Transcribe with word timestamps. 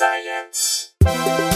Science. 0.00 1.49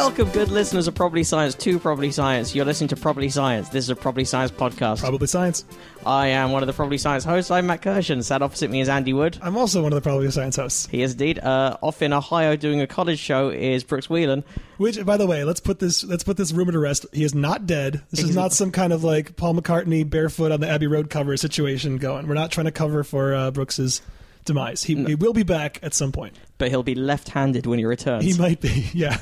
Welcome, 0.00 0.30
good 0.30 0.48
listeners 0.48 0.88
of 0.88 0.94
Probably 0.94 1.22
Science 1.22 1.54
to 1.56 1.78
Probably 1.78 2.10
Science. 2.10 2.54
You're 2.54 2.64
listening 2.64 2.88
to 2.88 2.96
Probably 2.96 3.28
Science. 3.28 3.68
This 3.68 3.84
is 3.84 3.90
a 3.90 3.94
Probably 3.94 4.24
Science 4.24 4.50
podcast. 4.50 5.00
Probably 5.00 5.26
science. 5.26 5.66
I 6.06 6.28
am 6.28 6.52
one 6.52 6.62
of 6.62 6.68
the 6.68 6.72
Probably 6.72 6.96
Science 6.96 7.22
hosts. 7.22 7.50
I'm 7.50 7.66
Matt 7.66 7.82
Kirshen. 7.82 8.24
Sat 8.24 8.40
opposite 8.40 8.70
me 8.70 8.80
is 8.80 8.88
Andy 8.88 9.12
Wood. 9.12 9.36
I'm 9.42 9.58
also 9.58 9.82
one 9.82 9.92
of 9.92 9.96
the 9.96 10.00
probably 10.00 10.30
science 10.30 10.56
hosts. 10.56 10.86
He 10.86 11.02
is 11.02 11.12
indeed. 11.12 11.38
Uh, 11.38 11.76
off 11.82 12.00
in 12.00 12.14
Ohio 12.14 12.56
doing 12.56 12.80
a 12.80 12.86
college 12.86 13.18
show 13.18 13.50
is 13.50 13.84
Brooks 13.84 14.06
Wheelan. 14.06 14.42
Which, 14.78 15.04
by 15.04 15.18
the 15.18 15.26
way, 15.26 15.44
let's 15.44 15.60
put 15.60 15.80
this 15.80 16.02
let's 16.02 16.24
put 16.24 16.38
this 16.38 16.50
rumor 16.50 16.72
to 16.72 16.78
rest. 16.78 17.04
He 17.12 17.22
is 17.22 17.34
not 17.34 17.66
dead. 17.66 18.02
This 18.10 18.22
is 18.22 18.34
not 18.34 18.54
some 18.54 18.72
kind 18.72 18.94
of 18.94 19.04
like 19.04 19.36
Paul 19.36 19.54
McCartney 19.54 20.08
barefoot 20.08 20.50
on 20.50 20.60
the 20.60 20.68
Abbey 20.68 20.86
Road 20.86 21.10
cover 21.10 21.36
situation 21.36 21.98
going. 21.98 22.26
We're 22.26 22.32
not 22.32 22.50
trying 22.50 22.64
to 22.66 22.72
cover 22.72 23.04
for 23.04 23.34
uh, 23.34 23.50
Brooks's 23.50 24.00
demise. 24.46 24.82
He, 24.82 24.94
he 24.94 25.14
will 25.14 25.34
be 25.34 25.42
back 25.42 25.78
at 25.82 25.92
some 25.92 26.10
point. 26.10 26.36
But 26.56 26.70
he'll 26.70 26.82
be 26.82 26.94
left-handed 26.94 27.66
when 27.66 27.78
he 27.78 27.84
returns. 27.84 28.24
He 28.24 28.40
might 28.40 28.62
be. 28.62 28.86
Yeah. 28.94 29.18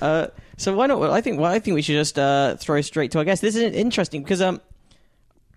Uh, 0.00 0.28
so 0.56 0.74
why 0.76 0.86
not? 0.86 0.98
Well, 1.00 1.12
I 1.12 1.20
think. 1.20 1.40
Well, 1.40 1.50
I 1.50 1.58
think 1.58 1.74
we 1.74 1.82
should 1.82 1.94
just 1.96 2.18
uh, 2.18 2.56
throw 2.56 2.80
straight 2.80 3.10
to 3.12 3.18
our 3.18 3.24
guest. 3.24 3.42
This 3.42 3.56
is 3.56 3.62
interesting 3.74 4.22
because 4.22 4.42
um, 4.42 4.60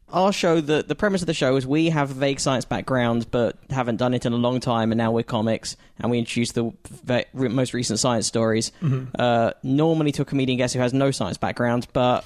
our 0.09 0.33
show, 0.33 0.59
the 0.61 0.83
the 0.83 0.95
premise 0.95 1.21
of 1.21 1.27
the 1.27 1.33
show 1.33 1.55
is 1.55 1.65
we 1.65 1.89
have 1.89 2.09
vague 2.09 2.39
science 2.39 2.65
backgrounds 2.65 3.25
but 3.25 3.57
haven't 3.69 3.95
done 3.97 4.13
it 4.13 4.25
in 4.25 4.33
a 4.33 4.37
long 4.37 4.59
time, 4.59 4.91
and 4.91 4.97
now 4.97 5.11
we're 5.11 5.23
comics, 5.23 5.77
and 5.99 6.11
we 6.11 6.19
introduce 6.19 6.51
the 6.51 6.71
ve- 7.03 7.25
re- 7.33 7.49
most 7.49 7.73
recent 7.73 7.99
science 7.99 8.27
stories. 8.27 8.71
Uh, 9.17 9.51
normally 9.63 10.11
to 10.11 10.21
a 10.23 10.25
comedian 10.25 10.57
guest 10.57 10.73
who 10.73 10.79
has 10.81 10.93
no 10.93 11.11
science 11.11 11.37
background, 11.37 11.87
but. 11.93 12.25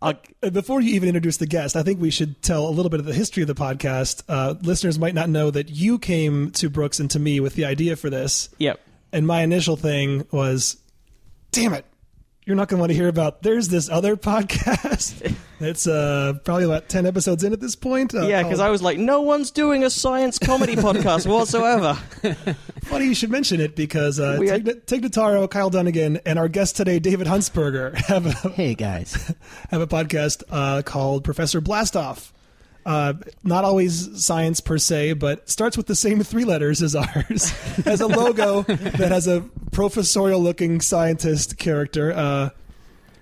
Uh, 0.00 0.14
Before 0.52 0.80
you 0.80 0.94
even 0.94 1.08
introduce 1.08 1.36
the 1.36 1.46
guest, 1.46 1.76
I 1.76 1.84
think 1.84 2.00
we 2.00 2.10
should 2.10 2.42
tell 2.42 2.66
a 2.66 2.70
little 2.70 2.90
bit 2.90 2.98
of 2.98 3.06
the 3.06 3.14
history 3.14 3.42
of 3.42 3.46
the 3.46 3.54
podcast. 3.54 4.24
Uh, 4.28 4.54
listeners 4.60 4.98
might 4.98 5.14
not 5.14 5.28
know 5.28 5.48
that 5.52 5.68
you 5.70 5.98
came 6.00 6.50
to 6.52 6.68
Brooks 6.68 6.98
and 6.98 7.08
to 7.12 7.20
me 7.20 7.38
with 7.38 7.54
the 7.54 7.66
idea 7.66 7.94
for 7.94 8.10
this. 8.10 8.48
yep. 8.58 8.80
And 9.12 9.26
my 9.28 9.42
initial 9.42 9.76
thing 9.76 10.26
was, 10.32 10.76
damn 11.52 11.72
it, 11.74 11.84
you're 12.44 12.56
not 12.56 12.68
going 12.68 12.78
to 12.78 12.80
want 12.80 12.90
to 12.90 12.94
hear 12.96 13.06
about. 13.08 13.42
There's 13.42 13.68
this 13.68 13.88
other 13.88 14.16
podcast. 14.32 15.34
it's 15.60 15.86
uh, 15.86 16.34
probably 16.44 16.64
about 16.64 16.88
10 16.88 17.06
episodes 17.06 17.44
in 17.44 17.52
at 17.52 17.60
this 17.60 17.76
point. 17.76 18.14
Uh, 18.14 18.26
Yeah, 18.26 18.42
because 18.42 18.58
I 18.58 18.68
was 18.70 18.82
like, 18.82 18.98
no 18.98 19.20
one's 19.20 19.50
doing 19.52 19.84
a 19.84 19.90
science 19.90 20.38
comedy 20.40 20.74
podcast 20.76 21.26
whatsoever. 21.26 21.94
Funny 22.84 23.04
you 23.06 23.14
should 23.14 23.30
mention 23.30 23.60
it 23.60 23.76
because 23.76 24.18
uh, 24.18 24.36
We 24.40 24.48
Tig, 24.48 24.66
had- 24.66 24.86
Tig 24.88 25.02
Notaro, 25.02 25.48
Kyle 25.48 25.70
Dunnigan, 25.70 26.18
and 26.26 26.38
our 26.38 26.48
guest 26.48 26.76
today, 26.76 26.98
David 26.98 27.28
Huntsberger, 27.28 27.94
have 27.94 28.26
a, 28.26 28.32
Hey 28.50 28.74
guys. 28.74 29.32
have 29.70 29.80
a 29.80 29.86
podcast 29.86 30.42
uh, 30.50 30.82
called 30.82 31.22
Professor 31.22 31.60
Blastoff. 31.60 32.32
Uh, 32.84 33.14
not 33.44 33.64
always 33.64 34.24
science 34.24 34.60
per 34.60 34.78
se, 34.78 35.14
but 35.14 35.48
starts 35.48 35.76
with 35.76 35.86
the 35.86 35.94
same 35.94 36.22
three 36.22 36.44
letters 36.44 36.82
as 36.82 36.94
ours. 36.96 37.50
has 37.84 38.00
a 38.00 38.06
logo 38.08 38.62
that 38.62 39.12
has 39.12 39.26
a 39.28 39.40
professorial 39.70 40.40
looking 40.40 40.80
scientist 40.80 41.58
character. 41.58 42.12
Uh, 42.12 42.50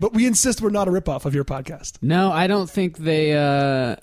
but 0.01 0.15
we 0.15 0.27
insist 0.27 0.63
we're 0.63 0.71
not 0.71 0.89
a 0.89 0.91
ripoff 0.91 1.27
of 1.27 1.35
your 1.35 1.45
podcast. 1.45 1.99
No, 2.01 2.33
I 2.33 2.47
don't 2.47 2.69
think 2.69 2.97
they. 2.97 3.35
Uh, 3.35 3.97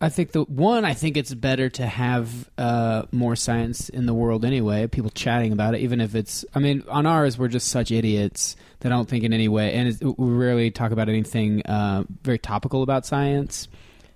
I 0.00 0.08
think 0.08 0.32
the 0.32 0.42
one. 0.42 0.84
I 0.84 0.94
think 0.94 1.16
it's 1.16 1.34
better 1.34 1.68
to 1.70 1.86
have 1.86 2.50
uh, 2.56 3.02
more 3.10 3.36
science 3.36 3.88
in 3.88 4.06
the 4.06 4.14
world 4.14 4.44
anyway. 4.44 4.86
People 4.86 5.10
chatting 5.10 5.52
about 5.52 5.74
it, 5.74 5.80
even 5.80 6.00
if 6.00 6.14
it's. 6.14 6.44
I 6.54 6.60
mean, 6.60 6.84
on 6.88 7.06
ours, 7.06 7.38
we're 7.38 7.48
just 7.48 7.68
such 7.68 7.90
idiots 7.90 8.56
that 8.80 8.92
I 8.92 8.94
don't 8.94 9.08
think 9.08 9.24
in 9.24 9.32
any 9.32 9.48
way, 9.48 9.74
and 9.74 9.96
we 10.16 10.32
rarely 10.32 10.70
talk 10.70 10.92
about 10.92 11.08
anything 11.08 11.62
uh, 11.66 12.04
very 12.22 12.38
topical 12.38 12.82
about 12.82 13.04
science. 13.04 13.68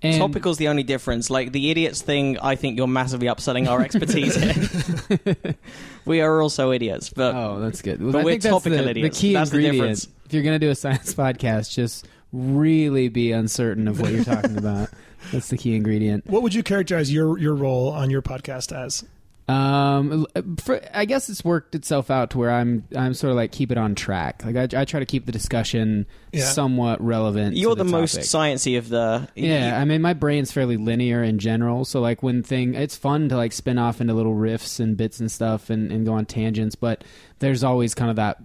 And 0.03 0.21
Topical's 0.21 0.57
the 0.57 0.67
only 0.67 0.83
difference. 0.83 1.29
Like 1.29 1.51
the 1.51 1.71
idiots 1.71 2.01
thing, 2.01 2.37
I 2.39 2.55
think 2.55 2.77
you're 2.77 2.87
massively 2.87 3.27
upselling 3.27 3.67
our 3.67 3.81
expertise 3.81 4.35
here. 4.35 5.55
we 6.05 6.21
are 6.21 6.41
also 6.41 6.71
idiots, 6.71 7.09
but 7.09 7.33
Oh, 7.35 7.59
that's 7.59 7.81
good. 7.81 8.01
Well, 8.01 8.11
But 8.11 8.19
I 8.19 8.23
we're 8.23 8.31
think 8.31 8.43
that's 8.43 8.53
topical 8.53 8.83
the, 8.83 8.89
idiots. 8.91 9.17
The 9.17 9.21
key 9.27 9.33
That's 9.33 9.49
the 9.49 9.57
ingredient. 9.57 9.77
difference. 9.99 10.07
if 10.25 10.33
you're 10.33 10.43
going 10.43 10.59
to 10.59 10.65
do 10.65 10.69
a 10.69 10.75
science 10.75 11.13
podcast, 11.13 11.71
just 11.73 12.07
really 12.31 13.07
be 13.09 13.31
uncertain 13.31 13.87
of 13.87 13.99
what 13.99 14.11
you're 14.11 14.23
talking 14.23 14.57
about. 14.59 14.89
That's 15.31 15.47
the 15.49 15.57
key 15.57 15.75
ingredient. 15.75 16.27
What 16.27 16.43
would 16.43 16.53
you 16.53 16.61
characterize 16.63 17.11
your, 17.11 17.37
your 17.39 17.55
role 17.55 17.89
on 17.89 18.09
your 18.11 18.21
podcast 18.21 18.71
as? 18.75 19.03
Um, 19.47 20.27
for, 20.57 20.81
I 20.93 21.05
guess 21.05 21.29
it's 21.29 21.43
worked 21.45 21.73
itself 21.73 22.11
out 22.11 22.31
to 22.31 22.37
where 22.37 22.51
I'm 22.51 22.83
I'm 22.95 23.13
sort 23.13 23.31
of 23.31 23.37
like 23.37 23.51
keep 23.53 23.71
it 23.71 23.77
on 23.77 23.95
track. 23.95 24.43
Like 24.43 24.73
I, 24.73 24.81
I 24.81 24.85
try 24.85 24.99
to 24.99 25.05
keep 25.05 25.25
the 25.25 25.31
discussion 25.31 26.05
Yeah. 26.33 26.43
somewhat 26.43 27.01
relevant. 27.01 27.55
you're 27.55 27.73
the, 27.75 27.85
the, 27.85 27.89
most 27.89 28.13
topic. 28.15 28.27
sciencey 28.27 28.77
of 28.77 28.89
the. 28.89 29.27
Yeah, 29.35 29.79
I 29.79 29.85
mean 29.85 30.01
my 30.01 30.13
brain's 30.13 30.51
fairly 30.51 30.75
linear 30.75 31.23
in 31.23 31.39
general, 31.39 31.85
so 31.85 32.01
like 32.01 32.21
when 32.21 32.43
thing 32.43 32.73
it's 32.75 32.97
fun 32.97 33.29
to 33.29 33.37
like 33.37 33.53
spin 33.53 33.77
off 33.77 34.01
into 34.01 34.13
little 34.13 34.35
riffs 34.35 34.81
and 34.81 34.97
bits 34.97 35.21
and 35.21 35.31
stuff 35.31 35.69
and, 35.69 35.91
and 35.93 36.05
go 36.05 36.13
on 36.13 36.25
tangents, 36.25 36.75
but 36.75 37.05
there's 37.39 37.63
always 37.63 37.95
kind 37.95 38.09
of 38.09 38.17
that 38.17 38.37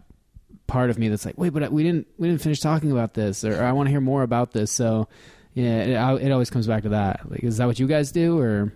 part 0.68 0.88
of 0.88 0.98
me 0.98 1.08
that's 1.08 1.26
like, 1.26 1.36
wait, 1.36 1.50
but 1.52 1.72
we 1.72 1.82
didn't 1.82 2.06
we 2.16 2.28
didn't 2.28 2.40
finish 2.42 2.60
talking 2.60 2.92
about 2.92 3.14
this, 3.14 3.44
or, 3.44 3.60
I 3.64 3.72
want 3.72 3.88
to 3.88 3.90
hear 3.90 4.00
more 4.00 4.22
about 4.22 4.52
this. 4.52 4.70
So 4.70 5.08
yeah, 5.54 5.78
it, 5.82 5.94
I- 5.96 6.16
it 6.20 6.30
always 6.30 6.48
comes 6.48 6.68
back 6.68 6.84
to 6.84 6.90
that. 6.90 7.28
Like, 7.28 7.42
is 7.42 7.56
that 7.56 7.66
what 7.66 7.80
you 7.80 7.88
guys 7.88 8.12
do, 8.12 8.38
or 8.38 8.72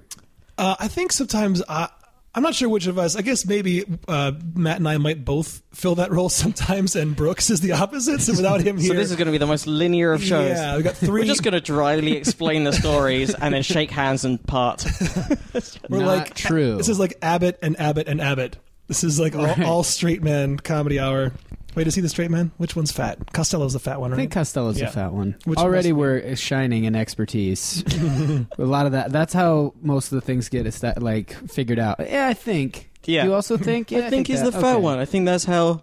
Uh, 0.58 0.75
I 0.81 0.88
think 0.88 1.12
sometimes 1.12 1.62
I, 1.69 1.88
I'm 2.37 2.43
not 2.43 2.55
sure 2.55 2.69
which 2.69 2.87
of 2.87 2.99
us. 2.99 3.17
I 3.17 3.23
guess 3.23 3.47
maybe 3.47 3.85
uh, 4.07 4.33
Matt 4.55 4.77
and 4.77 4.87
I 4.87 4.99
might 4.99 5.25
both 5.25 5.63
fill 5.73 5.95
that 5.95 6.13
role 6.13 6.29
sometimes, 6.45 6.95
and 6.95 7.17
Brooks 7.17 7.49
is 7.49 7.63
the 7.63 7.73
opposite. 7.73 8.21
So 8.21 8.33
without 8.33 8.61
him 8.61 8.77
here, 8.77 8.89
So 8.93 8.95
this 8.95 9.11
is 9.11 9.17
going 9.17 9.27
to 9.27 9.33
be 9.33 9.39
the 9.39 9.47
most 9.47 9.67
linear 9.67 10.13
of 10.13 10.23
shows. 10.23 10.51
Yeah, 10.51 10.77
we 10.77 10.83
got 10.83 10.97
three. 10.97 11.23
We're 11.23 11.27
just 11.27 11.43
going 11.43 11.55
to 11.55 11.61
dryly 11.63 12.13
explain 12.13 12.65
the 12.65 12.73
stories 12.73 13.35
and 13.35 13.55
then 13.55 13.63
shake 13.63 13.91
hands 13.91 14.25
and 14.27 14.41
part. 14.47 14.85
we're 15.89 16.01
not 16.01 16.07
like 16.07 16.35
true? 16.35 16.77
This 16.77 16.91
is 16.91 16.99
like 17.01 17.17
Abbott 17.23 17.59
and 17.63 17.81
Abbott 17.81 18.07
and 18.07 18.21
Abbott. 18.21 18.59
This 18.87 19.03
is 19.03 19.19
like 19.19 19.35
all, 19.35 19.45
Right. 19.45 19.63
all 19.65 19.83
straight 19.83 20.23
man 20.23 20.59
comedy 20.59 21.01
hour. 21.01 21.33
Wait, 21.76 21.87
is 21.87 21.94
he 21.94 22.00
the 22.00 22.09
straight 22.09 22.31
man? 22.31 22.50
Which 22.56 22.75
one's 22.75 22.91
fat? 22.91 23.32
Costello's 23.32 23.75
the 23.75 23.78
fat 23.78 24.00
one, 24.00 24.10
right? 24.10 24.16
I 24.16 24.20
think 24.22 24.32
Costello's 24.32 24.78
Yeah. 24.81 24.87
the 24.87 24.92
fat 24.92 25.12
one. 25.12 25.37
Which 25.44 25.59
Already 25.59 25.92
must- 25.92 25.98
we're 26.00 26.37
shining 26.37 26.84
in 26.84 26.97
expertise. 26.97 27.84
a 28.59 28.64
lot 28.64 28.87
of 28.87 28.92
that. 28.92 29.12
That's 29.12 29.32
how 29.34 29.75
most 29.82 30.10
of 30.10 30.16
the 30.16 30.22
things 30.22 30.48
get 30.48 30.66
is 30.66 30.81
that 30.81 31.03
like 31.03 31.32
figured 31.50 31.78
out. 31.78 32.00
Yeah, 32.00 32.26
I 32.26 32.34
think. 32.34 32.91
Yeah. 33.04 33.25
You 33.25 33.34
also 33.34 33.56
think? 33.56 33.91
Yeah, 33.92 34.06
I 34.06 34.10
think 34.10 34.26
he's 34.26 34.42
that- 34.42 34.53
the 34.53 34.60
fat 34.60 34.75
okay. 34.76 34.81
one. 34.82 34.98
I 34.98 35.04
think 35.04 35.26
that's 35.26 35.44
how 35.44 35.82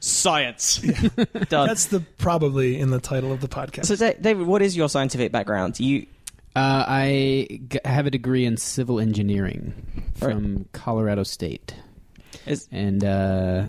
science 0.00 0.78
done. 1.48 1.66
That's 1.68 1.86
the 1.86 2.00
probably 2.18 2.78
in 2.80 2.90
the 2.90 3.00
title 3.00 3.32
of 3.32 3.40
the 3.40 3.48
podcast. 3.48 3.86
So, 3.86 3.96
Da- 3.96 4.14
David, 4.20 4.46
what 4.46 4.60
is 4.60 4.76
your 4.76 4.88
scientific 4.88 5.32
background? 5.32 5.78
You 5.80 6.06
Uh, 6.56 6.84
I 6.88 7.60
g- 7.68 7.78
have 7.84 8.06
a 8.06 8.10
degree 8.10 8.44
in 8.44 8.56
civil 8.56 8.98
engineering 8.98 9.72
from 10.16 10.66
Colorado 10.72 11.22
State, 11.22 11.74
is 12.46 12.68
and 12.72 13.04
uh, 13.04 13.66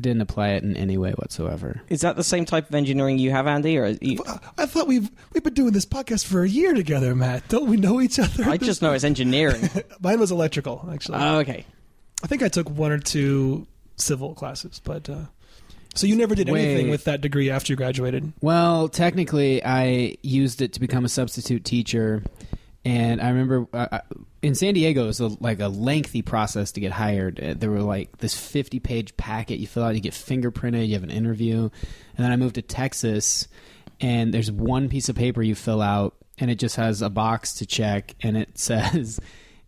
didn't 0.00 0.22
apply 0.22 0.50
it 0.50 0.62
in 0.62 0.76
any 0.76 0.98
way 0.98 1.12
whatsoever. 1.12 1.80
is 1.88 2.00
that 2.00 2.16
the 2.16 2.24
same 2.24 2.44
type 2.44 2.68
of 2.68 2.74
engineering 2.74 3.18
you 3.18 3.30
have, 3.30 3.46
Andy? 3.46 3.78
Or 3.78 3.86
you, 4.00 4.18
I 4.58 4.66
thought 4.66 4.86
we've 4.86 5.10
we've 5.32 5.44
been 5.44 5.54
doing 5.54 5.72
this 5.72 5.86
podcast 5.86 6.24
for 6.24 6.42
a 6.42 6.48
year 6.48 6.74
together, 6.74 7.14
Matt. 7.14 7.46
Don't 7.48 7.68
we 7.68 7.76
know 7.76 8.00
each 8.00 8.18
other? 8.18 8.44
I 8.44 8.56
just 8.56 8.82
know 8.82 8.92
it's 8.92 9.04
engineering. 9.04 9.70
Mine 10.00 10.18
was 10.18 10.30
electrical, 10.30 10.88
actually. 10.92 11.18
oh, 11.20 11.38
okay. 11.38 11.64
I 12.22 12.26
think 12.26 12.42
I 12.42 12.48
took 12.48 12.70
one 12.70 12.90
or 12.90 12.98
two 12.98 13.66
civil 13.96 14.34
classes, 14.34 14.80
but 14.82 15.08
uh, 15.08 15.26
so 15.94 16.06
you 16.06 16.16
never 16.16 16.34
did 16.34 16.48
anything 16.48 16.90
with 16.90 17.04
that 17.04 17.20
degree 17.20 17.50
after 17.50 17.72
you 17.72 17.76
graduated. 17.76 18.32
Well, 18.40 18.88
technically, 18.88 19.64
I 19.64 20.16
used 20.22 20.60
it 20.60 20.72
to 20.72 20.80
become 20.80 21.04
a 21.04 21.08
substitute 21.08 21.64
teacher, 21.64 22.24
and 22.84 23.20
I 23.20 23.28
remember 23.28 23.66
uh, 23.72 23.88
uh, 23.92 24.00
in 24.44 24.54
San 24.54 24.74
Diego 24.74 25.04
it 25.04 25.06
was 25.06 25.20
a, 25.20 25.28
like 25.40 25.58
a 25.60 25.68
lengthy 25.68 26.20
process 26.20 26.72
to 26.72 26.80
get 26.80 26.92
hired. 26.92 27.40
Uh, 27.40 27.54
There 27.56 27.70
were 27.70 27.80
like 27.80 28.18
this 28.18 28.36
fifty-page 28.36 29.16
packet 29.16 29.58
you 29.58 29.66
fill 29.66 29.84
out, 29.84 29.94
you 29.94 30.00
get 30.02 30.12
fingerprinted, 30.12 30.86
you 30.86 30.94
have 30.94 31.02
an 31.02 31.10
interview, 31.10 31.62
and 31.62 32.24
then 32.24 32.30
I 32.30 32.36
moved 32.36 32.56
to 32.56 32.62
Texas, 32.62 33.48
and 34.00 34.34
there's 34.34 34.52
one 34.52 34.90
piece 34.90 35.08
of 35.08 35.16
paper 35.16 35.42
you 35.42 35.54
fill 35.54 35.80
out, 35.80 36.14
and 36.38 36.50
it 36.50 36.56
just 36.58 36.76
has 36.76 37.00
a 37.00 37.08
box 37.08 37.54
to 37.54 37.66
check, 37.66 38.14
and 38.22 38.36
it 38.36 38.58
says 38.58 39.18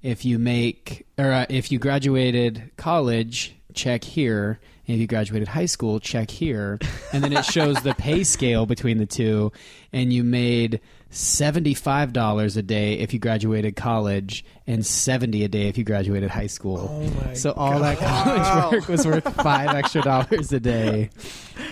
if 0.03 0.27
you 0.27 0.39
make 0.39 1.07
or 1.17 1.33
uh, 1.33 1.47
if 1.49 1.73
you 1.73 1.79
graduated 1.79 2.71
college, 2.77 3.57
check 3.73 4.05
here. 4.05 4.61
And 4.89 4.95
if 4.95 5.01
you 5.01 5.09
graduated 5.09 5.49
high 5.49 5.67
school, 5.67 5.99
check 5.99 6.31
here. 6.31 6.79
And 7.13 7.25
then 7.25 7.33
it 7.33 7.45
shows 7.57 7.83
the 7.83 7.93
pay 7.95 8.23
scale 8.23 8.67
between 8.67 8.99
the 8.99 9.07
two. 9.07 9.51
And 9.93 10.13
you 10.13 10.23
made 10.23 10.81
$75 11.11 12.57
a 12.57 12.63
day 12.63 12.95
if 13.01 13.13
you 13.13 13.19
graduated 13.19 13.75
college 13.75 14.45
and 14.67 14.85
70 14.85 15.45
a 15.45 15.49
day 15.49 15.69
if 15.69 15.79
you 15.79 15.85
graduated 15.85 16.31
high 16.31 16.49
school. 16.49 16.89
Oh 16.91 17.25
my 17.25 17.35
so 17.35 17.53
all 17.53 17.79
that 17.79 17.99
college 17.99 18.73
work 18.73 18.89
was 18.89 19.07
worth 19.07 19.33
5 19.35 19.75
extra 19.77 20.03
dollars 20.03 20.53
a 20.53 20.59
day. 20.61 21.11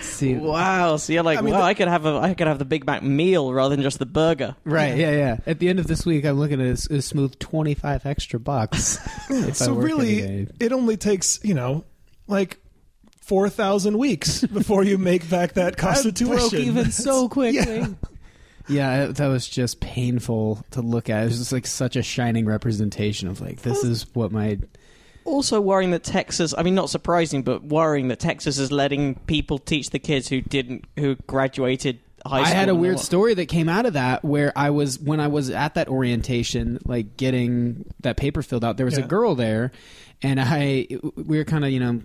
See, 0.01 0.35
Wow. 0.35 0.97
So 0.97 1.11
you're 1.13 1.23
like, 1.23 1.37
I 1.37 1.41
mean, 1.41 1.53
wow, 1.53 1.59
the- 1.61 1.65
I 1.65 1.73
could 1.73 1.87
have 1.89 2.05
a, 2.05 2.15
I 2.17 2.33
could 2.33 2.47
have 2.47 2.59
the 2.59 2.65
Big 2.65 2.85
Mac 2.85 3.03
meal 3.03 3.51
rather 3.53 3.75
than 3.75 3.83
just 3.83 3.99
the 3.99 4.05
burger. 4.05 4.55
Right, 4.63 4.95
yeah, 4.95 5.11
yeah. 5.11 5.37
At 5.45 5.59
the 5.59 5.67
end 5.69 5.79
of 5.79 5.87
this 5.87 6.05
week, 6.05 6.25
I'm 6.25 6.39
looking 6.39 6.61
at 6.61 6.89
a 6.89 7.01
smooth 7.01 7.37
25 7.39 8.05
extra 8.05 8.39
bucks. 8.39 8.97
if 9.29 9.47
I 9.49 9.51
so 9.51 9.73
work 9.73 9.83
really, 9.83 10.47
it 10.59 10.71
only 10.71 10.95
takes 10.97 11.43
you 11.43 11.53
know 11.53 11.83
like 12.27 12.59
four 13.21 13.49
thousand 13.49 13.97
weeks 13.97 14.41
before 14.45 14.83
you 14.83 14.97
make 14.97 15.29
back 15.29 15.53
that 15.53 15.77
cost 15.77 16.05
of 16.05 16.13
tuition. 16.13 16.37
broke 16.37 16.53
even 16.53 16.91
so 16.91 17.27
quickly. 17.27 17.79
Yeah. 17.79 17.87
Yeah, 18.67 19.07
that 19.07 19.27
was 19.27 19.47
just 19.47 19.79
painful 19.79 20.65
to 20.71 20.81
look 20.81 21.09
at. 21.09 21.23
It 21.23 21.25
was 21.27 21.37
just 21.37 21.51
like 21.51 21.67
such 21.67 21.95
a 21.95 22.01
shining 22.03 22.45
representation 22.45 23.27
of 23.27 23.41
like 23.41 23.61
this 23.61 23.83
is 23.83 24.05
what 24.15 24.31
my 24.31 24.57
Also 25.23 25.59
worrying 25.61 25.91
that 25.91 26.03
Texas, 26.03 26.53
I 26.57 26.63
mean, 26.63 26.75
not 26.75 26.89
surprising, 26.89 27.43
but 27.43 27.63
worrying 27.63 28.07
that 28.09 28.19
Texas 28.19 28.57
is 28.57 28.71
letting 28.71 29.15
people 29.27 29.57
teach 29.59 29.89
the 29.91 29.99
kids 29.99 30.27
who 30.29 30.41
didn't, 30.41 30.85
who 30.97 31.15
graduated 31.27 31.99
high 32.25 32.43
school. 32.43 32.53
I 32.53 32.57
had 32.59 32.69
a 32.69 32.75
weird 32.75 32.99
story 32.99 33.33
that 33.35 33.45
came 33.47 33.69
out 33.69 33.85
of 33.85 33.93
that 33.93 34.25
where 34.25 34.51
I 34.55 34.71
was 34.71 34.99
when 34.99 35.19
I 35.19 35.27
was 35.27 35.49
at 35.51 35.75
that 35.75 35.87
orientation, 35.87 36.79
like 36.85 37.17
getting 37.17 37.85
that 38.01 38.17
paper 38.17 38.41
filled 38.41 38.63
out. 38.65 38.77
There 38.77 38.85
was 38.85 38.97
Yeah. 38.97 39.05
a 39.05 39.07
girl 39.07 39.35
there, 39.35 39.71
and 40.23 40.39
I 40.41 40.87
we 41.15 41.37
were 41.37 41.43
kind 41.45 41.63
of 41.65 41.69
you 41.71 41.79
know, 41.79 42.01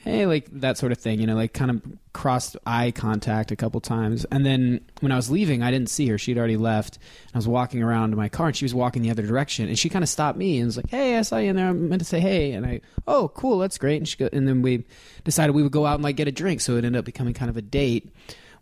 hey, 0.00 0.26
like 0.26 0.48
that 0.60 0.78
sort 0.78 0.92
of 0.92 0.98
thing, 0.98 1.20
you 1.20 1.26
know, 1.26 1.34
like 1.34 1.52
kind 1.52 1.70
of 1.70 1.82
crossed 2.12 2.56
eye 2.66 2.90
contact 2.90 3.50
a 3.52 3.56
couple 3.56 3.80
times, 3.80 4.24
and 4.26 4.44
then 4.44 4.80
when 5.00 5.12
I 5.12 5.16
was 5.16 5.30
leaving, 5.30 5.62
I 5.62 5.70
didn't 5.70 5.90
see 5.90 6.06
her; 6.08 6.18
she'd 6.18 6.38
already 6.38 6.56
left. 6.56 6.98
I 7.34 7.38
was 7.38 7.48
walking 7.48 7.82
around 7.82 8.10
to 8.10 8.16
my 8.16 8.28
car, 8.28 8.48
and 8.48 8.56
she 8.56 8.64
was 8.64 8.74
walking 8.74 9.02
the 9.02 9.10
other 9.10 9.26
direction, 9.26 9.68
and 9.68 9.78
she 9.78 9.88
kind 9.88 10.02
of 10.02 10.08
stopped 10.08 10.38
me 10.38 10.58
and 10.58 10.66
was 10.66 10.76
like, 10.76 10.90
"Hey, 10.90 11.16
I 11.16 11.22
saw 11.22 11.38
you 11.38 11.50
in 11.50 11.56
there. 11.56 11.68
I 11.68 11.72
meant 11.72 12.00
to 12.00 12.06
say 12.06 12.20
hey," 12.20 12.52
and 12.52 12.66
I, 12.66 12.80
"Oh, 13.06 13.28
cool, 13.28 13.58
that's 13.58 13.78
great." 13.78 13.98
And 13.98 14.08
she 14.08 14.16
go, 14.16 14.28
and 14.32 14.46
then 14.46 14.62
we 14.62 14.84
decided 15.24 15.54
we 15.54 15.62
would 15.62 15.72
go 15.72 15.86
out 15.86 15.94
and 15.94 16.04
like 16.04 16.16
get 16.16 16.28
a 16.28 16.32
drink, 16.32 16.60
so 16.60 16.74
it 16.74 16.84
ended 16.84 16.96
up 16.96 17.04
becoming 17.04 17.34
kind 17.34 17.50
of 17.50 17.56
a 17.56 17.62
date 17.62 18.10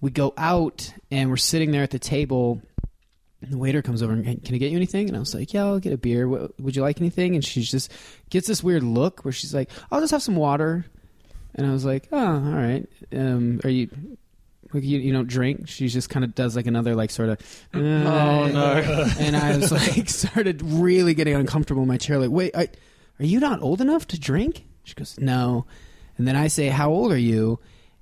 we 0.01 0.11
go 0.11 0.33
out 0.37 0.93
and 1.11 1.31
we're 1.31 1.37
sitting 1.37 1.71
there 1.71 1.83
at 1.83 1.91
the 1.91 1.99
table 1.99 2.63
and 3.43 3.53
the 3.53 3.59
waiter 3.59 3.83
comes 3.83 4.03
over 4.03 4.13
and 4.13 4.25
can 4.45 4.55
I 4.55 4.59
get 4.59 4.71
you 4.71 4.77
anything? 4.77 5.09
And 5.09 5.17
I 5.17 5.21
was 5.21 5.35
like, 5.35 5.53
yeah, 5.53 5.65
I'll 5.65 5.79
get 5.79 5.93
a 5.93 5.99
beer. 5.99 6.29
Would 6.29 6.77
you 6.77 6.83
like 6.83 7.01
anything? 7.01 7.35
And 7.35 7.45
she 7.45 7.63
just 7.63 7.93
gets 8.31 8.49
this 8.49 8.63
weird 8.63 8.83
look 8.83 9.25
where 9.25 9.33
she's 9.33 9.55
like, 9.55 9.71
I'll 9.91 10.01
just 10.01 10.11
have 10.11 10.23
some 10.23 10.37
water. 10.37 10.87
And 11.55 11.67
I 11.67 11.73
was 11.73 11.85
like, 11.85 12.09
oh, 12.13 12.19
all 12.19 12.41
right. 12.41 12.87
Um, 13.13 13.61
are 13.65 13.71
you, 13.71 13.89
like, 14.73 14.85
you, 14.85 14.99
you 14.99 15.13
don't 15.13 15.29
drink? 15.29 15.69
She 15.69 15.89
just 15.89 16.11
kind 16.11 16.25
of 16.25 16.35
does 16.35 16.55
like 16.55 16.67
another 16.67 16.95
like 16.95 17.11
sort 17.11 17.31
of, 17.31 17.67
Oh, 17.75 17.79
no. 17.81 19.07
and 19.19 19.37
I 19.37 19.57
was 19.57 19.73
like, 19.73 20.09
started 20.09 20.63
really 20.63 21.15
getting 21.15 21.35
uncomfortable 21.35 21.83
in 21.83 21.89
my 21.89 21.97
chair. 21.97 22.19
Like, 22.19 22.31
wait, 22.31 22.55
I, 22.55 22.69
are 23.19 23.25
you 23.25 23.41
not 23.41 23.61
old 23.63 23.81
enough 23.81 24.07
to 24.09 24.21
drink? 24.21 24.67
She 24.85 24.95
goes, 24.95 25.19
no. 25.19 25.67
And 26.17 26.27
then 26.29 26.37
I 26.37 26.49
say, 26.49 26.69
how 26.69 26.91
old 26.91 27.13
are 27.13 27.19
you? 27.19 27.59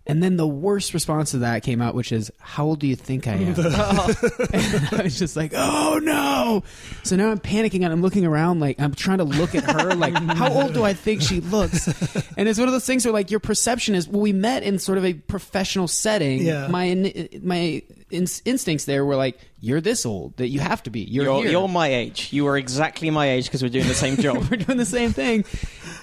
And 0.09 0.23
then 0.23 0.37
the 0.37 0.47
worst 0.47 0.95
response 0.95 1.33
to 1.33 1.39
that 1.39 1.65
came 1.65 1.83
out, 1.83 1.95
which 1.95 2.13
is, 2.13 2.31
"How 2.39 2.65
old 2.65 2.79
do 2.79 2.87
you 2.87 2.95
think 2.95 3.27
I 3.27 3.33
am?" 3.33 3.55
and 4.53 4.89
I 4.93 5.01
was 5.03 5.19
just 5.19 5.37
like, 5.37 5.53
"Oh 5.55 5.99
no!" 6.01 6.63
So 7.03 7.17
now 7.17 7.31
I'm 7.31 7.41
panicking 7.41 7.83
and 7.83 7.93
I'm 7.93 8.03
looking 8.03 8.25
around, 8.25 8.61
like 8.61 8.81
I'm 8.81 8.95
trying 8.95 9.19
to 9.19 9.25
look 9.25 9.57
at 9.57 9.65
her, 9.65 9.95
like, 9.95 10.15
"How 10.15 10.53
old 10.53 10.75
do 10.75 10.85
I 10.85 10.93
think 10.95 11.23
she 11.23 11.41
looks?" 11.41 11.89
And 12.39 12.49
it's 12.49 12.59
one 12.59 12.69
of 12.69 12.73
those 12.73 12.85
things 12.85 13.05
where, 13.05 13.13
like, 13.15 13.31
your 13.31 13.41
perception 13.41 13.95
is, 13.95 14.09
well, 14.09 14.21
we 14.21 14.33
met 14.33 14.63
in 14.63 14.79
sort 14.79 14.99
of 14.99 15.05
a 15.05 15.15
professional 15.15 15.89
setting. 15.89 16.43
Yeah. 16.43 16.69
My 16.69 16.85
in, 16.85 17.41
my 17.43 17.83
in, 18.11 18.27
instincts 18.45 18.85
there 18.85 19.05
were 19.05 19.17
like, 19.17 19.39
"You're 19.61 19.81
this 19.81 20.07
old 20.07 20.37
that 20.37 20.49
you 20.49 20.61
have 20.61 20.83
to 20.85 20.91
be. 20.91 21.01
You're 21.01 21.25
You're, 21.25 21.43
here." 21.43 21.51
you're 21.53 21.69
my 21.69 21.89
age. 21.89 22.33
You 22.33 22.47
are 22.47 22.57
exactly 22.57 23.11
my 23.11 23.31
age 23.31 23.47
because 23.47 23.63
we're 23.63 23.71
doing 23.71 23.89
the 23.89 23.95
same 23.95 24.17
job. 24.19 24.37
we're 24.51 24.59
doing 24.59 24.79
the 24.79 24.85
same 24.85 25.13
thing. 25.13 25.45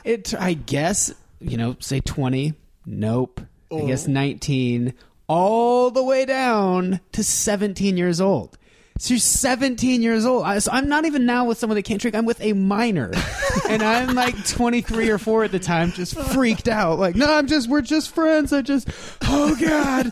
It, 0.04 0.34
I 0.34 0.54
guess, 0.54 1.14
you 1.40 1.58
know, 1.58 1.78
say 1.80 2.00
20. 2.02 2.54
Nope. 2.86 3.42
I 3.82 3.88
guess 3.88 4.08
19. 4.08 4.94
All 5.28 5.90
the 5.90 6.04
way 6.04 6.26
down 6.26 7.00
to 7.14 7.24
17 7.24 7.98
years 7.98 8.20
old. 8.22 8.58
So 9.00 9.16
you're 9.16 9.20
17 9.20 10.02
years 10.04 10.24
old. 10.26 10.44
I, 10.44 10.60
so 10.60 10.72
I'm 10.72 10.88
not 10.88 11.06
even 11.06 11.26
now 11.26 11.46
with 11.46 11.58
someone 11.58 11.76
that 11.76 11.84
can't 11.84 12.00
drink. 12.00 12.16
I'm 12.16 12.26
with 12.26 12.40
a 12.42 12.54
minor, 12.54 13.12
and 13.70 13.82
I'm 13.82 14.14
like 14.14 14.46
23 14.48 15.10
or 15.10 15.18
4 15.18 15.46
at 15.46 15.52
the 15.52 15.60
time, 15.60 15.92
just 15.92 16.16
freaked 16.16 16.68
out. 16.68 17.00
Like, 17.00 17.16
no, 17.16 17.34
I'm 17.34 17.48
just, 17.48 17.68
we're 17.68 17.82
just 17.82 18.14
friends. 18.14 18.54
I 18.54 18.62
just, 18.62 18.88
oh 19.24 19.56
god. 19.60 20.12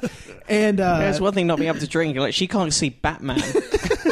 And 0.50 0.80
uh, 0.80 0.98
There's 0.98 1.22
one 1.22 1.34
thing 1.34 1.48
not 1.48 1.60
being 1.60 1.70
able 1.70 1.80
to 1.80 1.88
drink. 1.88 2.18
Like 2.18 2.34
she 2.34 2.48
can't 2.48 2.74
see 2.74 2.90
Batman. 2.90 3.40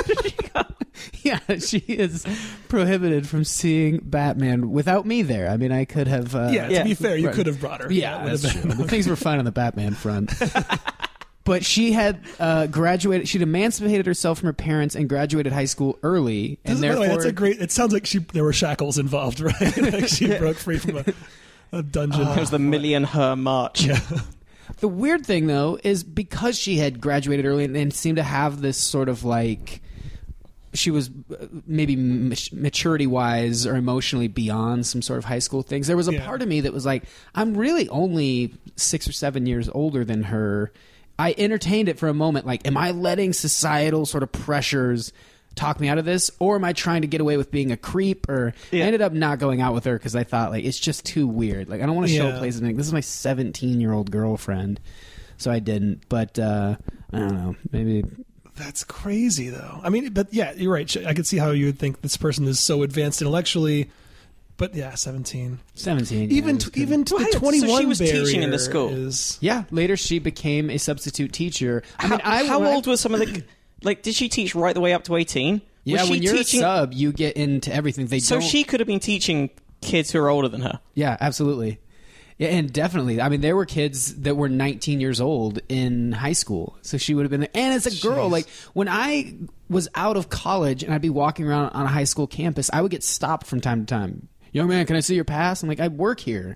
yeah, 1.24 1.40
she 1.60 1.80
is 1.80 2.26
prohibited 2.68 3.28
from 3.28 3.44
seeing 3.44 4.00
Batman 4.04 4.72
without 4.72 5.06
me 5.06 5.22
there. 5.22 5.50
I 5.50 5.58
mean, 5.58 5.72
I 5.72 5.86
could 5.86 6.08
have. 6.08 6.36
Uh, 6.36 6.50
Yeah, 6.52 6.70
Yeah. 6.70 6.80
to 6.80 6.84
be 6.86 6.94
fair, 6.94 7.16
you 7.18 7.28
Right. 7.28 7.36
could 7.36 7.48
have 7.48 7.60
brought 7.60 7.82
her. 7.82 7.92
Yeah, 7.92 8.18
That 8.18 8.24
would 8.32 8.40
that's 8.42 8.54
true. 8.54 8.88
Things 8.88 9.08
were 9.08 9.16
fine 9.16 9.40
on 9.40 9.46
the 9.46 9.52
Batman 9.52 9.94
front. 9.94 10.32
but 11.44 11.66
she 11.66 11.92
had 11.92 12.22
uh, 12.40 12.68
graduated. 12.68 13.28
She'd 13.28 13.42
emancipated 13.42 14.06
herself 14.06 14.40
from 14.40 14.48
her 14.48 14.54
parents 14.54 14.96
and 14.96 15.10
graduated 15.10 15.52
high 15.54 15.66
school 15.66 15.98
early, 16.04 16.60
and 16.66 16.76
is- 16.76 16.82
by 16.82 16.88
the 16.90 16.94
therefore, 16.94 17.02
way, 17.02 17.08
that's 17.10 17.26
a 17.26 17.32
great. 17.32 17.60
It 17.62 17.72
sounds 17.72 17.94
like 17.94 18.06
she 18.06 18.20
there 18.20 18.44
were 18.44 18.54
shackles 18.54 18.98
involved, 18.98 19.40
right? 19.42 19.78
like 19.78 20.08
she 20.08 20.28
broke 20.38 20.58
free 20.58 20.78
from 20.78 20.98
a, 20.98 21.06
a 21.72 21.84
dungeon. 21.84 22.22
it 22.28 22.40
was 22.40 22.52
the 22.52 22.60
million 22.60 23.04
her 23.04 23.36
march. 23.36 23.84
yeah. 23.86 24.00
the 24.80 24.88
weird 24.88 25.26
thing 25.26 25.48
though 25.48 25.80
is 25.84 26.04
because 26.04 26.58
she 26.58 26.78
had 26.78 27.02
graduated 27.02 27.46
early 27.46 27.64
and, 27.66 27.76
and 27.76 27.94
seemed 27.94 28.18
to 28.18 28.24
have 28.24 28.62
this 28.62 28.78
sort 28.78 29.10
of 29.10 29.24
like. 29.24 29.82
She 30.74 30.92
was 30.92 31.10
uh, 31.32 31.48
maybe 31.66 31.96
maturity 31.96 33.08
wise 33.08 33.66
or 33.66 33.76
emotionally 33.76 34.28
beyond 34.28 34.86
some 34.86 35.02
sort 35.02 35.18
of 35.18 35.26
high 35.26 35.40
school 35.40 35.62
things. 35.64 35.88
There 35.88 35.98
was 35.98 36.08
a 36.08 36.14
Yeah. 36.14 36.26
part 36.26 36.42
of 36.42 36.48
me 36.48 36.62
that 36.62 36.74
was 36.74 36.86
like, 36.86 37.04
I'm 37.34 37.56
really 37.58 37.90
only 37.90 38.54
six 38.76 39.08
or 39.08 39.12
seven 39.12 39.46
years 39.46 39.68
older 39.74 40.06
than 40.06 40.24
her. 40.24 40.72
I 41.18 41.34
entertained 41.38 41.90
it 41.90 41.98
for 42.00 42.08
a 42.08 42.14
moment. 42.14 42.46
Like, 42.46 42.66
am 42.68 42.78
I 42.78 42.92
letting 42.92 43.34
societal 43.34 44.06
sort 44.06 44.24
of 44.24 44.32
pressures 44.32 45.12
talk 45.56 45.80
me 45.80 45.90
out 45.90 45.98
of 45.98 46.06
this, 46.06 46.30
or 46.40 46.56
am 46.56 46.64
I 46.64 46.72
trying 46.74 47.02
to 47.02 47.08
get 47.08 47.20
away 47.20 47.36
with 47.36 47.50
being 47.52 47.72
a 47.72 47.78
creep? 47.78 48.30
Or 48.30 48.54
Yeah. 48.72 48.84
I 48.84 48.88
ended 48.88 49.02
up 49.02 49.12
not 49.12 49.40
going 49.40 49.60
out 49.62 49.74
with 49.74 49.84
her 49.86 49.98
because 49.98 50.16
I 50.16 50.24
thought 50.24 50.52
like 50.52 50.64
it's 50.64 50.80
just 50.80 51.04
too 51.04 51.28
weird. 51.28 51.68
Like, 51.68 51.82
I 51.82 51.86
don't 51.88 51.96
want 51.96 52.08
to 52.08 52.14
show 52.16 52.28
Yeah. 52.30 52.38
places. 52.38 52.62
Like, 52.62 52.78
this 52.78 52.86
is 52.88 52.94
my 52.94 53.00
17 53.02 53.82
year 53.82 53.92
old 53.92 54.12
girlfriend, 54.12 54.80
so 55.38 55.50
I 55.52 55.60
didn't. 55.60 56.04
But 56.08 56.38
uh, 56.40 56.76
I 57.12 57.18
don't 57.20 57.34
know. 57.34 57.56
Maybe 57.72 58.04
That's 58.60 58.84
crazy, 58.84 59.50
though. 59.50 59.80
I 59.84 59.90
mean, 59.90 60.12
but 60.12 60.28
yeah, 60.34 60.52
you're 60.56 60.74
right. 60.74 60.96
I 61.08 61.14
could 61.14 61.26
see 61.26 61.38
how 61.38 61.52
you 61.52 61.68
would 61.68 61.80
think 61.80 62.02
this 62.02 62.18
person 62.18 62.46
is 62.46 62.60
so 62.60 62.84
advanced 62.84 63.22
intellectually, 63.22 63.90
but 64.58 64.76
yeah, 64.76 64.96
17. 64.96 65.60
17. 65.76 66.30
Even 66.32 66.50
it 66.50 66.54
was 66.56 66.64
t- 66.66 66.72
good. 66.72 66.80
even 66.82 67.06
to 67.06 67.16
Well, 67.16 67.26
the 67.26 67.32
so 67.32 67.40
21 67.40 67.80
she 67.82 67.86
was 67.86 67.98
teaching 68.00 68.44
in 68.44 68.52
the 68.52 68.60
school. 68.60 68.90
Is, 68.90 69.38
Yeah, 69.42 69.64
later 69.72 69.96
she 69.96 70.20
became 70.20 70.70
a 70.70 70.78
substitute 70.78 71.32
teacher. 71.32 71.84
I 71.98 72.04
How, 72.08 72.10
mean, 72.10 72.22
I 72.26 72.46
how 72.48 72.60
when 72.60 72.68
I- 72.68 72.74
old 72.76 72.86
was 72.88 73.00
some 73.00 73.14
of 73.14 73.22
the? 73.22 73.44
Like, 73.82 74.02
did 74.04 74.14
she 74.14 74.28
teach 74.28 74.54
right 74.56 74.74
the 74.74 74.82
way 74.82 74.92
up 74.94 75.06
to 75.06 75.16
eighteen? 75.16 75.62
Yeah, 75.86 76.04
she 76.04 76.12
when 76.12 76.22
you're 76.22 76.34
teaching? 76.36 76.60
a 76.60 76.64
sub, 76.64 76.94
you 76.94 77.14
get 77.14 77.38
into 77.38 77.74
everything. 77.74 78.08
They 78.08 78.20
so 78.20 78.40
don't. 78.40 78.48
she 78.50 78.66
could 78.66 78.82
have 78.82 78.88
been 78.88 79.00
teaching 79.00 79.50
kids 79.82 80.12
who 80.12 80.20
are 80.20 80.30
older 80.30 80.50
than 80.50 80.60
her. 80.62 80.82
Yeah, 80.96 81.16
absolutely. 81.22 81.80
Yeah, 82.40 82.48
and 82.48 82.72
definitely. 82.72 83.22
I 83.22 83.28
mean, 83.28 83.42
there 83.42 83.56
were 83.56 83.66
kids 83.66 84.16
that 84.22 84.36
were 84.38 84.48
19 84.48 85.02
years 85.02 85.20
old 85.20 85.60
in 85.68 86.14
high 86.14 86.32
school, 86.34 86.78
so 86.82 86.98
she 86.98 87.14
would 87.14 87.24
have 87.24 87.30
been 87.32 87.42
there. 87.42 87.50
And 87.54 87.74
as 87.74 87.86
a 87.86 88.02
girl, 88.02 88.30
Jeez. 88.30 88.32
like 88.32 88.50
when 88.74 88.88
I 88.88 89.34
was 89.70 89.90
out 89.94 90.16
of 90.16 90.30
college 90.30 90.82
and 90.82 90.94
I'd 90.94 91.02
be 91.02 91.10
walking 91.10 91.46
around 91.46 91.72
on 91.72 91.86
a 91.86 91.90
high 91.90 92.06
school 92.06 92.28
campus, 92.28 92.70
I 92.72 92.82
would 92.82 92.92
get 92.92 93.04
stopped 93.04 93.46
from 93.46 93.60
time 93.60 93.86
to 93.86 93.94
time. 93.94 94.30
Young 94.54 94.70
man, 94.70 94.86
can 94.86 94.96
I 94.96 95.02
see 95.02 95.16
your 95.16 95.26
pass? 95.26 95.62
I'm 95.62 95.70
like, 95.70 95.82
I 95.82 95.90
work 95.90 96.22
here. 96.22 96.56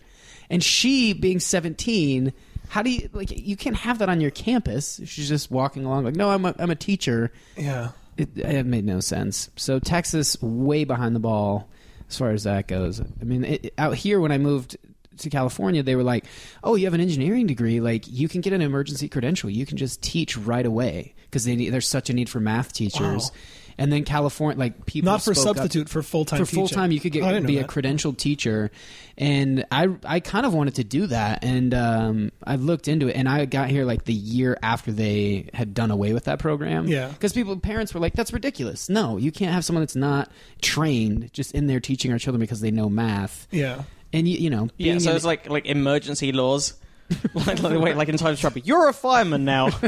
And 0.49 0.63
she, 0.63 1.11
being 1.11 1.41
17, 1.41 2.31
how 2.69 2.81
do 2.81 2.89
you 2.89 3.09
like? 3.11 3.29
You 3.31 3.57
can't 3.57 3.75
have 3.75 3.99
that 3.99 4.07
on 4.07 4.21
your 4.21 4.31
campus. 4.31 5.01
She's 5.05 5.27
just 5.27 5.51
walking 5.51 5.83
along, 5.83 6.05
like, 6.05 6.15
no, 6.15 6.29
I'm 6.29 6.45
a, 6.45 6.55
I'm 6.57 6.71
a 6.71 6.75
teacher. 6.75 7.31
yeah. 7.57 7.89
It, 8.15 8.37
it 8.37 8.65
made 8.67 8.85
no 8.85 8.99
sense. 8.99 9.49
So 9.55 9.79
Texas 9.79 10.39
way 10.39 10.83
behind 10.85 11.15
the 11.15 11.19
ball 11.19 11.67
as 12.07 12.17
far 12.17 12.29
as 12.29 12.43
that 12.43 12.67
goes. 12.67 13.01
I 13.01 13.23
mean, 13.23 13.43
it, 13.43 13.73
out 13.77 13.95
here 13.95 14.19
when 14.19 14.31
I 14.31 14.37
moved 14.37 14.77
to 15.19 15.29
California, 15.29 15.83
they 15.83 15.95
were 15.95 16.03
like, 16.03 16.25
"Oh, 16.63 16.75
you 16.75 16.85
have 16.85 16.93
an 16.93 17.01
engineering 17.01 17.47
degree. 17.47 17.79
Like, 17.79 18.05
you 18.07 18.27
can 18.27 18.41
get 18.41 18.53
an 18.53 18.61
emergency 18.61 19.07
credential. 19.09 19.49
You 19.49 19.65
can 19.65 19.77
just 19.77 20.01
teach 20.01 20.37
right 20.37 20.65
away 20.65 21.13
because 21.25 21.45
there's 21.45 21.87
such 21.87 22.09
a 22.09 22.13
need 22.13 22.29
for 22.29 22.39
math 22.39 22.73
teachers." 22.73 23.23
Wow. 23.23 23.37
And 23.75 23.91
then 23.91 24.03
California, 24.03 24.59
like 24.59 24.85
people 24.85 25.11
Not 25.11 25.23
for 25.23 25.33
spoke 25.33 25.57
up- 25.57 25.57
substitute, 25.57 25.89
for 25.89 26.03
full 26.03 26.25
time 26.25 26.37
for 26.37 26.45
full 26.45 26.67
time 26.67 26.91
you 26.91 26.99
could 26.99 27.11
get 27.11 27.43
be 27.47 27.57
a 27.57 27.63
credentialed 27.63 28.17
teacher 28.17 28.69
and 29.17 29.65
i 29.71 29.87
i 30.05 30.19
kind 30.19 30.45
of 30.45 30.53
wanted 30.53 30.75
to 30.75 30.83
do 30.83 31.07
that 31.07 31.43
and 31.43 31.73
um 31.73 32.31
i 32.43 32.55
looked 32.55 32.87
into 32.87 33.07
it 33.07 33.15
and 33.15 33.27
i 33.27 33.45
got 33.45 33.69
here 33.71 33.83
like 33.83 34.05
the 34.05 34.13
year 34.13 34.57
after 34.61 34.91
they 34.91 35.49
had 35.55 35.73
done 35.73 35.89
away 35.89 36.13
with 36.13 36.25
that 36.25 36.37
program 36.37 36.87
Yeah. 36.87 37.07
because 37.07 37.33
people 37.33 37.57
parents 37.57 37.95
were 37.95 37.99
like 37.99 38.13
that's 38.13 38.31
ridiculous 38.31 38.89
no 38.89 39.17
you 39.17 39.31
can't 39.31 39.51
have 39.51 39.65
someone 39.65 39.81
that's 39.81 39.95
not 39.95 40.31
trained 40.61 41.31
just 41.33 41.53
in 41.53 41.67
there 41.67 41.79
teaching 41.79 42.11
our 42.11 42.19
children 42.19 42.39
because 42.41 42.61
they 42.61 42.71
know 42.71 42.89
math 42.89 43.47
Yeah. 43.51 43.83
And 44.13 44.27
you, 44.27 44.37
you 44.37 44.49
know 44.49 44.69
Yeah, 44.77 44.99
so 44.99 45.15
it's 45.15 45.25
like 45.25 45.49
like 45.49 45.65
emergency 45.65 46.31
laws. 46.31 46.75
like, 47.33 47.61
like, 47.61 47.79
wait, 47.79 47.97
like 47.97 48.07
in 48.09 48.17
times 48.17 48.37
of 48.37 48.39
trouble, 48.39 48.61
you're 48.63 48.87
a 48.87 48.93
fireman 48.93 49.45
now. 49.45 49.69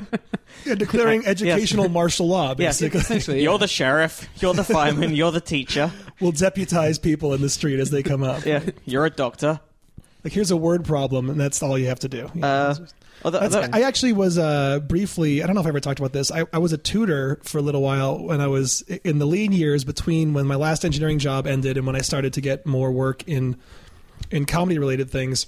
Yeah, 0.66 0.76
declaring 0.76 1.26
educational 1.26 1.90
martial 1.90 2.28
law, 2.28 2.50
Yeah. 2.50 2.54
basically. 2.54 3.00
essentially 3.02 3.44
You're 3.44 3.54
yeah. 3.54 3.58
the 3.58 3.68
sheriff. 3.68 4.28
You're 4.42 4.54
the 4.54 4.64
fireman. 4.64 5.14
You're 5.14 5.32
the 5.32 5.42
teacher. 5.42 5.92
We'll 6.22 6.32
deputize 6.32 6.98
people 6.98 7.34
in 7.34 7.42
the 7.42 7.50
street 7.50 7.80
as 7.80 7.90
they 7.92 8.04
come 8.04 8.24
up. 8.24 8.46
Yeah, 8.46 8.64
you're 8.86 9.06
a 9.06 9.10
doctor. 9.10 9.60
Like, 10.24 10.34
here's 10.34 10.52
a 10.52 10.58
word 10.58 10.86
problem, 10.86 11.30
and 11.30 11.40
that's 11.40 11.62
all 11.62 11.78
you 11.78 11.88
have 11.88 12.00
to 12.00 12.08
do. 12.08 12.30
Uh, 12.42 12.74
although, 13.24 13.40
although- 13.40 13.68
I 13.74 13.82
actually 13.82 14.14
was 14.14 14.38
uh, 14.40 14.80
briefly, 14.80 15.44
I 15.44 15.46
don't 15.46 15.56
know 15.56 15.62
if 15.62 15.68
I 15.68 15.70
ever 15.70 15.80
talked 15.82 16.00
about 16.00 16.14
this. 16.14 16.32
I, 16.32 16.46
I 16.54 16.58
was 16.58 16.74
a 16.74 16.78
tutor 16.78 17.40
for 17.44 17.58
a 17.58 17.62
little 17.62 17.82
while 17.82 18.24
when 18.24 18.40
I 18.42 18.48
was 18.48 18.82
in 18.82 19.20
the 19.20 19.28
lean 19.28 19.52
years 19.52 19.84
between 19.84 20.34
when 20.34 20.48
my 20.48 20.56
last 20.56 20.86
engineering 20.86 21.20
job 21.20 21.46
ended 21.48 21.78
and 21.78 21.86
when 21.86 21.96
I 21.96 22.02
started 22.02 22.34
to 22.34 22.42
get 22.42 22.66
more 22.66 22.92
work 22.92 23.24
in 23.28 23.58
in 24.32 24.46
comedy 24.46 24.80
related 24.80 25.10
things. 25.10 25.46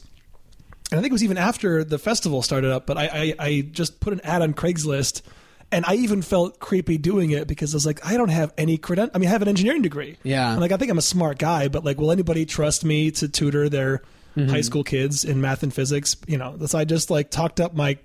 And 0.91 0.99
I 0.99 1.01
think 1.01 1.11
it 1.11 1.13
was 1.13 1.23
even 1.23 1.37
after 1.37 1.83
the 1.83 1.97
festival 1.99 2.41
started 2.41 2.71
up, 2.71 2.85
but 2.85 2.97
I, 2.97 3.07
I, 3.07 3.33
I 3.47 3.61
just 3.71 3.99
put 3.99 4.13
an 4.13 4.21
ad 4.23 4.41
on 4.41 4.53
Craigslist 4.53 5.21
And 5.69 5.83
I 5.85 5.95
even 5.95 6.21
felt 6.21 6.59
creepy 6.59 6.97
doing 6.97 7.31
it 7.31 7.45
because 7.45 7.73
I 7.73 7.75
was 7.75 7.85
like, 7.85 7.99
I 8.05 8.15
don't 8.15 8.29
have 8.29 8.53
any 8.57 8.77
credential. 8.77 9.11
I 9.13 9.19
mean, 9.19 9.27
I 9.27 9.31
have 9.33 9.41
an 9.41 9.49
engineering 9.49 9.81
degree. 9.81 10.15
Yeah. 10.23 10.51
And 10.53 10.61
like, 10.61 10.71
I 10.71 10.77
think 10.77 10.89
I'm 10.89 10.97
a 10.97 11.01
smart 11.01 11.39
guy, 11.39 11.67
but 11.67 11.83
like, 11.83 11.97
will 11.99 12.11
anybody 12.11 12.45
trust 12.45 12.85
me 12.85 13.11
to 13.11 13.27
tutor 13.27 13.67
their 13.69 14.01
Mm-hmm. 14.37 14.49
high 14.51 14.61
school 14.61 14.83
kids 14.83 15.25
in 15.25 15.41
math 15.41 15.63
and 15.63 15.73
physics? 15.73 16.15
You 16.27 16.37
know, 16.37 16.55
so 16.67 16.77
I 16.77 16.85
just 16.85 17.09
like 17.09 17.31
talked 17.31 17.59
up 17.59 17.73
my 17.73 17.97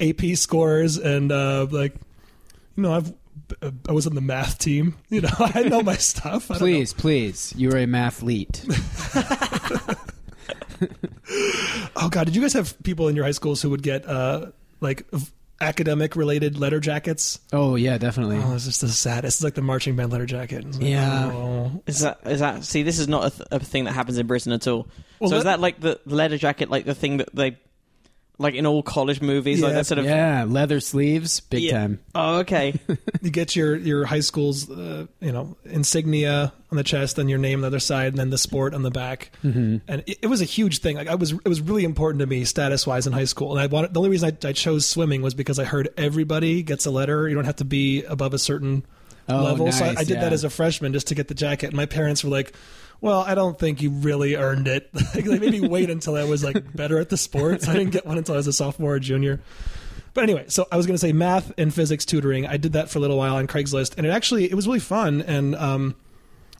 AP 0.00 0.34
scores 0.34 0.96
and 0.98 1.30
uh, 1.30 1.68
like, 1.70 1.94
you 2.76 2.82
know, 2.82 2.92
I've 2.92 3.12
I 3.88 3.92
was 3.92 4.04
on 4.06 4.16
the 4.16 4.20
math 4.20 4.58
team. 4.58 4.96
You 5.10 5.20
know, 5.22 5.30
I 5.38 5.62
know 5.62 5.80
my 5.82 5.94
stuff. 5.96 6.50
I 6.50 6.54
don't 6.58 6.60
know. 6.68 6.74
Please, 6.74 6.92
please, 6.92 7.54
you're 7.56 7.76
a 7.76 7.86
mathlete. 7.86 8.66
Oh 11.96 12.08
God, 12.08 12.24
did 12.24 12.34
you 12.36 12.42
guys 12.42 12.52
have 12.54 12.80
people 12.82 13.08
in 13.08 13.16
your 13.16 13.24
high 13.24 13.30
schools 13.32 13.60
who 13.62 13.70
would 13.70 13.82
get 13.82 14.06
uh, 14.06 14.46
like 14.80 15.06
academic 15.60 16.16
related 16.16 16.58
letter 16.58 16.80
jackets? 16.80 17.38
Oh 17.52 17.76
yeah, 17.76 17.98
definitely. 17.98 18.38
Oh, 18.42 18.54
it's 18.54 18.64
just 18.64 18.80
the 18.80 18.88
saddest. 18.88 19.38
It's 19.38 19.44
like 19.44 19.54
the 19.54 19.62
marching 19.62 19.96
band 19.96 20.10
letter 20.12 20.26
jacket. 20.26 20.64
Like, 20.64 20.80
Yeah. 20.82 21.30
oh. 21.32 21.82
Is 21.86 22.00
that 22.00 22.20
is 22.26 22.40
that? 22.40 22.64
See, 22.64 22.82
this 22.82 22.98
is 22.98 23.08
not 23.08 23.26
a, 23.26 23.30
th- 23.30 23.48
a 23.50 23.58
thing 23.60 23.84
that 23.84 23.92
happens 23.92 24.18
in 24.18 24.26
Britain 24.26 24.52
at 24.52 24.66
all. 24.66 24.88
Well, 25.18 25.30
so 25.30 25.36
is 25.36 25.44
that 25.44 25.60
like 25.60 25.80
the 25.80 26.00
letter 26.06 26.38
jacket, 26.38 26.70
like 26.70 26.84
the 26.86 26.94
thing 26.94 27.18
that 27.18 27.34
they, 27.34 27.58
like 28.40 28.54
in 28.54 28.66
all 28.66 28.82
college 28.82 29.20
movies, 29.20 29.60
like 29.60 29.70
Yeah. 29.70 29.74
that 29.76 29.86
sort 29.86 29.98
of? 29.98 30.06
yeah, 30.06 30.44
leather 30.48 30.80
sleeves, 30.80 31.40
big 31.40 31.62
Yeah. 31.62 31.72
time. 31.78 32.00
Oh, 32.14 32.38
okay. 32.38 32.74
You 33.22 33.30
get 33.30 33.54
your 33.54 33.76
your 33.76 34.06
high 34.06 34.20
school's 34.20 34.68
uh, 34.70 35.06
you 35.20 35.30
know 35.30 35.56
insignia 35.66 36.52
on 36.70 36.76
the 36.78 36.82
chest, 36.84 37.18
and 37.18 37.28
your 37.28 37.38
name 37.38 37.58
on 37.58 37.60
the 37.62 37.66
other 37.66 37.80
side, 37.80 38.08
and 38.08 38.16
then 38.18 38.30
the 38.30 38.38
sport 38.38 38.72
on 38.74 38.82
the 38.82 38.90
back. 38.90 39.30
Mm-hmm. 39.44 39.76
And 39.86 40.02
it, 40.06 40.18
it 40.22 40.26
was 40.28 40.40
a 40.40 40.44
huge 40.46 40.78
thing. 40.78 40.96
Like 40.96 41.08
I 41.08 41.16
was, 41.16 41.32
it 41.32 41.48
was 41.48 41.60
really 41.60 41.84
important 41.84 42.20
to 42.20 42.26
me 42.26 42.44
status 42.44 42.86
wise 42.86 43.06
in 43.06 43.12
high 43.12 43.24
school. 43.26 43.50
And 43.52 43.60
I 43.60 43.66
wanted 43.66 43.92
the 43.92 44.00
only 44.00 44.10
reason 44.10 44.34
I, 44.42 44.48
I 44.48 44.52
chose 44.52 44.86
swimming 44.86 45.20
was 45.20 45.34
because 45.34 45.58
I 45.58 45.64
heard 45.64 45.90
everybody 45.98 46.62
gets 46.62 46.86
a 46.86 46.90
letter. 46.90 47.28
You 47.28 47.34
don't 47.34 47.44
have 47.44 47.56
to 47.56 47.64
be 47.64 48.04
above 48.04 48.32
a 48.34 48.38
certain 48.38 48.84
Oh, 49.28 49.44
level. 49.44 49.70
so 49.70 49.84
I, 49.84 49.88
nice, 49.88 49.98
I 49.98 50.04
did 50.04 50.14
yeah. 50.14 50.20
that 50.22 50.32
as 50.32 50.42
a 50.44 50.50
freshman 50.50 50.92
just 50.92 51.08
to 51.08 51.14
get 51.14 51.28
the 51.28 51.34
jacket. 51.34 51.66
And 51.66 51.76
my 51.76 51.86
parents 51.86 52.24
were 52.24 52.30
like. 52.30 52.54
Well, 53.00 53.20
I 53.20 53.34
don't 53.34 53.58
think 53.58 53.80
you 53.80 53.90
really 53.90 54.36
earned 54.36 54.68
it. 54.68 54.90
like, 55.14 55.24
they 55.24 55.38
made 55.38 55.52
me 55.52 55.66
wait 55.66 55.90
until 55.90 56.16
I 56.16 56.24
was 56.24 56.44
like 56.44 56.74
better 56.74 56.98
at 56.98 57.08
the 57.08 57.16
sports. 57.16 57.66
I 57.66 57.72
didn't 57.72 57.92
get 57.92 58.06
one 58.06 58.18
until 58.18 58.34
I 58.34 58.36
was 58.36 58.46
a 58.46 58.52
sophomore 58.52 58.94
or 58.94 58.98
junior. 58.98 59.40
But 60.12 60.24
anyway, 60.24 60.46
so 60.48 60.66
I 60.70 60.76
was 60.76 60.86
going 60.86 60.94
to 60.94 60.98
say 60.98 61.12
math 61.12 61.52
and 61.56 61.72
physics 61.72 62.04
tutoring. 62.04 62.46
I 62.46 62.56
did 62.56 62.72
that 62.72 62.90
for 62.90 62.98
a 62.98 63.00
little 63.00 63.16
while 63.16 63.36
on 63.36 63.46
Craigslist, 63.46 63.96
and 63.96 64.06
it 64.06 64.10
actually 64.10 64.50
it 64.50 64.54
was 64.54 64.66
really 64.66 64.80
fun. 64.80 65.22
And 65.22 65.54
um, 65.54 65.94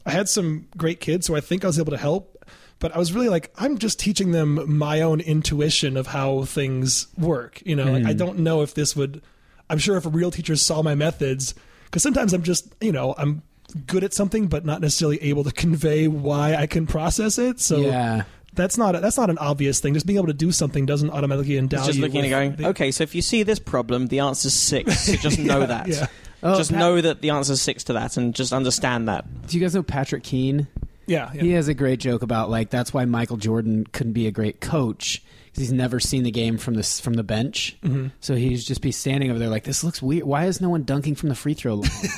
I 0.05 0.11
had 0.11 0.29
some 0.29 0.67
great 0.77 0.99
kids, 0.99 1.27
so 1.27 1.35
I 1.35 1.41
think 1.41 1.63
I 1.63 1.67
was 1.67 1.77
able 1.77 1.91
to 1.91 1.97
help. 1.97 2.37
But 2.79 2.95
I 2.95 2.97
was 2.97 3.13
really 3.13 3.29
like, 3.29 3.51
I'm 3.57 3.77
just 3.77 3.99
teaching 3.99 4.31
them 4.31 4.77
my 4.77 5.01
own 5.01 5.19
intuition 5.19 5.97
of 5.97 6.07
how 6.07 6.45
things 6.45 7.07
work. 7.15 7.61
You 7.63 7.75
know, 7.75 7.91
like, 7.91 8.05
I 8.05 8.13
don't 8.13 8.39
know 8.39 8.63
if 8.63 8.73
this 8.73 8.95
would. 8.95 9.21
I'm 9.69 9.77
sure 9.77 9.97
if 9.97 10.05
a 10.07 10.09
real 10.09 10.31
teacher 10.31 10.55
saw 10.55 10.81
my 10.81 10.95
methods, 10.95 11.53
because 11.85 12.01
sometimes 12.01 12.33
I'm 12.33 12.41
just, 12.41 12.73
you 12.81 12.91
know, 12.91 13.13
I'm 13.17 13.43
good 13.73 14.03
at 14.03 14.13
something, 14.13 14.47
but 14.47 14.65
not 14.65 14.81
necessarily 14.81 15.21
able 15.23 15.43
to 15.43 15.51
convey 15.63 16.07
why 16.07 16.55
I 16.55 16.67
can 16.67 16.87
process 16.87 17.37
it. 17.37 17.59
So 17.59 17.77
yeah. 17.77 18.23
that's 18.53 18.77
not 18.77 18.95
a, 18.95 18.99
that's 18.99 19.17
not 19.17 19.29
an 19.29 19.37
obvious 19.37 19.79
thing. 19.79 19.93
Just 19.93 20.05
being 20.05 20.17
able 20.17 20.27
to 20.27 20.33
do 20.33 20.51
something 20.51 20.85
doesn't 20.85 21.09
automatically 21.09 21.57
endow 21.57 21.77
It's 21.77 21.87
just 21.87 21.97
you 21.99 22.05
looking 22.05 22.21
and 22.21 22.29
going, 22.29 22.55
the- 22.55 22.67
okay, 22.69 22.91
so 22.91 23.03
if 23.03 23.15
you 23.15 23.21
see 23.21 23.43
this 23.43 23.59
problem, 23.59 24.07
the 24.07 24.19
answer's 24.19 24.53
six. 24.53 25.01
So 25.01 25.13
just 25.15 25.39
know 25.39 25.65
that. 25.65 25.87
yeah. 25.87 26.07
Oh, 26.43 26.57
just 26.57 26.71
Pat- 26.71 26.79
know 26.79 26.99
that 26.99 27.21
the 27.21 27.29
answer's 27.29 27.61
six 27.61 27.83
to 27.85 27.93
that, 27.93 28.17
and 28.17 28.33
just 28.33 28.51
understand 28.51 29.07
that. 29.07 29.25
Do 29.47 29.57
you 29.57 29.63
guys 29.63 29.75
know 29.75 29.83
Patrick 29.83 30.23
Keene? 30.23 30.67
Yeah, 31.05 31.31
yeah. 31.33 31.41
He 31.41 31.51
has 31.51 31.67
a 31.67 31.73
great 31.73 31.99
joke 31.99 32.21
about 32.23 32.49
like 32.49 32.69
that's 32.69 32.93
why 32.93 33.05
Michael 33.05 33.37
Jordan 33.37 33.85
couldn't 33.91 34.13
be 34.13 34.27
a 34.27 34.31
great 34.31 34.59
coach 34.61 35.21
because 35.21 35.21
he's 35.55 35.71
never 35.71 35.99
seen 35.99 36.23
the 36.23 36.31
game 36.31 36.57
from 36.57 36.75
this 36.75 36.99
from 36.99 37.13
the 37.15 37.23
bench. 37.23 37.77
Mm-hmm. 37.83 38.07
So 38.21 38.35
he'd 38.35 38.57
just 38.57 38.81
be 38.81 38.91
standing 38.91 39.29
over 39.29 39.39
there 39.39 39.49
like 39.49 39.63
this 39.65 39.83
looks 39.83 40.01
weird. 40.01 40.23
Why 40.23 40.45
is 40.45 40.61
no 40.61 40.69
one 40.69 40.83
dunking 40.83 41.15
from 41.15 41.29
the 41.29 41.35
free 41.35 41.53
throw 41.53 41.75
line? 41.75 41.89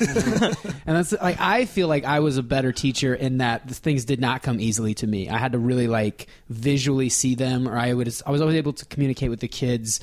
and 0.86 0.96
that's 0.96 1.12
like 1.12 1.40
I 1.40 1.64
feel 1.64 1.88
like 1.88 2.04
I 2.04 2.20
was 2.20 2.36
a 2.38 2.42
better 2.42 2.72
teacher 2.72 3.14
in 3.14 3.38
that 3.38 3.66
the 3.68 3.74
things 3.74 4.04
did 4.04 4.20
not 4.20 4.42
come 4.42 4.60
easily 4.60 4.94
to 4.94 5.06
me. 5.06 5.28
I 5.28 5.38
had 5.38 5.52
to 5.52 5.58
really 5.58 5.88
like 5.88 6.28
visually 6.48 7.08
see 7.08 7.34
them, 7.34 7.68
or 7.68 7.76
I 7.76 7.92
would 7.92 8.08
I 8.26 8.30
was 8.30 8.40
always 8.40 8.56
able 8.56 8.72
to 8.74 8.84
communicate 8.86 9.30
with 9.30 9.40
the 9.40 9.48
kids 9.48 10.00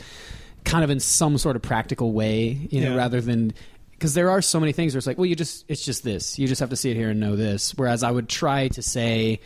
kind 0.64 0.84
of 0.84 0.90
in 0.90 1.00
some 1.00 1.38
sort 1.38 1.56
of 1.56 1.62
practical 1.64 2.12
way, 2.14 2.50
you 2.70 2.82
know, 2.82 2.92
Yeah. 2.92 2.98
rather 2.98 3.20
than 3.22 3.54
because 3.94 4.14
there 4.16 4.30
are 4.32 4.42
so 4.42 4.60
many 4.60 4.72
things 4.74 4.94
where 4.94 4.98
it's 4.98 5.08
like, 5.08 5.18
well, 5.18 5.26
you 5.26 5.36
just 5.36 5.64
it's 5.68 5.86
just 5.86 6.04
this. 6.04 6.38
You 6.38 6.48
just 6.48 6.60
have 6.60 6.70
to 6.72 6.76
see 6.76 6.92
it 6.92 6.98
here 6.98 7.10
and 7.12 7.20
know 7.20 7.36
this. 7.36 7.74
Whereas 7.76 8.04
I 8.04 8.12
would 8.12 8.28
try 8.28 8.68
to 8.70 8.82
say, 8.82 9.40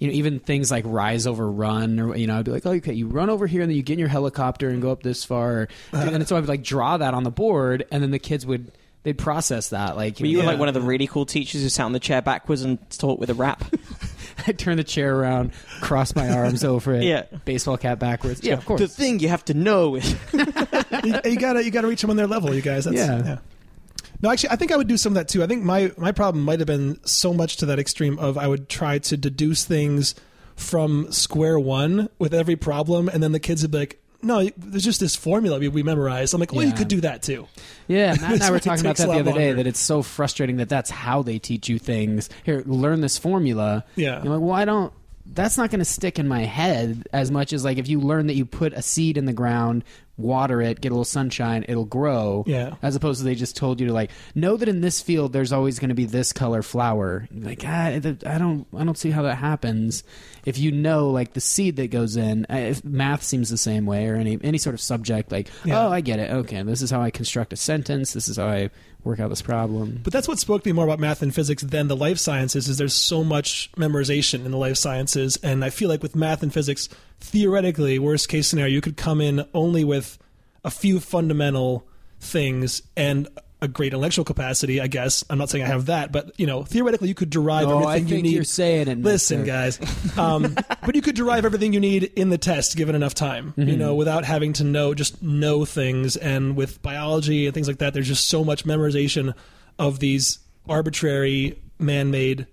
you 0.00 0.08
know, 0.08 0.14
even 0.14 0.40
things 0.40 0.70
like 0.72 0.82
rise 0.86 1.28
over 1.28 1.48
run, 1.48 2.00
or 2.00 2.16
you 2.16 2.26
know, 2.26 2.38
I'd 2.40 2.44
be 2.44 2.50
like, 2.50 2.66
oh, 2.66 2.72
okay, 2.72 2.92
you 2.94 3.06
run 3.06 3.30
over 3.30 3.46
here 3.46 3.60
and 3.62 3.70
then 3.70 3.76
you 3.76 3.82
get 3.84 3.92
in 3.92 3.98
your 4.00 4.08
helicopter 4.08 4.68
and 4.68 4.82
go 4.82 4.90
up 4.90 5.04
this 5.04 5.24
far, 5.24 5.68
and 5.92 6.26
so 6.26 6.34
I 6.36 6.40
would 6.40 6.48
like 6.48 6.64
draw 6.64 6.96
that 6.96 7.14
on 7.14 7.22
the 7.22 7.30
board, 7.30 7.86
and 7.92 8.02
then 8.02 8.10
the 8.10 8.18
kids 8.18 8.44
would 8.44 8.72
they'd 9.02 9.16
process 9.16 9.70
that. 9.70 9.96
Like, 9.96 10.20
you 10.20 10.36
were 10.36 10.42
Yeah. 10.42 10.48
like 10.50 10.58
one 10.58 10.68
of 10.68 10.74
the 10.74 10.82
really 10.82 11.06
cool 11.06 11.24
teachers 11.24 11.62
who 11.62 11.70
sat 11.70 11.84
on 11.84 11.92
the 11.92 11.98
chair 12.00 12.20
backwards 12.20 12.60
and 12.60 12.78
talked 12.90 13.18
with 13.18 13.30
a 13.30 13.34
rap. 13.34 13.64
I'd 14.46 14.58
turn 14.58 14.76
the 14.76 14.84
chair 14.84 15.16
around, 15.16 15.52
cross 15.80 16.14
my 16.14 16.28
arms 16.28 16.64
over 16.64 16.92
it, 16.94 17.04
Yeah. 17.04 17.24
baseball 17.46 17.78
cap 17.78 17.98
backwards. 17.98 18.42
Yeah, 18.42 18.54
of 18.54 18.66
course. 18.66 18.78
The 18.80 18.88
thing 18.88 19.18
you 19.20 19.28
have 19.28 19.42
to 19.46 19.54
know 19.54 19.94
is 19.96 20.10
you, 20.34 21.14
you 21.24 21.36
gotta 21.38 21.64
you 21.64 21.70
gotta 21.70 21.88
reach 21.88 22.00
them 22.02 22.10
on 22.10 22.16
their 22.16 22.26
level, 22.26 22.54
you 22.54 22.60
guys. 22.62 22.84
That's, 22.84 22.96
Yeah. 22.96 23.38
No, 24.22 24.30
actually, 24.30 24.50
I 24.50 24.56
think 24.56 24.72
I 24.72 24.76
would 24.76 24.88
do 24.88 24.96
some 24.96 25.12
of 25.12 25.14
that 25.14 25.28
too. 25.28 25.42
I 25.42 25.46
think 25.46 25.64
my 25.64 25.92
my 25.96 26.12
problem 26.12 26.44
might 26.44 26.60
have 26.60 26.66
been 26.66 26.98
so 27.06 27.32
much 27.32 27.56
to 27.58 27.66
that 27.66 27.78
extreme 27.78 28.18
of 28.18 28.36
I 28.36 28.46
would 28.46 28.68
try 28.68 28.98
to 28.98 29.16
deduce 29.16 29.64
things 29.64 30.14
from 30.56 31.10
square 31.10 31.58
one 31.58 32.08
with 32.18 32.34
every 32.34 32.56
problem, 32.56 33.08
and 33.08 33.22
then 33.22 33.32
the 33.32 33.40
kids 33.40 33.62
would 33.62 33.70
be 33.70 33.78
like, 33.78 34.02
"No, 34.22 34.46
there's 34.58 34.84
just 34.84 35.00
this 35.00 35.16
formula 35.16 35.58
we, 35.58 35.68
we 35.68 35.82
memorized." 35.82 36.34
I'm 36.34 36.40
like, 36.40 36.52
"Well, 36.52 36.66
you 36.66 36.72
could 36.72 36.88
do 36.88 37.00
that 37.00 37.22
too." 37.22 37.46
Yeah, 37.88 38.14
Matt 38.20 38.32
and 38.34 38.42
I 38.42 38.50
were 38.50 38.60
talking 38.60 38.84
about 38.84 38.96
that 38.98 39.06
the 39.06 39.20
other 39.20 39.32
day. 39.32 39.52
That 39.52 39.66
it's 39.66 39.80
so 39.80 40.02
frustrating 40.02 40.58
that 40.58 40.68
that's 40.68 40.90
how 40.90 41.22
they 41.22 41.38
teach 41.38 41.68
you 41.68 41.78
things. 41.78 42.28
Here, 42.44 42.62
learn 42.66 43.00
this 43.00 43.16
formula. 43.16 43.84
Yeah. 43.96 44.22
You're 44.22 44.34
like, 44.34 44.42
well, 44.42 44.54
I 44.54 44.64
don't. 44.66 44.92
That's 45.32 45.56
not 45.56 45.70
going 45.70 45.78
to 45.78 45.84
stick 45.84 46.18
in 46.18 46.26
my 46.26 46.40
head 46.40 47.06
as 47.12 47.30
much 47.30 47.52
as 47.52 47.64
like 47.64 47.78
if 47.78 47.88
you 47.88 48.00
learn 48.00 48.26
that 48.26 48.34
you 48.34 48.44
put 48.44 48.72
a 48.72 48.82
seed 48.82 49.16
in 49.16 49.26
the 49.26 49.32
ground, 49.32 49.84
water 50.20 50.60
it, 50.62 50.80
get 50.80 50.88
a 50.90 50.94
little 50.94 51.04
sunshine, 51.04 51.64
it'll 51.68 51.84
grow. 51.84 52.44
Yeah. 52.46 52.74
As 52.82 52.96
opposed 52.96 53.20
to 53.20 53.24
they 53.24 53.34
just 53.34 53.56
told 53.56 53.80
you 53.80 53.86
to 53.88 53.92
like 53.92 54.10
know 54.34 54.56
that 54.56 54.68
in 54.68 54.80
this 54.80 55.00
field 55.00 55.32
there's 55.32 55.52
always 55.52 55.78
going 55.78 55.88
to 55.90 55.94
be 55.94 56.04
this 56.06 56.32
color 56.32 56.62
flower. 56.62 57.28
Like, 57.34 57.62
ah, 57.66 57.86
I 57.86 57.98
don't, 57.98 58.22
I 58.26 58.84
don't 58.84 58.98
see 58.98 59.10
how 59.10 59.22
that 59.22 59.36
happens. 59.36 60.04
If 60.44 60.58
you 60.58 60.72
know 60.72 61.10
like 61.10 61.32
the 61.34 61.40
seed 61.40 61.76
that 61.76 61.90
goes 61.90 62.16
in, 62.16 62.46
I- 62.48 62.58
if 62.60 62.84
math 62.84 63.22
seems 63.22 63.48
the 63.50 63.56
same 63.58 63.86
way 63.86 64.06
or 64.08 64.16
any 64.16 64.38
any 64.42 64.58
sort 64.58 64.74
of 64.74 64.80
subject, 64.80 65.30
like, 65.32 65.48
Yeah. 65.64 65.86
oh, 65.86 65.90
I 65.90 66.00
get 66.00 66.18
it. 66.18 66.30
Okay, 66.30 66.62
this 66.62 66.82
is 66.82 66.90
how 66.90 67.00
I 67.02 67.10
construct 67.10 67.52
a 67.52 67.56
sentence. 67.56 68.12
This 68.12 68.28
is 68.28 68.36
how 68.36 68.46
I 68.46 68.70
work 69.04 69.20
out 69.20 69.28
this 69.28 69.42
problem. 69.42 70.00
But 70.02 70.12
that's 70.12 70.28
what 70.28 70.38
spoke 70.38 70.62
to 70.62 70.68
me 70.68 70.72
more 70.72 70.84
about 70.84 70.98
math 70.98 71.22
and 71.22 71.34
physics 71.34 71.62
than 71.62 71.88
the 71.88 71.96
life 71.96 72.18
sciences. 72.18 72.68
Is 72.68 72.78
there's 72.78 72.94
so 72.94 73.24
much 73.24 73.70
memorization 73.72 74.44
in 74.44 74.50
the 74.50 74.56
life 74.56 74.76
sciences, 74.76 75.38
and 75.42 75.64
I 75.64 75.70
feel 75.70 75.88
like 75.88 76.02
with 76.02 76.16
math 76.16 76.42
and 76.42 76.52
physics, 76.52 76.88
theoretically, 77.20 77.98
worst 77.98 78.28
case 78.28 78.48
scenario, 78.48 78.72
you 78.72 78.80
could 78.80 78.96
come 78.96 79.20
in 79.20 79.46
only 79.54 79.84
with 79.84 80.18
a 80.64 80.70
few 80.70 81.00
fundamental 81.00 81.86
things 82.20 82.82
and 82.96 83.28
a 83.62 83.68
great 83.68 83.92
intellectual 83.92 84.24
capacity. 84.24 84.80
I 84.80 84.86
guess 84.86 85.24
I'm 85.28 85.38
not 85.38 85.50
saying 85.50 85.64
I 85.64 85.68
have 85.68 85.86
that, 85.86 86.12
but 86.12 86.32
you 86.38 86.46
know, 86.46 86.64
theoretically, 86.64 87.08
you 87.08 87.14
could 87.14 87.30
derive 87.30 87.66
Oh, 87.68 87.72
everything 87.80 87.88
I 87.88 87.96
think 87.98 88.08
you 88.10 88.22
need. 88.22 88.32
you're 88.34 88.44
saying 88.44 88.88
it. 88.88 88.98
Listen, 89.00 89.40
mister. 89.46 89.52
guys, 89.52 90.16
um, 90.18 90.54
but 90.86 90.94
you 90.94 91.02
could 91.02 91.14
derive 91.14 91.44
everything 91.44 91.72
you 91.72 91.80
need 91.80 92.04
in 92.04 92.30
the 92.30 92.38
test 92.38 92.76
given 92.76 92.94
enough 92.94 93.14
time. 93.14 93.52
You 93.56 93.76
know, 93.76 93.94
without 93.94 94.24
having 94.24 94.52
to 94.54 94.64
know 94.64 94.94
just 94.94 95.22
know 95.22 95.64
things. 95.64 96.16
And 96.16 96.56
with 96.56 96.80
biology 96.82 97.46
and 97.46 97.54
things 97.54 97.68
like 97.68 97.78
that, 97.78 97.92
there's 97.94 98.08
just 98.08 98.28
so 98.28 98.44
much 98.44 98.64
memorization 98.64 99.34
of 99.78 99.98
these 99.98 100.38
arbitrary, 100.68 101.60
man-made 101.78 102.46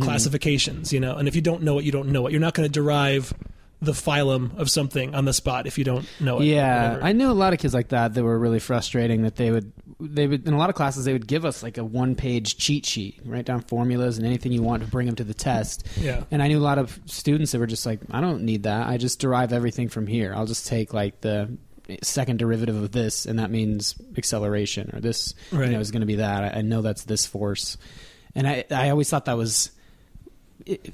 classifications. 0.00 0.92
You 0.92 1.00
know, 1.00 1.16
and 1.16 1.28
if 1.28 1.34
you 1.36 1.42
don't 1.42 1.62
know 1.62 1.78
it, 1.78 1.84
you 1.84 1.92
don't 1.92 2.08
know 2.08 2.26
it. 2.26 2.30
You're 2.32 2.40
not 2.40 2.54
going 2.54 2.68
to 2.68 2.72
derive 2.72 3.32
the 3.80 3.92
phylum 3.92 4.56
of 4.58 4.70
something 4.70 5.14
on 5.14 5.26
the 5.26 5.32
spot 5.34 5.66
if 5.66 5.76
you 5.76 5.84
don't 5.84 6.08
know 6.18 6.40
it. 6.40 6.46
Yeah, 6.46 6.98
I 7.02 7.12
knew 7.12 7.30
a 7.30 7.32
lot 7.32 7.52
of 7.52 7.58
kids 7.58 7.74
like 7.74 7.88
that 7.88 8.14
that 8.14 8.22
were 8.24 8.38
really 8.38 8.58
frustrating. 8.58 9.22
That 9.22 9.36
they 9.36 9.50
would, 9.50 9.70
they 10.00 10.26
would 10.26 10.48
in 10.48 10.54
a 10.54 10.58
lot 10.58 10.70
of 10.70 10.76
classes 10.76 11.04
they 11.04 11.12
would 11.12 11.26
give 11.26 11.44
us 11.44 11.62
like 11.62 11.76
a 11.76 11.84
one-page 11.84 12.56
cheat 12.56 12.86
sheet, 12.86 13.20
write 13.24 13.44
down 13.44 13.60
formulas 13.60 14.16
and 14.16 14.26
anything 14.26 14.52
you 14.52 14.62
want 14.62 14.82
to 14.82 14.88
bring 14.88 15.06
them 15.06 15.16
to 15.16 15.24
the 15.24 15.34
test. 15.34 15.86
Yeah. 16.00 16.24
And 16.30 16.42
I 16.42 16.48
knew 16.48 16.58
a 16.58 16.60
lot 16.60 16.78
of 16.78 16.98
students 17.04 17.52
that 17.52 17.58
were 17.58 17.66
just 17.66 17.84
like, 17.84 18.00
I 18.10 18.20
don't 18.22 18.42
need 18.42 18.62
that. 18.62 18.86
I 18.88 18.96
just 18.96 19.20
derive 19.20 19.52
everything 19.52 19.88
from 19.88 20.06
here. 20.06 20.32
I'll 20.34 20.46
just 20.46 20.66
take 20.66 20.94
like 20.94 21.20
the 21.20 21.56
second 22.02 22.38
derivative 22.38 22.74
of 22.76 22.92
this, 22.92 23.26
and 23.26 23.38
that 23.38 23.50
means 23.50 23.94
acceleration, 24.16 24.90
or 24.94 25.00
this 25.00 25.34
Right. 25.52 25.66
you 25.66 25.72
know 25.74 25.80
is 25.80 25.90
going 25.90 26.00
to 26.00 26.06
be 26.06 26.16
that. 26.16 26.42
I, 26.54 26.58
I 26.58 26.62
know 26.62 26.80
that's 26.82 27.04
this 27.04 27.26
force, 27.26 27.76
and 28.34 28.48
I 28.48 28.64
I 28.70 28.88
always 28.90 29.08
thought 29.10 29.26
that 29.26 29.36
was 29.36 29.70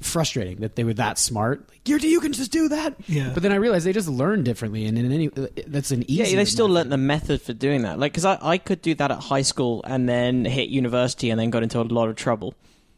frustrating 0.01 0.57
that 0.57 0.75
they 0.75 0.83
were 0.83 0.93
that 0.95 1.17
smart. 1.17 1.67
Like, 1.69 1.87
you 1.87 1.97
you 1.97 2.19
can 2.19 2.33
just 2.33 2.51
do 2.51 2.69
that. 2.69 2.95
Yeah. 3.07 3.31
But 3.33 3.43
then 3.43 3.51
I 3.51 3.55
realized 3.55 3.85
they 3.85 3.93
just 3.93 4.07
learn 4.09 4.43
differently, 4.43 4.85
and 4.85 4.97
in 4.97 5.11
any 5.11 5.27
that's 5.67 5.91
an 5.91 6.03
easy. 6.09 6.31
yeah, 6.31 6.35
they 6.37 6.45
still 6.45 6.67
learnt 6.67 6.89
the 6.89 6.97
method 6.97 7.41
for 7.41 7.53
doing 7.53 7.83
that. 7.83 7.99
Like, 7.99 8.11
because 8.13 8.25
I, 8.25 8.37
I 8.41 8.57
could 8.57 8.81
do 8.81 8.93
that 8.95 9.11
at 9.11 9.19
high 9.19 9.41
school 9.41 9.81
and 9.85 10.07
then 10.07 10.45
hit 10.45 10.69
university 10.69 11.29
and 11.29 11.39
then 11.39 11.49
got 11.49 11.63
into 11.63 11.79
a 11.79 11.83
lot 11.83 12.09
of 12.09 12.15
trouble. 12.15 12.53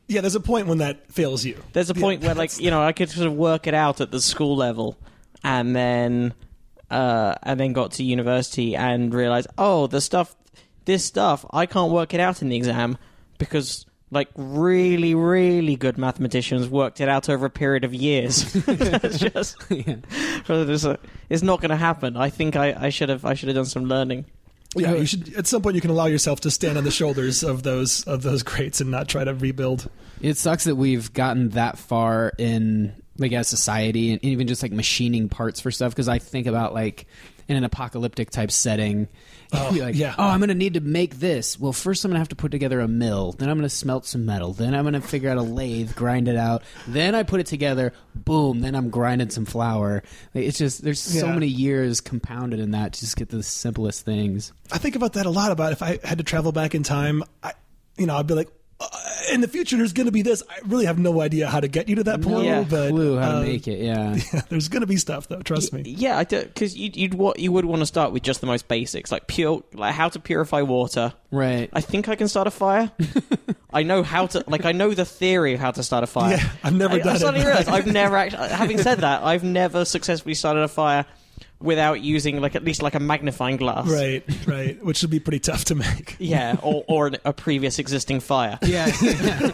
yeah. 0.08 0.22
There's 0.22 0.36
a 0.36 0.40
point 0.40 0.68
when 0.68 0.80
that 0.80 1.12
fails 1.12 1.46
you. 1.46 1.62
There's 1.74 1.90
a 1.90 1.94
Yeah, 1.96 2.02
point 2.02 2.24
where, 2.24 2.36
like, 2.44 2.60
you 2.60 2.72
know, 2.72 2.82
I 2.84 2.92
could 2.92 3.10
sort 3.10 3.28
of 3.28 3.34
work 3.34 3.68
it 3.68 3.74
out 3.74 4.02
at 4.02 4.12
the 4.12 4.20
school 4.22 4.56
level, 4.56 4.98
and 5.44 5.76
then, 5.76 6.34
uh, 6.92 7.36
and 7.44 7.60
then 7.60 7.74
got 7.74 7.94
to 7.94 8.04
university 8.04 8.76
and 8.76 9.14
realized, 9.14 9.48
oh, 9.58 9.88
the 9.88 10.02
stuff, 10.02 10.36
this 10.86 11.04
stuff 11.06 11.46
I 11.52 11.66
can't 11.66 11.92
work 11.92 12.14
it 12.14 12.20
out 12.20 12.42
in 12.42 12.50
the 12.50 12.56
exam 12.58 12.98
because 13.38 13.86
like 14.12 14.30
really 14.36 15.16
really 15.16 15.76
good 15.76 15.98
mathematicians 15.98 16.70
worked 16.70 17.02
it 17.02 17.10
out 17.10 17.28
over 17.30 17.48
a 17.48 17.50
period 17.50 17.84
of 17.84 17.94
years. 17.94 18.56
it's 18.68 19.20
just 19.20 19.58
yeah. 19.70 19.96
it's, 20.48 20.84
a- 20.84 21.00
it's 21.30 21.44
not 21.44 21.60
going 21.60 21.72
to 21.72 21.76
happen. 21.76 22.16
I 22.16 22.30
think 22.30 22.56
I, 22.56 22.76
I 22.78 22.90
should 22.90 23.10
have 23.10 23.26
I 23.26 23.34
should 23.34 23.50
have 23.50 23.56
done 23.56 23.66
some 23.66 23.86
learning. 23.86 24.26
Yeah, 24.76 24.94
you 24.96 25.06
should. 25.06 25.34
At 25.36 25.48
some 25.48 25.62
point, 25.62 25.76
you 25.76 25.82
can 25.82 25.90
allow 25.90 26.06
yourself 26.06 26.42
to 26.42 26.52
stand 26.52 26.78
on 26.78 26.84
the 26.84 26.92
shoulders 26.92 27.44
of 27.44 27.64
those 27.64 28.04
of 28.04 28.24
those 28.24 28.44
greats 28.44 28.82
and 28.82 28.92
not 28.92 29.08
try 29.08 29.24
to 29.24 29.34
rebuild. 29.34 29.90
It 30.22 30.36
sucks 30.38 30.66
that 30.66 30.76
we've 30.76 31.14
gotten 31.14 31.50
that 31.52 31.78
far 31.78 32.34
in 32.38 32.94
like 33.18 33.32
as 33.32 33.48
society 33.48 34.12
and 34.12 34.24
even 34.24 34.48
just 34.48 34.62
like 34.62 34.74
machining 34.74 35.30
parts 35.30 35.62
for 35.62 35.72
stuff 35.72 35.92
because 35.94 36.10
I 36.10 36.20
think 36.20 36.48
about 36.48 36.74
like 36.74 37.06
in 37.48 37.56
an 37.56 37.64
apocalyptic 37.64 38.32
type 38.32 38.52
setting. 38.52 39.08
Oh, 39.58 39.74
you're 39.74 39.86
like, 39.86 39.96
yeah. 39.96 40.16
oh, 40.18 40.24
I'm 40.24 40.40
going 40.40 40.50
to 40.50 40.56
need 40.56 40.76
to 40.76 40.82
make 40.82 41.16
this. 41.16 41.60
Well, 41.60 41.74
first 41.74 42.04
I'm 42.04 42.10
going 42.10 42.16
to 42.16 42.20
have 42.20 42.30
to 42.30 42.36
put 42.36 42.52
together 42.52 42.80
a 42.80 42.88
mill. 42.88 43.32
Then 43.34 43.50
I'm 43.50 43.58
going 43.58 43.68
to 43.68 43.76
smelt 43.76 44.06
some 44.06 44.26
metal. 44.26 44.54
Then 44.54 44.76
I'm 44.76 44.84
going 44.84 44.94
to 44.94 45.02
figure 45.02 45.30
out 45.30 45.38
a 45.38 45.42
lathe, 45.42 45.96
grind 45.96 46.28
it 46.28 46.36
out. 46.36 46.64
Then 46.88 47.16
I 47.16 47.24
put 47.24 47.40
it 47.40 47.46
together. 47.48 47.94
Boom. 48.14 48.62
Then 48.62 48.76
I'm 48.76 48.90
grinding 48.90 49.30
some 49.30 49.46
flour. 49.46 50.04
It's 50.34 50.58
just 50.58 50.84
there's 50.84 51.00
so 51.00 51.28
many 51.28 51.48
years 51.48 52.02
compounded 52.02 52.60
in 52.60 52.72
that 52.72 52.94
to 52.94 53.00
just 53.00 53.16
get 53.16 53.30
the 53.30 53.44
simplest 53.44 54.06
things. 54.06 54.52
I 54.72 54.78
think 54.78 54.96
about 54.96 55.14
that 55.14 55.26
a 55.26 55.30
lot. 55.30 55.52
About 55.52 55.72
if 55.72 55.82
I 55.82 56.00
had 56.04 56.18
to 56.18 56.24
travel 56.24 56.52
back 56.52 56.76
in 56.76 56.84
time, 56.84 57.24
I, 57.44 57.54
you 57.98 58.06
know, 58.06 58.16
I'd 58.18 58.28
be 58.28 58.34
like, 58.34 58.50
uh, 58.80 58.88
in 59.32 59.42
the 59.42 59.48
future, 59.48 59.78
there's 59.78 59.94
going 59.94 60.06
to 60.06 60.12
be 60.12 60.22
this. 60.22 60.44
I 60.50 60.60
really 60.66 60.86
have 60.86 61.00
no 61.00 61.22
idea 61.22 61.48
how 61.48 61.60
to 61.60 61.68
get 61.68 61.88
you 61.88 61.96
to 61.96 62.04
that 62.06 62.22
point. 62.22 62.46
Yeah. 62.46 62.66
but 62.70 62.90
Clue 62.90 63.18
how 63.18 63.30
uh, 63.38 63.40
to 63.42 63.48
make 63.48 63.68
it. 63.68 63.80
Yeah. 63.80 64.18
there's 64.50 64.68
going 64.68 64.82
to 64.82 64.88
be 64.88 64.98
stuff 64.98 65.28
though. 65.28 65.42
Trust 65.42 65.72
me. 65.74 65.82
Yeah, 65.86 66.18
I 66.18 66.24
because 66.26 66.76
you'd, 66.78 66.96
you'd 66.98 67.14
wa- 67.14 67.34
you 67.38 67.52
would 67.52 67.66
want 67.66 67.82
to 67.82 67.86
start 67.86 68.12
with 68.12 68.24
just 68.24 68.42
the 68.42 68.48
most 68.48 68.68
basics, 68.68 69.12
like 69.12 69.28
pure, 69.28 69.64
like 69.74 69.94
how 69.96 70.10
to 70.10 70.20
purify 70.20 70.62
water. 70.62 71.14
right. 71.32 71.70
I 71.74 71.82
think 71.82 72.10
I 72.10 72.16
can 72.16 72.28
start 72.28 72.48
a 72.48 72.52
fire. 72.52 72.92
I 73.74 73.84
know 73.84 74.04
how 74.04 74.28
to, 74.28 74.44
like, 74.48 74.66
I 74.66 74.72
know 74.72 74.94
the 74.94 75.04
theory 75.06 75.54
of 75.54 75.60
how 75.60 75.72
to 75.72 75.84
start 75.84 76.04
a 76.04 76.08
fire. 76.08 76.38
Yeah, 76.38 76.50
I've 76.64 76.74
never 76.74 76.96
I, 76.96 77.00
done 77.00 77.08
I 77.10 77.16
it. 77.16 77.20
suddenly 77.20 77.46
realized 77.46 77.70
I've 77.70 77.88
never 77.92 78.16
actually. 78.18 78.50
Having 78.50 78.78
said 78.80 79.00
that, 79.00 79.24
I've 79.24 79.44
never 79.44 79.84
successfully 79.86 80.34
started 80.34 80.62
a 80.62 80.68
fire 80.68 81.06
without 81.60 82.02
using 82.02 82.42
like 82.42 82.56
at 82.56 82.64
least 82.64 82.82
like 82.82 82.96
a 82.96 83.00
magnifying 83.00 83.58
glass. 83.58 83.88
Right, 83.90 84.24
right. 84.48 84.84
Which 84.84 85.02
would 85.02 85.12
be 85.12 85.20
pretty 85.20 85.40
tough 85.40 85.66
to 85.66 85.76
make. 85.76 86.16
Yeah, 86.20 86.58
or 86.62 86.84
or 86.88 87.12
a 87.24 87.34
previous 87.34 87.80
existing 87.80 88.20
fire. 88.20 88.58
yeah. 88.62 88.92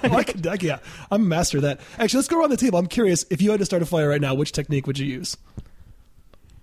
Oh, 0.04 0.16
I 0.16 0.24
could, 0.24 0.46
I, 0.48 0.58
yeah, 0.62 0.80
I'm 1.12 1.22
a 1.22 1.26
master 1.26 1.58
of 1.58 1.64
that. 1.64 1.80
Actually, 2.00 2.18
let's 2.20 2.28
go 2.28 2.40
around 2.40 2.50
the 2.52 2.58
table. 2.58 2.80
I'm 2.80 2.88
curious. 2.88 3.26
If 3.30 3.42
you 3.42 3.52
had 3.52 3.60
to 3.60 3.66
start 3.66 3.82
a 3.82 3.86
fire 3.86 4.10
right 4.10 4.22
now, 4.22 4.34
which 4.34 4.52
technique 4.52 4.88
would 4.88 4.98
you 5.00 5.06
use? 5.06 5.38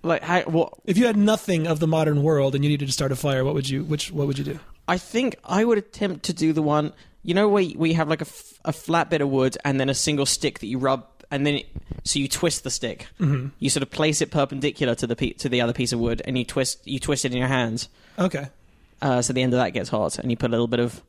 Like, 0.01 0.21
how, 0.23 0.41
what 0.43 0.73
If 0.85 0.97
you 0.97 1.05
had 1.07 1.17
nothing 1.17 1.67
of 1.67 1.79
the 1.79 1.87
modern 1.87 2.23
world 2.23 2.55
and 2.55 2.63
you 2.63 2.69
needed 2.69 2.87
to 2.87 2.91
start 2.93 3.11
a 3.11 3.15
fire, 3.15 3.43
what 3.43 3.53
would 3.53 3.69
you? 3.69 3.83
Which 3.83 4.11
what 4.11 4.27
would 4.27 4.37
you 4.37 4.45
do? 4.45 4.59
I 4.87 4.97
think 4.97 5.35
I 5.43 5.63
would 5.65 5.77
attempt 5.77 6.23
to 6.25 6.33
do 6.33 6.53
the 6.53 6.61
one. 6.61 6.93
You 7.21 7.33
know 7.33 7.49
where 7.49 7.65
we 7.75 7.93
have 7.93 8.07
like 8.07 8.21
a, 8.21 8.25
f- 8.25 8.59
a 8.63 8.71
flat 8.71 9.09
bit 9.09 9.19
of 9.21 9.29
wood 9.29 9.57
and 9.65 9.79
then 9.79 9.89
a 9.89 9.93
single 9.93 10.25
stick 10.25 10.59
that 10.59 10.67
you 10.67 10.77
rub, 10.77 11.05
and 11.31 11.45
then 11.45 11.55
it, 11.55 11.67
so 12.03 12.19
you 12.19 12.27
twist 12.27 12.63
the 12.63 12.69
stick. 12.71 13.07
Mm-hmm. 13.19 13.49
You 13.59 13.69
sort 13.69 13.83
of 13.83 13.91
place 13.91 14.21
it 14.21 14.31
perpendicular 14.31 14.95
to 14.95 15.07
the 15.07 15.15
pe- 15.15 15.33
to 15.33 15.49
the 15.49 15.61
other 15.61 15.73
piece 15.73 15.93
of 15.93 15.99
wood, 15.99 16.21
and 16.25 16.37
you 16.37 16.45
twist 16.45 16.79
you 16.87 16.99
twist 16.99 17.25
it 17.25 17.31
in 17.31 17.37
your 17.37 17.47
hands. 17.47 17.89
Okay. 18.17 18.47
Uh, 19.01 19.21
so 19.21 19.31
the 19.33 19.41
end 19.41 19.53
of 19.53 19.59
that 19.59 19.69
gets 19.71 19.89
hot, 19.89 20.19
and 20.19 20.29
you 20.31 20.37
put 20.37 20.49
a 20.49 20.51
little 20.51 20.67
bit 20.67 20.79
of 20.79 21.01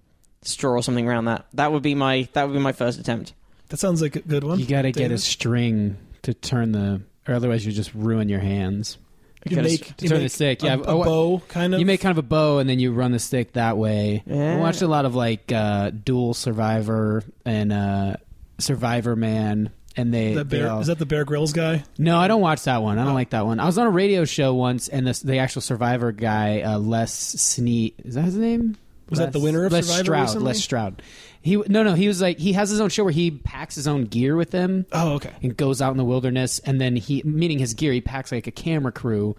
straw 0.43 0.73
or 0.73 0.83
something 0.83 1.07
around 1.09 1.25
that. 1.27 1.47
That 1.55 1.73
would 1.73 1.83
be 1.83 1.95
my 1.95 2.29
that 2.35 2.45
would 2.47 2.55
be 2.55 2.61
my 2.61 2.73
first 2.73 2.99
attempt. 2.99 3.33
That 3.69 3.79
sounds 3.79 4.03
like 4.03 4.17
a 4.17 4.21
good 4.21 4.43
one. 4.45 4.59
You 4.59 4.67
got 4.67 4.83
to 4.83 4.93
get 4.93 5.13
a 5.13 5.19
string 5.19 5.97
to 6.23 6.35
turn 6.35 6.73
the, 6.73 7.03
or 7.29 7.35
otherwise 7.35 7.65
you 7.65 7.71
just 7.73 7.95
ruin 7.95 8.29
your 8.29 8.41
hands. 8.41 8.99
You 9.47 9.57
Gotta 9.57 9.69
make, 9.69 9.97
to 9.97 10.05
you 10.05 10.09
turn 10.11 10.23
the 10.23 10.29
stick, 10.29 10.63
a, 10.63 10.67
yeah. 10.67 10.75
a 10.75 10.83
Oh, 10.87 10.97
what- 10.99 11.05
bow 11.07 11.43
kind 11.49 11.73
of. 11.73 11.81
You 11.81 11.87
make 11.87 12.01
kind 12.01 12.11
of 12.11 12.19
a 12.19 12.27
bow 12.27 12.59
and 12.59 12.69
then 12.69 12.79
you 12.79 12.93
run 12.93 13.13
the 13.13 13.19
stick 13.19 13.53
that 13.55 13.79
way. 13.79 14.23
Yeah. 14.27 14.55
I 14.57 14.57
watched 14.59 14.83
a 14.83 14.89
lot 14.89 15.05
of 15.07 15.15
like 15.15 15.51
uh, 15.53 15.91
Dual 15.91 16.35
Survivor 16.35 17.23
and 17.47 17.73
uh, 17.73 18.17
Survivor 18.59 19.17
Man, 19.17 19.71
and 19.97 20.13
they. 20.15 20.35
the 20.35 20.45
they 20.45 20.59
bear. 20.59 20.71
all- 20.71 20.81
Is 20.81 20.87
that 20.89 20.99
the 20.99 21.07
Bear 21.07 21.25
Grylls 21.25 21.53
guy? 21.53 21.85
no, 21.99 22.19
I 22.19 22.29
don't 22.29 22.41
watch 22.41 22.65
that 22.65 22.83
one. 22.83 22.99
I 22.99 23.03
don't 23.05 23.13
Oh. 23.13 23.15
like 23.15 23.31
that 23.31 23.45
one. 23.47 23.59
I 23.61 23.67
was 23.67 23.77
on 23.79 23.87
a 23.87 23.91
radio 23.91 24.25
show 24.25 24.55
once, 24.55 24.89
and 24.89 25.07
the, 25.07 25.21
the 25.25 25.39
actual 25.39 25.63
Survivor 25.63 26.13
guy, 26.13 26.61
uh, 26.63 26.79
Les 26.79 27.13
Snead, 27.13 27.95
is 28.05 28.15
that 28.15 28.23
his 28.25 28.37
name? 28.37 28.77
Was 29.09 29.19
that 29.19 29.33
the 29.33 29.41
winner 29.41 29.65
of 29.65 29.73
Les 29.73 29.85
Survivor 29.87 30.27
Stroud. 30.29 30.43
Les 30.43 30.59
Stroud. 30.63 31.03
He 31.43 31.57
no 31.57 31.83
no 31.83 31.95
he 31.95 32.07
was 32.07 32.21
like 32.21 32.39
he 32.39 32.53
has 32.53 32.69
his 32.71 32.81
own 32.81 32.91
show 32.91 33.03
where 33.03 33.13
he 33.13 33.31
packs 33.31 33.75
his 33.75 33.89
own 33.89 34.05
gear 34.05 34.37
with 34.37 34.53
him 34.53 34.85
Oh, 34.93 35.15
okay. 35.15 35.33
and 35.43 35.57
goes 35.57 35.81
out 35.81 35.91
in 35.91 35.97
the 35.97 36.05
wilderness 36.05 36.59
and 36.61 36.79
then 36.79 36.97
he 36.97 37.23
meaning 37.25 37.59
his 37.59 37.73
gear 37.73 37.93
he 37.95 38.03
packs 38.03 38.31
like 38.31 38.47
a 38.47 38.51
camera 38.51 38.93
crew 38.93 39.37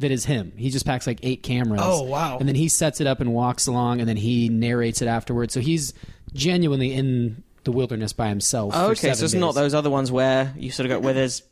that 0.00 0.10
is 0.10 0.24
him 0.24 0.52
he 0.56 0.68
just 0.68 0.84
packs 0.84 1.06
like 1.06 1.20
eight 1.22 1.44
cameras 1.44 1.80
Oh, 1.84 2.02
wow. 2.02 2.38
and 2.38 2.48
then 2.48 2.56
he 2.56 2.68
sets 2.68 3.00
it 3.00 3.06
up 3.06 3.20
and 3.20 3.32
walks 3.32 3.68
along 3.68 4.00
and 4.00 4.08
then 4.08 4.16
he 4.16 4.48
narrates 4.48 5.00
it 5.00 5.06
afterwards 5.06 5.54
so 5.54 5.60
he's 5.60 5.94
genuinely 6.32 6.92
in 6.92 7.43
the 7.64 7.72
wilderness 7.72 8.12
by 8.12 8.28
himself 8.28 8.72
Oh, 8.74 8.86
for 8.86 8.92
okay, 8.92 9.08
so 9.08 9.14
seven 9.14 9.24
it's 9.24 9.34
not 9.34 9.54
those 9.54 9.74
other 9.74 9.90
ones 9.90 10.10
where 10.12 10.52
you 10.56 10.70
sort 10.70 10.86
of 10.90 10.90
go 10.90 11.00
where 11.00 11.14
there's 11.14 11.42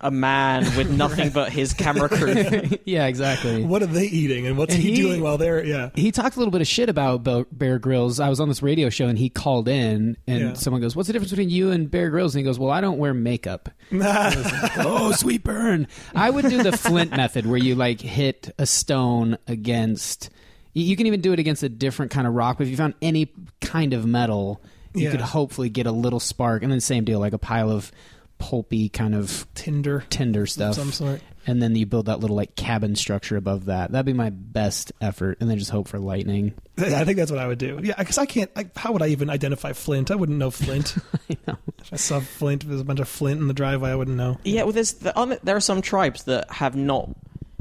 a 0.00 0.12
man 0.12 0.62
with 0.76 0.88
nothing 0.96 1.30
but 1.30 1.50
his 1.50 1.72
camera 1.72 2.08
crew. 2.08 2.32
yeah 2.84 3.06
exactly 3.08 3.64
What 3.64 3.82
are 3.82 3.86
they 3.86 4.04
eating, 4.06 4.46
and 4.46 4.56
what's 4.56 4.72
And 4.72 4.80
he, 4.80 4.90
he- 4.94 5.02
doing 5.02 5.20
while 5.20 5.38
they're? 5.38 5.64
Yeah. 5.64 5.90
he 5.96 6.12
talked 6.12 6.36
a 6.36 6.38
little 6.38 6.52
bit 6.52 6.60
of 6.60 6.68
shit 6.68 6.88
about 6.88 7.24
Bear 7.50 7.80
Grylls. 7.80 8.20
I 8.20 8.28
was 8.28 8.38
on 8.38 8.46
this 8.48 8.62
radio 8.62 8.90
show 8.90 9.08
and 9.08 9.18
he 9.18 9.28
called 9.28 9.66
in 9.66 10.16
and 10.28 10.40
Yeah. 10.40 10.52
someone 10.52 10.80
goes, 10.80 10.94
"What's 10.94 11.08
the 11.08 11.12
difference 11.14 11.30
between 11.30 11.50
you 11.50 11.72
and 11.72 11.90
Bear 11.90 12.10
Grylls?" 12.10 12.32
And 12.36 12.40
he 12.40 12.44
goes, 12.44 12.60
"Well, 12.60 12.70
I 12.70 12.80
don't 12.80 12.98
wear 12.98 13.12
makeup." 13.12 13.70
oh, 13.92 15.12
sweet 15.16 15.42
burn! 15.42 15.88
I 16.14 16.30
would 16.30 16.48
do 16.48 16.62
the 16.62 16.76
Flint 16.76 17.10
method 17.10 17.46
where 17.46 17.58
you 17.58 17.74
like 17.74 18.00
hit 18.00 18.54
a 18.58 18.66
stone 18.66 19.36
against. 19.48 20.30
you- 20.74 20.84
You 20.84 20.94
can 20.96 21.06
even 21.08 21.20
do 21.20 21.32
it 21.32 21.40
against 21.40 21.64
a 21.64 21.68
different 21.68 22.12
kind 22.12 22.26
of 22.28 22.34
rock, 22.34 22.58
but 22.58 22.64
if 22.66 22.70
you 22.70 22.76
found 22.76 22.94
any 23.02 23.32
kind 23.60 23.92
of 23.92 24.06
metal, 24.06 24.60
you 24.98 25.04
Yeah. 25.06 25.10
could 25.12 25.20
hopefully 25.20 25.68
get 25.68 25.86
a 25.86 25.92
little 25.92 26.20
spark. 26.20 26.62
And 26.62 26.70
then 26.72 26.80
same 26.80 27.04
deal, 27.04 27.18
like 27.20 27.32
a 27.32 27.38
pile 27.38 27.70
of 27.70 27.90
pulpy 28.38 28.88
kind 28.88 29.14
of 29.16 29.46
Tinder 29.54 30.04
tinder 30.10 30.42
of 30.42 30.50
stuff 30.50 30.76
some 30.76 30.92
sort. 30.92 31.20
and 31.44 31.60
then 31.60 31.74
you 31.74 31.86
build 31.86 32.06
that 32.06 32.20
little 32.20 32.36
like 32.36 32.54
cabin 32.54 32.94
structure 32.94 33.36
above 33.36 33.64
that. 33.64 33.90
That'd 33.90 34.06
be 34.06 34.12
my 34.12 34.30
best 34.30 34.92
effort, 35.00 35.38
and 35.40 35.50
then 35.50 35.58
just 35.58 35.72
hope 35.72 35.88
for 35.88 35.98
lightning. 35.98 36.54
I 36.78 37.04
think 37.04 37.16
that's 37.18 37.32
what 37.32 37.40
I 37.40 37.48
would 37.48 37.58
do. 37.58 37.80
Yeah, 37.82 37.94
because 37.98 38.16
I 38.16 38.26
can't. 38.26 38.48
I, 38.54 38.70
how 38.76 38.92
would 38.92 39.02
I 39.02 39.08
even 39.08 39.28
identify 39.28 39.72
Flint? 39.72 40.12
I 40.12 40.14
wouldn't 40.14 40.38
know 40.38 40.52
Flint. 40.52 40.94
I 41.30 41.36
know. 41.48 41.58
if 41.80 41.92
I 41.92 41.96
saw 41.96 42.20
Flint, 42.20 42.62
if 42.62 42.68
there's 42.68 42.80
a 42.80 42.84
bunch 42.84 43.00
of 43.00 43.08
Flint 43.08 43.40
in 43.40 43.48
the 43.48 43.54
driveway, 43.54 43.90
I 43.90 43.96
wouldn't 43.96 44.16
know. 44.16 44.38
yeah, 44.44 44.62
well, 44.62 44.72
there's 44.72 44.92
the, 44.92 45.16
other- 45.18 45.40
there 45.42 45.56
are 45.56 45.60
some 45.60 45.82
tribes 45.82 46.22
that 46.24 46.48
have 46.52 46.76
not 46.76 47.08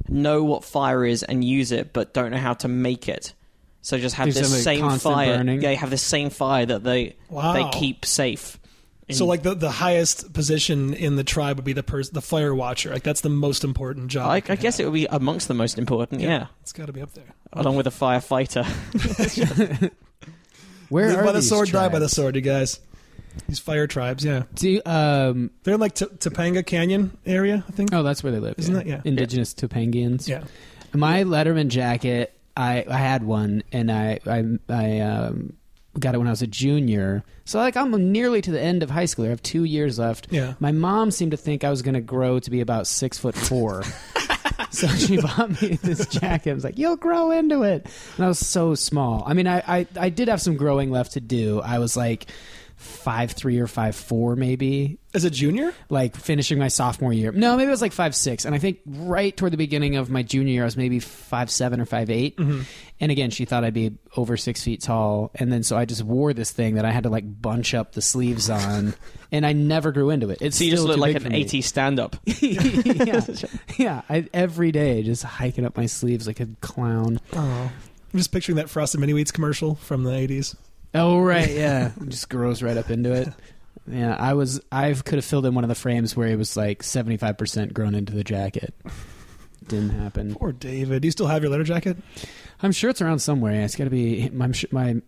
know 0.10 0.44
what 0.44 0.64
fire 0.64 1.04
is 1.04 1.24
and 1.24 1.44
use 1.44 1.72
it, 1.72 1.92
but 1.92 2.14
don't 2.14 2.30
know 2.32 2.38
how 2.38 2.54
to 2.54 2.68
make 2.68 3.10
it. 3.10 3.34
So 3.88 3.98
just 3.98 4.16
have 4.16 4.26
There's 4.26 4.36
this 4.36 4.48
some, 4.48 4.54
like, 4.58 4.64
same 4.64 4.82
constant 4.82 5.16
fire. 5.16 5.38
burning. 5.38 5.60
They 5.62 5.76
have 5.76 5.90
this 5.90 6.02
same 6.02 6.30
fire 6.30 6.66
that 6.66 6.84
they 6.84 7.16
Wow. 7.30 7.54
they 7.54 7.80
keep 7.80 8.06
safe. 8.06 8.60
So, 9.10 9.26
like 9.26 9.44
the 9.44 9.54
the 9.56 9.72
highest 9.72 10.34
position 10.34 10.94
in 10.94 11.16
the 11.16 11.24
tribe 11.24 11.56
would 11.56 11.64
be 11.64 11.72
the 11.72 11.84
person, 11.84 12.14
the 12.14 12.20
fire 12.22 12.54
watcher. 12.54 12.92
Like 12.92 13.04
that's 13.04 13.22
the 13.22 13.30
most 13.30 13.64
important 13.64 14.10
job. 14.10 14.30
I, 14.30 14.36
I 14.36 14.56
guess 14.58 14.76
have. 14.76 14.80
it 14.82 14.90
would 14.90 14.94
be 14.94 15.06
amongst 15.06 15.48
the 15.48 15.54
most 15.54 15.78
important. 15.78 16.20
Yeah, 16.20 16.48
it's 16.62 16.74
got 16.74 16.88
to 16.88 16.92
be 16.92 17.02
up 17.02 17.14
there. 17.14 17.34
along 17.54 17.78
with 17.78 17.88
a 17.88 17.90
firefighter. 17.90 18.66
Where 20.90 21.08
Live 21.08 21.20
are 21.20 21.24
by 21.24 21.32
the 21.32 21.40
these 21.40 21.48
sword, 21.50 21.70
die 21.70 21.88
by 21.88 22.00
the 22.00 22.06
tribes? 22.06 22.14
sword, 22.14 22.36
you 22.36 22.42
guys. 22.42 22.80
These 23.48 23.60
fire 23.60 23.88
tribes, 23.88 24.26
yeah, 24.26 24.44
Do 24.56 24.70
you- 24.70 24.82
um, 24.86 25.52
they're 25.64 25.76
in 25.76 25.80
like 25.80 25.94
T- 25.96 26.06
Topanga 26.06 26.66
Canyon 26.66 27.18
area, 27.26 27.64
I 27.68 27.72
think. 27.72 27.94
oh, 27.94 28.04
that's 28.04 28.24
where 28.24 28.32
they 28.34 28.40
live. 28.40 28.56
Isn't 28.58 28.74
that- 28.74 28.88
yeah. 28.88 29.02
Indigenous 29.06 29.54
Topangians. 29.54 30.28
Yeah, 30.28 30.44
My 30.94 31.24
Letterman 31.24 31.68
jacket, 31.70 32.37
I, 32.58 32.86
I 32.90 32.98
had 32.98 33.24
one, 33.24 33.64
and 33.72 33.92
I 33.92 34.20
I, 34.26 34.44
I 34.68 35.00
um, 35.00 35.54
got 36.00 36.16
it 36.16 36.18
when 36.18 36.28
I 36.28 36.32
was 36.32 36.42
a 36.42 36.48
junior. 36.48 37.24
So 37.46 37.60
like 37.60 37.78
I'm 37.78 38.12
nearly 38.12 38.42
to 38.42 38.52
the 38.52 38.62
end 38.62 38.84
of 38.84 38.90
high 38.90 39.06
school. 39.06 39.26
I 39.26 39.30
have 39.30 39.44
two 39.44 39.64
years 39.64 40.00
left. 40.00 40.28
yeah. 40.32 40.56
My 40.60 40.72
mom 40.72 41.12
seemed 41.12 41.32
to 41.32 41.38
think 41.38 41.64
I 41.64 41.70
was 41.70 41.82
going 41.82 41.94
to 41.94 42.02
grow 42.02 42.40
to 42.40 42.52
be 42.52 42.62
about 42.62 42.88
six 42.88 43.18
foot 43.18 43.36
four. 43.36 43.84
so 44.72 44.88
she 44.88 45.22
bought 45.22 45.62
me 45.62 45.78
this 45.82 46.08
jacket. 46.08 46.52
I 46.52 46.54
was 46.54 46.64
like, 46.64 46.78
"You'll 46.80 46.98
grow 46.98 47.32
into 47.32 47.62
it," 47.62 47.86
and 48.16 48.26
I 48.26 48.28
was 48.28 48.40
so 48.40 48.74
small. 48.74 49.24
I 49.26 49.34
mean, 49.34 49.48
I, 49.48 49.60
I 49.68 49.88
I 50.00 50.10
did 50.10 50.28
have 50.28 50.42
some 50.42 50.58
growing 50.58 50.90
left 50.92 51.14
to 51.14 51.22
do. 51.22 51.62
I 51.62 51.80
was 51.80 51.96
like 51.96 52.28
five 52.88 53.32
three 53.32 53.60
or 53.60 53.68
five 53.68 53.96
four 53.96 54.36
maybe 54.36 54.98
As 55.14 55.24
a 55.24 55.30
junior, 55.30 55.74
like 55.90 56.16
finishing 56.16 56.58
my 56.58 56.68
sophomore 56.70 57.14
year. 57.14 57.32
No, 57.32 57.58
maybe 57.58 57.68
it 57.68 57.72
was 57.72 57.82
like 57.82 57.92
five 57.92 58.16
six, 58.16 58.46
and 58.46 58.56
I 58.56 58.58
think 58.58 58.80
right 58.86 59.36
toward 59.36 59.54
the 59.54 59.58
beginning 59.58 59.96
of 59.96 60.10
my 60.10 60.24
junior 60.24 60.54
year, 60.54 60.64
I 60.64 60.66
was 60.66 60.78
maybe 60.78 61.00
five 61.00 61.52
seven 61.52 61.80
or 61.80 61.86
five 61.86 62.10
eight. 62.10 62.38
Mm-hmm. 62.38 62.62
And 63.00 63.12
again, 63.12 63.30
she 63.30 63.46
thought 63.46 63.64
I'd 63.64 63.74
be 63.76 63.94
over 64.16 64.38
six 64.38 64.64
feet 64.64 64.82
tall, 64.82 65.32
and 65.36 65.52
then 65.52 65.64
so 65.64 65.78
I 65.78 65.86
just 65.86 66.04
wore 66.04 66.34
this 66.34 66.52
thing 66.52 66.76
that 66.76 66.86
I 66.86 66.92
had 66.92 67.04
to 67.04 67.10
like 67.10 67.26
bunch 67.42 67.74
up 67.74 67.92
the 67.92 68.02
sleeves 68.02 68.50
on, 68.50 68.96
and 69.32 69.46
I 69.46 69.54
never 69.54 69.92
grew 69.92 70.10
into 70.10 70.30
it. 70.30 70.40
It's 70.42 70.58
so 70.58 70.64
you 70.64 70.72
just 70.72 70.84
still 70.84 70.96
look 70.96 71.02
like 71.02 71.16
an 71.16 71.24
for 71.24 71.34
80 71.34 71.62
stand-up. 71.62 72.16
yeah, 72.26 73.22
yeah. 73.78 74.02
I, 74.10 74.28
every 74.34 74.72
day, 74.72 75.04
just 75.04 75.24
hiking 75.24 75.66
up 75.66 75.78
my 75.78 75.86
sleeves 75.86 76.26
like 76.26 76.40
a 76.40 76.48
clown. 76.62 77.20
oh, 77.34 77.72
I'm 78.14 78.18
just 78.18 78.32
picturing 78.32 78.56
that 78.56 78.70
Frosted 78.70 79.00
Mini 79.00 79.14
Wheats 79.14 79.32
commercial 79.32 79.76
from 79.76 80.04
the 80.04 80.12
'80s. 80.12 80.56
Oh 80.94 81.20
right, 81.20 81.50
yeah, 81.50 81.92
just 82.08 82.30
grows 82.30 82.64
right 82.64 82.78
up 82.78 82.90
into 82.90 83.12
it. 83.14 83.30
Yeah, 83.88 84.16
I 84.16 84.34
was. 84.34 84.60
I 84.72 84.94
could 84.94 85.16
have 85.16 85.26
filled 85.26 85.46
in 85.46 85.54
one 85.56 85.64
of 85.64 85.70
the 85.70 85.76
frames 85.76 86.16
where 86.16 86.28
it 86.28 86.38
was 86.38 86.58
like 86.58 86.84
seventy 86.84 87.18
five 87.18 87.38
percent 87.38 87.74
grown 87.74 87.96
into 87.96 88.14
the 88.14 88.24
jacket. 88.24 88.74
didn't 89.68 89.92
happen. 89.92 90.36
Poor 90.36 90.52
David. 90.52 91.02
Do 91.02 91.08
you 91.08 91.12
still 91.12 91.28
have 91.28 91.42
your 91.42 91.52
letter 91.52 91.64
jacket? 91.64 91.98
I'm 92.62 92.72
sure 92.72 92.90
it's 92.90 93.02
around 93.02 93.20
somewhere. 93.20 93.62
It's 93.62 93.76
got 93.76 93.86
to 93.86 93.90
be. 93.90 94.30
I'm 94.40 94.54
sure 94.54 94.70
my 94.72 95.02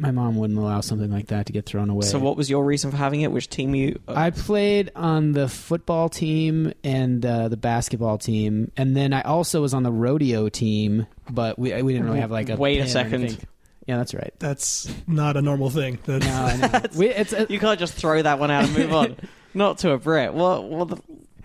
my 0.00 0.10
mom 0.10 0.36
wouldn't 0.36 0.58
allow 0.58 0.80
something 0.80 1.10
like 1.10 1.26
that 1.28 1.46
to 1.46 1.52
get 1.52 1.66
thrown 1.66 1.90
away. 1.90 2.06
So, 2.06 2.18
what 2.18 2.36
was 2.36 2.48
your 2.48 2.64
reason 2.64 2.90
for 2.90 2.96
having 2.96 3.20
it? 3.20 3.30
Which 3.30 3.48
team 3.48 3.74
you? 3.74 3.98
uh, 4.08 4.14
I 4.16 4.30
played 4.30 4.90
on 4.96 5.32
the 5.32 5.48
football 5.48 6.08
team 6.08 6.72
and 6.82 7.24
uh, 7.24 7.48
the 7.48 7.56
basketball 7.56 8.18
team, 8.18 8.72
and 8.76 8.96
then 8.96 9.12
I 9.12 9.22
also 9.22 9.60
was 9.60 9.74
on 9.74 9.82
the 9.82 9.92
rodeo 9.92 10.48
team. 10.48 11.06
But 11.28 11.58
we 11.58 11.70
we 11.82 11.92
didn't 11.92 12.06
really 12.06 12.20
have 12.20 12.30
like 12.30 12.48
a. 12.48 12.56
Wait 12.56 12.78
a 12.78 12.82
pin 12.82 12.86
or 12.86 12.90
second. 12.90 13.46
Anything. 13.90 13.92
Yeah, 13.92 13.96
that's 13.96 14.14
right. 14.14 14.32
That's 14.38 14.92
not 15.06 15.36
a 15.36 15.42
normal 15.42 15.70
thing. 15.70 15.98
That- 16.04 16.22
No, 16.22 16.28
I 16.32 16.56
know. 16.56 16.80
we, 16.98 17.08
it's 17.08 17.32
a, 17.32 17.46
you 17.48 17.58
can't 17.58 17.78
just 17.78 17.94
throw 17.94 18.20
that 18.22 18.38
one 18.38 18.50
out 18.50 18.64
and 18.64 18.76
move 18.76 18.92
on. 18.92 19.16
Not 19.54 19.78
to 19.78 19.90
a 19.92 19.98
Brit. 19.98 20.32
What? 20.32 20.64
What 20.64 20.88
the? 20.88 20.96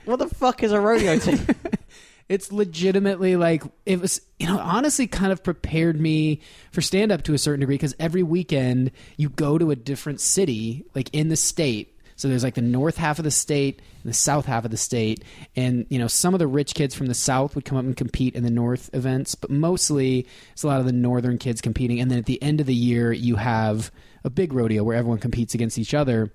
What 0.05 0.19
the 0.19 0.27
fuck 0.27 0.61
is 0.61 0.71
a 0.71 0.79
rodeo 0.79 1.17
team? 1.17 1.39
it's 2.29 2.51
legitimately 2.51 3.35
like 3.35 3.63
it 3.85 3.99
was 3.99 4.21
you 4.39 4.47
know 4.47 4.59
honestly 4.59 5.07
kind 5.07 5.31
of 5.31 5.43
prepared 5.43 5.99
me 5.99 6.41
for 6.71 6.81
stand 6.81 7.11
up 7.11 7.23
to 7.23 7.33
a 7.33 7.37
certain 7.37 7.59
degree 7.59 7.75
because 7.75 7.95
every 7.99 8.23
weekend 8.23 8.91
you 9.17 9.29
go 9.29 9.57
to 9.57 9.71
a 9.71 9.75
different 9.75 10.19
city 10.21 10.85
like 10.95 11.09
in 11.13 11.29
the 11.29 11.35
state 11.35 11.99
so 12.15 12.27
there's 12.27 12.43
like 12.43 12.55
the 12.55 12.61
north 12.61 12.97
half 12.97 13.19
of 13.19 13.25
the 13.25 13.31
state 13.31 13.79
and 13.79 13.85
the 14.07 14.13
south 14.13 14.45
half 14.45 14.65
of 14.65 14.71
the 14.71 14.77
state 14.77 15.23
and 15.55 15.85
you 15.89 15.99
know 15.99 16.07
some 16.07 16.33
of 16.33 16.39
the 16.39 16.47
rich 16.47 16.73
kids 16.73 16.93
from 16.95 17.07
the 17.07 17.13
south 17.13 17.55
would 17.55 17.65
come 17.65 17.77
up 17.77 17.83
and 17.83 17.97
compete 17.97 18.35
in 18.35 18.43
the 18.43 18.49
north 18.51 18.89
events 18.93 19.35
but 19.35 19.49
mostly 19.49 20.27
it's 20.51 20.63
a 20.63 20.67
lot 20.67 20.79
of 20.79 20.85
the 20.85 20.91
northern 20.93 21.37
kids 21.37 21.61
competing 21.61 21.99
and 21.99 22.09
then 22.11 22.17
at 22.17 22.25
the 22.25 22.41
end 22.41 22.59
of 22.61 22.67
the 22.67 22.75
year 22.75 23.11
you 23.11 23.35
have 23.35 23.91
a 24.23 24.29
big 24.29 24.53
rodeo 24.53 24.83
where 24.83 24.95
everyone 24.95 25.17
competes 25.19 25.53
against 25.53 25.77
each 25.77 25.93
other 25.93 26.31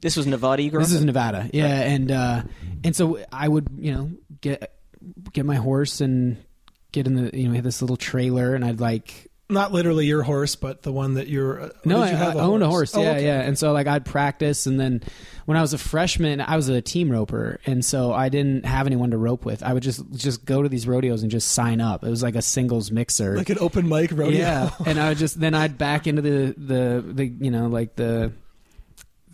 This 0.00 0.16
was 0.16 0.26
Nevada. 0.26 0.62
You 0.62 0.70
grew 0.70 0.80
this 0.80 0.92
up 0.92 0.98
is? 0.98 1.04
Nevada, 1.04 1.48
yeah, 1.52 1.80
and 1.80 2.10
uh, 2.10 2.42
and 2.84 2.94
so 2.94 3.18
I 3.32 3.48
would 3.48 3.68
you 3.78 3.92
know 3.94 4.10
get 4.42 4.70
get 5.32 5.46
my 5.46 5.56
horse 5.56 6.02
and 6.02 6.36
get 6.92 7.06
in 7.06 7.14
the 7.14 7.36
you 7.36 7.44
know 7.44 7.50
we 7.50 7.56
had 7.56 7.64
this 7.64 7.80
little 7.80 7.96
trailer 7.96 8.54
and 8.54 8.64
I'd 8.64 8.80
like 8.80 9.30
not 9.54 9.72
literally 9.72 10.04
your 10.06 10.22
horse, 10.22 10.54
but 10.56 10.82
the 10.82 10.92
one 10.92 11.14
that 11.14 11.28
you're. 11.28 11.60
uh, 11.62 11.68
no 11.86 12.02
I, 12.02 12.10
you 12.10 12.16
have 12.16 12.36
I 12.36 12.40
owned 12.40 12.62
a 12.62 12.68
horse 12.68 12.94
Oh, 12.94 13.02
yeah 13.02 13.10
okay. 13.12 13.24
yeah 13.24 13.40
and 13.40 13.58
so 13.58 13.72
like 13.72 13.86
I'd 13.86 14.04
practice 14.04 14.66
and 14.66 14.78
then 14.78 15.02
when 15.46 15.56
I 15.56 15.62
was 15.62 15.72
a 15.72 15.78
freshman 15.78 16.40
I 16.42 16.56
was 16.56 16.68
a 16.68 16.82
team 16.82 17.10
roper 17.10 17.58
and 17.64 17.82
so 17.84 18.12
I 18.12 18.28
didn't 18.28 18.66
have 18.66 18.86
anyone 18.86 19.10
to 19.12 19.16
rope 19.18 19.44
with 19.46 19.62
I 19.62 19.72
would 19.72 19.82
just 19.82 20.02
just 20.12 20.44
go 20.44 20.62
to 20.62 20.68
these 20.68 20.86
rodeos 20.86 21.22
and 21.22 21.30
just 21.30 21.52
sign 21.52 21.80
up 21.80 22.04
it 22.04 22.10
was 22.10 22.22
like 22.22 22.34
a 22.34 22.42
singles 22.42 22.90
mixer 22.90 23.36
Like 23.36 23.48
an 23.50 23.58
open 23.60 23.88
mic 23.88 24.10
rodeo. 24.12 24.38
yeah, 24.38 24.70
and 24.84 24.98
I 25.00 25.08
would 25.10 25.18
just 25.18 25.40
then 25.40 25.54
I'd 25.54 25.78
back 25.78 26.06
into 26.06 26.20
the 26.22 26.54
the 26.58 27.04
the 27.06 27.26
you 27.26 27.50
know 27.50 27.68
like 27.68 27.96
the 27.96 28.32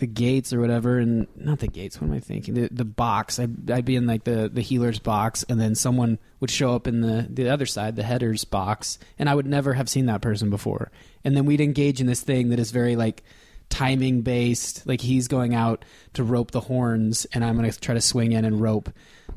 the 0.01 0.07
gates 0.07 0.53
or 0.53 0.61
whatever, 0.61 0.99
and 0.99 1.27
not 1.37 1.61
the 1.61 1.69
gates. 1.69 2.01
What 2.01 2.09
am 2.09 2.15
I 2.15 2.21
thinking? 2.21 2.55
The 2.55 2.69
the 2.73 2.85
box. 2.85 3.39
I'd, 3.39 3.71
I'd 3.71 3.85
be 3.85 3.97
in 3.97 4.07
like 4.07 4.25
the 4.25 4.51
the 4.53 4.63
heeler's 4.63 4.99
box, 4.99 5.45
and 5.49 5.61
then 5.61 5.75
someone 5.75 6.19
would 6.41 6.51
show 6.51 6.75
up 6.75 6.89
in 6.89 7.03
the 7.03 7.27
the 7.31 7.49
other 7.49 7.67
side, 7.67 7.97
the 7.97 8.03
header's 8.03 8.45
box, 8.45 8.99
and 9.19 9.29
I 9.29 9.35
would 9.35 9.47
never 9.47 9.75
have 9.75 9.89
seen 9.89 10.07
that 10.07 10.23
person 10.23 10.51
before. 10.51 10.91
And 11.23 11.37
then 11.37 11.45
we'd 11.45 11.61
engage 11.61 12.01
in 12.01 12.07
this 12.07 12.23
thing 12.23 12.49
that 12.49 12.59
is 12.59 12.71
very 12.71 12.97
like 12.97 13.23
timing 13.69 14.23
based. 14.23 14.87
Like 14.87 15.01
he's 15.01 15.29
going 15.29 15.55
out 15.55 15.85
to 16.15 16.25
rope 16.25 16.51
the 16.51 16.61
horns, 16.61 17.27
and 17.33 17.45
I'm 17.45 17.57
going 17.57 17.71
to 17.71 17.79
try 17.79 17.95
to 17.95 18.01
swing 18.01 18.33
in 18.33 18.45
and 18.45 18.61
rope 18.61 18.91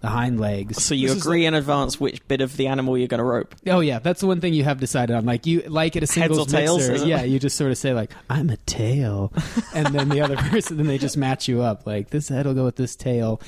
the 0.04 0.10
hind 0.10 0.38
legs. 0.38 0.84
So 0.84 0.94
you 0.94 1.08
This 1.08 1.16
is 1.18 1.24
agree 1.24 1.46
in 1.46 1.54
advance 1.54 1.98
which 1.98 2.28
bit 2.28 2.42
of 2.42 2.58
the 2.58 2.68
animal 2.68 2.98
you're 2.98 3.08
going 3.08 3.20
to 3.20 3.24
rope. 3.24 3.56
Oh 3.68 3.80
yeah, 3.80 4.00
that's 4.00 4.20
the 4.20 4.28
one 4.28 4.42
thing 4.42 4.54
you 4.54 4.66
have 4.66 4.82
decided 4.82 5.16
on. 5.16 5.26
Like 5.26 5.46
you 5.46 5.62
like 5.62 5.96
at 5.96 6.04
a 6.04 6.08
singles 6.08 6.40
or 6.40 6.46
tails, 6.46 6.80
mixer, 6.80 6.94
is 6.94 7.02
it? 7.04 7.08
yeah, 7.08 7.24
you 7.24 7.40
just 7.40 7.56
sort 7.56 7.72
of 7.72 7.78
say 7.78 7.94
like 7.94 8.12
I'm 8.30 8.50
a 8.50 8.58
tail, 8.58 9.32
and 9.74 9.88
then 9.96 10.10
the 10.10 10.20
other 10.20 10.36
person, 10.36 10.76
then 10.76 10.88
they 10.88 10.98
just 10.98 11.16
match 11.16 11.48
you 11.48 11.62
up. 11.62 11.88
Like 11.88 12.10
this 12.10 12.28
head 12.28 12.46
will 12.46 12.54
go 12.54 12.66
with 12.66 12.76
this 12.76 12.98
tail. 12.98 13.40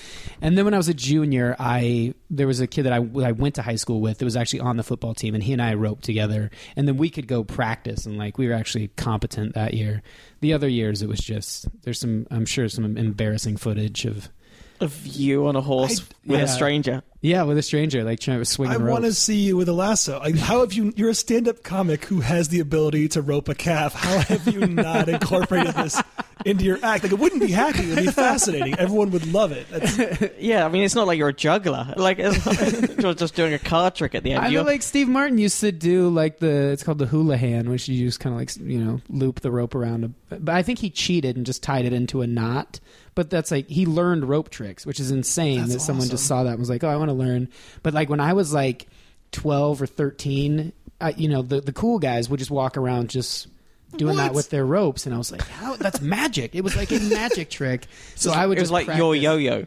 And 0.42 0.58
then 0.58 0.64
when 0.64 0.74
I 0.74 0.78
was 0.78 0.88
a 0.88 0.94
junior, 0.94 1.58
I 1.60 2.14
there 2.30 2.48
was 2.48 2.62
a 2.62 2.68
kid 2.68 2.84
that 2.84 2.94
I, 2.94 2.98
I 2.98 3.34
went 3.34 3.56
to 3.56 3.62
high 3.62 3.76
school 3.76 4.00
with 4.00 4.20
that 4.20 4.26
was 4.26 4.38
actually 4.38 4.62
on 4.62 4.78
the 4.78 4.84
football 4.84 5.14
team, 5.14 5.36
and 5.36 5.44
he 5.44 5.52
and 5.52 5.62
I 5.62 5.74
roped 5.74 6.06
together, 6.06 6.52
and 6.78 6.88
then 6.88 6.96
we 6.96 7.10
could 7.10 7.28
go 7.28 7.44
practice, 7.44 8.06
and 8.06 8.18
like 8.18 8.38
we 8.38 8.48
were 8.48 8.54
actually 8.54 8.88
competent 8.96 9.56
that 9.56 9.74
year. 9.74 10.02
The 10.40 10.54
other 10.54 10.70
years, 10.70 11.02
it 11.02 11.10
was 11.10 11.20
just 11.20 11.68
there's 11.82 12.00
some 12.00 12.28
I'm 12.32 12.46
sure 12.46 12.70
some 12.70 12.96
embarrassing 12.96 13.58
footage 13.58 14.06
of 14.06 14.30
Of 14.80 15.06
you 15.08 15.48
on 15.48 15.56
a 15.56 15.62
horse 15.62 16.00
I- 16.02 16.04
with 16.26 16.40
yeah. 16.40 16.46
a 16.46 16.48
stranger. 16.48 17.04
yeah 17.22 17.44
with 17.44 17.58
a 17.58 17.62
stranger 17.64 18.04
like 18.04 18.20
trying 18.20 18.40
to 18.40 18.46
swing 18.46 18.72
I 18.72 18.78
want 18.78 19.06
to 19.06 19.14
see 19.14 19.38
you 19.38 19.56
with 19.58 19.70
a 19.70 19.74
lasso. 19.74 20.20
Like, 20.20 20.36
how 20.36 20.60
have 20.62 20.74
you? 20.74 20.92
You're 20.96 21.10
a 21.10 21.16
stand-up 21.16 21.64
comic 21.64 22.06
who 22.06 22.20
has 22.22 22.50
the 22.50 22.60
ability 22.60 23.08
to 23.10 23.22
rope 23.22 23.48
a 23.48 23.56
calf. 23.56 23.94
How 23.94 24.20
have 24.20 24.48
you 24.54 24.66
not 24.68 25.08
incorporated 25.08 25.76
this 25.76 26.02
into 26.46 26.66
your 26.66 26.78
act? 26.84 27.04
Like, 27.04 27.14
it 27.14 27.20
wouldn't 27.20 27.42
be 27.42 27.50
hacky. 27.50 27.84
It 27.92 27.96
would 27.96 28.06
be 28.06 28.12
fascinating. 28.12 28.78
Everyone 28.80 29.12
would 29.12 29.32
love 29.32 29.52
it. 29.52 29.68
That's, 29.70 30.36
Yeah, 30.40 30.66
I 30.66 30.70
mean, 30.70 30.84
it's 30.84 30.96
not 30.96 31.08
like 31.08 31.18
you're 31.18 31.30
a 31.30 31.34
juggler. 31.34 31.94
Like, 31.96 32.18
it's 32.20 32.98
you're 33.02 33.14
just 33.14 33.36
doing 33.36 33.54
a 33.54 33.60
card 33.60 33.96
trick 33.96 34.14
at 34.16 34.24
the 34.24 34.34
end. 34.34 34.44
I 34.44 34.50
feel 34.50 34.64
like 34.64 34.82
Steve 34.82 35.08
Martin 35.08 35.38
used 35.38 35.60
to 35.62 35.72
do 35.72 36.10
like 36.10 36.40
the 36.40 36.72
it's 36.72 36.84
called 36.84 36.98
the 36.98 37.06
hula 37.08 37.38
hand, 37.38 37.70
which 37.70 37.88
you 37.88 38.06
just 38.06 38.20
kind 38.20 38.34
of 38.34 38.40
like 38.40 38.56
you 38.58 38.80
know 38.80 39.02
loop 39.10 39.40
the 39.42 39.52
rope 39.52 39.74
around. 39.76 40.04
A, 40.04 40.36
but 40.36 40.54
I 40.54 40.64
think 40.64 40.80
he 40.80 40.90
cheated 40.90 41.38
and 41.38 41.46
just 41.46 41.64
tied 41.64 41.86
it 41.86 41.94
into 41.94 42.22
a 42.22 42.28
knot. 42.28 42.80
But 43.16 43.30
that's 43.30 43.50
like 43.50 43.68
he 43.68 43.86
learned 43.86 44.28
rope 44.28 44.50
tricks, 44.50 44.86
which 44.86 45.00
is 45.00 45.10
insane 45.10 45.60
That's 45.60 45.74
that 45.74 45.80
someone 45.80 46.10
just 46.10 46.28
saw 46.28 46.44
that 46.44 46.52
and 46.52 46.60
was 46.60 46.70
like, 46.70 46.84
"Oh, 46.84 46.90
I 46.90 46.98
want 46.98 47.10
to 47.10 47.14
learn." 47.14 47.48
But 47.82 47.94
like 47.94 48.10
when 48.10 48.20
I 48.20 48.34
was 48.34 48.54
like 48.54 48.88
twelve 49.32 49.82
or 49.82 49.88
thirteen, 49.88 50.74
I, 51.00 51.12
you 51.12 51.30
know, 51.30 51.42
the 51.42 51.62
the 51.62 51.74
cool 51.74 51.98
guys 51.98 52.30
would 52.30 52.40
just 52.40 52.52
walk 52.52 52.76
around 52.76 53.10
just 53.10 53.48
doing 53.96 54.18
that 54.18 54.34
with 54.34 54.50
their 54.50 54.66
ropes, 54.66 55.06
and 55.06 55.16
I 55.16 55.18
was 55.18 55.32
like, 55.32 55.48
"How? 55.48 55.76
That's 55.78 56.02
magic!" 56.02 56.56
It 56.56 56.64
was 56.64 56.76
like 56.76 56.92
a 56.92 57.00
magic 57.00 57.50
trick. 57.50 57.88
So 58.18 58.32
I 58.32 58.46
would 58.46 58.58
it 58.58 58.62
was 58.62 58.70
just 58.70 58.74
like 58.74 58.86
practice. 58.86 59.02
your 59.02 59.16
yo-yo. 59.16 59.66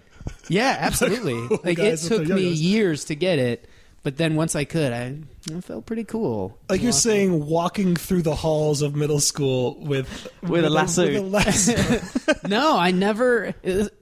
Yeah, 0.49 0.77
absolutely. 0.79 1.59
like 1.65 1.79
it 1.79 1.99
took 1.99 2.27
me 2.27 2.49
years 2.49 3.05
to 3.07 3.15
get 3.15 3.39
it, 3.39 3.68
but 4.03 4.17
then 4.17 4.37
once 4.37 4.55
I 4.55 4.65
could, 4.65 4.93
I, 4.93 5.17
I 5.55 5.61
felt 5.61 5.87
pretty 5.87 6.05
cool. 6.05 6.59
like 6.69 6.83
you're 6.83 6.93
saying, 6.93 7.47
walking 7.47 7.97
through 7.97 8.23
the 8.23 8.35
halls 8.35 8.81
of 8.83 8.95
middle 8.95 9.21
school 9.21 9.79
with 9.81 10.29
With 10.43 10.65
a 10.65 10.71
lasso. 10.71 11.07
with 11.07 11.17
a 11.17 11.21
lasso. 11.21 12.01
no, 12.49 12.79
I 12.79 12.91
never. 12.91 13.55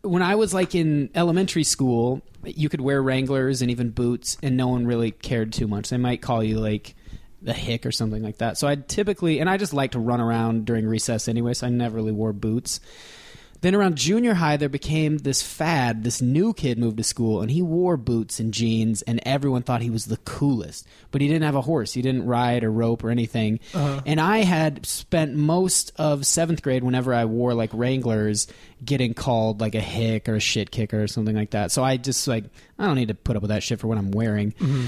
When 0.03 0.23
I 0.23 0.35
was 0.35 0.53
like 0.55 0.75
in 0.75 1.11
elementary 1.15 1.65
school, 1.65 2.23
you 2.45 2.69
could 2.69 2.81
wear 2.81 3.03
Wranglers 3.03 3.63
and 3.63 3.71
even 3.71 3.91
boots, 3.91 4.37
and 4.43 4.57
no 4.57 4.69
one 4.69 4.87
really 4.87 5.11
cared 5.11 5.53
too 5.53 5.67
much. 5.67 5.89
They 5.91 5.97
might 5.97 6.23
call 6.23 6.45
you 6.45 6.59
like 6.61 6.95
a 7.47 7.53
hick 7.53 7.87
or 7.87 7.93
something 7.93 8.23
like 8.23 8.39
that. 8.39 8.59
So 8.59 8.67
I 8.69 8.75
typically, 8.77 9.41
and 9.41 9.49
I 9.49 9.57
just 9.57 9.73
like 9.73 9.93
to 9.93 9.99
run 9.99 10.21
around 10.21 10.65
during 10.65 10.87
recess 10.87 11.29
anyway, 11.29 11.55
so 11.55 11.67
I 11.67 11.71
never 11.71 11.97
really 11.97 12.13
wore 12.13 12.33
boots. 12.33 12.81
Then 13.67 13.75
around 13.75 13.97
junior 13.97 14.35
high, 14.35 14.57
there 14.59 14.69
became 14.69 15.19
this 15.19 15.43
fad. 15.43 16.05
This 16.05 16.23
new 16.23 16.55
kid 16.55 16.79
moved 16.79 16.99
to 16.99 17.03
school, 17.03 17.43
and 17.43 17.51
he 17.51 17.63
wore 17.63 17.97
boots 17.97 18.39
and 18.39 18.55
jeans, 18.55 19.03
and 19.03 19.19
everyone 19.27 19.63
thought 19.63 19.83
he 19.83 19.91
was 19.91 20.05
the 20.05 20.19
coolest. 20.19 20.87
But 21.11 21.21
he 21.21 21.27
didn't 21.27 21.43
have 21.43 21.57
a 21.57 21.63
horse. 21.63 21.93
He 21.93 22.01
didn't 22.01 22.27
ride 22.27 22.63
or 22.63 22.71
rope 22.71 23.03
or 23.03 23.11
anything. 23.11 23.59
Uh-huh. 23.75 24.03
And 24.07 24.21
I 24.21 24.45
had 24.45 24.87
spent 24.87 25.35
most 25.35 25.91
of 25.97 26.25
seventh 26.27 26.63
grade, 26.63 26.85
whenever 26.85 27.13
I 27.13 27.25
wore 27.25 27.55
like 27.55 27.71
Wranglers, 27.73 28.47
getting 28.85 29.15
called 29.15 29.61
like 29.61 29.75
a 29.75 29.81
hick 29.81 30.29
or 30.29 30.37
a 30.37 30.41
shit 30.41 30.71
kicker 30.71 31.03
or 31.03 31.09
something 31.09 31.35
like 31.35 31.51
that. 31.51 31.73
So 31.73 31.83
I 31.83 31.97
just 31.97 32.29
like 32.29 32.45
I 32.79 32.87
don't 32.87 32.95
need 32.95 33.09
to 33.09 33.15
put 33.15 33.35
up 33.35 33.43
with 33.43 33.49
that 33.49 33.65
shit 33.65 33.81
for 33.81 33.89
what 33.89 33.99
I'm 33.99 34.13
wearing. 34.13 34.53
Mm-hmm. 34.53 34.87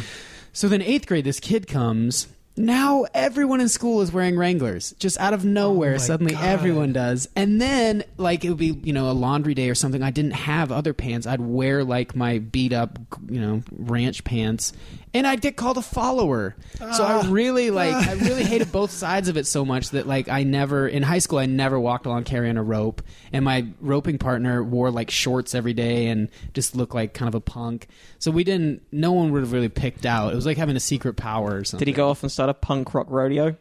So 0.52 0.68
then 0.68 0.82
eighth 0.82 1.08
grade, 1.08 1.24
this 1.24 1.40
kid 1.40 1.66
comes. 1.66 2.28
Now 2.58 3.06
everyone 3.14 3.60
in 3.60 3.68
school 3.68 4.00
is 4.02 4.12
wearing 4.12 4.36
Wranglers. 4.36 4.92
Just 4.98 5.18
out 5.18 5.32
of 5.32 5.44
nowhere, 5.44 5.94
Oh 5.94 5.98
suddenly 5.98 6.32
God. 6.34 6.44
everyone 6.44 6.92
does. 6.92 7.28
And 7.36 7.60
then, 7.60 8.04
like, 8.16 8.44
it 8.44 8.48
would 8.48 8.58
be, 8.58 8.78
you 8.82 8.92
know, 8.92 9.10
a 9.10 9.12
laundry 9.12 9.54
day 9.54 9.70
or 9.70 9.74
something. 9.74 10.02
I 10.02 10.10
didn't 10.10 10.32
have 10.32 10.72
other 10.72 10.92
pants. 10.92 11.26
I'd 11.26 11.40
wear, 11.40 11.84
like, 11.84 12.16
my 12.16 12.38
beat 12.40 12.72
up, 12.72 12.98
you 13.28 13.40
know, 13.40 13.62
ranch 13.72 14.24
pants. 14.24 14.72
And 15.14 15.26
I'd 15.26 15.40
get 15.40 15.56
called 15.56 15.78
a 15.78 15.82
follower. 15.82 16.54
So 16.78 17.02
I 17.02 17.12
Ah. 17.24 17.26
really, 17.30 17.70
like, 17.70 17.94
I 17.94 18.12
really 18.12 18.44
hated 18.52 18.70
both 18.70 18.90
sides 18.90 19.28
of 19.28 19.38
it 19.38 19.46
so 19.46 19.64
much 19.64 19.90
that, 19.90 20.06
like, 20.06 20.28
I 20.28 20.42
never, 20.42 20.86
in 20.86 21.02
high 21.02 21.18
school, 21.20 21.38
I 21.38 21.46
never 21.46 21.80
walked 21.80 22.04
along 22.04 22.24
carrying 22.24 22.58
a 22.58 22.62
rope. 22.62 23.00
And 23.32 23.42
my 23.44 23.66
roping 23.80 24.18
partner 24.18 24.62
wore, 24.62 24.90
like, 24.90 25.10
shorts 25.10 25.54
every 25.54 25.72
day 25.72 26.08
and 26.08 26.28
just 26.52 26.76
looked 26.76 26.94
like 26.94 27.14
kind 27.14 27.28
of 27.28 27.34
a 27.34 27.40
punk. 27.40 27.88
So 28.18 28.30
we 28.30 28.44
didn't, 28.44 28.82
no 28.92 29.12
one 29.12 29.32
would 29.32 29.40
have 29.42 29.52
really 29.52 29.68
picked 29.70 30.04
out. 30.04 30.32
It 30.32 30.36
was 30.36 30.44
like 30.44 30.56
having 30.58 30.76
a 30.76 30.80
secret 30.80 31.16
power 31.16 31.56
or 31.58 31.64
something. 31.64 31.84
Did 31.84 31.90
he 31.90 31.94
go 31.94 32.10
off 32.10 32.22
and 32.22 32.30
start 32.32 32.47
a 32.48 32.54
punk 32.54 32.94
rock 32.94 33.06
rodeo? 33.10 33.56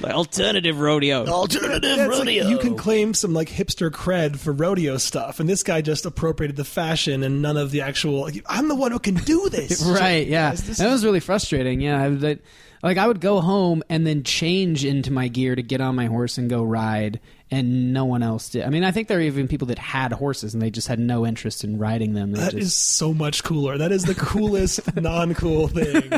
like 0.00 0.12
alternative 0.14 0.80
rodeo. 0.80 1.26
Alternative 1.26 1.82
Yeah, 1.96 2.06
it's 2.08 2.18
like 2.18 2.34
you 2.50 2.58
can 2.58 2.76
claim 2.76 3.14
some 3.14 3.32
like 3.34 3.48
hipster 3.48 3.90
cred 3.90 4.36
for 4.38 4.52
rodeo 4.52 4.96
stuff, 4.96 5.40
and 5.40 5.48
this 5.48 5.62
guy 5.62 5.80
just 5.80 6.06
appropriated 6.06 6.56
the 6.56 6.64
fashion 6.64 7.22
and 7.22 7.42
none 7.42 7.56
of 7.56 7.70
the 7.70 7.82
actual. 7.82 8.22
Like, 8.22 8.44
I'm 8.46 8.68
the 8.68 8.74
one 8.74 8.92
who 8.92 8.98
can 8.98 9.14
do 9.14 9.48
this, 9.50 9.82
right 9.82 10.26
yeah 10.26 10.50
Guys, 10.50 10.66
this 10.66 10.78
that 10.78 10.86
is- 10.86 10.92
was 10.92 11.04
really 11.04 11.20
frustrating 11.20 11.80
yeah 11.80 12.04
I, 12.04 12.08
that, 12.10 12.40
like 12.82 12.98
i 12.98 13.06
would 13.06 13.20
go 13.20 13.40
home 13.40 13.82
and 13.88 14.06
then 14.06 14.24
change 14.24 14.84
into 14.84 15.12
my 15.12 15.28
gear 15.28 15.54
to 15.54 15.62
get 15.62 15.80
on 15.80 15.94
my 15.94 16.06
horse 16.06 16.36
and 16.38 16.50
go 16.50 16.62
ride 16.64 17.20
and 17.52 17.92
no 17.92 18.04
one 18.04 18.22
else 18.22 18.48
did 18.48 18.64
i 18.64 18.68
mean 18.70 18.82
i 18.82 18.90
think 18.90 19.06
there 19.06 19.18
are 19.18 19.22
even 19.22 19.46
people 19.46 19.66
that 19.68 19.78
had 19.78 20.12
horses 20.12 20.54
and 20.54 20.62
they 20.62 20.70
just 20.70 20.88
had 20.88 20.98
no 20.98 21.24
interest 21.24 21.62
in 21.62 21.78
riding 21.78 22.14
them 22.14 22.32
They 22.32 22.40
That 22.40 22.50
just, 22.52 22.62
is 22.62 22.74
so 22.74 23.12
much 23.14 23.44
cooler. 23.44 23.78
That 23.78 23.92
is 23.92 24.04
the 24.04 24.14
coolest 24.16 24.80
non-cool 24.96 25.68
thing. 25.68 26.10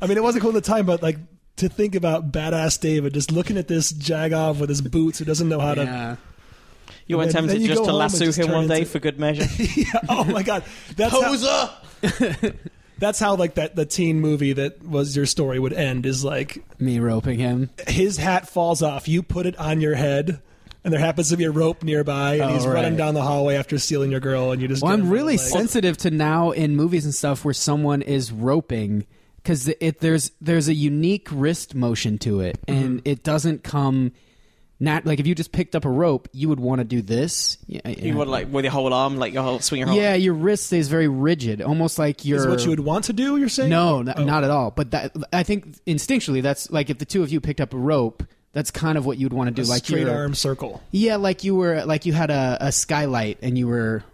I 0.00 0.06
mean, 0.06 0.16
it 0.16 0.22
wasn't 0.22 0.42
cool 0.42 0.50
at 0.56 0.62
the 0.64 0.68
time, 0.68 0.86
but 0.86 1.02
like 1.02 1.18
to 1.56 1.68
think 1.68 1.94
about 1.94 2.32
badass 2.32 2.80
David 2.80 3.12
just 3.14 3.30
looking 3.30 3.56
at 3.58 3.68
this 3.68 3.90
jag 3.90 4.32
off 4.32 4.58
with 4.58 4.68
his 4.70 4.80
boots 4.80 5.18
who 5.18 5.24
doesn't 5.26 5.48
know 5.48 5.60
how 5.60 5.74
to. 5.74 5.82
You 5.84 5.86
And 5.86 6.18
weren't 7.18 7.32
then- 7.32 7.42
tempted 7.42 7.54
then 7.56 7.60
you 7.60 7.68
just 7.68 7.84
to 7.84 7.92
lasso 7.92 8.24
just 8.24 8.38
him 8.38 8.50
one 8.50 8.66
day 8.66 8.78
into- 8.80 8.90
for 8.90 8.98
good 8.98 9.18
measure. 9.20 9.44
yeah. 9.76 9.84
Oh 10.08 10.24
my 10.24 10.42
god. 10.42 10.64
That's 10.96 11.12
how, 11.12 11.70
that's 12.98 13.18
how 13.18 13.36
like 13.36 13.54
that 13.54 13.76
the 13.76 13.84
teen 13.86 14.20
movie 14.20 14.52
that 14.54 14.82
was 14.82 15.16
your 15.16 15.26
story 15.26 15.58
would 15.58 15.72
end 15.72 16.06
is 16.06 16.24
like 16.24 16.64
Me 16.78 16.98
roping 16.98 17.38
him. 17.38 17.70
his 17.86 18.16
hat 18.16 18.48
falls 18.48 18.82
off, 18.82 19.08
you 19.08 19.22
put 19.22 19.46
it 19.46 19.56
on 19.58 19.80
your 19.80 19.94
head, 19.94 20.40
and 20.84 20.92
there 20.92 21.00
happens 21.00 21.28
to 21.30 21.36
be 21.36 21.44
a 21.44 21.50
rope 21.50 21.82
nearby, 21.82 22.34
and 22.34 22.42
Oh, 22.42 22.48
he's 22.54 22.66
right. 22.66 22.74
running 22.74 22.96
down 22.96 23.14
the 23.14 23.22
hallway 23.22 23.56
after 23.56 23.78
stealing 23.78 24.10
your 24.10 24.20
girl, 24.20 24.52
and 24.52 24.60
you 24.60 24.68
just 24.68 24.82
Well, 24.82 24.92
I'm 24.92 25.00
him 25.00 25.06
by 25.06 25.08
the 25.08 25.14
really 25.14 25.36
sensitive 25.36 25.96
to 25.98 26.10
now 26.10 26.50
in 26.50 26.74
movies 26.76 27.04
and 27.04 27.14
stuff 27.14 27.44
where 27.44 27.54
someone 27.54 28.02
is 28.02 28.32
roping 28.32 29.06
because 29.36 29.68
it 29.80 30.00
there's 30.00 30.30
there's 30.40 30.68
a 30.68 30.74
unique 30.74 31.28
wrist 31.30 31.74
motion 31.74 32.18
to 32.18 32.40
it, 32.40 32.58
and 32.68 32.98
Mm-hmm. 33.00 33.08
it 33.08 33.22
doesn't 33.24 33.62
come. 33.64 34.12
Not 34.80 35.06
like 35.06 35.20
if 35.20 35.28
you 35.28 35.36
just 35.36 35.52
picked 35.52 35.76
up 35.76 35.84
a 35.84 35.88
rope, 35.88 36.26
you 36.32 36.48
would 36.48 36.58
want 36.58 36.80
to 36.80 36.84
do 36.84 37.02
this. 37.02 37.56
Yeah, 37.68 37.86
You 37.88 38.16
would 38.16 38.26
like 38.26 38.52
with 38.52 38.64
your 38.64 38.72
whole 38.72 38.92
arm, 38.92 39.16
like 39.16 39.32
your 39.32 39.44
whole 39.44 39.60
swing 39.60 39.78
your 39.78 39.88
whole. 39.88 39.96
yeah, 39.96 40.14
your 40.14 40.34
wrist 40.34 40.66
stays 40.66 40.88
very 40.88 41.06
rigid, 41.06 41.62
almost 41.62 42.00
like 42.00 42.24
you're. 42.24 42.38
Is 42.40 42.46
what 42.48 42.64
you 42.64 42.70
would 42.70 42.80
want 42.80 43.04
to 43.04 43.12
do? 43.12 43.36
You're 43.36 43.48
saying 43.48 43.70
No, 43.70 44.00
n- 44.00 44.12
Oh. 44.16 44.24
not 44.24 44.42
at 44.42 44.50
all. 44.50 44.72
But 44.72 44.90
that 44.90 45.14
I 45.32 45.44
think 45.44 45.76
instinctually, 45.84 46.42
that's 46.42 46.68
like 46.72 46.90
if 46.90 46.98
the 46.98 47.04
two 47.04 47.22
of 47.22 47.30
you 47.30 47.40
picked 47.40 47.60
up 47.60 47.72
a 47.74 47.78
rope, 47.78 48.24
that's 48.52 48.70
kind 48.70 48.98
of 48.98 49.06
what 49.06 49.18
you'd 49.18 49.32
want 49.32 49.48
to 49.48 49.62
do. 49.62 49.66
A 49.66 49.70
like 49.70 49.84
straight 49.84 50.00
you're- 50.02 50.12
arm 50.12 50.34
circle. 50.34 50.82
Yeah, 50.90 51.16
like 51.16 51.44
you 51.44 51.54
were 51.54 51.84
like 51.84 52.06
you 52.06 52.12
had 52.12 52.30
a, 52.30 52.58
a 52.60 52.72
skylight 52.72 53.38
and 53.42 53.56
you 53.56 53.66
were, 53.68 54.04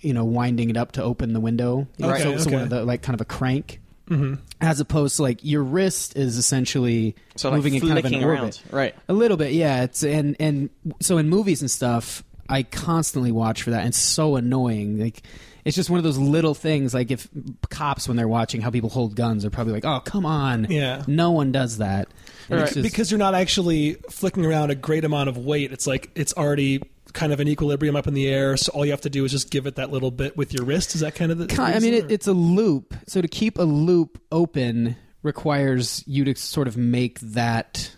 you 0.00 0.12
know, 0.12 0.24
winding 0.24 0.70
it 0.70 0.76
up 0.76 0.92
to 0.92 1.02
open 1.02 1.32
the 1.32 1.40
window. 1.40 1.86
You 1.96 2.06
know, 2.06 2.12
Okay, 2.14 2.22
so, 2.22 2.36
so 2.38 2.50
one 2.50 2.62
of 2.62 2.70
the 2.70 2.84
like 2.84 3.02
kind 3.02 3.14
of 3.14 3.20
a 3.20 3.24
crank. 3.24 3.80
Mm-hmm. 4.10 4.34
As 4.60 4.80
opposed 4.80 5.16
to 5.16 5.22
like 5.22 5.38
your 5.42 5.62
wrist 5.62 6.14
is 6.14 6.36
essentially 6.36 7.16
So 7.36 7.48
like 7.48 7.56
moving 7.56 7.74
in 7.74 7.80
kind 7.80 7.92
of 7.92 8.04
an 8.04 8.10
flicking 8.10 8.24
orbit. 8.24 8.40
around, 8.42 8.60
right? 8.70 8.94
A 9.08 9.14
little 9.14 9.38
bit, 9.38 9.52
yeah. 9.52 9.84
It's 9.84 10.02
and 10.04 10.36
and 10.38 10.68
so 11.00 11.16
in 11.16 11.30
movies 11.30 11.62
and 11.62 11.70
stuff, 11.70 12.22
I 12.48 12.64
constantly 12.64 13.32
watch 13.32 13.62
for 13.62 13.70
that. 13.70 13.78
And 13.80 13.88
it's 13.88 13.98
so 13.98 14.36
annoying. 14.36 14.98
Like 15.00 15.22
it's 15.64 15.76
just 15.76 15.88
one 15.90 15.98
of 15.98 16.04
those 16.04 16.18
little 16.18 16.54
things. 16.54 16.92
Like 16.94 17.10
if 17.10 17.28
cops 17.70 18.06
when 18.08 18.16
they're 18.16 18.28
watching 18.28 18.60
how 18.60 18.70
people 18.70 18.90
hold 18.90 19.16
guns, 19.16 19.44
are 19.44 19.50
probably 19.50 19.72
like, 19.72 19.84
"Oh, 19.84 20.00
come 20.04 20.26
on." 20.26 20.66
Yeah. 20.70 21.02
No 21.06 21.30
one 21.30 21.52
does 21.52 21.78
that. 21.78 22.08
Because- 22.48 22.74
just- 22.74 22.82
because 22.82 23.10
you're 23.10 23.18
not 23.18 23.34
actually 23.34 23.94
flicking 24.10 24.44
around 24.44 24.70
a 24.70 24.74
great 24.74 25.04
amount 25.04 25.28
of 25.28 25.38
weight. 25.38 25.72
It's 25.72 25.86
like 25.86 26.10
it's 26.14 26.34
already 26.34 26.82
kind 27.12 27.32
of 27.32 27.38
an 27.40 27.46
equilibrium 27.48 27.94
up 27.96 28.06
in 28.08 28.14
the 28.14 28.26
air. 28.28 28.56
So 28.56 28.72
all 28.72 28.84
you 28.84 28.90
have 28.90 29.00
to 29.02 29.10
do 29.10 29.24
is 29.24 29.30
just 29.30 29.50
give 29.50 29.66
it 29.66 29.76
that 29.76 29.90
little 29.92 30.10
bit 30.10 30.36
with 30.36 30.52
your 30.52 30.64
wrist. 30.64 30.94
Is 30.94 31.00
that 31.00 31.14
kind 31.14 31.30
of 31.32 31.38
the? 31.38 31.46
I 31.60 31.78
mean, 31.80 31.94
it, 31.94 32.10
it's 32.10 32.26
a 32.26 32.32
loop. 32.32 32.94
So 33.06 33.22
to 33.22 33.28
keep 33.28 33.58
a 33.58 33.62
loop 33.62 34.20
open 34.32 34.96
requires 35.22 36.04
you 36.06 36.24
to 36.24 36.34
sort 36.36 36.68
of 36.68 36.76
make 36.76 37.18
that 37.20 37.90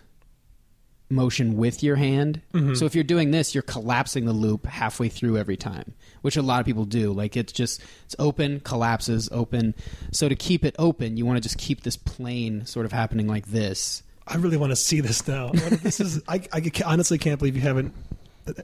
motion 1.09 1.55
with 1.55 1.83
your 1.83 1.95
hand. 1.95 2.41
Mm-hmm. 2.53 2.73
So 2.75 2.85
if 2.85 2.95
you're 2.95 3.03
doing 3.03 3.31
this, 3.31 3.55
you're 3.55 3.61
collapsing 3.61 4.25
the 4.25 4.33
loop 4.33 4.65
halfway 4.65 5.09
through 5.09 5.37
every 5.37 5.57
time, 5.57 5.93
which 6.21 6.37
a 6.37 6.41
lot 6.41 6.59
of 6.59 6.65
people 6.65 6.85
do. 6.85 7.11
Like 7.13 7.37
it's 7.37 7.53
just 7.53 7.81
it's 8.05 8.15
open, 8.19 8.59
collapses, 8.61 9.29
open. 9.31 9.75
So 10.11 10.29
to 10.29 10.35
keep 10.35 10.65
it 10.65 10.75
open, 10.77 11.17
you 11.17 11.25
want 11.25 11.37
to 11.37 11.41
just 11.41 11.57
keep 11.57 11.83
this 11.83 11.97
plane 11.97 12.65
sort 12.65 12.85
of 12.85 12.91
happening 12.91 13.27
like 13.27 13.47
this. 13.47 14.03
I 14.27 14.35
really 14.35 14.57
want 14.57 14.71
to 14.71 14.75
see 14.75 14.99
this 14.99 15.25
now. 15.27 15.51
This 15.53 16.01
is. 16.01 16.21
I, 16.27 16.41
I 16.51 16.61
honestly 16.85 17.17
can't 17.17 17.39
believe 17.39 17.55
you 17.55 17.61
haven't 17.61 17.93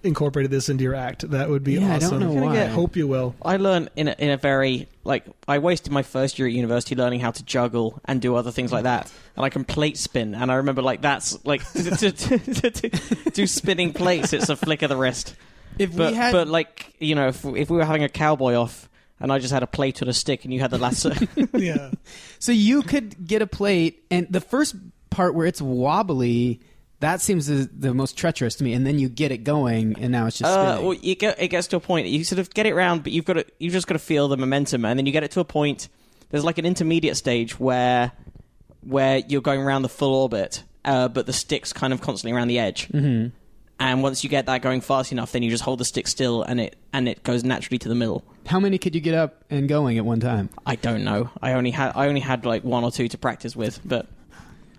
incorporated 0.04 0.52
this 0.52 0.69
into 0.69 0.84
your 0.84 0.96
act. 0.96 1.30
That 1.32 1.50
would 1.50 1.63
be 1.63 1.74
Yeah, 1.74 1.93
I 1.93 1.96
awesome. 1.98 2.19
don't 2.19 2.36
know 2.36 2.41
why. 2.46 2.62
I 2.62 2.65
hope 2.65 2.96
you 2.96 3.08
will. 3.08 3.36
I 3.43 3.58
learned 3.58 3.89
in 3.96 4.08
a, 4.08 4.15
in 4.17 4.30
a 4.30 4.38
very 4.38 4.88
like 5.04 5.26
I 5.48 5.60
wasted 5.60 5.91
my 5.91 6.04
first 6.04 6.39
year 6.39 6.48
at 6.48 6.54
university 6.54 6.96
learning 6.96 7.19
how 7.19 7.32
to 7.32 7.43
juggle 7.43 8.00
and 8.06 8.22
do 8.22 8.36
other 8.36 8.52
things 8.52 8.72
like 8.72 8.84
that, 8.84 9.12
and 9.36 9.46
I 9.46 9.50
can 9.50 9.63
plate 9.65 9.98
spin, 9.98 10.36
and 10.36 10.52
I 10.52 10.56
remember 10.56 10.82
like 10.82 11.02
that's 11.02 11.43
like 11.46 11.69
to, 11.74 11.91
to, 12.12 12.12
to, 12.12 12.72
to 12.72 13.30
do 13.32 13.46
spinning 13.48 13.93
plates. 13.93 14.34
It's 14.34 14.50
a 14.50 14.56
flick 14.56 14.82
of 14.82 14.89
the 14.89 14.98
wrist, 14.98 15.36
If 15.78 15.96
but 15.96 16.12
we 16.12 16.17
had 16.17 16.32
but 16.32 16.48
like 16.48 16.93
you 17.00 17.15
know 17.15 17.28
if 17.30 17.43
if 17.46 17.69
we 17.69 17.78
were 17.78 17.86
having 17.86 18.04
a 18.04 18.10
cowboy 18.10 18.54
off. 18.56 18.89
And 19.19 19.32
I 19.32 19.39
just 19.39 19.54
had 19.54 19.63
a 19.63 19.67
plate 19.67 20.02
and 20.02 20.10
a 20.10 20.13
stick, 20.13 20.43
and 20.43 20.54
you 20.54 20.60
had 20.60 20.69
the 20.72 20.78
lasso. 20.78 21.12
Yeah. 21.54 21.91
So 22.39 22.52
you 22.52 22.82
could 22.82 23.26
get 23.26 23.41
a 23.41 23.48
plate, 23.48 24.04
and 24.12 24.28
the 24.30 24.41
first 24.41 24.76
part 25.12 25.34
where 25.34 25.46
it's 25.48 25.62
wobbly, 25.62 26.60
that 26.99 27.21
seems 27.21 27.47
the, 27.47 27.69
the 27.77 27.93
most 27.93 28.17
treacherous 28.17 28.56
to 28.56 28.63
me. 28.63 28.73
And 28.73 28.86
then 28.88 28.99
you 28.99 29.10
get 29.10 29.32
it 29.32 29.39
going, 29.39 29.97
and 29.99 30.12
now 30.12 30.27
it's 30.27 30.38
just 30.38 30.51
Uh, 30.51 30.79
well, 30.82 30.93
you 30.93 31.15
get 31.15 31.41
it 31.41 31.49
gets 31.49 31.67
to 31.67 31.75
a 31.77 31.79
point 31.79 32.08
you 32.08 32.23
sort 32.23 32.39
of 32.39 32.53
get 32.53 32.65
it 32.65 32.73
round, 32.73 33.03
but 33.03 33.12
you've 33.12 33.25
got 33.25 33.34
to 33.34 33.45
you've 33.60 33.73
just 33.73 33.88
got 33.88 33.93
to 33.93 33.99
feel 33.99 34.27
the 34.27 34.38
momentum, 34.38 34.86
and 34.86 34.97
then 34.97 35.06
you 35.06 35.12
get 35.12 35.23
it 35.23 35.32
to 35.32 35.39
a 35.39 35.45
point. 35.45 35.89
There's 36.29 36.43
like 36.43 36.58
an 36.58 36.65
intermediate 36.65 37.17
stage 37.17 37.60
where 37.60 38.12
where 38.82 39.19
you're 39.27 39.41
going 39.41 39.62
around 39.62 39.84
the 39.84 39.89
full 39.89 40.13
orbit, 40.13 40.63
uh, 40.86 41.08
but 41.08 41.25
the 41.25 41.34
stick's 41.34 41.73
kind 41.73 41.93
of 41.93 42.01
constantly 42.01 42.36
around 42.36 42.47
the 42.47 42.60
edge. 42.60 42.88
Mm-hmm. 42.89 43.29
And 43.79 44.03
once 44.03 44.23
you 44.23 44.29
get 44.29 44.45
that 44.45 44.62
going 44.62 44.82
fast 44.82 45.12
enough, 45.12 45.32
then 45.32 45.43
you 45.43 45.49
just 45.49 45.63
hold 45.63 45.79
the 45.79 45.86
stick 45.86 46.08
still, 46.08 46.43
and 46.43 46.60
it 46.60 46.75
and 46.93 47.08
it 47.08 47.23
goes 47.23 47.43
naturally 47.43 47.79
to 47.79 47.89
the 47.89 47.95
middle. 47.95 48.23
How 48.45 48.60
many 48.60 48.77
could 48.77 48.95
you 48.95 49.01
get 49.01 49.13
up 49.13 49.43
and 49.49 49.67
going 49.67 49.97
at 49.97 50.06
one 50.06 50.19
time? 50.19 50.49
I 50.65 50.75
don't 50.75 51.03
know. 51.03 51.29
I 51.41 51.53
only 51.53 51.71
had 51.71 51.91
I 51.95 52.08
only 52.08 52.21
had 52.21 52.45
like 52.45 52.63
one 52.63 52.84
or 52.84 52.91
two 52.91 53.08
to 53.10 53.17
practice 53.17 53.56
with, 53.56 53.79
but 53.84 54.08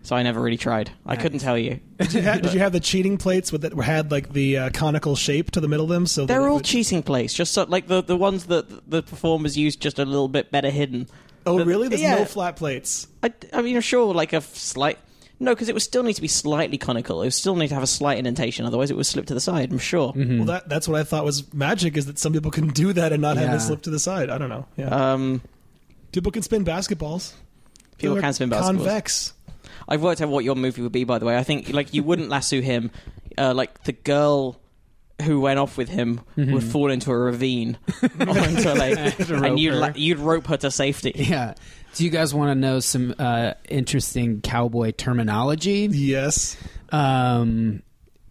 so 0.05 0.15
I 0.15 0.23
never 0.23 0.41
really 0.41 0.57
tried. 0.57 0.91
I 1.05 1.17
couldn't 1.17 1.41
tell 1.41 1.59
you. 1.59 1.81
Did 1.99 2.13
you, 2.15 2.23
have, 2.23 2.43
did 2.43 2.53
you 2.55 2.61
have 2.61 2.73
the 2.73 2.79
cheating 2.81 3.19
plates 3.19 3.51
with 3.51 3.63
that 3.63 3.73
had 3.83 4.11
like 4.13 4.33
the 4.33 4.59
uh, 4.59 4.71
conical 4.73 5.17
shape 5.17 5.51
to 5.53 5.61
the 5.61 5.67
middle 5.69 5.85
of 5.87 5.91
them? 5.91 6.07
So 6.07 6.25
They're 6.27 6.43
it 6.43 6.49
all 6.49 6.55
would- 6.57 6.65
cheating 6.65 7.03
plates, 7.03 7.35
just 7.35 7.53
so, 7.53 7.65
like 7.65 7.89
the 7.89 8.03
the 8.03 8.17
ones 8.17 8.47
that 8.47 8.89
the 8.89 9.03
performers 9.03 9.57
use, 9.59 9.75
just 9.77 9.99
a 9.99 10.05
little 10.05 10.29
bit 10.29 10.51
better 10.53 10.71
hidden. 10.71 11.09
Oh, 11.47 11.59
The- 11.59 11.65
really? 11.67 11.89
There's 11.89 12.01
yeah. 12.03 12.15
no 12.17 12.25
flat 12.25 12.57
plates. 12.57 13.07
I, 13.23 13.33
I 13.53 13.61
mean, 13.63 13.81
sure, 13.81 14.15
like 14.15 14.33
a 14.33 14.37
f- 14.37 14.55
slight. 14.55 14.99
No, 15.41 15.53
because 15.53 15.69
it 15.69 15.75
would 15.75 15.83
still 15.83 16.05
need 16.05 16.15
to 16.15 16.23
be 16.23 16.29
slightly 16.29 16.79
conical. 16.79 17.21
It 17.23 17.27
would 17.27 17.35
still 17.35 17.57
need 17.57 17.69
to 17.69 17.75
have 17.75 17.83
a 17.83 17.89
slight 17.89 18.19
indentation, 18.19 18.65
otherwise 18.67 18.91
it 18.93 18.97
would 18.97 19.05
slip 19.05 19.27
to 19.27 19.35
the 19.35 19.41
side. 19.41 19.73
I'm 19.73 19.79
sure. 19.79 20.13
Well, 20.15 20.45
that 20.45 20.69
that's 20.69 20.87
what 20.87 21.01
I 21.01 21.03
thought 21.05 21.25
was 21.25 21.53
magic 21.53 21.97
is 21.97 22.07
that 22.07 22.19
some 22.21 22.33
people 22.33 22.51
can 22.53 22.69
do 22.69 22.93
that 22.93 23.13
and 23.13 23.21
not 23.21 23.37
have 23.37 23.49
Yeah. 23.51 23.57
it 23.57 23.61
slip 23.61 23.83
to 23.83 23.91
the 23.91 23.99
side. 23.99 24.31
I 24.31 24.39
don't 24.39 24.49
know. 24.49 24.67
Yeah. 24.77 24.89
Um, 24.89 25.43
people 26.13 26.31
can 26.31 26.43
spin 26.43 26.65
basketballs. 26.65 27.33
people 27.99 28.15
They're 28.15 28.23
can 28.23 28.33
spin 28.33 28.49
basketballs. 28.51 28.61
Convex. 28.63 29.33
I've 29.89 30.03
worked 30.03 30.21
out 30.21 30.29
what 30.29 30.45
your 30.45 30.55
movie 30.55 30.83
would 30.83 30.93
be, 30.93 31.05
by 31.05 31.19
the 31.19 31.27
way. 31.27 31.37
I 31.37 31.43
think 31.43 31.71
like 31.71 31.93
you 31.95 32.03
wouldn't 32.03 32.29
lasso 32.37 32.61
him. 32.61 32.91
Uh, 33.37 33.53
like 33.55 33.83
the 33.85 33.93
girl 33.93 34.61
who 35.23 35.41
went 35.41 35.59
off 35.59 35.77
with 35.77 35.89
him 35.89 36.21
would 36.37 36.63
fall 36.65 36.91
into 36.91 37.11
a 37.11 37.17
ravine 37.17 37.79
or 38.03 38.39
into 38.39 38.73
a 38.73 38.75
lake, 38.75 39.31
and 39.31 39.59
you'd 39.59 39.75
la- 39.75 39.93
you'd 39.95 40.19
rope 40.19 40.47
her 40.49 40.57
to 40.57 40.71
safety. 40.71 41.13
Yeah. 41.15 41.55
Do 41.95 42.05
you 42.05 42.11
guys 42.11 42.35
want 42.35 42.51
to 42.51 42.55
know 42.57 42.81
some 42.81 43.15
uh, 43.19 43.55
interesting 43.69 44.41
cowboy 44.41 44.91
terminology? 44.93 45.89
Yes. 45.91 46.57
Um, 46.91 47.83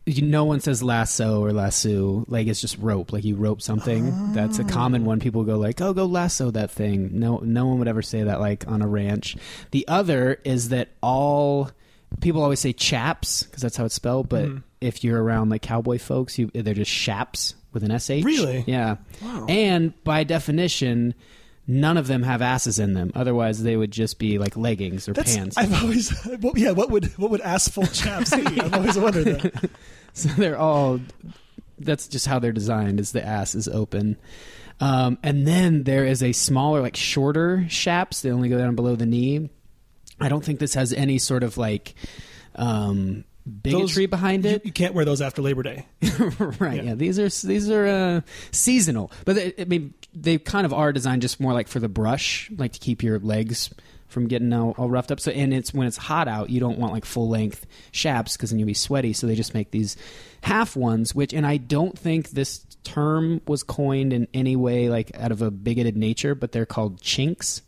you, 0.06 0.22
no 0.22 0.44
one 0.44 0.60
says 0.60 0.84
lasso 0.84 1.42
or 1.42 1.54
lasso. 1.54 2.26
Like 2.28 2.48
it's 2.48 2.62
just 2.62 2.78
rope. 2.78 3.14
Like 3.14 3.24
you 3.24 3.36
rope 3.36 3.62
something. 3.62 4.34
That's 4.34 4.60
a 4.60 4.64
common 4.64 5.04
ah. 5.04 5.06
one. 5.06 5.20
People 5.20 5.44
go 5.44 5.58
like, 5.58 5.80
"Oh, 5.82 5.94
go 5.94 6.06
lasso 6.06 6.52
that 6.52 6.72
thing." 6.72 7.20
No, 7.20 7.38
no 7.38 7.68
one 7.68 7.80
would 7.80 7.88
ever 7.88 8.02
say 8.02 8.24
that 8.24 8.40
like 8.40 8.68
on 8.68 8.82
a 8.82 8.88
ranch. 8.88 9.38
The 9.72 9.88
other 9.88 10.40
is 10.44 10.70
that 10.70 10.90
all 11.02 11.72
people 12.20 12.42
always 12.42 12.60
say 12.60 12.74
chaps 12.74 13.44
because 13.44 13.62
that's 13.62 13.78
how 13.78 13.86
it's 13.86 13.96
spelled. 13.96 14.30
But 14.30 14.46
mm-hmm. 14.46 14.58
if 14.82 15.04
you're 15.04 15.22
around 15.22 15.50
like 15.50 15.62
cowboy 15.62 16.00
folks, 16.00 16.38
you 16.38 16.52
they're 16.54 16.74
just 16.74 16.92
shaps 16.92 17.56
with 17.72 17.84
an 17.84 17.98
sh. 17.98 18.10
Really? 18.10 18.64
Yeah. 18.68 18.98
Wow. 19.22 19.46
And 19.48 19.94
by 20.04 20.24
definition. 20.24 21.14
None 21.66 21.96
of 21.98 22.08
them 22.08 22.24
have 22.24 22.42
asses 22.42 22.78
in 22.78 22.94
them. 22.94 23.12
Otherwise, 23.16 23.64
they 23.64 23.78
would 23.78 23.92
just 23.92 24.20
be 24.20 24.38
like 24.38 24.58
leggings 24.58 25.08
or 25.08 25.14
That's, 25.14 25.34
pants. 25.34 25.58
I've 25.58 25.74
always, 25.82 26.10
what, 26.42 26.58
yeah. 26.58 26.72
What 26.72 26.90
would 26.92 27.06
what 27.18 27.32
would 27.32 27.40
assful 27.42 27.86
chaps 27.94 28.36
be? 28.36 28.60
I've 28.62 28.74
always 28.74 28.98
wondered 28.98 29.26
that. 29.28 29.70
So 30.16 30.30
they're 30.30 30.58
all. 30.60 31.00
That's 31.80 32.08
just 32.08 32.28
how 32.28 32.38
they're 32.40 32.52
designed. 32.52 33.00
Is 33.00 33.14
the 33.14 33.26
ass 33.26 33.56
is 33.56 33.68
open, 33.68 34.18
um, 34.80 35.18
and 35.24 35.48
then 35.48 35.84
there 35.86 36.06
is 36.06 36.22
a 36.22 36.34
smaller, 36.34 36.82
like 36.82 36.96
shorter 36.96 37.66
shaps. 37.68 38.22
They 38.22 38.30
only 38.30 38.48
go 38.50 38.60
down 38.60 38.76
below 38.76 38.96
the 38.96 39.08
knee. 39.08 39.50
I 40.20 40.30
don't 40.30 40.44
think 40.46 40.60
this 40.60 40.76
has 40.76 40.94
any 40.94 41.18
sort 41.18 41.42
of 41.44 41.58
like 41.58 41.96
um, 42.56 43.24
bigotry 43.64 44.06
Those- 44.06 44.10
behind 44.12 44.46
You, 44.46 44.52
it. 44.52 44.66
you 44.66 44.72
can't 44.72 44.94
wear 44.94 45.04
those 45.06 45.20
after 45.22 45.42
Labor 45.42 45.64
Day. 45.64 45.88
right? 46.60 46.76
Yeah. 46.76 46.82
Yeah. 46.90 46.96
These 46.96 47.18
are 47.20 47.48
these 47.48 47.70
are 47.72 47.88
uh, 47.88 48.22
seasonal, 48.52 49.12
but 49.26 49.36
they, 49.36 49.54
I 49.58 49.66
mean 49.66 49.94
they 50.16 50.38
kind 50.38 50.66
of 50.66 50.74
are 50.74 50.94
designed 50.94 51.22
just 51.22 51.40
more 51.40 51.54
like 51.54 51.68
for 51.68 51.80
the 51.80 51.90
brush, 51.90 52.50
like 52.58 52.74
to 52.74 52.80
keep 52.80 53.04
your 53.04 53.20
legs 53.20 53.74
from 54.08 54.28
getting 54.28 54.54
all, 54.54 54.76
all 54.78 54.90
roughed 54.90 55.12
up. 55.12 55.20
So 55.20 55.32
and 55.32 55.54
it's 55.54 55.74
when 55.74 55.88
it's 55.88 55.98
hot 55.98 56.28
out, 56.28 56.50
you 56.50 56.60
don't 56.60 56.78
want 56.78 56.94
like 56.94 57.06
full 57.06 57.28
length 57.28 57.66
shaps 57.92 58.38
because 58.38 58.52
then 58.52 58.60
you'll 58.60 58.68
be 58.68 58.74
sweaty. 58.74 59.12
So 59.12 59.28
they 59.28 59.36
just 59.36 59.54
make 59.54 59.72
these 59.72 59.98
half 60.42 60.76
ones, 60.76 61.14
which 61.14 61.34
and 61.34 61.46
I 61.46 61.58
don't 61.58 61.98
think 61.98 62.30
this 62.30 62.66
term 62.84 63.42
was 63.48 63.64
coined 63.64 64.14
in 64.14 64.28
any 64.34 64.56
way 64.56 64.90
like 64.90 65.18
out 65.18 65.32
of 65.32 65.42
a 65.42 65.52
bigoted 65.52 65.98
nature, 65.98 66.36
but 66.36 66.52
they're 66.52 66.66
called 66.66 67.02
chinks. 67.02 67.62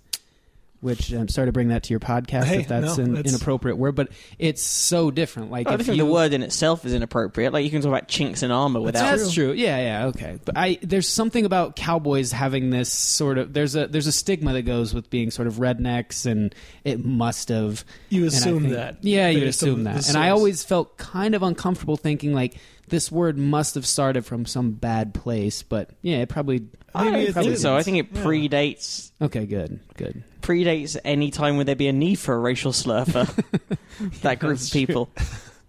Which 0.86 1.12
I'm 1.12 1.28
sorry 1.28 1.48
to 1.48 1.52
bring 1.52 1.70
that 1.70 1.84
to 1.84 1.90
your 1.90 2.00
podcast 2.00 2.44
Hey, 2.44 2.60
if 2.60 2.68
that's 2.68 2.98
no, 2.98 3.04
an 3.04 3.14
that's- 3.16 3.34
inappropriate 3.34 3.78
word, 3.78 3.96
but 3.96 4.10
it's 4.40 4.62
so 4.64 5.10
different. 5.12 5.50
Like 5.52 5.68
I 5.68 5.72
if 5.74 5.78
don't 5.80 5.86
think 5.88 5.98
you, 5.98 6.06
the 6.06 6.12
word 6.12 6.32
in 6.32 6.44
itself 6.44 6.86
is 6.86 6.94
inappropriate. 6.94 7.52
Like 7.52 7.66
you 7.66 7.72
can 7.72 7.82
talk 7.82 7.90
about 7.90 8.08
chinks 8.08 8.44
in 8.44 8.52
armor 8.52 8.80
without. 8.80 9.18
That's 9.18 9.34
true. 9.34 9.52
Yeah, 9.52 9.78
yeah, 9.80 10.06
okay. 10.08 10.40
But 10.46 10.56
I 10.58 10.78
there's 10.82 11.10
something 11.10 11.44
about 11.44 11.76
cowboys 11.76 12.32
having 12.32 12.70
this 12.70 12.94
sort 12.94 13.38
of 13.38 13.52
there's 13.54 13.76
a 13.76 13.88
there's 13.88 14.08
a 14.08 14.12
stigma 14.12 14.54
that 14.54 14.62
goes 14.62 14.94
with 14.94 15.10
being 15.10 15.32
sort 15.32 15.48
of 15.48 15.56
rednecks, 15.56 16.26
and 16.26 16.54
it 16.84 17.04
must 17.04 17.50
have. 17.50 17.84
You 18.10 18.26
assume 18.28 18.62
think- 18.64 18.74
that. 18.76 19.04
Yeah, 19.04 19.30
you 19.30 19.48
assume 19.48 19.84
the 19.84 19.92
that, 19.92 20.08
and 20.08 20.18
I 20.18 20.30
always 20.30 20.64
felt 20.64 20.98
kind 20.98 21.34
of 21.36 21.42
uncomfortable 21.44 21.98
thinking 21.98 22.34
like 22.34 22.56
this 22.88 23.12
word 23.12 23.38
must 23.38 23.76
have 23.76 23.86
started 23.86 24.26
from 24.26 24.46
some 24.46 24.72
bad 24.72 25.14
place, 25.14 25.64
but 25.64 25.90
yeah, 26.02 26.18
it 26.18 26.30
probably. 26.30 26.68
I 26.94 27.06
Maybe 27.06 27.12
don't 27.18 27.22
it 27.30 27.34
think 27.34 27.58
so. 27.58 27.70
didn't. 27.70 27.80
I 27.80 27.84
think 27.84 27.98
it 27.98 28.08
Yeah. 28.14 28.24
predates 28.24 29.12
Okay, 29.22 29.46
good, 29.46 29.80
good. 29.98 30.24
predates 30.42 30.96
any 31.04 31.32
time 31.32 31.56
where 31.58 31.66
there 31.66 31.76
be 31.76 31.88
a 31.88 31.94
need 31.94 32.20
for 32.20 32.34
a 32.34 32.40
racial 32.40 32.72
slur 32.74 33.06
for 33.06 33.26
that 34.22 34.40
group 34.40 34.60
of 34.60 34.72
people. 34.72 35.10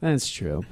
That's 0.01 0.29
true. 0.29 0.65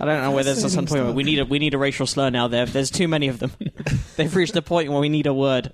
I 0.00 0.04
don't 0.04 0.20
know 0.22 0.30
whether 0.32 0.54
there's 0.54 0.60
some 0.60 0.86
Fascinating 0.86 0.86
point 0.88 1.04
where 1.04 1.14
we 1.14 1.22
need 1.24 1.38
a 1.40 1.44
we 1.44 1.58
need 1.58 1.74
a 1.74 1.78
racial 1.78 2.06
slur 2.06 2.30
now. 2.30 2.48
There, 2.48 2.66
there's 2.66 2.90
too 2.90 3.06
many 3.06 3.28
of 3.28 3.38
them. 3.38 3.52
They've 4.16 4.34
reached 4.34 4.56
a 4.56 4.62
point 4.62 4.90
where 4.90 5.00
we 5.00 5.08
need 5.08 5.26
a 5.26 5.34
word. 5.34 5.72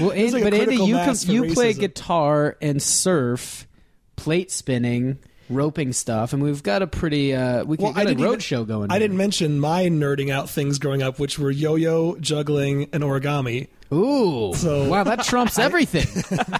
Well, 0.00 0.12
Andy, 0.12 0.30
like 0.32 0.42
a 0.42 0.44
but 0.50 0.54
Andy, 0.54 0.76
you 0.76 0.94
can, 0.96 1.06
mass 1.06 1.24
for 1.24 1.32
you 1.32 1.52
play 1.54 1.72
guitar 1.72 2.56
and 2.62 2.80
surf, 2.82 3.66
plate 4.16 4.50
spinning, 4.50 5.18
roping 5.48 5.92
stuff, 5.92 6.32
and 6.32 6.42
we've 6.42 6.62
got 6.62 6.82
a 6.82 6.86
pretty 6.86 7.34
uh, 7.34 7.64
we 7.64 7.76
Well, 7.76 7.92
got 7.92 8.06
I 8.06 8.10
a 8.10 8.14
road 8.14 8.26
even- 8.28 8.40
show 8.40 8.64
going. 8.64 8.90
I 8.90 8.94
here. 8.94 9.00
didn't 9.00 9.16
mention 9.16 9.60
my 9.60 9.84
nerding 9.84 10.30
out 10.30 10.48
things 10.50 10.78
growing 10.78 11.02
up, 11.02 11.18
which 11.18 11.38
were 11.38 11.50
yo-yo, 11.50 12.16
juggling, 12.20 12.88
and 12.92 13.02
origami. 13.02 13.68
Ooh, 13.92 14.52
So- 14.54 14.88
wow, 14.88 15.04
that 15.04 15.24
trumps 15.24 15.58
everything. 15.60 16.06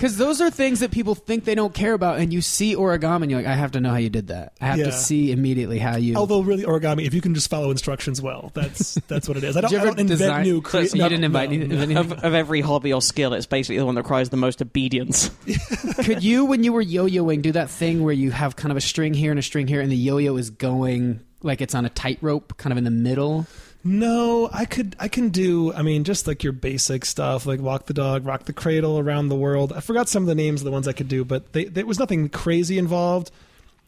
Because 0.00 0.16
those 0.16 0.40
are 0.40 0.48
things 0.50 0.80
that 0.80 0.90
people 0.90 1.14
think 1.14 1.44
they 1.44 1.54
don't 1.54 1.74
care 1.74 1.92
about, 1.92 2.20
and 2.20 2.32
you 2.32 2.40
see 2.40 2.74
origami, 2.74 3.20
and 3.20 3.30
you're 3.30 3.40
like, 3.42 3.46
I 3.50 3.54
have 3.54 3.72
to 3.72 3.80
know 3.80 3.90
how 3.90 3.96
you 3.98 4.08
did 4.08 4.28
that. 4.28 4.54
I 4.58 4.68
have 4.68 4.78
Yeah. 4.78 4.86
to 4.86 4.92
see 4.92 5.30
immediately 5.30 5.78
how 5.78 5.96
you. 5.96 6.14
Although 6.16 6.40
really 6.40 6.62
origami, 6.64 7.04
if 7.06 7.12
you 7.12 7.20
can 7.20 7.34
just 7.34 7.50
follow 7.50 7.70
instructions 7.70 8.22
well, 8.22 8.50
that's 8.54 8.94
that's 9.08 9.28
what 9.28 9.36
it 9.36 9.44
is. 9.44 9.58
I 9.58 9.60
don't, 9.60 9.70
Did 9.70 9.76
you 9.76 9.78
I 9.78 9.82
ever 9.82 9.90
don't 9.90 10.00
invent 10.00 10.18
design- 10.20 10.42
new. 10.44 10.56
So- 10.56 10.60
Crea- 10.62 10.86
so 10.86 10.96
you 10.96 11.02
no, 11.02 11.08
didn't 11.10 11.24
invite 11.24 11.50
no, 11.50 11.56
any- 11.56 11.66
no. 11.66 11.76
anything? 11.76 11.96
Of, 11.98 12.12
of 12.12 12.32
every 12.32 12.62
hobby 12.62 12.94
or 12.94 13.02
skill, 13.02 13.34
it's 13.34 13.44
basically 13.44 13.76
the 13.76 13.84
one 13.84 13.94
that 13.96 14.00
requires 14.02 14.30
the 14.30 14.38
most 14.38 14.62
obedience. 14.62 15.30
Could 16.04 16.24
you, 16.24 16.46
when 16.46 16.64
you 16.64 16.72
were 16.72 16.80
yo-yoing, 16.80 17.42
do 17.42 17.52
that 17.52 17.68
thing 17.68 18.02
where 18.02 18.14
you 18.14 18.30
have 18.30 18.56
kind 18.56 18.70
of 18.70 18.78
a 18.78 18.80
string 18.80 19.12
here 19.12 19.30
and 19.32 19.38
a 19.38 19.42
string 19.42 19.66
here, 19.66 19.82
and 19.82 19.92
the 19.92 19.96
yo-yo 19.96 20.34
is 20.38 20.48
going 20.48 21.20
like 21.42 21.60
it's 21.60 21.74
on 21.74 21.84
a 21.84 21.90
tightrope, 21.90 22.56
kind 22.56 22.72
of 22.72 22.78
in 22.78 22.84
the 22.84 22.90
middle? 22.90 23.46
No, 23.82 24.50
I 24.52 24.66
could. 24.66 24.94
I 24.98 25.08
can 25.08 25.30
do. 25.30 25.72
I 25.72 25.82
mean, 25.82 26.04
just 26.04 26.26
like 26.26 26.42
your 26.42 26.52
basic 26.52 27.04
stuff, 27.04 27.46
like 27.46 27.60
walk 27.60 27.86
the 27.86 27.94
dog, 27.94 28.26
rock 28.26 28.44
the 28.44 28.52
cradle 28.52 28.98
around 28.98 29.28
the 29.28 29.36
world. 29.36 29.72
I 29.72 29.80
forgot 29.80 30.08
some 30.08 30.22
of 30.22 30.26
the 30.26 30.34
names 30.34 30.60
of 30.60 30.66
the 30.66 30.70
ones 30.70 30.86
I 30.86 30.92
could 30.92 31.08
do, 31.08 31.24
but 31.24 31.52
they, 31.52 31.64
there 31.64 31.86
was 31.86 31.98
nothing 31.98 32.28
crazy 32.28 32.76
involved. 32.78 33.30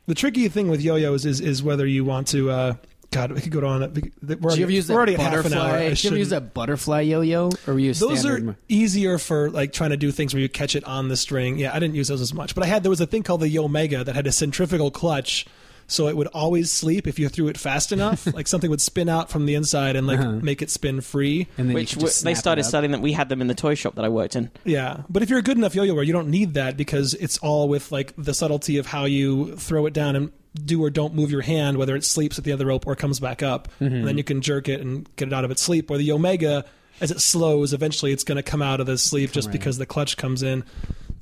The 0.06 0.14
tricky 0.14 0.48
thing 0.48 0.68
with 0.68 0.80
yo-yos 0.80 1.26
is 1.26 1.40
is 1.40 1.62
whether 1.62 1.86
you 1.86 2.04
want 2.04 2.28
to. 2.28 2.50
Uh, 2.50 2.74
God, 3.10 3.32
we 3.32 3.42
could 3.42 3.52
go 3.52 3.66
on. 3.66 3.80
We're 3.80 3.86
already, 3.86 4.60
you 4.60 4.64
ever 4.64 4.72
use 4.72 4.88
we're 4.88 4.94
that 4.94 4.96
already 4.96 5.14
at 5.16 5.20
half 5.20 5.44
an 5.44 5.52
butterfly? 5.52 5.88
Did 5.90 6.04
you 6.04 6.10
ever 6.10 6.18
use 6.18 6.30
that 6.30 6.54
butterfly 6.54 7.02
yo-yo, 7.02 7.50
or 7.66 7.74
were 7.74 7.78
you 7.78 7.92
Those 7.92 8.20
standard? 8.20 8.48
are 8.48 8.56
easier 8.70 9.18
for 9.18 9.50
like 9.50 9.74
trying 9.74 9.90
to 9.90 9.98
do 9.98 10.10
things 10.10 10.32
where 10.32 10.40
you 10.40 10.48
catch 10.48 10.74
it 10.74 10.84
on 10.84 11.08
the 11.08 11.16
string. 11.18 11.58
Yeah, 11.58 11.76
I 11.76 11.78
didn't 11.78 11.94
use 11.94 12.08
those 12.08 12.22
as 12.22 12.32
much, 12.32 12.54
but 12.54 12.64
I 12.64 12.68
had 12.68 12.82
there 12.82 12.90
was 12.90 13.02
a 13.02 13.06
thing 13.06 13.22
called 13.22 13.42
the 13.42 13.54
Yomega 13.54 14.06
that 14.06 14.14
had 14.14 14.26
a 14.26 14.32
centrifugal 14.32 14.90
clutch, 14.90 15.46
so 15.92 16.08
it 16.08 16.16
would 16.16 16.26
always 16.28 16.72
sleep 16.72 17.06
if 17.06 17.18
you 17.18 17.28
threw 17.28 17.48
it 17.48 17.58
fast 17.58 17.92
enough. 17.96 18.26
like 18.34 18.48
something 18.48 18.70
would 18.70 18.80
spin 18.80 19.08
out 19.08 19.30
from 19.30 19.46
the 19.46 19.54
inside 19.54 19.94
and 19.96 20.06
like 20.06 20.18
Uh-huh. 20.18 20.32
make 20.42 20.62
it 20.62 20.70
spin 20.70 21.00
free. 21.00 21.46
and 21.58 21.68
then 21.68 21.74
which 21.74 21.90
could 21.92 22.00
w- 22.00 22.14
they 22.24 22.34
started 22.34 22.64
up. 22.64 22.70
selling 22.70 22.90
them. 22.90 23.02
We 23.02 23.12
had 23.12 23.28
them 23.28 23.40
in 23.40 23.46
the 23.46 23.54
toy 23.54 23.74
shop 23.74 23.94
that 23.96 24.04
I 24.04 24.08
worked 24.08 24.34
in. 24.36 24.50
Yeah, 24.64 25.02
but 25.08 25.22
if 25.22 25.30
you're 25.30 25.38
a 25.38 25.42
good 25.42 25.56
enough 25.58 25.74
yo-yoer, 25.74 26.02
you 26.02 26.12
don't 26.12 26.28
need 26.30 26.54
that 26.54 26.76
because 26.76 27.14
it's 27.14 27.38
all 27.38 27.68
with 27.68 27.92
like 27.92 28.12
the 28.16 28.34
subtlety 28.34 28.78
of 28.78 28.86
how 28.86 29.04
you 29.04 29.54
throw 29.56 29.86
it 29.86 29.92
down 29.92 30.16
and 30.16 30.32
do 30.64 30.82
or 30.84 30.90
don't 30.90 31.14
move 31.14 31.30
your 31.30 31.40
hand, 31.42 31.78
whether 31.78 31.96
it 31.96 32.04
sleeps 32.04 32.38
at 32.38 32.44
the 32.44 32.52
other 32.52 32.66
rope 32.66 32.86
or 32.86 32.94
comes 32.94 33.18
back 33.20 33.42
up, 33.42 33.68
Mm-hmm. 33.80 33.94
and 33.94 34.06
then 34.08 34.18
you 34.18 34.24
can 34.24 34.40
jerk 34.42 34.68
it 34.68 34.80
and 34.80 35.08
get 35.16 35.28
it 35.28 35.34
out 35.34 35.44
of 35.44 35.50
its 35.50 35.62
sleep. 35.62 35.90
Or 35.90 35.96
the 35.98 36.12
Omega, 36.12 36.64
as 37.00 37.10
it 37.10 37.20
slows, 37.20 37.72
eventually 37.72 38.12
it's 38.12 38.22
going 38.24 38.36
to 38.36 38.42
come 38.42 38.60
out 38.62 38.78
of 38.80 38.86
the 38.86 38.98
sleep 38.98 39.32
just 39.32 39.48
Right. 39.48 39.52
because 39.52 39.78
the 39.78 39.86
clutch 39.86 40.16
comes 40.18 40.42
in. 40.42 40.62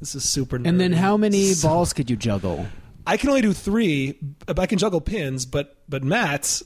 This 0.01 0.15
is 0.15 0.25
super. 0.29 0.57
And 0.57 0.81
then 0.81 0.93
how 0.93 1.17
many 1.17 1.53
So- 1.53 1.69
balls 1.69 1.93
could 1.93 2.11
you 2.11 2.17
juggle? 2.17 2.67
I 3.07 3.17
can 3.17 3.29
only 3.29 3.41
do 3.43 3.53
three. 3.53 4.19
I 4.49 4.67
can 4.67 4.79
juggle 4.79 5.01
pins, 5.01 5.47
but 5.47 5.77
but 5.89 6.05
Matt, 6.05 6.63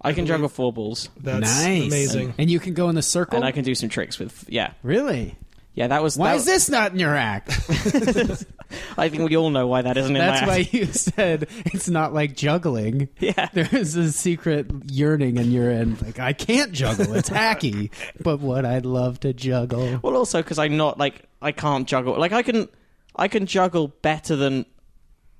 I 0.00 0.12
can 0.12 0.24
believe- 0.24 0.28
juggle 0.28 0.48
four 0.48 0.72
balls, 0.72 1.08
that's 1.20 1.40
nice, 1.62 1.86
amazing. 1.86 2.34
And 2.38 2.50
you 2.50 2.58
can 2.60 2.74
go 2.74 2.88
in 2.88 2.94
the 2.94 3.02
circle. 3.02 3.36
and 3.36 3.44
I 3.44 3.52
can 3.52 3.64
do 3.64 3.74
some 3.74 3.88
tricks 3.88 4.18
with. 4.18 4.44
Yeah, 4.48 4.72
really. 4.82 5.36
yeah. 5.74 5.88
That 5.88 6.02
was. 6.02 6.16
Why 6.16 6.30
that, 6.30 6.36
is 6.36 6.44
this 6.44 6.68
not 6.68 6.92
in 6.92 6.98
your 6.98 7.14
act? 7.16 7.50
I 8.96 9.10
think 9.10 9.28
we 9.28 9.36
all 9.36 9.50
know 9.50 9.66
why 9.66 9.82
that 9.82 9.98
isn't 9.98 10.16
in 10.16 10.18
That's 10.18 10.40
my 10.40 10.46
why 10.46 10.60
act. 10.60 10.72
you 10.72 10.86
said 10.86 11.46
it's 11.66 11.90
not 11.90 12.14
like 12.14 12.34
juggling. 12.36 13.08
Yeah. 13.18 13.48
There 13.52 13.68
is 13.70 13.96
a 13.96 14.10
secret 14.12 14.70
yearning 14.86 15.36
in 15.36 15.50
your 15.50 15.70
end. 15.70 16.00
Like 16.00 16.18
I 16.18 16.32
can't 16.32 16.72
juggle. 16.72 17.12
It's 17.14 17.28
hacky, 17.28 17.90
but 18.22 18.40
what 18.40 18.64
I'd 18.64 18.86
love 18.86 19.20
to 19.20 19.34
juggle. 19.34 20.00
Well, 20.02 20.16
also 20.16 20.40
because 20.42 20.58
I'm 20.58 20.76
not 20.78 20.98
like 20.98 21.28
I 21.42 21.52
can't 21.52 21.86
juggle. 21.86 22.18
Like 22.18 22.32
I 22.32 22.40
can, 22.42 22.68
I 23.14 23.28
can 23.28 23.44
juggle 23.46 23.88
better 23.88 24.36
than 24.36 24.64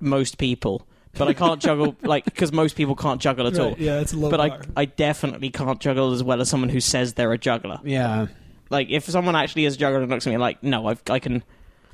most 0.03 0.37
people, 0.37 0.85
but 1.17 1.27
I 1.27 1.33
can't 1.33 1.61
juggle 1.61 1.95
like 2.01 2.25
because 2.25 2.51
most 2.51 2.75
people 2.75 2.95
can't 2.95 3.21
juggle 3.21 3.47
at 3.47 3.57
all. 3.59 3.69
Right, 3.69 3.79
yeah, 3.79 3.99
it's 3.99 4.13
a 4.13 4.17
low 4.17 4.29
but 4.29 4.39
I, 4.41 4.49
bar. 4.49 4.61
I 4.75 4.85
definitely 4.85 5.49
can't 5.49 5.79
juggle 5.79 6.11
as 6.13 6.23
well 6.23 6.41
as 6.41 6.49
someone 6.49 6.69
who 6.69 6.79
says 6.79 7.13
they're 7.13 7.31
a 7.33 7.37
juggler. 7.37 7.79
Yeah. 7.83 8.27
Like 8.69 8.89
if 8.89 9.05
someone 9.05 9.35
actually 9.35 9.65
is 9.65 9.75
a 9.75 9.77
juggler 9.77 10.01
and 10.01 10.09
looks 10.09 10.25
at 10.27 10.31
me 10.31 10.37
like, 10.37 10.63
no, 10.63 10.87
I've, 10.87 11.01
I 11.09 11.19
can, 11.19 11.43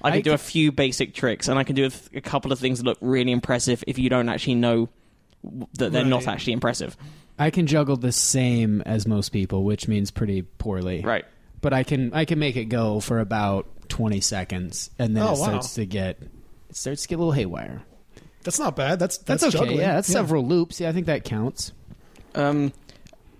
I 0.02 0.12
can 0.12 0.20
I 0.20 0.22
do 0.22 0.34
a 0.34 0.38
few 0.38 0.72
basic 0.72 1.14
tricks 1.14 1.48
and 1.50 1.60
I 1.60 1.64
can 1.64 1.76
do 1.76 1.86
a, 1.86 1.90
th- 1.90 2.10
a 2.16 2.22
couple 2.22 2.52
of 2.54 2.60
things 2.60 2.80
that 2.80 2.86
look 2.86 2.98
really 3.02 3.32
impressive 3.32 3.84
if 3.88 3.98
you 4.00 4.10
don't 4.10 4.30
actually 4.30 4.56
know 4.56 4.88
w- 5.44 5.68
that 5.74 5.92
they're 5.92 6.06
not 6.06 6.28
actually 6.28 6.54
impressive. 6.54 6.96
I 7.38 7.50
can 7.50 7.68
juggle 7.68 7.98
the 7.98 8.12
same 8.14 8.82
as 8.82 9.06
most 9.08 9.30
people, 9.30 9.64
which 9.66 9.88
means 9.90 10.12
pretty 10.12 10.42
poorly. 10.44 11.02
Right. 11.02 11.26
But 11.62 11.74
I 11.74 11.84
can 11.84 12.14
I 12.14 12.24
can 12.24 12.40
make 12.40 12.56
it 12.56 12.66
go 12.66 13.02
for 13.02 13.20
about 13.20 13.68
twenty 13.90 14.22
seconds, 14.22 14.90
and 14.98 15.16
then 15.18 15.24
Oh, 15.24 15.34
it 15.34 15.40
wow. 15.40 15.46
starts 15.46 15.74
to 15.76 15.86
get 15.86 16.22
it 16.70 16.76
starts 16.76 17.02
to 17.02 17.08
get 17.10 17.16
a 17.16 17.18
little 17.18 17.34
haywire. 17.34 17.82
That's 18.50 18.58
not 18.58 18.76
bad. 18.76 18.98
That's 18.98 19.20
That's, 19.20 19.44
that's, 19.44 19.54
okay. 19.54 19.66
juggling. 19.66 19.82
Yeah, 19.82 19.94
that's 19.94 20.08
several 20.08 20.44
loops. 20.44 20.82
Yeah, 20.82 20.90
I 20.90 20.92
think 20.92 21.06
that 21.06 21.24
counts. 21.24 21.72
Um, 22.34 22.74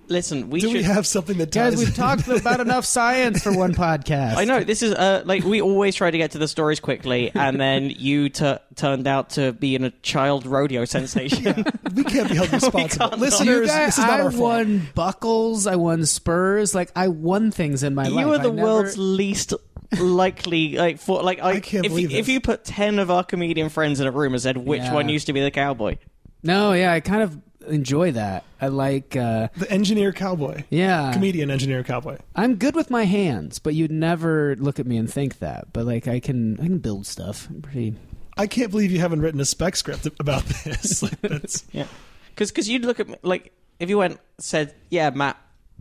listen, 0.10 0.50
we 0.50 0.60
Do 0.60 0.68
should. 0.68 0.78
we 0.78 0.84
have 0.84 1.06
something 1.08 1.38
that 1.38 1.52
Guys, 1.52 1.74
ties 1.76 1.80
we've 1.80 1.96
talked 1.96 2.28
about 2.28 2.60
enough 2.60 2.86
science 2.86 3.44
for 3.44 3.56
one 3.56 3.74
podcast. 3.74 4.36
I 4.38 4.46
know 4.46 4.64
this 4.64 4.82
is 4.82 4.94
uh, 4.94 5.24
like 5.26 5.44
we 5.44 5.62
always 5.62 5.96
try 5.96 6.12
to 6.12 6.18
get 6.18 6.32
to 6.32 6.38
the 6.38 6.48
stories 6.48 6.80
quickly, 6.80 7.32
and 7.34 7.60
then 7.60 7.90
you 7.90 8.30
t- 8.30 8.56
turned 8.76 9.08
out 9.08 9.32
to 9.32 9.54
be 9.54 9.76
in 9.76 9.84
a 9.84 9.92
child 10.02 10.46
rodeo 10.46 10.86
sensation. 10.86 11.66
we 11.96 12.04
can't 12.04 12.30
be 12.30 12.36
held 12.36 12.52
responsible. 12.54 13.10
can't. 13.10 13.20
Listeners, 13.22 13.48
You 13.62 13.68
guys, 13.68 13.86
this 13.96 13.98
is 14.00 14.04
not 14.06 14.20
I 14.20 14.24
our 14.24 14.32
fault. 14.32 14.42
won 14.44 14.88
buckles. 14.96 15.68
I 15.68 15.76
won 15.76 16.06
spurs. 16.06 16.74
Like 16.76 16.92
I 16.96 17.08
won 17.10 17.52
things 17.52 17.84
in 17.84 17.96
my 17.96 18.08
life. 18.08 18.26
you 18.26 18.34
are 18.34 18.38
the 18.40 18.50
I 18.50 18.54
never- 18.54 18.68
world's 18.68 18.98
least 18.98 19.54
likely 20.00 20.76
like 20.78 21.00
for 21.00 21.24
like 21.24 21.40
I, 21.42 21.52
I 21.54 21.60
can't 21.60 21.86
if, 21.86 21.92
believe 21.92 22.12
if 22.12 22.26
this. 22.26 22.28
you 22.34 22.40
put 22.42 22.64
ten 22.64 23.00
of 23.00 23.10
our 23.10 23.24
comedian 23.24 23.70
friends 23.70 24.00
in 24.00 24.08
a 24.08 24.12
room 24.12 24.34
and 24.34 24.42
said 24.42 24.58
which 24.58 24.82
Yeah. 24.82 24.94
one 24.94 25.10
used 25.10 25.28
to 25.28 25.34
be 25.34 25.42
the 25.42 25.50
cowboy, 25.52 25.98
No, 26.44 26.74
yeah, 26.74 26.94
I 26.94 27.00
kind 27.00 27.24
of 27.24 27.38
enjoy 27.70 28.12
that. 28.12 28.44
I 28.62 28.68
like. 28.68 29.16
uh 29.16 29.48
The 29.58 29.70
engineer 29.72 30.12
cowboy. 30.12 30.64
Yeah, 30.70 31.12
Comedian 31.14 31.50
engineer 31.52 31.84
cowboy. 31.84 32.18
I'm 32.36 32.56
good 32.56 32.76
with 32.76 32.90
my 32.90 33.06
hands, 33.06 33.60
but 33.60 33.76
you'd 33.76 33.92
never 33.92 34.56
look 34.58 34.80
at 34.80 34.86
me 34.86 34.98
and 34.98 35.12
think 35.12 35.40
that. 35.40 35.72
But 35.74 35.86
like, 35.86 36.08
I 36.08 36.20
can, 36.20 36.60
I 36.60 36.64
can 36.64 36.80
build 36.80 37.06
stuff. 37.06 37.48
I'm 37.50 37.62
pretty. 37.62 37.96
I 38.38 38.48
can't 38.48 38.72
believe 38.72 38.92
you 38.92 39.00
haven't 39.00 39.22
written 39.22 39.42
a 39.42 39.46
spec 39.46 39.76
script 39.76 40.08
about 40.20 40.44
this. 40.46 41.04
like, 41.04 41.20
that's 41.22 41.64
yeah, 41.72 41.88
because 42.30 42.52
because 42.52 42.70
you'd 42.70 42.86
look 42.86 43.00
at 43.00 43.08
me 43.08 43.16
like 43.22 43.52
if 43.80 43.90
you 43.90 43.98
went 43.98 44.20
said 44.38 44.74
yeah 44.90 45.10
Matt 45.10 45.38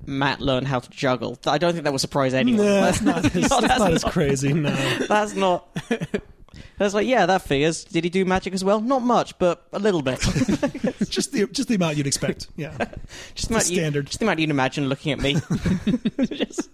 Matt 0.07 0.40
learned 0.40 0.66
how 0.68 0.81
to 0.81 0.90
juggle. 0.90 1.38
I 1.46 1.59
don't 1.59 1.72
think 1.72 1.85
that 1.85 1.92
would 1.92 2.01
surprise 2.01 2.35
anyone. 2.35 2.64
Nah, 2.64 2.81
that's 2.81 3.01
not 3.01 3.24
as, 3.24 3.35
No, 3.35 3.40
that's 3.40 3.61
that's 3.61 3.79
not 3.79 3.92
as 3.92 4.05
crazy. 4.05 4.53
No. 4.53 4.70
That's 5.09 5.35
not. 5.35 5.68
That's 6.79 6.94
like 6.94 7.07
yeah, 7.07 7.27
that 7.27 7.42
figures. 7.42 7.85
Did 7.85 8.05
he 8.05 8.11
do 8.11 8.25
magic 8.25 8.55
as 8.55 8.62
well? 8.64 8.81
Not 8.81 9.03
much, 9.03 9.38
but 9.38 9.66
a 9.73 9.79
little 9.79 10.03
bit. 10.03 10.18
just 11.09 11.33
the 11.33 11.49
just 11.53 11.68
the 11.68 11.75
amount 11.75 11.97
you'd 11.97 12.07
expect. 12.07 12.49
Yeah. 12.57 12.77
just 13.35 13.49
the 13.49 13.55
amount 13.55 13.71
you- 13.71 13.77
standard. 13.77 14.07
just 14.07 14.18
the 14.21 14.25
amount 14.25 14.40
you'd 14.40 14.51
imagine 14.51 14.88
looking 14.88 15.12
at 15.12 15.21
me. 15.21 15.35
Just- 16.37 16.71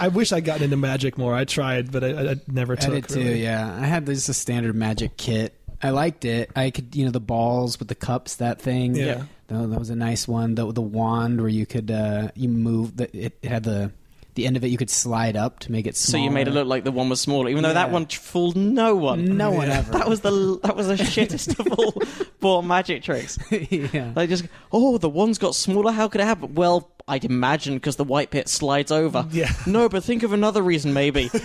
I 0.00 0.08
wish 0.08 0.32
I'd 0.32 0.44
gotten 0.44 0.64
into 0.64 0.76
magic 0.76 1.16
more. 1.16 1.34
I 1.34 1.44
tried, 1.44 1.92
but 1.92 2.02
I, 2.02 2.08
I 2.08 2.30
I 2.32 2.36
never 2.48 2.72
I 2.72 2.76
took. 2.76 2.94
did 2.94 3.08
too. 3.08 3.20
really. 3.20 3.42
Yeah, 3.42 3.72
I 3.80 3.86
had 3.86 4.06
this 4.06 4.28
a 4.28 4.34
standard 4.34 4.74
magic 4.74 5.16
kit. 5.16 5.54
I 5.82 5.90
liked 5.90 6.24
it. 6.24 6.50
I 6.56 6.70
could, 6.70 6.96
you 6.96 7.04
know, 7.04 7.10
the 7.10 7.20
balls 7.20 7.78
with 7.78 7.88
the 7.88 7.94
cups. 7.94 8.36
That 8.36 8.60
thing. 8.60 8.94
Yeah. 8.96 9.24
That, 9.48 9.70
that 9.70 9.78
was 9.78 9.90
a 9.90 9.96
nice 9.96 10.26
one. 10.26 10.54
The 10.56 10.72
the 10.72 10.80
wand 10.82 11.40
where 11.40 11.48
you 11.48 11.64
could 11.66 11.90
uh 11.90 12.28
you 12.34 12.48
move. 12.48 12.96
The, 12.96 13.04
it, 13.16 13.38
it 13.42 13.48
had 13.48 13.62
the 13.64 13.92
the 14.34 14.46
end 14.46 14.56
of 14.56 14.64
it. 14.64 14.68
You 14.68 14.76
could 14.78 14.90
slide 14.90 15.36
up 15.36 15.60
to 15.60 15.72
make 15.72 15.86
it 15.86 15.96
so 15.96 16.16
you 16.16 16.30
made 16.30 16.48
it 16.48 16.52
look 16.52 16.66
like 16.66 16.84
the 16.84 16.92
one 16.92 17.08
was 17.08 17.20
smaller, 17.20 17.48
even 17.48 17.62
though 17.62 17.72
that 17.74 17.90
one 17.90 18.06
fooled 18.06 18.56
no 18.56 18.94
one. 18.96 19.36
No 19.36 19.50
one 19.50 19.68
Yeah. 19.68 19.78
ever. 19.78 19.92
That 19.92 20.08
was 20.08 20.20
the 20.20 20.58
that 20.62 20.76
was 20.76 20.88
the 20.88 20.94
shittest 20.94 21.58
of 21.58 21.78
all 21.78 21.94
bought 22.40 22.62
magic 22.62 23.02
tricks. 23.02 23.38
yeah. 23.50 24.12
Like 24.14 24.28
just 24.28 24.44
oh, 24.72 24.98
the 24.98 25.08
one's 25.08 25.38
got 25.38 25.54
smaller. 25.54 25.92
How 25.92 26.08
could 26.08 26.20
it 26.20 26.24
happen? 26.24 26.54
Well, 26.54 26.90
I'd 27.06 27.24
imagine 27.24 27.74
because 27.74 27.96
the 27.96 28.04
white 28.04 28.30
pit 28.30 28.48
slides 28.48 28.90
over. 28.90 29.26
Yeah. 29.30 29.52
No, 29.66 29.88
but 29.88 30.02
think 30.04 30.22
of 30.22 30.32
another 30.32 30.62
reason, 30.62 30.92
maybe. 30.92 31.30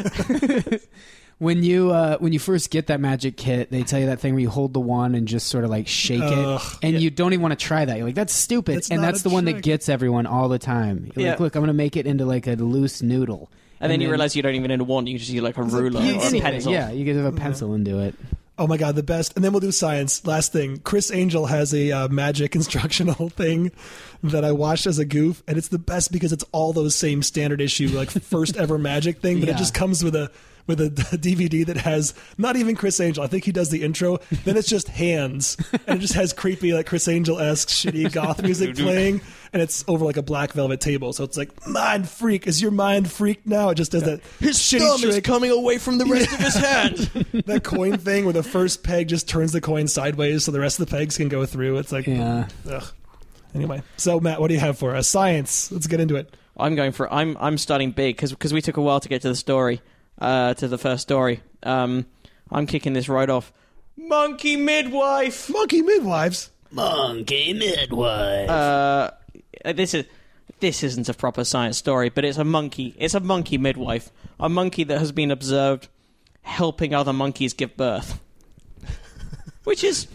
when 1.40 1.64
you 1.64 1.92
uh, 1.92 2.18
when 2.20 2.32
you 2.34 2.40
first 2.40 2.70
get 2.70 2.88
that 2.88 3.00
magic 3.00 3.38
kit, 3.38 3.72
they 3.72 3.84
tell 3.84 4.00
you 4.00 4.06
that 4.08 4.20
thing 4.20 4.34
where 4.34 4.42
you 4.42 4.50
hold 4.50 4.74
the 4.74 4.80
wand 4.80 5.16
and 5.16 5.28
just 5.28 5.48
sort 5.48 5.64
of 5.64 5.70
like 5.70 5.88
shake 5.88 6.22
Ugh. 6.22 6.62
it, 6.62 6.78
and 6.86 7.02
you 7.02 7.10
don't 7.10 7.34
even 7.34 7.42
want 7.42 7.58
to 7.58 7.66
try 7.66 7.84
that. 7.86 7.96
You're 7.98 8.06
like, 8.06 8.16
that's 8.16 8.34
stupid, 8.34 8.76
That's 8.76 8.92
and 8.92 9.04
that's 9.04 9.22
a 9.22 9.24
the 9.24 9.30
one 9.30 9.46
that 9.46 9.62
gets 9.64 9.90
everyone 9.90 10.26
all 10.28 10.50
the 10.50 10.60
time. 10.60 11.12
You're 11.16 11.26
Yeah. 11.26 11.32
like, 11.32 11.40
look, 11.40 11.56
I'm 11.56 11.62
gonna 11.62 11.74
make 11.74 11.96
it 11.98 12.06
into 12.06 12.26
like 12.26 12.46
a 12.48 12.54
loose 12.56 13.02
noodle, 13.02 13.50
And 13.80 13.92
then 13.92 14.02
you 14.02 14.10
realize 14.10 14.36
you 14.36 14.42
don't 14.44 14.54
even 14.56 14.70
need 14.70 14.82
a 14.82 14.84
wand. 14.84 15.08
You 15.08 15.18
just 15.18 15.32
use 15.32 15.42
like 15.42 15.58
a 15.58 15.64
ruler 15.64 16.02
You- 16.02 16.16
or 16.20 16.28
a 16.36 16.42
pencil. 16.42 16.72
yeah, 16.74 16.92
you 16.92 17.06
get 17.06 17.16
a 17.16 17.32
pencil 17.32 17.74
into 17.74 18.00
it. 18.00 18.16
Oh 18.58 18.68
my 18.68 18.76
god, 18.76 18.96
the 18.98 19.04
best. 19.04 19.32
And 19.38 19.46
then 19.46 19.54
we'll 19.54 19.62
do 19.62 19.72
science. 19.72 20.28
Last 20.28 20.52
thing, 20.52 20.80
Criss 20.80 21.12
Angel 21.12 21.46
has 21.46 21.74
a 21.74 21.94
uh, 21.94 22.08
magic 22.10 22.54
instructional 22.58 23.30
thing 23.30 23.72
that 24.22 24.44
I 24.44 24.52
watched 24.52 24.86
as 24.86 25.00
a 25.00 25.06
goof, 25.06 25.42
and 25.48 25.58
it's 25.58 25.70
the 25.70 25.80
best 25.80 26.12
because 26.12 26.34
it's 26.34 26.44
all 26.52 26.74
those 26.74 26.94
same 26.94 27.24
standard 27.24 27.62
issue 27.62 27.88
like 27.96 28.10
first 28.10 28.58
ever 28.58 28.78
magic 28.78 29.22
thing, 29.22 29.40
but 29.40 29.48
Yeah. 29.48 29.56
it 29.56 29.58
just 29.58 29.74
comes 29.74 30.04
with 30.04 30.14
a 30.14 30.30
with 30.70 30.80
a 30.80 30.90
DVD 31.18 31.66
that 31.66 31.76
has 31.78 32.14
not 32.38 32.56
even 32.56 32.76
Criss 32.78 33.02
Angel. 33.02 33.22
I 33.22 33.28
think 33.28 33.44
he 33.44 33.52
does 33.52 33.70
the 33.70 33.84
intro. 33.84 34.20
Then 34.46 34.56
it's 34.56 34.70
just 34.70 34.88
hands, 34.88 35.58
and 35.86 35.98
it 35.98 36.02
just 36.02 36.14
has 36.14 36.32
creepy 36.32 36.72
like 36.74 36.86
Criss 36.86 37.10
Angel 37.10 37.38
esque 37.40 37.68
shitty 37.68 38.10
goth 38.14 38.42
music 38.42 38.78
playing, 38.78 39.20
and 39.52 39.62
it's 39.62 39.84
over 39.90 40.06
like 40.06 40.16
a 40.16 40.22
black 40.22 40.54
velvet 40.54 40.80
table. 40.80 41.12
So 41.12 41.26
it's 41.26 41.36
like 41.36 41.68
mind 41.68 42.08
freak. 42.08 42.48
Is 42.48 42.62
your 42.62 42.72
mind 42.72 43.12
freaked 43.12 43.46
now? 43.46 43.70
It 43.72 43.76
just 43.76 43.92
does 43.92 44.04
that 44.04 44.22
His 44.40 44.58
shitty 44.58 44.80
thumb 44.80 45.04
is 45.10 45.20
coming 45.20 45.52
away 45.52 45.78
from 45.78 45.98
the 45.98 46.06
rest 46.06 46.32
of 46.32 46.40
his 46.40 46.56
hand. 46.56 46.98
that 47.46 47.64
coin 47.66 47.98
thing 47.98 48.24
where 48.24 48.34
the 48.34 48.44
first 48.44 48.84
peg 48.84 49.10
just 49.10 49.28
turns 49.28 49.52
the 49.52 49.60
coin 49.60 49.88
sideways 49.88 50.46
so 50.46 50.52
the 50.52 50.60
rest 50.62 50.80
of 50.80 50.88
the 50.88 50.96
pegs 50.96 51.18
can 51.18 51.28
go 51.28 51.46
through. 51.46 51.78
It's 51.80 51.92
like, 51.92 52.08
Yeah. 52.08 52.48
ugh. 52.72 52.84
Anyway, 53.56 53.82
so 53.98 54.20
Matt, 54.20 54.40
what 54.40 54.48
do 54.50 54.54
you 54.54 54.60
have 54.60 54.78
for 54.78 54.96
us? 54.96 55.08
Science. 55.08 55.72
Let's 55.72 55.88
get 55.88 56.00
into 56.00 56.16
it. 56.16 56.36
I'm 56.56 56.76
going 56.76 56.92
for. 56.92 57.12
I'm 57.12 57.36
I'm 57.40 57.58
starting 57.58 57.90
big 57.92 58.16
because 58.16 58.30
because 58.32 58.54
we 58.54 58.62
took 58.62 58.78
a 58.78 58.82
while 58.82 59.00
to 59.00 59.10
get 59.10 59.24
to 59.24 59.30
the 59.30 59.36
story, 59.36 59.82
uh, 60.20 60.54
to 60.56 60.68
the 60.68 60.78
first 60.78 61.04
story. 61.04 61.42
Um, 61.64 62.06
I'm 62.52 62.68
kicking 62.68 62.94
this 62.94 63.10
right 63.10 63.30
off. 63.30 63.52
Monkey 63.98 64.56
midwife. 64.56 65.50
Monkey 65.50 65.82
midwives. 65.82 66.52
Monkey 66.72 67.54
midwife. 67.54 68.50
Uh, 68.50 69.12
this 69.74 69.94
is 69.94 70.06
this 70.60 70.84
isn't 70.84 71.08
a 71.10 71.14
proper 71.14 71.44
science 71.44 71.78
story, 71.78 72.10
but 72.10 72.26
it's 72.26 72.38
a 72.38 72.44
monkey. 72.44 72.94
It's 72.98 73.14
a 73.14 73.20
monkey 73.20 73.58
midwife, 73.58 74.12
a 74.40 74.50
monkey 74.50 74.84
that 74.86 75.00
has 75.00 75.12
been 75.12 75.32
observed 75.32 75.88
helping 76.42 76.94
other 76.94 77.14
monkeys 77.14 77.54
give 77.54 77.78
birth. 77.78 78.20
which 79.64 79.84
is, 79.84 80.08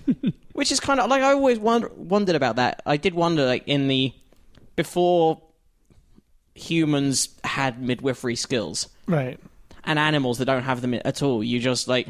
which 0.52 0.70
is 0.70 0.80
kind 0.80 1.00
of 1.00 1.08
like 1.08 1.22
I 1.22 1.32
always 1.32 1.58
wonder, 1.58 1.90
wondered 1.96 2.36
about 2.36 2.56
that. 2.56 2.82
I 2.84 2.96
did 2.96 3.14
wonder, 3.14 3.46
like 3.46 3.64
in 3.66 3.88
the 3.88 4.12
before 4.76 5.40
humans 6.54 7.28
had 7.42 7.80
midwifery 7.82 8.36
skills 8.36 8.88
Right. 9.06 9.38
And 9.84 9.98
animals 9.98 10.38
that 10.38 10.46
don't 10.46 10.62
have 10.62 10.80
them 10.80 10.94
at 10.94 11.22
all. 11.22 11.42
You 11.42 11.60
just 11.60 11.88
like 11.88 12.08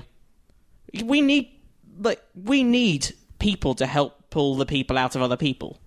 we 1.02 1.20
need 1.20 1.50
like 1.98 2.22
we 2.34 2.62
need 2.62 3.12
people 3.38 3.74
to 3.76 3.86
help 3.86 4.30
pull 4.30 4.56
the 4.56 4.66
people 4.66 4.98
out 4.98 5.16
of 5.16 5.22
other 5.22 5.36
people. 5.36 5.80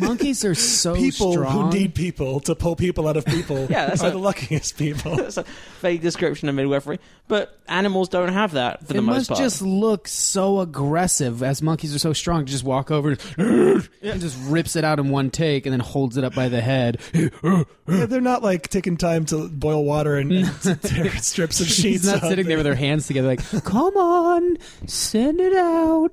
Monkeys 0.00 0.44
are 0.44 0.54
so 0.54 0.94
People 0.96 1.32
strong. 1.32 1.72
who 1.72 1.78
need 1.78 1.94
people 1.94 2.40
to 2.40 2.54
pull 2.54 2.74
people 2.76 3.06
out 3.08 3.16
of 3.16 3.24
people 3.26 3.66
Yeah, 3.70 3.86
that's 3.86 4.02
are 4.02 4.08
a- 4.08 4.12
the 4.12 4.18
luckiest 4.18 4.78
people. 4.78 5.16
That's 5.22 5.36
a 5.36 5.44
vague 5.80 6.00
description 6.00 6.48
of 6.48 6.54
midwifery, 6.54 7.00
but 7.28 7.58
animals 7.68 8.08
don't 8.08 8.32
have 8.32 8.52
that 8.52 8.86
for 8.86 8.92
the 8.94 8.98
it 9.00 9.02
most 9.02 9.16
must 9.16 9.28
part. 9.30 9.40
just 9.40 9.60
look 9.62 10.08
so 10.08 10.60
aggressive 10.60 11.42
as 11.42 11.60
monkeys 11.60 11.94
are 11.94 11.98
so 11.98 12.12
strong. 12.12 12.46
Just 12.46 12.64
walk 12.64 12.90
over 12.90 13.16
and 13.36 13.88
just 14.02 14.38
rips 14.44 14.74
it 14.76 14.84
out 14.84 14.98
in 14.98 15.10
one 15.10 15.30
take 15.30 15.66
and 15.66 15.72
then 15.72 15.80
holds 15.80 16.16
it 16.16 16.24
up 16.24 16.34
by 16.34 16.48
the 16.48 16.60
head. 16.60 17.00
Yeah, 17.12 17.64
they're 18.06 18.20
not 18.20 18.42
like 18.42 18.68
taking 18.68 18.96
time 18.96 19.26
to 19.26 19.48
boil 19.48 19.84
water 19.84 20.16
and, 20.16 20.32
and 20.32 20.82
tear 20.82 21.10
strips 21.18 21.60
of 21.60 21.66
sheets. 21.66 21.82
He's 21.82 22.06
not 22.06 22.22
out 22.22 22.28
sitting 22.30 22.46
there 22.46 22.56
with 22.56 22.64
their 22.64 22.74
hands 22.74 23.06
together 23.06 23.28
like, 23.28 23.64
come 23.64 23.96
on, 23.96 24.56
send 24.86 25.40
it 25.40 25.54
out. 25.54 26.12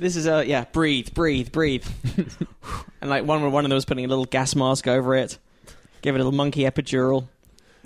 This 0.00 0.14
is 0.14 0.26
a 0.28 0.46
yeah, 0.46 0.64
breathe, 0.72 1.12
breathe, 1.12 1.50
breathe, 1.50 1.84
and 3.00 3.10
like 3.10 3.24
one 3.24 3.50
one 3.50 3.64
of 3.64 3.68
them 3.68 3.76
was 3.76 3.84
putting 3.84 4.04
a 4.04 4.08
little 4.08 4.24
gas 4.24 4.54
mask 4.54 4.86
over 4.86 5.14
it, 5.14 5.38
give 6.02 6.14
it 6.14 6.20
a 6.20 6.24
little 6.24 6.36
monkey 6.36 6.62
epidural. 6.62 7.28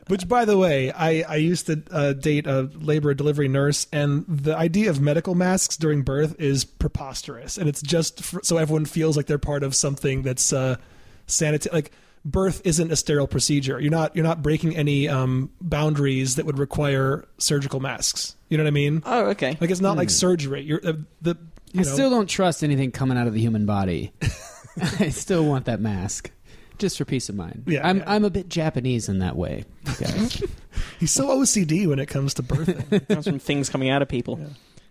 Which, 0.09 0.27
by 0.27 0.45
the 0.45 0.59
way, 0.59 0.91
I, 0.91 1.23
I 1.23 1.37
used 1.37 1.67
to 1.67 1.81
uh, 1.93 2.13
date 2.13 2.47
a 2.47 2.63
labor 2.75 3.15
delivery 3.15 3.47
nurse, 3.47 3.87
and 3.93 4.25
the 4.27 4.57
idea 4.57 4.91
of 4.91 5.01
medical 5.01 5.37
masks 5.37 5.77
during 5.77 6.03
birth 6.03 6.41
is 6.41 6.65
preposterous. 6.65 7.57
And 7.57 7.69
it's 7.69 7.81
just 7.81 8.21
f 8.21 8.41
so 8.43 8.57
everyone 8.57 8.85
feels 8.85 9.17
like 9.17 9.27
they're 9.27 9.39
part 9.39 9.63
of 9.63 9.77
something 9.77 10.23
that's 10.23 10.53
uh, 10.53 10.77
sanitary. 11.27 11.73
Like 11.73 11.93
birth 12.25 12.63
isn't 12.65 12.91
a 12.91 12.97
sterile 12.97 13.29
procedure. 13.29 13.81
You're 13.81 13.91
not 13.93 14.17
you're 14.17 14.25
not 14.25 14.43
breaking 14.43 14.77
any 14.77 15.09
um, 15.09 15.51
boundaries 15.61 16.37
that 16.37 16.47
would 16.47 16.59
require 16.59 17.25
surgical 17.39 17.79
masks. 17.81 18.37
You 18.49 18.59
know 18.59 18.65
what 18.65 18.69
I 18.69 18.73
mean? 18.73 19.03
Oh, 19.07 19.27
okay. 19.31 19.57
Like 19.61 19.71
it's 19.71 19.81
not 19.81 19.97
like 19.97 20.11
surgery. 20.11 20.63
You're 20.63 20.81
uh, 20.85 20.95
the 21.21 21.37
you 21.73 21.81
I 21.81 21.85
know, 21.85 21.91
still 21.91 22.11
don't 22.11 22.29
trust 22.29 22.63
anything 22.63 22.91
coming 22.91 23.17
out 23.17 23.27
of 23.27 23.35
the 23.35 23.41
human 23.41 23.67
body. 23.67 24.13
I 25.01 25.09
still 25.11 25.45
want 25.45 25.67
that 25.67 25.81
mask. 25.81 26.31
Just 26.79 26.99
for 26.99 27.05
peace 27.05 27.29
of 27.29 27.37
mind. 27.37 27.65
Yeah, 27.67 27.87
I'm 27.87 27.99
yeah. 27.99 28.05
I'm 28.07 28.25
a 28.25 28.31
bit 28.31 28.49
Japanese 28.49 29.09
in 29.09 29.19
that 29.21 29.37
way. 29.37 29.65
Okay. 29.89 30.29
he's 30.99 31.11
so 31.13 31.29
OCD 31.29 31.87
when 31.87 31.99
it 31.99 32.07
comes 32.07 32.35
to 32.35 32.43
birthing. 32.43 33.07
That's 33.09 33.27
from 33.27 33.39
things 33.39 33.69
coming 33.69 33.91
out 33.91 34.03
of 34.03 34.09
people. 34.09 34.41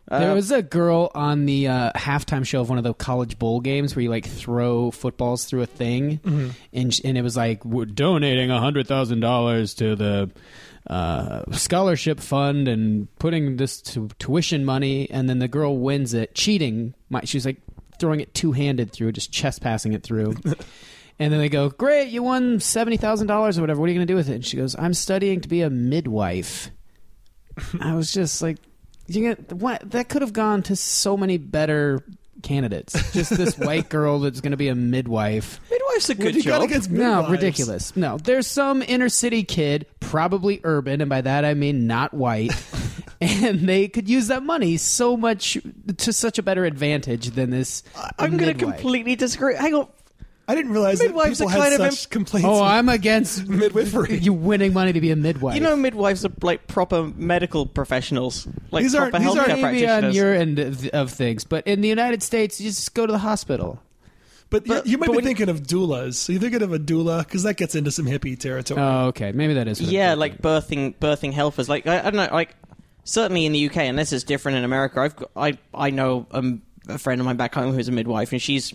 Uh, 0.08 0.20
there 0.20 0.34
was 0.34 0.52
a 0.52 0.62
girl 0.62 1.12
on 1.16 1.46
the 1.46 1.68
uh, 1.68 1.92
halftime 1.94 2.46
show 2.46 2.62
of 2.62 2.70
one 2.70 2.78
of 2.78 2.84
the 2.84 2.94
college 2.94 3.38
bowl 3.40 3.60
games 3.60 3.96
where 3.96 4.04
you 4.04 4.10
like 4.10 4.26
throw 4.26 4.92
footballs 4.92 5.46
through 5.46 5.62
a 5.62 5.66
thing, 5.66 6.20
and 6.74 6.94
sh- 6.94 7.02
and 7.04 7.18
it 7.18 7.22
was 7.22 7.36
like 7.38 7.64
we're 7.66 7.86
donating 7.86 8.52
a 8.52 8.60
hundred 8.60 8.88
thousand 8.88 9.20
dollars 9.20 9.74
to 9.76 9.96
the 9.96 10.32
uh, 10.88 11.44
scholarship 11.52 12.20
fund 12.20 12.68
and 12.68 13.14
putting 13.20 13.58
this 13.58 13.82
to 13.82 14.10
tuition 14.20 14.66
money, 14.66 15.10
and 15.10 15.30
then 15.30 15.40
the 15.40 15.48
girl 15.48 15.78
wins 15.78 16.14
it 16.14 16.36
cheating. 16.36 16.94
My, 17.10 17.22
she's 17.24 17.46
like 17.46 17.62
throwing 18.02 18.20
it 18.20 18.34
two 18.34 18.52
handed 18.52 18.91
through, 18.91 19.14
just 19.14 19.32
chest 19.32 19.62
passing 19.62 19.93
it 19.93 20.04
through. 20.04 20.36
And 21.20 21.32
then 21.32 21.39
they 21.39 21.49
go, 21.49 21.70
"Great, 21.70 22.10
you 22.10 22.24
won 22.24 22.60
seventy 22.60 22.97
thousand 22.97 23.28
dollars 23.28 23.60
or 23.60 23.62
whatever. 23.62 23.80
What 23.80 23.86
are 23.86 23.91
you 23.91 23.97
going 23.99 24.08
to 24.08 24.12
do 24.12 24.16
with 24.16 24.28
it?" 24.28 24.36
And 24.36 24.45
she 24.45 24.58
goes, 24.58 24.76
"I'm 24.80 24.95
studying 24.95 25.39
to 25.41 25.47
be 25.47 25.62
a 25.62 25.70
midwife." 25.70 26.72
I 27.80 27.93
was 27.93 28.12
just 28.12 28.41
like, 28.41 28.58
you 29.08 29.22
get 29.22 29.54
what 29.54 29.91
that 29.91 30.10
could 30.10 30.22
have 30.22 30.34
gone 30.34 30.64
to 30.64 30.76
so 30.76 31.18
many 31.18 31.38
better 31.38 32.04
candidates. 32.43 32.93
Just 33.12 33.38
this 33.38 33.56
white 33.58 33.89
girl 33.89 34.20
that's 34.20 34.41
going 34.41 34.52
to 34.52 34.58
be 34.58 34.70
a 34.70 34.76
midwife. 34.76 35.60
midwife's 35.70 36.10
a 36.10 36.16
good 36.16 36.41
job. 36.41 36.62
No, 36.89 37.28
ridiculous. 37.30 37.95
No, 37.95 38.18
there's 38.18 38.47
some 38.47 38.82
inner 38.82 39.10
city 39.10 39.43
kid, 39.43 39.86
probably 39.99 40.60
urban, 40.64 41.02
and 41.02 41.10
by 41.10 41.22
that 41.22 41.45
I 41.45 41.54
mean 41.54 41.88
not 41.88 42.14
white. 42.14 42.52
And 43.43 43.61
they 43.69 43.88
could 43.88 44.09
use 44.09 44.28
that 44.28 44.41
money 44.43 44.78
so 44.78 45.15
much 45.15 45.57
to 45.97 46.11
such 46.11 46.39
a 46.39 46.43
better 46.43 46.65
advantage 46.65 47.28
than 47.30 47.51
this. 47.51 47.84
I'm 48.17 48.36
going 48.38 48.57
to 48.57 48.65
completely 48.65 49.15
disagree. 49.15 49.55
Hang 49.55 49.76
on. 49.76 49.88
I 50.47 50.55
didn't 50.55 50.72
realize 50.72 50.99
Midwives 50.99 51.38
that 51.38 51.45
people 51.47 51.61
are 51.61 51.63
had 51.63 51.78
kind 51.78 51.84
of 51.88 51.93
such 51.93 52.09
complaints. 52.09 52.47
Oh, 52.49 52.61
I'm 52.61 52.89
against 52.89 53.47
midwifery. 53.47 54.17
you 54.17 54.34
winning 54.34 54.74
money 54.74 54.91
to 54.91 54.99
be 54.99 55.11
a 55.11 55.15
midwife. 55.15 55.55
You 55.55 55.61
know, 55.61 55.76
midwives 55.76 56.26
are 56.26 56.32
like 56.41 56.67
proper 56.67 57.03
medical 57.15 57.65
professionals, 57.67 58.47
like 58.72 58.84
These 58.84 58.95
aren't- 58.95 59.11
proper 59.11 59.24
these 59.26 59.38
aren't 59.38 59.61
maybe 59.61 59.88
on 59.88 60.11
your 60.13 60.34
end 60.34 60.59
of, 60.59 60.86
of 60.88 61.11
things, 61.11 61.43
but 61.45 61.65
in 61.67 61.80
the 61.82 61.88
United 61.88 62.22
States, 62.24 62.59
you 62.59 62.69
just 62.69 62.93
go 62.95 63.05
to 63.05 63.11
the 63.13 63.19
hospital. 63.19 63.82
But, 64.49 64.65
But- 64.65 64.86
you, 64.86 64.93
you 64.93 64.97
might 64.97 65.05
but 65.05 65.11
be 65.13 65.15
when- 65.17 65.26
thinking 65.26 65.47
of 65.47 65.61
doulas. 65.61 66.15
So 66.15 66.34
you're 66.34 66.41
thinking 66.41 66.63
of 66.63 66.74
a 66.74 66.80
doula 66.80 67.19
because 67.19 67.43
that 67.43 67.55
gets 67.55 67.76
into 67.76 67.91
some 67.91 68.05
hippie 68.05 68.38
territory. 68.38 68.82
Oh, 68.82 69.05
okay, 69.07 69.32
maybe 69.32 69.53
that 69.53 69.69
is. 69.69 69.80
what 69.80 69.88
I'm 69.88 69.93
yeah, 69.93 70.13
like 70.15 70.41
birthing 70.41 70.95
birthing 70.97 71.32
helpers. 71.32 71.69
Like 71.69 71.88
I, 71.88 71.99
I 71.99 72.01
don't 72.01 72.15
know, 72.15 72.28
like 72.34 72.55
certainly 73.12 73.45
in 73.45 73.51
the 73.51 73.68
UK, 73.68 73.78
and 73.78 73.97
this 73.99 74.14
is 74.14 74.24
different 74.24 74.57
in 74.57 74.64
America. 74.64 74.99
I've 75.01 75.16
got, 75.16 75.32
I 75.36 75.57
I 75.74 75.89
know 75.89 76.26
um, 76.32 76.62
a 76.88 76.97
friend 76.97 77.20
of 77.20 77.26
mine 77.26 77.38
back 77.38 77.53
home 77.53 77.74
who's 77.74 77.88
a 77.88 77.91
midwife, 77.91 78.32
and 78.32 78.41
she's 78.41 78.74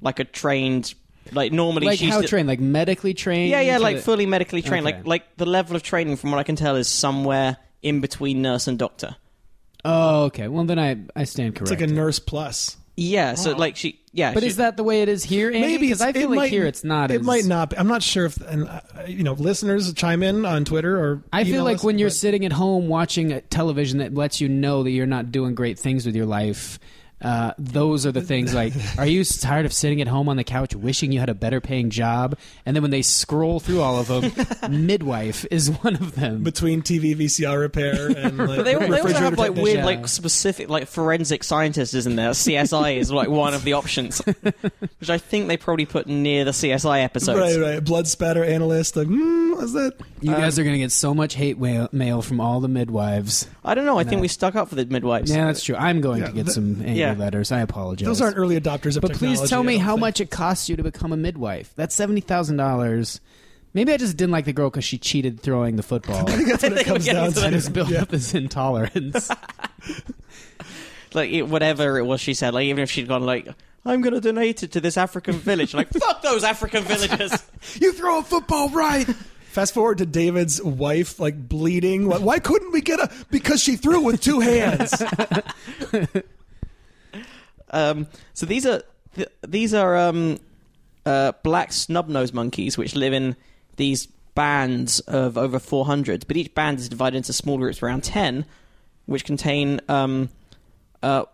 like 0.00 0.18
a 0.18 0.24
trained, 0.24 0.94
like 1.32 1.52
normally 1.52 1.86
like 1.86 1.98
she's 1.98 2.10
how 2.10 2.20
the- 2.22 2.28
trained, 2.28 2.48
like 2.48 2.60
medically 2.60 3.14
trained. 3.14 3.50
Yeah, 3.50 3.60
yeah, 3.60 3.78
like 3.78 3.96
the- 3.96 4.02
fully 4.02 4.26
medically 4.26 4.62
trained. 4.62 4.86
Okay. 4.86 4.96
Like 4.96 5.06
like 5.06 5.36
the 5.36 5.46
level 5.46 5.76
of 5.76 5.82
training, 5.82 6.16
from 6.16 6.30
what 6.30 6.38
I 6.38 6.42
can 6.44 6.56
tell, 6.56 6.76
is 6.76 6.88
somewhere 6.88 7.58
in 7.82 8.00
between 8.00 8.42
nurse 8.42 8.66
and 8.66 8.78
doctor. 8.78 9.16
Oh, 9.84 10.24
okay. 10.24 10.48
Well, 10.48 10.64
then 10.64 10.78
I 10.78 10.96
I 11.14 11.24
stand 11.24 11.54
correct 11.54 11.70
it's 11.70 11.70
corrected. 11.70 11.80
like 11.80 11.90
a 11.90 11.92
nurse 11.92 12.18
plus. 12.18 12.76
Yeah, 12.98 13.34
so 13.34 13.52
like 13.54 13.76
she, 13.76 14.00
yeah, 14.12 14.32
But 14.32 14.42
she- 14.42 14.48
is 14.48 14.56
that 14.56 14.78
the 14.78 14.82
way 14.82 15.02
it 15.02 15.08
is 15.10 15.22
here? 15.22 15.48
Andy? 15.48 15.60
Maybe 15.60 15.78
because 15.88 16.00
I 16.00 16.12
feel 16.14 16.22
it 16.22 16.28
like 16.30 16.36
might- 16.36 16.50
here 16.50 16.64
it's 16.64 16.82
not. 16.82 17.10
It 17.10 17.20
as, 17.20 17.26
might 17.26 17.44
not. 17.44 17.70
Be. 17.70 17.76
I'm 17.78 17.88
not 17.88 18.02
sure 18.02 18.24
if 18.24 18.38
and 18.40 18.66
uh, 18.68 18.80
you 19.06 19.22
know 19.22 19.34
listeners 19.34 19.92
chime 19.92 20.22
in 20.22 20.46
on 20.46 20.64
Twitter 20.64 20.98
or. 20.98 21.22
I 21.32 21.44
feel 21.44 21.54
email 21.54 21.64
like 21.64 21.76
us, 21.76 21.84
when 21.84 21.98
you're 21.98 22.08
but- 22.08 22.14
sitting 22.14 22.46
at 22.46 22.52
home 22.52 22.88
watching 22.88 23.32
a 23.32 23.42
television 23.42 23.98
that 23.98 24.14
lets 24.14 24.40
you 24.40 24.48
know 24.48 24.82
that 24.82 24.90
you're 24.92 25.04
not 25.06 25.30
doing 25.30 25.54
great 25.54 25.78
things 25.78 26.06
with 26.06 26.16
your 26.16 26.24
life. 26.26 26.78
Uh, 27.22 27.52
those 27.58 28.04
are 28.04 28.12
the 28.12 28.20
things 28.20 28.52
like, 28.54 28.74
are 28.98 29.06
you 29.06 29.24
tired 29.24 29.64
of 29.64 29.72
sitting 29.72 30.02
at 30.02 30.06
home 30.08 30.28
on 30.28 30.36
the 30.36 30.44
couch 30.44 30.74
wishing 30.74 31.12
you 31.12 31.18
had 31.18 31.30
a 31.30 31.34
better 31.34 31.62
paying 31.62 31.88
job? 31.88 32.36
And 32.66 32.76
then 32.76 32.82
when 32.82 32.90
they 32.90 33.00
scroll 33.00 33.58
through 33.58 33.80
all 33.80 33.98
of 33.98 34.06
them, 34.08 34.32
midwife 34.86 35.46
is 35.50 35.70
one 35.70 35.94
of 35.94 36.14
them. 36.14 36.42
between 36.42 36.82
TV 36.82 37.16
VCR 37.16 37.58
repair 37.58 38.08
and 38.08 38.36
like 38.46 38.56
But 38.58 38.64
they, 38.64 38.74
they 38.74 39.00
also 39.00 39.14
have 39.14 39.38
like 39.38 39.54
weird, 39.54 39.76
technician. 39.78 39.84
like 39.86 40.08
specific, 40.08 40.68
like 40.68 40.88
forensic 40.88 41.42
scientists, 41.42 41.94
isn't 41.94 42.16
there? 42.16 42.30
CSI 42.32 42.96
is 42.98 43.10
like 43.10 43.28
one 43.30 43.54
of 43.54 43.64
the 43.64 43.72
options, 43.72 44.18
which 44.98 45.08
I 45.10 45.16
think 45.18 45.48
they 45.48 45.56
probably 45.56 45.86
put 45.86 46.06
near 46.06 46.44
the 46.44 46.50
CSI 46.50 47.02
episode. 47.02 47.38
Right, 47.38 47.56
right. 47.58 47.82
Blood 47.84 48.06
spatter 48.08 48.44
analyst. 48.44 48.94
Like, 48.94 49.08
mm, 49.08 49.56
now? 49.56 49.60
Is 49.62 49.72
that 49.72 49.94
You 50.20 50.34
Um, 50.34 50.40
guys 50.40 50.58
are 50.58 50.64
going 50.64 50.74
to 50.74 50.78
get 50.80 50.92
so 50.92 51.14
much 51.14 51.34
hate 51.34 51.58
mail, 51.58 51.88
mail 51.92 52.20
from 52.20 52.40
all 52.40 52.60
the 52.60 52.68
midwives. 52.68 53.48
I 53.66 53.74
don't 53.74 53.84
know. 53.84 53.98
I 53.98 54.04
think 54.04 54.20
we 54.20 54.28
stuck 54.28 54.54
up 54.54 54.68
for 54.68 54.76
the 54.76 54.86
midwives. 54.86 55.30
Yeah, 55.30 55.46
that's 55.46 55.62
true. 55.64 55.74
I'm 55.76 56.00
going 56.00 56.20
Yeah, 56.22 56.28
to 56.28 56.32
get 56.32 56.46
the- 56.46 56.52
some 56.52 56.76
angry 56.82 56.94
Yeah. 57.00 57.12
letters. 57.14 57.50
I 57.52 57.60
apologize. 57.60 58.06
those 58.06 58.20
aren't 58.20 58.36
early 58.38 58.58
adopters 58.60 58.96
of 58.96 59.02
But 59.02 59.12
please 59.14 59.40
technology, 59.40 59.48
tell 59.50 59.60
I 59.60 59.64
me 59.64 59.72
don't 59.74 59.82
how 59.84 59.92
think. 59.94 60.00
much 60.00 60.20
it 60.20 60.30
costs 60.30 60.68
you 60.68 60.76
to 60.76 60.82
become 60.84 61.12
a 61.12 61.16
midwife. 61.16 61.72
That's 61.76 61.94
seventy 61.94 62.20
thousand 62.20 62.56
dollars. 62.58 63.20
Maybe 63.74 63.92
I 63.92 63.96
just 63.98 64.16
didn't 64.16 64.30
like 64.32 64.44
the 64.46 64.52
girl 64.54 64.70
because 64.70 64.84
she 64.84 64.96
cheated 64.96 65.40
throwing 65.40 65.76
the 65.76 65.82
football. 65.82 66.24
I 66.30 66.32
think 66.36 66.48
that's 66.48 66.62
what 66.62 66.72
it 66.72 66.74
think 66.76 66.86
comes 66.86 67.06
we're 67.06 67.12
down 67.12 67.28
to 67.28 67.34
to. 67.34 67.40
that. 67.40 67.46
I 67.48 67.50
just 67.50 67.72
built 67.72 67.90
Yeah. 67.90 68.02
up 68.02 68.08
this 68.08 68.32
intolerance. 68.34 69.30
like 71.14 71.30
it, 71.30 71.42
whatever 71.42 71.98
it 71.98 72.04
was 72.04 72.20
she 72.20 72.34
said. 72.34 72.54
Like 72.54 72.64
even 72.66 72.82
if 72.82 72.90
she'd 72.90 73.08
gone 73.08 73.22
like, 73.24 73.48
I'm 73.84 74.00
going 74.00 74.14
to 74.14 74.20
donate 74.20 74.62
it 74.62 74.72
to 74.72 74.80
this 74.80 74.96
African 74.96 75.34
village. 75.34 75.74
like 75.74 75.90
fuck 75.90 76.22
those 76.22 76.44
African 76.44 76.84
villages. 76.84 77.42
you 77.80 77.92
throw 77.92 78.18
a 78.20 78.22
football 78.22 78.68
right. 78.70 79.08
Fast 79.56 79.72
forward 79.72 79.96
to 79.96 80.04
David's 80.04 80.62
wife, 80.62 81.18
like 81.18 81.48
bleeding. 81.48 82.06
Like, 82.06 82.20
Why 82.20 82.38
couldn't 82.38 82.72
we 82.72 82.82
get 82.82 83.00
a? 83.00 83.10
Because 83.30 83.62
she 83.62 83.76
threw 83.76 84.02
with 84.02 84.20
two 84.20 84.40
hands. 84.40 85.02
Um, 87.70 88.06
so 88.32 88.46
these 88.46 88.64
are 88.64 88.82
th- 89.16 89.28
these 89.46 89.74
are 89.74 89.96
um, 89.96 90.38
uh, 91.04 91.32
black 91.42 91.72
snub-nosed 91.72 92.32
monkeys 92.32 92.78
which 92.78 92.94
live 92.94 93.12
in 93.12 93.34
these 93.74 94.06
bands 94.36 95.00
of 95.00 95.36
over 95.36 95.58
400, 95.58 96.28
but 96.28 96.36
each 96.36 96.54
band 96.54 96.78
is 96.78 96.88
divided 96.88 97.16
into 97.16 97.32
small 97.32 97.58
groups 97.58 97.82
around 97.82 98.04
10, 98.04 98.46
which 99.06 99.24
contain 99.24 99.80
um, 99.88 100.28
uh, 101.02 101.24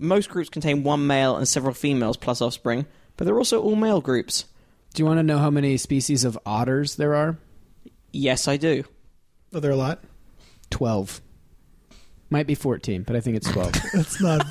most 0.00 0.28
groups 0.28 0.48
contain 0.48 0.82
one 0.82 1.06
male 1.06 1.36
and 1.36 1.46
several 1.46 1.72
females 1.72 2.16
plus 2.16 2.42
offspring, 2.42 2.84
but 3.16 3.26
they're 3.26 3.38
also 3.38 3.62
all 3.62 3.76
male 3.76 4.00
groups. 4.00 4.46
Do 4.92 5.02
you 5.02 5.06
want 5.06 5.18
to 5.20 5.22
know 5.22 5.38
how 5.38 5.50
many 5.50 5.76
species 5.76 6.24
of 6.24 6.36
otters 6.44 6.96
there 6.96 7.14
are? 7.14 7.38
Yes, 8.16 8.48
I 8.48 8.56
do. 8.56 8.84
Are 9.54 9.60
there 9.60 9.70
a 9.70 9.76
lot? 9.76 10.02
Twelve. 10.70 11.20
Might 12.28 12.46
be 12.48 12.56
fourteen, 12.56 13.02
but 13.04 13.14
I 13.14 13.20
think 13.20 13.36
it's 13.36 13.50
twelve. 13.50 13.72
It's 13.94 14.20
not. 14.20 14.44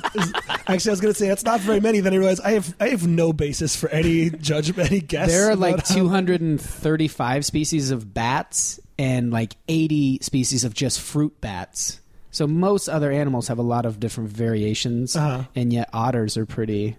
Actually, 0.68 0.90
I 0.90 0.92
was 0.92 1.00
going 1.00 1.12
to 1.12 1.18
say 1.18 1.28
that's 1.28 1.44
not 1.44 1.60
very 1.60 1.78
many. 1.80 2.00
Then 2.00 2.14
I 2.14 2.16
realized 2.16 2.40
I 2.42 2.52
have 2.52 2.74
I 2.80 2.88
have 2.88 3.06
no 3.06 3.32
basis 3.34 3.76
for 3.76 3.88
any 3.90 4.30
judgment, 4.30 4.90
any 4.90 5.00
guess. 5.00 5.28
there 5.28 5.48
are 5.48 5.50
about 5.50 5.60
like 5.60 5.86
how- 5.86 5.94
235 5.94 7.44
species 7.44 7.90
of 7.90 8.12
bats 8.14 8.80
and 8.98 9.30
like 9.30 9.56
80 9.68 10.20
species 10.22 10.64
of 10.64 10.72
just 10.74 11.00
fruit 11.00 11.38
bats. 11.42 12.00
So 12.30 12.46
most 12.46 12.88
other 12.88 13.12
animals 13.12 13.48
have 13.48 13.58
a 13.58 13.62
lot 13.62 13.84
of 13.86 14.00
different 14.00 14.30
variations, 14.30 15.14
Uh-huh. 15.16 15.44
and 15.54 15.72
yet 15.72 15.88
otters 15.92 16.36
are 16.38 16.46
pretty 16.46 16.96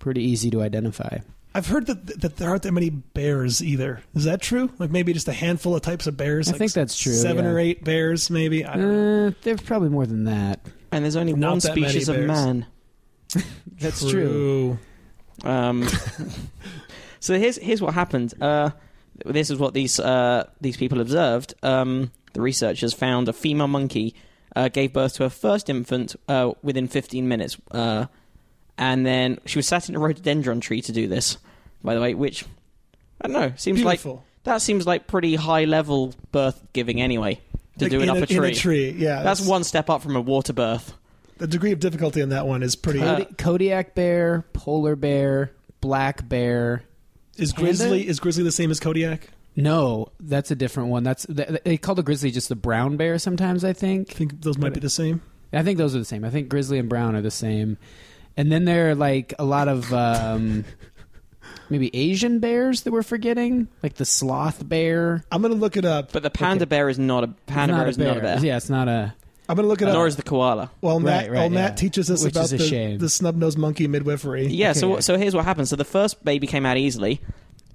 pretty 0.00 0.22
easy 0.24 0.50
to 0.50 0.62
identify. 0.62 1.18
I've 1.54 1.66
heard 1.66 1.86
that 1.86 2.20
that 2.20 2.36
there 2.36 2.50
aren't 2.50 2.62
that 2.62 2.72
many 2.72 2.90
bears 2.90 3.62
either. 3.62 4.02
Is 4.14 4.24
that 4.24 4.40
true? 4.40 4.70
Like 4.78 4.90
maybe 4.90 5.12
just 5.12 5.28
a 5.28 5.32
handful 5.32 5.74
of 5.74 5.82
types 5.82 6.06
of 6.06 6.16
bears. 6.16 6.48
I 6.48 6.52
like 6.52 6.58
think 6.58 6.72
that's 6.72 6.98
true, 6.98 7.14
Seven 7.14 7.44
yeah. 7.44 7.50
or 7.50 7.58
eight 7.58 7.84
bears, 7.84 8.30
maybe. 8.30 8.64
I 8.64 8.76
don't 8.76 8.82
know. 8.82 9.26
Uh, 9.28 9.30
there's 9.42 9.62
probably 9.62 9.88
more 9.88 10.06
than 10.06 10.24
that. 10.24 10.60
And 10.92 11.04
there's 11.04 11.16
only 11.16 11.32
Not 11.34 11.50
one 11.50 11.60
species 11.60 12.08
of 12.08 12.18
man. 12.20 12.66
That's 13.78 14.08
true. 14.08 14.78
Um, 15.44 15.86
so 17.20 17.38
here's 17.38 17.56
here's 17.56 17.82
what 17.82 17.94
happened. 17.94 18.34
Uh, 18.40 18.70
this 19.24 19.50
is 19.50 19.58
what 19.58 19.74
these 19.74 20.00
uh, 20.00 20.48
these 20.60 20.76
people 20.76 21.00
observed. 21.00 21.54
Um, 21.62 22.10
the 22.32 22.40
researchers 22.40 22.94
found 22.94 23.28
a 23.28 23.32
female 23.32 23.68
monkey 23.68 24.14
uh, 24.56 24.68
gave 24.68 24.92
birth 24.92 25.14
to 25.14 25.24
her 25.24 25.30
first 25.30 25.68
infant 25.68 26.16
uh, 26.28 26.52
within 26.62 26.88
15 26.88 27.28
minutes, 27.28 27.56
uh, 27.70 28.06
and 28.78 29.04
then 29.04 29.38
she 29.44 29.58
was 29.58 29.66
sat 29.66 29.88
in 29.88 29.96
a 29.96 29.98
rhododendron 29.98 30.60
tree 30.60 30.80
to 30.82 30.92
do 30.92 31.08
this. 31.08 31.36
By 31.82 31.94
the 31.94 32.00
way, 32.00 32.14
which 32.14 32.44
I 33.20 33.28
don't 33.28 33.40
know 33.40 33.52
seems 33.56 33.82
like 33.82 34.00
that 34.44 34.62
seems 34.62 34.86
like 34.86 35.06
pretty 35.06 35.34
high 35.34 35.64
level 35.64 36.14
birth 36.32 36.62
giving 36.72 37.00
anyway. 37.00 37.40
To 37.78 37.84
Like 37.84 37.90
do 37.90 38.00
it 38.00 38.08
up 38.08 38.16
a, 38.16 38.22
a 38.22 38.26
tree. 38.26 38.36
In 38.36 38.44
a 38.44 38.54
tree, 38.54 38.90
yeah. 38.90 39.22
That's 39.22 39.40
one 39.40 39.62
step 39.62 39.88
up 39.90 40.02
from 40.02 40.16
a 40.16 40.20
water 40.20 40.52
birth. 40.52 40.94
The 41.36 41.46
degree 41.46 41.70
of 41.70 41.78
difficulty 41.78 42.20
in 42.20 42.30
that 42.30 42.46
one 42.46 42.62
is 42.64 42.74
pretty. 42.74 43.00
Uh, 43.00 43.20
Kodi- 43.20 43.38
Kodiak 43.38 43.94
bear, 43.94 44.44
polar 44.52 44.96
bear, 44.96 45.52
black 45.80 46.28
bear. 46.28 46.82
is 47.36 47.52
panda? 47.52 47.66
grizzly 47.66 48.08
is 48.08 48.18
grizzly 48.18 48.42
the 48.42 48.50
same 48.52 48.70
as 48.72 48.80
Kodiak? 48.80 49.28
No, 49.54 50.12
that's 50.18 50.50
a 50.50 50.56
different 50.56 50.88
one. 50.90 51.04
That's 51.04 51.24
they 51.28 51.76
call 51.76 51.94
the 51.94 52.02
grizzly 52.02 52.30
just 52.32 52.48
the 52.48 52.56
brown 52.56 52.96
bear. 52.96 53.18
Sometimes 53.18 53.64
I 53.64 53.72
think. 53.72 54.10
I 54.10 54.14
think 54.14 54.40
those 54.40 54.58
might 54.58 54.74
be 54.74 54.80
the 54.80 54.90
same. 54.90 55.22
I 55.52 55.62
think 55.62 55.78
those 55.78 55.94
are 55.94 55.98
the 56.00 56.04
same. 56.04 56.24
I 56.24 56.30
think 56.30 56.48
grizzly 56.48 56.78
and 56.78 56.88
brown 56.88 57.14
are 57.16 57.22
the 57.22 57.30
same. 57.30 57.78
And 58.38 58.50
then 58.50 58.64
there 58.64 58.88
are 58.90 58.94
like 58.94 59.34
a 59.38 59.44
lot 59.44 59.68
of 59.68 59.92
um, 59.92 60.64
maybe 61.68 61.90
Asian 61.94 62.38
bears 62.38 62.82
that 62.82 62.92
we're 62.92 63.02
forgetting, 63.02 63.68
like 63.82 63.94
the 63.94 64.04
sloth 64.04 64.66
bear. 64.66 65.24
I'm 65.30 65.42
gonna 65.42 65.54
look 65.54 65.76
it 65.76 65.84
up. 65.84 66.12
But 66.12 66.22
the 66.22 66.30
panda 66.30 66.62
Okay. 66.62 66.68
bear 66.70 66.88
is 66.88 66.98
not 66.98 67.24
a 67.24 67.28
panda 67.46 67.74
It's 67.74 67.78
bear 67.78 67.88
is 67.88 67.98
not 67.98 68.16
a 68.16 68.20
bear. 68.20 68.38
Yeah, 68.44 68.56
it's 68.56 68.70
not 68.70 68.88
a. 68.88 69.14
I'm 69.48 69.56
gonna 69.56 69.68
look 69.68 69.82
it 69.82 69.88
up. 69.88 69.94
Nor 69.94 70.06
is 70.06 70.16
the 70.16 70.22
koala. 70.22 70.70
Well, 70.82 71.00
Matt, 71.00 71.22
Right, 71.24 71.30
right, 71.30 71.38
while 71.40 71.50
Matt 71.50 71.70
yeah. 71.72 71.74
teaches 71.76 72.10
us 72.10 72.22
Which 72.22 72.34
about 72.34 72.44
is 72.44 72.52
a 72.52 72.56
the, 72.58 72.68
shame. 72.68 72.98
the 72.98 73.08
snub 73.08 73.34
nosed 73.36 73.58
monkey 73.58 73.86
midwifery. 73.88 74.46
Yeah, 74.46 74.72
so 74.72 74.92
Okay. 74.92 75.00
so 75.00 75.16
here's 75.18 75.34
what 75.34 75.44
happened. 75.44 75.68
So 75.68 75.76
the 75.76 75.84
first 75.84 76.24
baby 76.24 76.46
came 76.46 76.64
out 76.66 76.76
easily, 76.76 77.20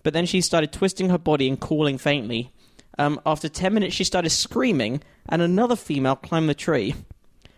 but 0.04 0.14
then 0.14 0.26
she 0.26 0.40
started 0.42 0.72
twisting 0.72 1.10
her 1.10 1.18
body 1.18 1.48
and 1.50 1.60
calling 1.60 1.98
faintly. 1.98 2.52
Um, 3.00 3.20
after 3.26 3.50
ten 3.50 3.74
minutes, 3.74 3.96
she 3.96 4.04
started 4.04 4.30
screaming, 4.30 5.02
and 5.28 5.42
another 5.42 5.76
female 5.76 6.16
climbed 6.16 6.48
the 6.48 6.54
tree. 6.54 6.94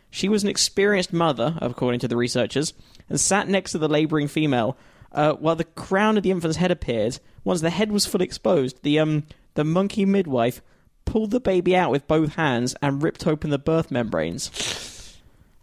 She 0.10 0.30
was 0.30 0.43
an 0.43 0.49
experienced 0.49 1.12
mother, 1.12 1.58
according 1.62 1.99
to 1.99 2.08
the 2.08 2.16
researchers, 2.16 2.72
and 3.10 3.20
sat 3.20 3.47
next 3.47 3.72
to 3.74 3.78
the 3.78 3.88
labouring 3.88 4.28
female. 4.28 4.78
Uh, 5.12 5.34
while 5.34 5.56
the 5.56 5.64
crown 5.64 6.18
of 6.18 6.24
the 6.24 6.32
infant's 6.32 6.58
head 6.58 6.72
appeared, 6.72 7.20
once 7.43 7.62
the 7.62 7.70
head 7.70 7.91
was 7.91 8.06
fully 8.06 8.26
exposed, 8.26 8.82
the 8.84 8.99
um 8.99 9.24
the 9.53 9.64
monkey 9.64 10.06
midwife 10.06 10.62
pulled 11.06 11.32
the 11.32 11.39
baby 11.39 11.76
out 11.76 11.91
with 11.91 12.08
both 12.08 12.36
hands 12.36 12.76
and 12.82 13.01
ripped 13.03 13.26
open 13.26 13.49
the 13.49 13.58
birth 13.60 13.91
membranes. 13.91 14.51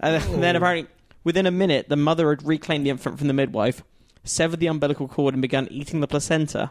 And 0.01 0.22
then- 0.22 0.40
then 0.40 0.57
apparently, 0.57 0.88
within 1.24 1.47
a 1.47 1.51
minute, 1.51 1.88
the 1.88 1.97
mother 1.97 2.30
had 2.30 2.47
reclaimed 2.47 2.86
the 2.86 2.90
infant 2.90 3.18
from 3.18 3.28
the 3.28 3.34
midwife, 3.34 3.82
severed 4.24 4.61
the 4.61 4.66
umbilical 4.68 5.09
cord, 5.09 5.34
and 5.34 5.43
began 5.43 5.68
eating 5.70 6.01
the 6.01 6.07
placenta. 6.07 6.70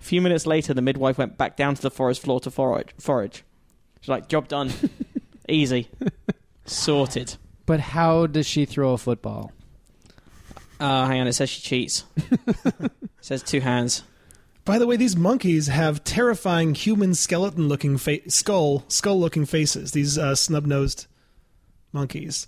A 0.00 0.02
few 0.02 0.20
minutes 0.20 0.46
later, 0.46 0.74
the 0.74 0.82
midwife 0.82 1.18
went 1.18 1.38
back 1.38 1.56
down 1.56 1.74
to 1.74 1.82
the 1.82 1.90
forest 1.90 2.22
floor 2.22 2.40
to 2.40 2.50
forage. 2.50 2.88
forage. 2.98 3.44
She's 4.00 4.08
like, 4.08 4.28
job 4.28 4.48
done. 4.48 4.72
Easy. 5.48 5.88
Sorted. 6.64 7.36
But 7.66 7.80
how 7.80 8.26
does 8.26 8.46
she 8.46 8.64
throw 8.64 8.92
a 8.92 8.98
football? 8.98 9.52
Uh, 10.80 11.06
hang 11.06 11.20
on, 11.20 11.26
it 11.26 11.32
says 11.32 11.50
she 11.50 11.60
cheats. 11.60 12.04
it 12.16 12.92
says 13.20 13.42
two 13.42 13.60
hands. 13.60 14.02
By 14.64 14.78
the 14.78 14.86
way, 14.86 14.96
these 14.96 15.16
monkeys 15.16 15.68
have 15.68 16.04
terrifying 16.04 16.74
human 16.74 17.14
skeleton 17.14 17.68
looking 17.68 17.96
fa- 17.96 18.28
skull 18.30 18.84
skull 18.88 19.18
looking 19.18 19.46
faces. 19.46 19.92
These 19.92 20.18
uh, 20.18 20.34
snub 20.34 20.66
nosed 20.66 21.06
monkeys. 21.92 22.46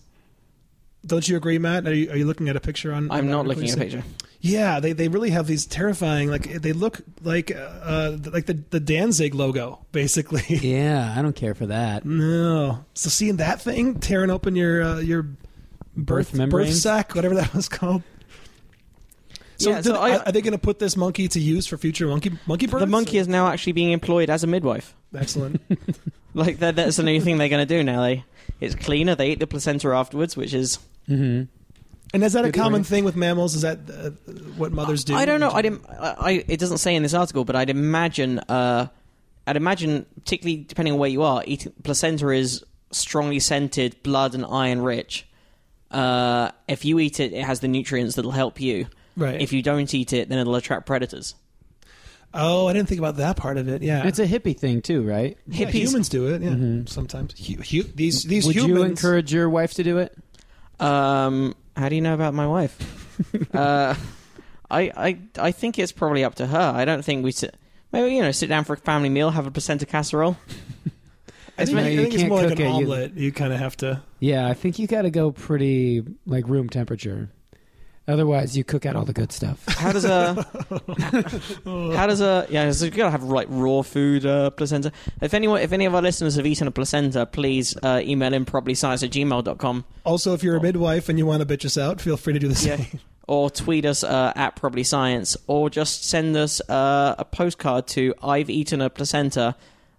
Don't 1.05 1.27
you 1.27 1.37
agree, 1.37 1.59
Matt? 1.59 1.87
Are 1.89 1.95
you, 1.95 2.11
are 2.11 2.17
you 2.17 2.27
looking 2.27 2.51
at 2.51 2.57
a 2.57 2.61
picture 2.61 2.93
on? 2.93 3.11
I'm 3.11 3.21
on 3.25 3.31
not 3.31 3.47
looking 3.47 3.71
at 3.71 3.75
a 3.75 3.79
picture. 3.79 4.05
Yeah, 4.43 4.81
they, 4.81 4.93
they 4.93 5.09
really 5.09 5.31
have 5.31 5.47
these 5.47 5.67
terrifying 5.67 6.31
like 6.31 6.45
they 6.45 6.73
look 6.73 7.01
like 7.23 7.51
uh, 7.55 8.17
like 8.33 8.47
the 8.47 8.55
the 8.71 8.81
Danzig 8.81 9.35
logo 9.35 9.85
basically. 9.93 10.43
Yeah, 10.61 11.15
I 11.17 11.23
don't 11.23 11.37
care 11.37 11.55
for 11.55 11.67
that. 11.67 12.05
no, 12.05 12.85
so 12.95 13.09
seeing 13.09 13.37
that 13.37 13.61
thing 13.63 13.99
tearing 13.99 14.31
open 14.31 14.57
your 14.57 14.83
uh, 14.83 14.99
your 14.99 15.23
birth 15.23 15.37
birth 15.97 16.35
membranes? 16.35 16.83
sac, 16.83 17.15
whatever 17.15 17.35
that 17.35 17.55
was 17.55 17.69
called. 17.69 18.03
So, 19.61 19.71
Yeah, 19.71 19.77
did- 19.77 19.85
so 19.85 19.95
I- 19.97 20.17
are, 20.17 20.23
are 20.27 20.33
they 20.33 20.41
going 20.41 20.53
to 20.53 20.59
put 20.59 20.79
this 20.79 20.97
monkey 20.97 21.29
to 21.29 21.41
use 21.41 21.67
for 21.67 21.77
future 21.77 22.07
monkey 22.07 22.33
monkey 22.47 22.67
births? 22.67 22.81
The 22.81 22.87
monkey 22.91 23.19
is 23.19 23.29
now 23.29 23.49
actually 23.49 23.73
being 23.73 23.93
employed 23.93 24.31
as 24.31 24.43
a 24.45 24.47
midwife. 24.47 24.95
excellent. 25.15 25.61
Like 26.33 26.61
that, 26.61 26.77
that's 26.77 26.97
the 26.97 27.03
new 27.03 27.21
thing 27.21 27.39
they're 27.39 27.49
going 27.49 27.67
to 27.67 27.75
do 27.75 27.83
now. 27.83 28.03
They, 28.03 28.25
it's 28.61 28.77
cleaner. 28.77 29.17
They 29.17 29.31
eat 29.33 29.41
the 29.41 29.49
placenta 29.49 29.89
afterwards, 29.89 30.37
which 30.37 30.55
is 30.55 30.79
hmm 31.07 31.43
And 32.15 32.23
is 32.25 32.35
that 32.35 32.45
a 32.45 32.53
common 32.53 32.83
point. 32.83 32.87
thing 32.87 33.05
with 33.05 33.17
mammals? 33.17 33.57
Is 33.57 33.63
that 33.63 33.79
uh, 33.91 34.11
what 34.57 34.71
mothers 34.71 35.03
do? 35.03 35.17
I 35.17 35.25
don't 35.25 35.41
know. 35.41 35.51
I 35.51 35.61
didn't. 35.61 35.85
I, 35.91 36.15
I- 36.21 36.45
it 36.47 36.61
doesn't 36.61 36.79
say 36.79 36.95
in 36.95 37.03
this 37.03 37.15
article, 37.15 37.45
but 37.45 37.57
I'd 37.57 37.69
imagine. 37.69 38.39
Uh, 38.49 38.87
I'd 39.45 39.57
imagine, 39.57 40.07
particularly 40.21 40.63
depending 40.63 40.93
on 40.95 41.01
where 41.01 41.11
you 41.11 41.25
are, 41.25 41.43
eating 41.45 41.73
placenta 41.83 42.29
is 42.31 42.65
strongly 42.93 43.41
scented, 43.41 44.01
blood 44.05 44.37
and 44.37 44.47
iron 44.47 44.83
rich. 44.83 45.27
Uh, 45.91 46.53
if 46.69 46.85
you 46.85 47.01
eat 47.01 47.19
it, 47.19 47.33
it 47.33 47.45
has 47.45 47.59
the 47.59 47.67
nutrients 47.69 48.15
that'll 48.15 48.31
help 48.31 48.61
you. 48.61 48.87
Right. 49.17 49.41
If 49.41 49.53
you 49.53 49.63
don't 49.63 49.93
eat 49.95 50.13
it, 50.13 50.29
then 50.29 50.39
it'll 50.39 50.55
attract 50.55 50.87
predators. 50.87 51.35
oh, 52.33 52.69
I 52.69 52.73
didn't 52.73 52.89
think 52.89 53.01
about 53.01 53.17
that 53.17 53.37
part 53.37 53.57
of 53.59 53.69
it. 53.69 53.83
Yeah, 53.83 54.07
It's 54.07 54.19
a 54.21 54.27
hippie 54.27 54.57
thing 54.57 54.83
too, 54.83 55.03
right? 55.03 55.37
Yeah, 55.49 55.67
hippies- 55.67 55.73
humans 55.73 56.09
do 56.09 56.29
it. 56.29 56.43
Yeah, 56.43 56.51
Mhm. 56.51 56.89
sometimes. 56.89 57.35
Hu- 57.47 57.55
hu- 57.63 57.91
these 57.95 58.23
these 58.23 58.47
Would 58.47 58.55
humans. 58.57 58.71
you 58.79 58.83
encourage 58.85 59.33
your 59.33 59.51
wife 59.51 59.75
to 59.75 59.83
do 59.83 59.99
it? 59.99 60.17
Um, 60.79 61.55
how 61.77 61.89
do 61.89 61.95
you 61.97 62.01
know 62.01 62.15
about 62.15 62.35
my 62.35 62.47
wife? 62.47 62.77
uh, 63.55 63.95
I, 64.71 64.81
I, 64.97 65.19
I 65.39 65.51
think 65.53 65.79
it's 65.79 65.93
probably 65.93 66.23
up 66.25 66.37
to 66.37 66.47
her. 66.47 66.73
I 66.75 66.85
don't 66.85 67.05
think 67.05 67.25
we 67.25 67.33
sit. 67.33 67.57
Maybe 67.93 68.15
you 68.15 68.23
know, 68.23 68.31
sit 68.31 68.49
down 68.49 68.63
for 68.65 68.75
a 68.75 68.77
family 68.77 69.09
meal, 69.09 69.31
have 69.31 69.47
a 69.47 69.51
placenta 69.51 69.85
casserole. 69.85 70.37
I 71.59 71.65
think, 71.67 71.77
No, 71.77 71.83
I 71.83 71.89
you 71.89 72.03
think 72.03 72.15
it's 72.15 72.23
can't 72.23 72.29
more 72.33 72.41
like 72.43 72.51
cook 72.51 72.61
an 72.61 72.67
it, 72.67 72.69
you- 72.69 72.75
omelet. 72.77 73.15
You, 73.17 73.33
kind 73.33 73.53
of 73.53 73.59
have 73.59 73.77
to. 73.79 74.01
Yeah, 74.21 74.47
I 74.49 74.55
think 74.55 74.79
you 74.79 74.87
got 74.87 75.03
to 75.03 75.11
go 75.11 75.33
pretty 75.33 76.05
like 76.27 76.47
room 76.49 76.69
temperature. 76.71 77.29
Otherwise, 78.11 78.57
you 78.57 78.65
cook 78.65 78.85
out 78.85 78.97
all 78.97 79.05
the 79.05 79.13
good 79.13 79.33
stuff. 79.33 79.65
How 79.69 79.93
does 79.93 80.05
a 80.05 80.35
how 81.97 82.07
does 82.07 82.21
a 82.21 82.47
yeah? 82.51 82.71
So 82.73 82.85
you 82.87 82.91
gotta 82.91 83.11
have 83.11 83.23
like 83.23 83.47
raw 83.51 83.83
food 83.83 84.27
uh, 84.27 84.51
placenta. 84.51 84.93
If 85.21 85.35
anyone, 85.35 85.61
if 85.63 85.73
any 85.73 85.85
of 85.87 85.95
our 85.95 86.03
listeners 86.03 86.37
have 86.37 86.47
eaten 86.47 86.67
a 86.67 86.71
placenta, 86.71 87.27
please 87.27 87.77
uh, 87.83 88.01
email 88.05 88.35
in 88.35 88.45
probablyscience 88.45 89.03
at 89.03 89.11
gmail.com 89.11 89.85
Also, 90.05 90.35
if 90.35 90.43
you're 90.43 90.57
a 90.57 90.63
midwife 90.63 91.09
and 91.09 91.19
you 91.19 91.27
want 91.27 91.47
to 91.47 91.57
bitch 91.57 91.65
us 91.65 91.79
out, 91.79 92.01
feel 92.01 92.17
free 92.17 92.33
to 92.33 92.39
do 92.39 92.49
the 92.49 92.67
Yeah. 92.67 92.77
same. 92.77 93.01
or 93.29 93.49
tweet 93.51 93.85
us 93.85 94.03
uh, 94.03 94.33
at 94.35 94.57
probably 94.57 94.83
science 94.83 95.37
or 95.47 95.71
just 95.71 96.05
send 96.05 96.37
us 96.37 96.61
uh, 96.69 97.15
a 97.19 97.25
postcard 97.25 97.87
to 97.87 98.13
I've 98.23 98.51
eaten 98.51 98.81
a 98.81 98.91
placenta, 98.91 99.55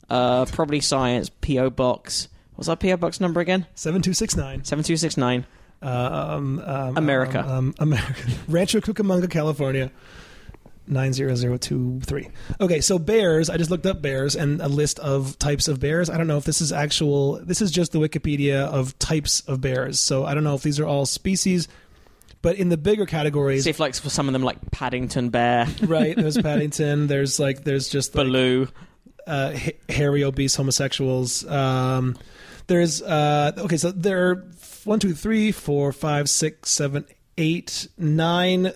uh, 0.09 0.45
probably 0.45 0.82
science 0.82 1.30
PO 1.30 1.70
box. 1.72 2.28
What's 2.55 2.68
our 2.68 2.76
PO 2.76 2.97
box 2.97 3.20
number 3.22 3.39
again? 3.39 3.66
Seven 3.74 4.01
two 4.01 4.14
six 4.14 4.36
nine. 4.36 4.64
Seven 4.66 4.84
two 4.84 4.97
six 4.97 5.16
nine. 5.18 5.45
Um, 5.82 6.60
um, 6.60 6.98
America. 6.98 7.40
Um, 7.40 7.48
um, 7.48 7.74
America. 7.80 8.14
Rancho 8.48 8.80
Cucamonga, 8.82 9.30
California. 9.30 9.92
90023. 10.88 12.28
Okay, 12.60 12.82
so 12.82 13.00
bears, 13.00 13.50
I 13.50 13.58
just 13.58 13.72
looked 13.72 13.86
up 13.86 14.02
bears 14.02 14.36
and 14.36 14.62
a 14.62 14.68
list 14.68 15.00
of 15.00 15.38
types 15.40 15.68
of 15.68 15.80
bears. 15.80 16.10
I 16.10 16.18
don't 16.18 16.28
know 16.28 16.38
if 16.38 16.44
this 16.44 16.60
is 16.60 16.74
actual, 16.74 17.40
this 17.44 17.62
is 17.62 17.72
just 17.72 17.92
the 17.92 18.00
Wikipedia 18.00 18.66
of 18.66 18.98
types 19.00 19.42
of 19.42 19.62
bears. 19.62 20.00
So 20.00 20.26
I 20.26 20.34
don't 20.34 20.44
know 20.44 20.56
if 20.56 20.64
these 20.64 20.80
are 20.80 20.86
all 20.86 21.06
species, 21.06 21.68
but 22.42 22.58
in 22.58 22.70
the 22.70 22.78
bigger 22.78 23.06
categories, 23.06 23.64
See 23.64 23.70
if 23.70 23.80
like 23.80 23.96
for 23.96 24.10
some 24.10 24.28
of 24.28 24.34
them 24.34 24.44
like 24.44 24.72
Paddington 24.72 25.30
Bear, 25.30 25.68
right, 25.84 26.16
there's 26.16 26.38
Paddington, 26.38 27.08
there's 27.08 27.40
like, 27.40 27.64
there's 27.64 27.88
just 27.88 28.16
like, 28.16 28.26
Baloo. 28.26 28.68
uh, 29.28 29.54
ha- 29.56 29.78
hairy, 29.88 30.24
obese 30.24 30.56
homosexuals. 30.56 31.46
Um, 31.46 32.18
there's 32.68 33.02
uh, 33.02 33.52
okay, 33.58 33.78
so 33.78 33.92
there 33.92 34.30
are 34.30 34.36
one, 34.86 35.00
two, 35.00 35.14
three, 35.14 35.52
four, 35.52 35.92
five, 35.92 36.30
six, 36.30 36.72
seven, 36.72 37.06
eight, 37.38 37.88
nine 37.98 38.72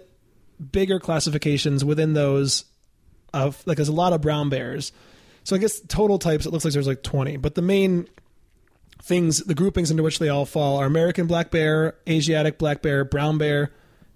bigger 0.71 0.99
classifications 0.99 1.83
within 1.83 2.13
those. 2.13 2.65
Of 3.33 3.61
like, 3.65 3.75
there's 3.77 3.89
a 3.89 3.93
lot 3.93 4.13
of 4.13 4.21
brown 4.21 4.49
bears. 4.49 4.93
So 5.43 5.55
I 5.55 5.59
guess 5.59 5.81
total 5.81 6.17
types. 6.17 6.45
It 6.45 6.51
looks 6.51 6.63
like 6.63 6.73
there's 6.73 6.87
like 6.87 7.03
20, 7.03 7.37
but 7.37 7.55
the 7.55 7.61
main 7.61 8.07
things, 9.03 9.39
the 9.39 9.53
groupings 9.53 9.91
into 9.91 10.03
which 10.03 10.19
they 10.19 10.29
all 10.29 10.45
fall 10.45 10.77
are 10.77 10.85
American 10.85 11.27
black 11.27 11.51
bear, 11.51 11.95
Asiatic 12.07 12.57
black 12.57 12.81
bear, 12.81 13.05
brown 13.05 13.37
bear, 13.37 13.71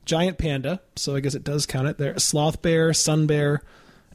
giant 0.06 0.38
panda. 0.38 0.82
So 0.96 1.16
I 1.16 1.20
guess 1.20 1.36
it 1.36 1.44
does 1.44 1.66
count 1.66 1.88
it 1.88 1.98
there. 1.98 2.18
Sloth 2.18 2.62
bear, 2.62 2.94
sun 2.94 3.28
bear. 3.28 3.62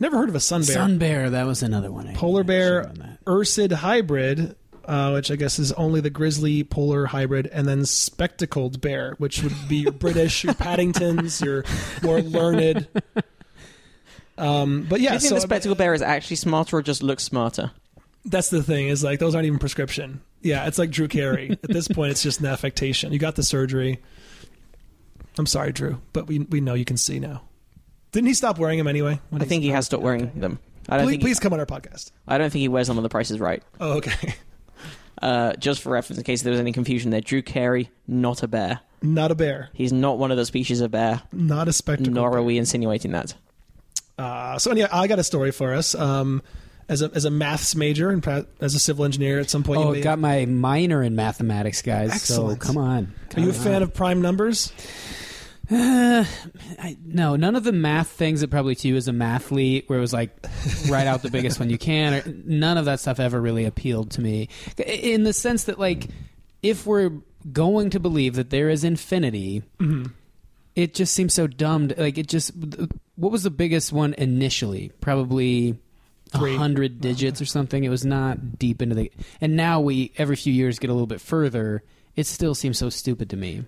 Never 0.00 0.16
heard 0.16 0.28
of 0.28 0.34
a 0.34 0.40
sun 0.40 0.62
bear 0.62 0.74
Sun 0.74 0.98
bear, 0.98 1.30
that 1.30 1.46
was 1.46 1.62
another 1.62 1.92
one. 1.92 2.08
I 2.08 2.14
polar 2.14 2.42
bear 2.42 2.92
ursid 3.26 3.72
hybrid 3.72 4.56
uh, 4.86 5.10
which 5.12 5.30
i 5.30 5.36
guess 5.36 5.58
is 5.58 5.72
only 5.72 6.00
the 6.00 6.10
grizzly 6.10 6.62
polar 6.64 7.06
hybrid 7.06 7.46
and 7.48 7.66
then 7.66 7.84
spectacled 7.86 8.80
bear 8.80 9.14
which 9.18 9.42
would 9.42 9.54
be 9.68 9.76
your 9.76 9.92
british 9.92 10.44
your 10.44 10.54
paddingtons 10.64 11.44
your 11.44 11.64
more 12.02 12.20
learned. 12.22 12.86
Um, 14.36 14.86
but 14.88 14.96
Do 14.96 15.02
you 15.04 15.10
think 15.10 15.20
so 15.22 15.34
the 15.36 15.40
spectacled 15.40 15.78
bear 15.78 15.94
is 15.94 16.02
actually 16.02 16.36
smarter 16.36 16.78
or 16.78 16.82
just 16.82 17.02
looks 17.02 17.22
smarter? 17.24 17.70
that's 18.26 18.48
the 18.48 18.62
thing 18.62 18.88
is 18.88 19.04
like 19.04 19.18
those 19.18 19.34
aren't 19.34 19.46
even 19.46 19.58
prescription. 19.58 20.22
Yeah 20.40 20.66
it's 20.66 20.78
like 20.78 20.90
drew 20.90 21.08
carey. 21.08 21.50
At 21.62 21.62
this 21.70 21.88
point 21.88 22.10
it's 22.10 22.22
just 22.22 22.40
an 22.40 22.46
affectation. 22.46 23.12
You 23.12 23.18
got 23.18 23.36
the 23.36 23.42
surgery. 23.42 24.02
I'm 25.38 25.46
sorry 25.46 25.72
drew 25.72 26.00
but 26.12 26.26
we, 26.26 26.40
we 26.40 26.60
know 26.60 26.74
you 26.74 26.84
can 26.84 26.96
see 26.96 27.18
now. 27.20 27.42
Didn't 28.12 28.26
he 28.28 28.34
stop 28.34 28.58
wearing 28.58 28.78
them 28.78 28.86
anyway? 28.88 29.20
I 29.32 29.44
think 29.44 29.62
he 29.62 29.70
has 29.70 29.86
stopped 29.86 30.02
wearing 30.02 30.30
them. 30.38 30.58
I 30.88 30.96
don't 30.96 31.06
please, 31.06 31.12
think. 31.12 31.22
please 31.22 31.40
come 31.40 31.52
on 31.52 31.60
our 31.60 31.66
podcast. 31.66 32.12
I 32.28 32.38
don't 32.38 32.50
think 32.50 32.60
he 32.60 32.68
wears 32.68 32.88
them 32.88 32.96
on 32.96 33.02
the 33.02 33.08
Price 33.08 33.30
is 33.30 33.38
Right. 33.40 33.62
oh 33.80 33.98
okay 33.98 34.34
Uh, 35.22 35.52
just 35.54 35.80
for 35.82 35.90
reference, 35.90 36.18
in 36.18 36.24
case 36.24 36.42
there 36.42 36.50
was 36.50 36.60
any 36.60 36.72
confusion 36.72 37.10
there, 37.10 37.20
Drew 37.20 37.40
Carey, 37.42 37.90
not 38.08 38.42
a 38.42 38.48
bear. 38.48 38.80
not 39.00 39.30
a 39.30 39.34
bear 39.34 39.68
He's 39.72 39.92
not 39.92 40.18
one 40.18 40.30
of 40.30 40.36
the 40.36 40.44
species 40.46 40.80
of 40.80 40.90
bear. 40.90 41.22
not 41.32 41.68
a 41.68 41.72
spectacle 41.72 42.12
Nor 42.12 42.30
bear. 42.30 42.40
are 42.40 42.42
we 42.42 42.58
insinuating 42.58 43.12
that. 43.12 43.34
Uh, 44.18 44.58
so 44.58 44.70
anyway, 44.70 44.88
I 44.92 45.06
got 45.06 45.18
a 45.18 45.24
story 45.24 45.50
for 45.50 45.72
us. 45.74 45.94
Um, 45.94 46.42
as 46.88 47.00
a 47.00 47.10
as 47.14 47.24
a 47.24 47.30
maths 47.30 47.74
major 47.74 48.10
and 48.10 48.26
as 48.60 48.74
a 48.74 48.78
civil 48.78 49.04
engineer, 49.06 49.40
at 49.40 49.48
some 49.50 49.62
point, 49.62 49.80
you 49.80 49.86
Oh, 49.86 49.92
may, 49.92 50.00
got 50.02 50.18
my 50.18 50.44
minor 50.46 51.02
in 51.02 51.16
mathematics, 51.16 51.80
guys. 51.80 52.10
Excellent. 52.12 52.60
So 52.62 52.66
come 52.66 52.76
on. 52.76 53.12
are 53.36 53.40
you 53.40 53.50
a 53.50 53.52
Come 53.52 53.62
fan 53.62 53.76
on. 53.76 53.82
of 53.84 53.94
prime 53.94 54.20
numbers? 54.20 54.72
Uh, 55.70 56.24
I, 56.78 56.96
no, 57.04 57.36
none 57.36 57.56
of 57.56 57.64
the 57.64 57.72
math 57.72 58.08
things 58.08 58.40
that 58.40 58.50
probably 58.50 58.74
to 58.76 58.88
you 58.88 58.96
is 58.96 59.08
a 59.08 59.12
mathlete 59.12 59.88
where 59.88 59.98
it 59.98 60.02
was 60.02 60.12
like 60.12 60.30
write 60.88 61.06
out 61.06 61.22
the 61.22 61.30
biggest 61.30 61.58
one 61.58 61.70
you 61.70 61.78
can. 61.78 62.14
Or, 62.14 62.22
none 62.44 62.76
of 62.78 62.84
that 62.86 63.00
stuff 63.00 63.20
ever 63.20 63.40
really 63.40 63.64
appealed 63.64 64.10
to 64.12 64.20
me 64.20 64.48
in 64.78 65.24
the 65.24 65.32
sense 65.32 65.64
that 65.64 65.78
like 65.78 66.08
if 66.62 66.86
we're 66.86 67.10
going 67.52 67.90
to 67.90 68.00
believe 68.00 68.34
that 68.36 68.50
there 68.50 68.70
is 68.70 68.84
infinity, 68.84 69.62
it 70.74 70.94
just 70.94 71.12
seems 71.14 71.34
so 71.34 71.46
dumb. 71.46 71.88
to- 71.88 72.00
Like 72.00 72.18
it 72.18 72.26
just 72.28 72.52
what 73.16 73.30
was 73.32 73.42
the 73.42 73.50
biggest 73.50 73.92
one 73.92 74.14
initially? 74.14 74.92
Probably 75.00 75.78
a 76.32 76.38
hundred 76.56 77.00
digits 77.00 77.40
or 77.40 77.44
something. 77.46 77.84
It 77.84 77.90
was 77.90 78.04
not 78.04 78.58
deep 78.58 78.82
into 78.82 78.94
the. 78.94 79.12
And 79.40 79.56
now 79.56 79.80
we 79.80 80.12
every 80.18 80.36
few 80.36 80.52
years 80.52 80.78
get 80.78 80.90
a 80.90 80.92
little 80.92 81.06
bit 81.06 81.20
further. 81.20 81.82
It 82.16 82.26
still 82.26 82.54
seems 82.54 82.78
so 82.78 82.88
stupid 82.90 83.30
to 83.30 83.36
me. 83.36 83.64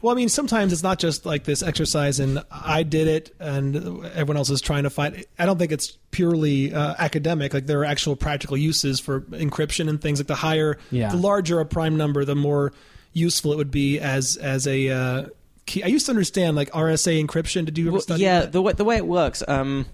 Well, 0.00 0.12
I 0.14 0.16
mean, 0.16 0.28
sometimes 0.28 0.72
it's 0.72 0.82
not 0.82 0.98
just 0.98 1.24
like 1.26 1.44
this 1.44 1.62
exercise, 1.62 2.18
and 2.20 2.42
I 2.50 2.82
did 2.82 3.06
it, 3.08 3.34
and 3.38 3.76
everyone 4.06 4.36
else 4.36 4.50
is 4.50 4.60
trying 4.60 4.82
to 4.82 4.90
find. 4.90 5.24
I 5.38 5.46
don't 5.46 5.58
think 5.58 5.70
it's 5.72 5.96
purely 6.10 6.74
uh, 6.74 6.94
academic. 6.98 7.54
Like 7.54 7.66
there 7.66 7.80
are 7.80 7.84
actual 7.84 8.16
practical 8.16 8.56
uses 8.56 8.98
for 9.00 9.20
encryption 9.22 9.88
and 9.88 10.00
things. 10.00 10.18
Like 10.18 10.26
the 10.26 10.34
higher, 10.34 10.78
Yeah. 10.90 11.10
the 11.10 11.16
larger 11.16 11.60
a 11.60 11.64
prime 11.66 11.96
number, 11.96 12.24
the 12.24 12.34
more 12.34 12.72
useful 13.12 13.52
it 13.52 13.56
would 13.56 13.70
be 13.70 13.98
as 14.00 14.36
as 14.36 14.66
a 14.66 14.88
uh, 14.88 15.26
key. 15.66 15.82
I 15.82 15.86
used 15.86 16.06
to 16.06 16.12
understand 16.12 16.56
like 16.56 16.70
RSA 16.72 17.24
encryption. 17.24 17.64
Did 17.64 17.78
you 17.78 17.84
ever 17.86 17.92
Well, 17.92 18.00
study 18.02 18.22
yeah, 18.22 18.40
that? 18.40 18.52
the 18.52 18.60
way, 18.62 18.72
the 18.72 18.84
way 18.84 18.96
it 18.96 19.06
works, 19.06 19.42
um, 19.46 19.86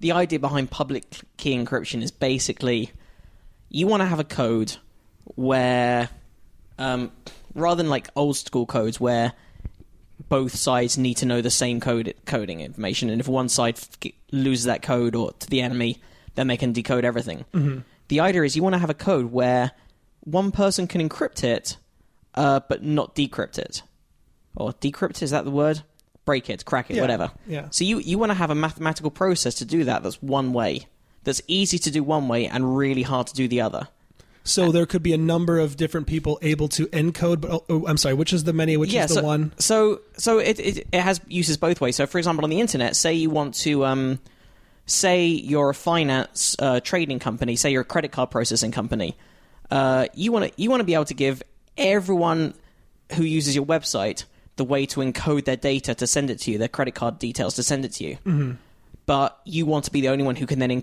the 0.00 0.12
idea 0.12 0.38
behind 0.38 0.70
public 0.70 1.04
key 1.36 1.56
encryption 1.56 2.02
is 2.02 2.10
basically 2.10 2.90
you 3.68 3.86
want 3.86 4.00
to 4.02 4.06
have 4.06 4.18
a 4.20 4.24
code 4.24 4.76
where, 5.36 6.08
um, 6.78 7.12
rather 7.54 7.82
than 7.82 7.90
like 7.90 8.08
old 8.16 8.36
school 8.36 8.66
codes 8.66 9.00
where 9.00 9.32
both 10.28 10.54
sides 10.54 10.96
need 10.98 11.14
to 11.14 11.26
know 11.26 11.40
the 11.40 11.50
same 11.50 11.80
code 11.80 12.14
coding 12.26 12.60
information, 12.60 13.10
and 13.10 13.20
if 13.20 13.28
one 13.28 13.48
side 13.48 13.78
f- 13.78 14.12
loses 14.32 14.64
that 14.66 14.82
code 14.82 15.14
or 15.14 15.32
to 15.32 15.48
the 15.48 15.60
enemy, 15.60 16.00
then 16.34 16.46
they 16.46 16.56
can 16.56 16.72
decode 16.72 17.04
everything. 17.04 17.44
The 18.08 18.20
idea 18.20 18.42
is 18.42 18.56
you 18.56 18.62
want 18.62 18.74
to 18.74 18.78
have 18.78 18.90
a 18.90 18.94
code 18.94 19.26
where 19.32 19.72
one 20.20 20.50
person 20.52 20.86
can 20.86 21.06
encrypt 21.08 21.42
it, 21.44 21.76
uh, 22.34 22.60
but 22.68 22.82
not 22.82 23.14
decrypt 23.14 23.58
it, 23.58 23.82
or 24.56 24.72
decrypt 24.74 25.22
is 25.22 25.30
that 25.30 25.44
the 25.44 25.50
word? 25.50 25.82
Break 26.26 26.50
it, 26.50 26.64
crack 26.64 26.90
it, 26.90 26.96
Yeah, 26.96 27.02
whatever. 27.02 27.30
yeah. 27.46 27.68
So 27.70 27.84
you 27.84 27.98
you 27.98 28.18
want 28.18 28.30
to 28.30 28.34
have 28.34 28.50
a 28.50 28.54
mathematical 28.54 29.10
process 29.10 29.54
to 29.56 29.64
do 29.64 29.84
that. 29.84 30.02
That's 30.02 30.22
one 30.22 30.52
way. 30.52 30.86
That's 31.24 31.42
easy 31.48 31.78
to 31.78 31.90
do 31.90 32.02
one 32.04 32.28
way 32.28 32.46
and 32.46 32.76
really 32.76 33.02
hard 33.02 33.26
to 33.28 33.34
do 33.34 33.48
the 33.48 33.60
other. 33.62 33.88
So 34.42 34.72
there 34.72 34.86
could 34.86 35.02
be 35.02 35.12
a 35.12 35.18
number 35.18 35.58
of 35.58 35.76
different 35.76 36.06
people 36.06 36.38
able 36.42 36.68
to 36.70 36.86
encode. 36.88 37.42
But 37.42 37.50
oh, 37.50 37.64
oh, 37.68 37.86
I'm 37.86 37.96
sorry, 37.96 38.14
which 38.14 38.32
is 38.32 38.44
the 38.44 38.52
many? 38.52 38.76
Which 38.76 38.92
yeah, 38.92 39.04
is 39.04 39.10
the 39.10 39.16
so, 39.16 39.22
one? 39.22 39.52
So 39.58 40.00
so 40.16 40.38
it, 40.38 40.58
it 40.58 40.88
it 40.92 41.00
has 41.00 41.20
uses 41.28 41.56
both 41.56 41.80
ways. 41.80 41.96
So 41.96 42.06
for 42.06 42.18
example, 42.18 42.44
on 42.44 42.50
the 42.50 42.60
internet, 42.60 42.96
say 42.96 43.14
you 43.14 43.30
want 43.30 43.54
to 43.56 43.84
um, 43.84 44.18
say 44.86 45.26
you're 45.26 45.70
a 45.70 45.74
finance 45.74 46.56
uh, 46.58 46.80
trading 46.80 47.18
company, 47.18 47.56
say 47.56 47.70
you're 47.70 47.82
a 47.82 47.84
credit 47.84 48.12
card 48.12 48.30
processing 48.30 48.72
company, 48.72 49.16
uh, 49.70 50.06
you 50.14 50.32
want 50.32 50.46
to 50.46 50.52
you 50.62 50.70
want 50.70 50.80
to 50.80 50.84
be 50.84 50.94
able 50.94 51.04
to 51.04 51.14
give 51.14 51.42
everyone 51.76 52.54
who 53.12 53.24
uses 53.24 53.54
your 53.54 53.66
website 53.66 54.24
the 54.56 54.64
way 54.64 54.86
to 54.86 55.00
encode 55.00 55.44
their 55.44 55.56
data 55.56 55.94
to 55.94 56.06
send 56.06 56.30
it 56.30 56.38
to 56.40 56.50
you, 56.50 56.58
their 56.58 56.68
credit 56.68 56.94
card 56.94 57.18
details 57.18 57.54
to 57.54 57.62
send 57.62 57.84
it 57.84 57.92
to 57.92 58.04
you. 58.04 58.14
Mm-hmm. 58.26 58.52
But 59.10 59.40
you 59.44 59.66
want 59.66 59.86
to 59.86 59.90
be 59.90 60.00
the 60.02 60.08
only 60.10 60.22
one 60.22 60.36
who 60.36 60.46
can 60.46 60.60
then 60.60 60.80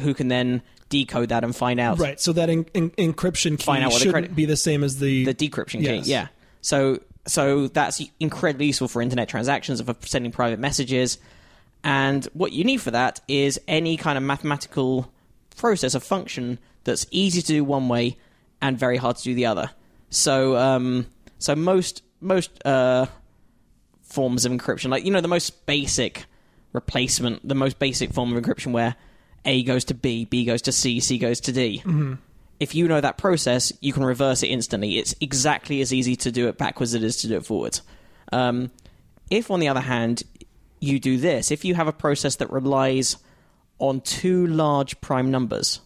who 0.00 0.12
can 0.12 0.28
then 0.28 0.60
decode 0.90 1.30
that 1.30 1.44
and 1.44 1.56
find 1.56 1.80
out 1.80 1.98
Right. 1.98 2.20
So 2.20 2.34
that 2.34 2.50
en- 2.50 2.66
en- 2.74 2.90
encryption 2.90 3.58
key 3.58 3.70
what 3.70 3.80
the 3.84 3.90
shouldn't 3.90 4.12
credit- 4.12 4.36
be 4.36 4.44
the 4.44 4.56
same 4.58 4.84
as 4.84 4.98
the. 4.98 5.24
the 5.24 5.32
decryption 5.34 5.80
Yes. 5.80 6.04
key. 6.04 6.10
Yeah. 6.10 6.26
So 6.60 6.98
so 7.26 7.68
that's 7.68 8.02
incredibly 8.18 8.66
useful 8.66 8.86
for 8.86 9.00
internet 9.00 9.30
transactions, 9.30 9.80
for 9.80 9.96
sending 10.04 10.30
private 10.30 10.58
messages. 10.58 11.16
And 11.82 12.26
what 12.34 12.52
you 12.52 12.64
need 12.64 12.82
for 12.82 12.90
that 12.90 13.20
is 13.28 13.58
any 13.66 13.96
kind 13.96 14.18
of 14.18 14.24
mathematical 14.24 15.10
process, 15.56 15.94
a 15.94 16.00
function 16.00 16.58
that's 16.84 17.06
easy 17.10 17.40
to 17.40 17.46
do 17.46 17.64
one 17.64 17.88
way 17.88 18.18
and 18.60 18.78
very 18.78 18.98
hard 18.98 19.16
to 19.16 19.22
do 19.22 19.34
the 19.34 19.46
other. 19.46 19.70
So 20.10 20.54
um, 20.58 21.06
so 21.38 21.54
most 21.56 22.02
most 22.20 22.50
uh, 22.66 23.06
forms 24.02 24.44
of 24.44 24.52
encryption, 24.52 24.90
like 24.90 25.06
you 25.06 25.10
know 25.10 25.22
the 25.22 25.28
most 25.28 25.64
basic 25.64 26.26
replacement, 26.72 27.46
the 27.46 27.54
most 27.54 27.78
basic 27.78 28.12
form 28.12 28.34
of 28.34 28.42
encryption 28.42 28.72
where 28.72 28.96
A 29.44 29.62
goes 29.62 29.84
to 29.86 29.94
B, 29.94 30.24
B 30.24 30.44
goes 30.44 30.62
to 30.62 30.72
C, 30.72 31.00
C 31.00 31.18
goes 31.18 31.40
to 31.42 31.52
D 31.52 31.82
if 32.60 32.74
you 32.74 32.86
know 32.86 33.00
that 33.00 33.16
process, 33.16 33.72
you 33.80 33.92
can 33.94 34.04
reverse 34.04 34.42
it 34.42 34.48
instantly. 34.48 34.98
It's 34.98 35.14
exactly 35.20 35.80
as 35.80 35.94
easy 35.94 36.14
to 36.16 36.30
do 36.30 36.46
it 36.46 36.58
backwards 36.58 36.94
as 36.94 37.02
it 37.02 37.06
is 37.06 37.16
to 37.18 37.28
do 37.28 37.38
it 37.38 37.46
forwards. 37.46 37.80
Um, 38.32 38.70
if, 39.30 39.50
on 39.50 39.60
the 39.60 39.68
other 39.68 39.80
hand, 39.80 40.22
you 40.78 41.00
do 41.00 41.16
this, 41.16 41.50
if 41.50 41.64
you 41.64 41.74
have 41.74 41.88
a 41.88 41.92
process 41.92 42.36
that 42.36 42.50
relies 42.50 43.16
on 43.78 44.02
two 44.02 44.46
large 44.46 45.00
prime 45.00 45.30
numbers, 45.30 45.80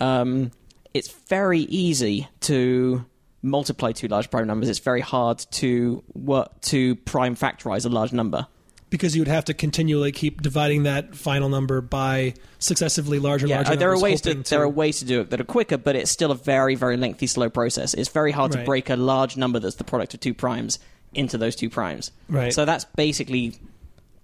um, 0.00 0.50
it's 0.92 1.10
very 1.28 1.60
easy 1.60 2.28
to 2.40 3.04
multiply 3.42 3.92
two 3.92 4.08
large 4.08 4.28
prime 4.28 4.48
numbers, 4.48 4.68
it's 4.68 4.80
very 4.80 5.00
hard 5.00 5.38
to 5.52 6.02
work 6.14 6.60
to 6.62 6.96
prime 6.96 7.36
factorize 7.36 7.86
a 7.86 7.88
large 7.88 8.12
number. 8.12 8.46
Because 8.92 9.16
you 9.16 9.22
would 9.22 9.28
have 9.28 9.46
to 9.46 9.54
continually 9.54 10.12
keep 10.12 10.42
dividing 10.42 10.84
that 10.84 11.16
final 11.16 11.48
number 11.48 11.80
by 11.80 12.34
successively 12.60 13.18
larger, 13.18 13.48
Yeah, 13.48 13.56
larger 13.56 13.76
there 13.76 13.88
are 13.88 13.94
numbers, 13.94 14.02
ways 14.02 14.20
to, 14.20 14.28
hoping 14.28 14.42
there 14.48 14.62
are 14.62 14.68
ways 14.68 14.98
to 15.00 15.04
do 15.04 15.22
it 15.22 15.30
that 15.30 15.40
are 15.40 15.44
quicker, 15.44 15.78
but 15.78 15.96
it's 15.96 16.10
still 16.10 16.30
a 16.30 16.36
very 16.36 16.76
very 16.76 16.96
lengthy, 16.96 17.26
slow 17.26 17.50
process. 17.50 17.94
It's 17.94 18.10
very 18.10 18.30
hard 18.30 18.52
to 18.52 18.64
break 18.64 18.90
a 18.90 18.96
large 18.96 19.36
number 19.36 19.58
that's 19.58 19.76
the 19.76 19.84
product 19.84 20.14
of 20.14 20.20
two 20.20 20.34
primes 20.34 20.78
into 21.14 21.38
those 21.38 21.56
two 21.56 21.68
primes. 21.68 22.12
Right. 22.28 22.52
So 22.52 22.64
that's 22.64 22.84
basically 22.84 23.54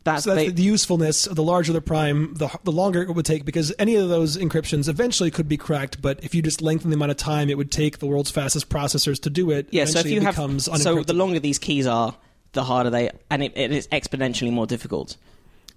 that's, 0.05 0.25
So 0.25 0.35
that's 0.35 0.49
ba- 0.49 0.55
the 0.55 0.63
usefulness. 0.63 1.25
The 1.25 1.43
larger 1.43 1.73
the 1.73 1.81
prime, 1.81 2.35
the, 2.35 2.49
the 2.65 2.73
longer 2.73 3.03
it 3.03 3.13
would 3.13 3.27
take 3.27 3.45
because 3.45 3.75
any 3.79 3.97
of 3.97 4.09
those 4.09 4.37
encryptions 4.37 4.89
eventually 4.89 5.31
could 5.31 5.49
be 5.49 5.57
cracked. 5.57 6.01
But 6.01 6.25
if 6.25 6.35
you 6.35 6.43
just 6.43 6.63
lengthen 6.63 6.91
the 6.91 6.97
amount 6.97 7.11
of 7.11 7.17
time 7.17 7.51
it 7.51 7.59
would 7.59 7.71
take 7.71 7.99
the 7.99 8.07
world's 8.07 8.31
fastest 8.31 8.69
processors 8.69 9.21
to 9.23 9.31
do 9.31 9.51
it, 9.51 9.69
yeah. 9.71 9.85
So 9.85 10.01
if 10.01 10.07
you 10.07 10.21
it 10.21 10.23
have 10.23 10.37
so 10.63 11.03
the 11.03 11.13
longer 11.15 11.41
these 11.41 11.59
keys 11.59 11.87
are, 11.87 12.17
the 12.59 12.65
harder 12.65 12.91
they, 12.91 13.11
and 13.31 13.43
it, 13.43 13.53
it 13.57 13.73
is 13.73 13.87
exponentially 13.89 14.53
more 14.53 14.67
difficult. 14.67 15.17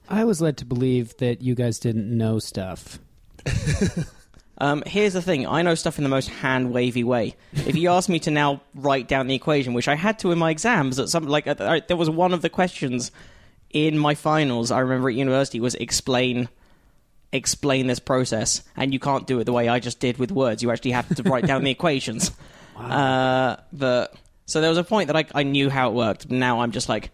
I 0.10 0.26
was 0.26 0.42
led 0.42 0.58
to 0.58 0.66
believe 0.66 1.16
that 1.18 1.42
you 1.42 1.56
guys 1.56 1.80
didn't 1.80 2.10
know 2.16 2.40
stuff. 2.40 3.00
Um, 4.62 4.84
here's 4.86 5.14
the 5.14 5.24
thing: 5.24 5.48
I 5.48 5.64
know 5.64 5.74
stuff 5.74 5.98
in 5.98 6.04
the 6.04 6.10
most 6.10 6.30
hand 6.30 6.72
wavy 6.72 7.04
way. 7.04 7.36
If 7.52 7.76
you 7.76 7.90
ask 7.90 8.08
me 8.08 8.20
to 8.20 8.32
now 8.32 8.62
write 8.76 9.08
down 9.08 9.26
the 9.26 9.34
equation, 9.34 9.74
which 9.74 9.88
I 9.88 9.96
had 9.96 10.20
to 10.20 10.32
in 10.32 10.38
my 10.38 10.52
exams, 10.52 11.00
at 11.00 11.10
some 11.10 11.26
like 11.26 11.48
uh, 11.48 11.80
there 11.88 11.98
was 11.98 12.12
one 12.12 12.32
of 12.32 12.44
the 12.44 12.50
questions 12.50 13.12
in 13.72 13.98
my 13.98 14.14
finals. 14.14 14.70
I 14.70 14.82
remember 14.82 15.10
at 15.10 15.16
university 15.16 15.60
was 15.60 15.74
explain 15.74 16.48
explain 17.32 17.88
this 17.88 18.00
process, 18.00 18.62
and 18.78 18.94
you 18.94 19.00
can't 19.00 19.26
do 19.26 19.40
it 19.40 19.46
the 19.46 19.54
way 19.54 19.68
I 19.68 19.80
just 19.80 20.00
did 20.00 20.20
with 20.20 20.32
words. 20.32 20.62
You 20.62 20.70
actually 20.70 20.92
have 20.92 21.10
to 21.16 21.24
write 21.24 21.48
down 21.48 21.64
the 21.64 21.72
equations. 21.78 22.30
Uh, 22.78 23.56
but 23.74 24.14
so 24.52 24.62
there 24.62 24.70
was 24.70 24.78
a 24.78 24.84
point 24.84 25.08
that 25.08 25.16
I, 25.16 25.26
I 25.34 25.44
knew 25.44 25.70
how 25.70 25.90
it 25.90 25.94
worked. 25.94 26.30
Now 26.30 26.62
I'm 26.62 26.72
just 26.72 26.90
like 26.90 27.12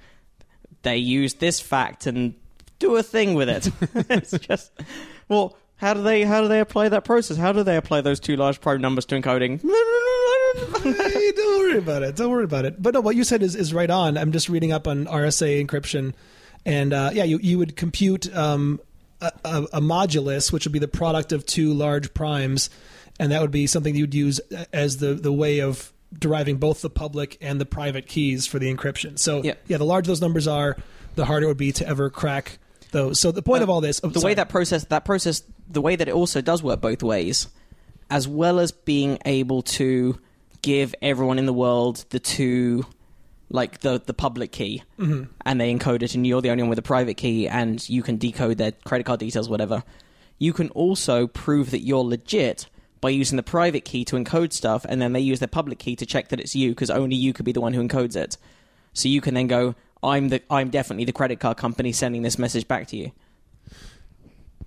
they 0.81 0.97
use 0.97 1.35
this 1.35 1.59
fact 1.59 2.07
and 2.07 2.33
do 2.79 2.95
a 2.95 3.03
thing 3.03 3.33
with 3.33 3.49
it. 3.49 3.69
it's 4.09 4.31
just 4.39 4.71
well, 5.29 5.57
how 5.77 5.93
do 5.93 6.01
they 6.01 6.23
how 6.23 6.41
do 6.41 6.47
they 6.47 6.59
apply 6.59 6.89
that 6.89 7.05
process? 7.05 7.37
How 7.37 7.51
do 7.53 7.63
they 7.63 7.77
apply 7.77 8.01
those 8.01 8.19
two 8.19 8.35
large 8.35 8.61
prime 8.61 8.81
numbers 8.81 9.05
to 9.05 9.19
encoding? 9.19 9.61
Hey, 10.81 11.31
don't 11.35 11.59
worry 11.59 11.77
about 11.77 12.03
it. 12.03 12.15
Don't 12.15 12.31
worry 12.31 12.43
about 12.43 12.65
it. 12.65 12.81
But 12.81 12.93
no, 12.93 13.01
what 13.01 13.15
you 13.15 13.23
said 13.23 13.43
is, 13.43 13.55
is 13.55 13.73
right 13.73 13.89
on. 13.89 14.17
I'm 14.17 14.31
just 14.31 14.49
reading 14.49 14.71
up 14.71 14.87
on 14.87 15.05
RSA 15.05 15.63
encryption, 15.63 16.13
and 16.65 16.93
uh, 16.93 17.11
yeah, 17.13 17.25
you 17.25 17.39
you 17.41 17.57
would 17.59 17.75
compute 17.75 18.33
um, 18.35 18.79
a, 19.21 19.31
a, 19.43 19.63
a 19.73 19.81
modulus, 19.81 20.51
which 20.51 20.65
would 20.65 20.71
be 20.71 20.79
the 20.79 20.87
product 20.87 21.31
of 21.31 21.45
two 21.45 21.73
large 21.73 22.13
primes, 22.13 22.69
and 23.19 23.31
that 23.31 23.41
would 23.41 23.51
be 23.51 23.67
something 23.67 23.95
you'd 23.95 24.15
use 24.15 24.39
as 24.73 24.97
the 24.97 25.13
the 25.13 25.31
way 25.31 25.59
of 25.59 25.93
deriving 26.17 26.57
both 26.57 26.81
the 26.81 26.89
public 26.89 27.37
and 27.41 27.59
the 27.59 27.65
private 27.65 28.07
keys 28.07 28.45
for 28.47 28.59
the 28.59 28.73
encryption. 28.73 29.19
So 29.19 29.43
Yeah. 29.43 29.55
the 29.67 29.83
larger 29.83 30.07
those 30.09 30.21
numbers 30.21 30.47
are, 30.47 30.77
the 31.15 31.25
harder 31.25 31.45
it 31.45 31.49
would 31.49 31.57
be 31.57 31.71
to 31.73 31.87
ever 31.87 32.09
crack 32.09 32.59
those. 32.91 33.19
So 33.19 33.31
the 33.31 33.41
point 33.41 33.61
Uh, 33.61 33.63
of 33.63 33.69
all 33.69 33.81
this, 33.81 33.99
oh, 34.03 34.07
the 34.09 34.19
sorry. 34.21 34.31
way 34.31 34.35
that 34.35 34.49
process 34.49 34.85
that 34.85 35.03
process 35.05 35.43
the 35.69 35.81
way 35.81 35.95
that 35.97 36.07
it 36.07 36.13
also 36.13 36.39
does 36.41 36.63
work 36.63 36.79
both 36.79 37.03
ways 37.03 37.47
as 38.09 38.25
well 38.27 38.57
as 38.59 38.71
being 38.71 39.17
able 39.25 39.61
to 39.61 40.17
give 40.61 40.95
everyone 41.01 41.37
in 41.37 41.45
the 41.45 41.53
world 41.53 42.05
the 42.11 42.19
two 42.19 42.85
like 43.49 43.79
the 43.81 44.01
the 44.05 44.13
public 44.13 44.51
key 44.53 44.83
Mm-hmm. 44.97 45.23
and 45.45 45.59
they 45.59 45.73
encode 45.73 46.03
it 46.03 46.15
and 46.15 46.25
you're 46.25 46.41
the 46.41 46.49
only 46.49 46.63
one 46.63 46.69
with 46.69 46.79
a 46.79 46.83
private 46.83 47.15
key 47.17 47.47
and 47.49 47.87
you 47.89 48.01
can 48.03 48.15
decode 48.17 48.57
their 48.57 48.71
credit 48.85 49.03
card 49.05 49.19
details 49.19 49.49
whatever 49.49 49.83
you 50.39 50.53
can 50.53 50.69
also 50.69 51.27
prove 51.27 51.71
that 51.71 51.81
you're 51.81 52.03
legit 52.03 52.67
by 53.07 53.11
using 53.11 53.37
the 53.37 53.43
private 53.43 53.85
key 53.85 54.03
to 54.03 54.17
encode 54.17 54.51
stuff 54.51 54.85
and 54.89 55.01
then 55.01 55.13
they 55.13 55.21
use 55.21 55.39
their 55.39 55.47
public 55.47 55.79
key 55.79 55.95
to 55.95 56.05
check 56.05 56.27
that 56.27 56.41
it's 56.41 56.53
you 56.57 56.71
because 56.71 56.89
only 56.89 57.15
you 57.15 57.31
could 57.31 57.45
be 57.45 57.53
the 57.53 57.61
one 57.61 57.71
who 57.71 57.81
encodes 57.81 58.17
it 58.17 58.35
so 58.91 59.07
you 59.07 59.21
can 59.21 59.33
then 59.33 59.47
go 59.47 59.75
i'm 60.03 60.27
the 60.27 60.41
i'm 60.49 60.69
definitely 60.69 61.05
the 61.05 61.13
credit 61.13 61.39
card 61.39 61.55
company 61.55 61.93
sending 61.93 62.21
this 62.21 62.37
message 62.37 62.67
back 62.67 62.85
to 62.85 62.97
you 62.97 63.09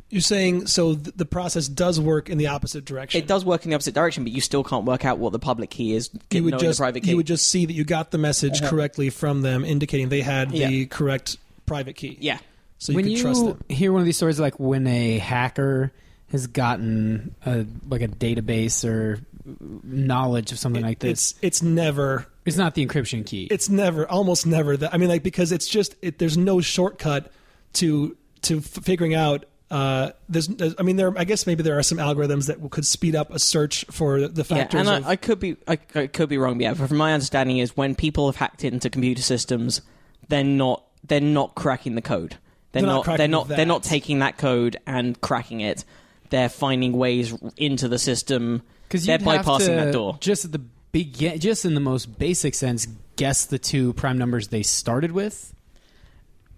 you're 0.09 0.21
saying, 0.21 0.67
so 0.67 0.97
th- 0.97 1.15
the 1.15 1.25
process 1.25 1.69
does 1.69 2.01
work 2.01 2.31
in 2.31 2.37
the 2.37 2.49
opposite 2.49 2.85
direction. 2.85 3.23
It 3.23 3.29
does 3.29 3.45
work 3.45 3.63
in 3.63 3.71
the 3.71 3.77
opposite 3.77 3.95
direction, 3.95 4.25
but 4.25 4.33
you 4.33 4.41
still 4.41 4.65
can't 4.65 4.85
work 4.85 5.05
out 5.05 5.19
what 5.19 5.31
the 5.31 5.39
public 5.39 5.71
key 5.71 5.95
is. 5.95 6.11
you 6.33 6.43
would 6.43 6.59
just 6.59 6.79
the 6.79 6.83
private 6.83 7.05
key. 7.05 7.11
you 7.11 7.17
would 7.17 7.29
just 7.29 7.47
see 7.47 7.65
that 7.65 7.73
you 7.75 7.85
got 7.85 8.11
the 8.11 8.19
message 8.19 8.61
uh-huh. 8.61 8.71
correctly 8.71 9.11
from 9.11 9.43
them, 9.43 9.65
indicating 9.65 10.09
they 10.09 10.23
had 10.23 10.51
the 10.51 10.87
correct 10.87 11.37
private 11.65 11.95
key. 11.95 12.19
yeah. 12.21 12.39
so 12.79 12.91
you 12.91 12.97
when 12.97 13.05
could 13.05 13.13
you 13.13 13.23
trust 13.23 13.45
them. 13.45 13.65
hear 13.69 13.93
one 13.93 14.01
of 14.01 14.05
these 14.05 14.17
stories, 14.17 14.41
like 14.41 14.59
when 14.59 14.89
a 14.89 15.19
hacker 15.19 15.93
has 16.31 16.47
gotten 16.47 17.35
a, 17.45 17.67
like 17.89 18.03
a 18.03 18.09
database 18.09 18.85
or 18.89 19.21
knowledge 19.83 20.53
of 20.53 20.59
something 20.59 20.83
like 20.83 20.99
this, 21.01 21.33
It's 21.33 21.39
it's 21.43 21.63
never 21.63 22.27
it's 22.45 22.57
not 22.57 22.75
the 22.75 22.87
encryption 22.87 23.25
key. 23.27 23.49
it's 23.51 23.69
never 23.69 24.09
almost 24.09 24.47
never 24.47 24.77
that. 24.77 24.95
I 24.95 24.97
mean, 24.97 25.09
like 25.09 25.23
because 25.23 25.53
it's 25.53 25.69
just 25.69 25.97
it, 26.03 26.19
there's 26.19 26.37
no 26.37 26.61
shortcut 26.61 27.33
to 27.75 28.17
to 28.43 28.59
f- 28.59 28.65
figuring 28.65 29.15
out. 29.15 29.45
Uh, 29.71 30.11
there's, 30.29 30.49
there's- 30.49 30.75
I 30.81 30.83
mean, 30.83 30.97
there. 30.97 31.17
I 31.17 31.23
guess 31.25 31.47
maybe 31.47 31.63
there 31.63 31.79
are 31.79 31.83
some 31.85 31.99
algorithms 31.99 32.47
that 32.49 32.59
could 32.71 32.85
speed 32.85 33.15
up 33.15 33.31
a 33.33 33.39
search 33.39 33.85
for 33.91 34.27
the 34.27 34.43
factors. 34.43 34.49
Yeah, 34.57 34.63
factors. 34.65 34.81
and 34.81 35.05
of, 35.05 35.07
I, 35.07 35.11
I 35.13 35.17
could 35.17 35.39
be 35.39 35.57
I, 35.69 35.79
I 35.95 36.07
could 36.09 36.29
be 36.29 36.39
wrong, 36.39 36.55
but 36.59 36.63
yeah. 36.65 36.75
But 36.75 36.89
from 36.89 36.97
my 36.97 37.13
understanding, 37.13 37.59
is 37.59 37.77
when 37.77 37.95
people 37.95 38.27
have 38.27 38.35
hacked 38.37 38.65
into 38.65 38.91
computer 38.91 39.23
systems, 39.23 39.81
they're 40.29 40.43
not 40.43 40.85
they're 41.07 41.21
not 41.21 41.55
cracking 41.55 41.95
the 41.95 42.03
code. 42.03 42.37
They're, 42.73 42.83
They're 42.83 42.87
not 42.89 42.95
not, 42.95 43.05
they're 43.05 43.17
cracking 43.17 43.31
not 43.31 43.49
they're 43.49 43.67
not 43.67 43.83
taking 43.85 44.19
that 44.21 44.39
code 44.39 44.77
and 44.87 45.21
cracking 45.21 45.61
it. 45.61 45.85
They're 46.31 46.49
finding 46.49 46.93
ways 46.93 47.35
into 47.57 47.89
the 47.89 47.99
system. 47.99 48.63
Because 48.89 49.07
they're 49.07 49.19
you'd 49.19 49.29
have 49.29 49.45
bypassing 49.45 49.67
to, 49.67 49.73
that 49.73 49.93
door. 49.93 50.17
Just 50.21 50.47
at 50.47 50.53
the 50.53 50.63
begin, 50.93 51.39
just 51.39 51.65
in 51.65 51.75
the 51.75 51.81
most 51.81 52.19
basic 52.19 52.55
sense, 52.55 52.87
guess 53.17 53.47
the 53.47 53.59
two 53.59 53.93
prime 53.95 54.19
numbers 54.19 54.49
they 54.49 54.63
started 54.63 55.13
with, 55.13 55.55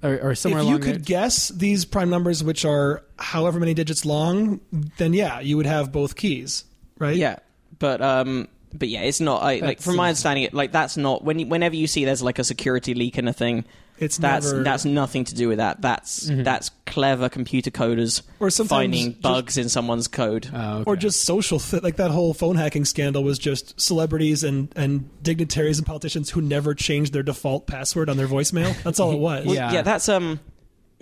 or, 0.02 0.18
or 0.18 0.34
somewhere 0.34 0.62
if 0.62 0.68
you 0.68 0.78
could 0.78 0.94
there. 0.94 0.98
guess 1.00 1.48
these 1.48 1.84
prime 1.84 2.10
numbers, 2.10 2.42
which 2.42 2.64
are 2.64 3.02
however 3.18 3.60
many 3.60 3.74
digits 3.74 4.04
long, 4.04 4.60
then 4.98 5.12
yeah, 5.12 5.40
you 5.40 5.56
would 5.56 5.66
have 5.66 5.92
both 5.92 6.16
keys, 6.16 6.64
right? 6.98 7.16
Yeah, 7.16 7.38
but 7.78 8.00
um, 8.00 8.48
but 8.72 8.88
yeah, 8.88 9.02
it's 9.02 9.20
not. 9.20 9.42
I, 9.42 9.58
like 9.58 9.80
from 9.80 9.96
my 9.96 10.08
understanding, 10.08 10.44
it 10.44 10.54
like 10.54 10.72
that's 10.72 10.96
not 10.96 11.24
when 11.24 11.38
you, 11.38 11.46
whenever 11.46 11.76
you 11.76 11.86
see 11.86 12.04
there's 12.04 12.22
like 12.22 12.38
a 12.38 12.44
security 12.44 12.94
leak 12.94 13.18
in 13.18 13.28
a 13.28 13.32
thing, 13.32 13.64
It's 14.02 14.18
that's 14.18 14.50
never- 14.50 14.62
that's 14.64 14.84
nothing 14.84 15.24
to 15.24 15.34
do 15.34 15.48
with 15.48 15.58
that. 15.58 15.80
That's 15.80 16.28
that's 16.30 16.70
clever 16.86 17.28
computer 17.28 17.70
coders 17.70 18.22
Or 18.40 18.50
sometimes 18.50 18.68
finding 18.68 19.10
just- 19.12 19.22
bugs 19.22 19.56
in 19.56 19.68
someone's 19.68 20.08
code. 20.08 20.50
Oh, 20.52 20.78
okay. 20.78 20.84
or 20.90 20.96
just 20.96 21.24
social 21.24 21.58
th- 21.58 21.82
like 21.82 21.96
that 21.96 22.10
whole 22.10 22.34
phone 22.34 22.56
hacking 22.56 22.84
scandal 22.84 23.22
was 23.24 23.38
just 23.38 23.80
celebrities 23.80 24.44
and 24.44 24.68
and 24.76 25.08
dignitaries 25.22 25.78
and 25.78 25.86
politicians 25.86 26.30
who 26.30 26.42
never 26.42 26.74
changed 26.74 27.12
their 27.12 27.22
default 27.22 27.66
password 27.66 28.10
on 28.10 28.16
their 28.16 28.28
voicemail 28.28 28.74
that's 28.82 29.00
all 29.00 29.12
it 29.12 29.18
was 29.30 29.46
Well, 29.46 29.54
Yeah. 29.54 29.72
yeah, 29.72 29.82
that's 29.82 30.08
um. 30.08 30.40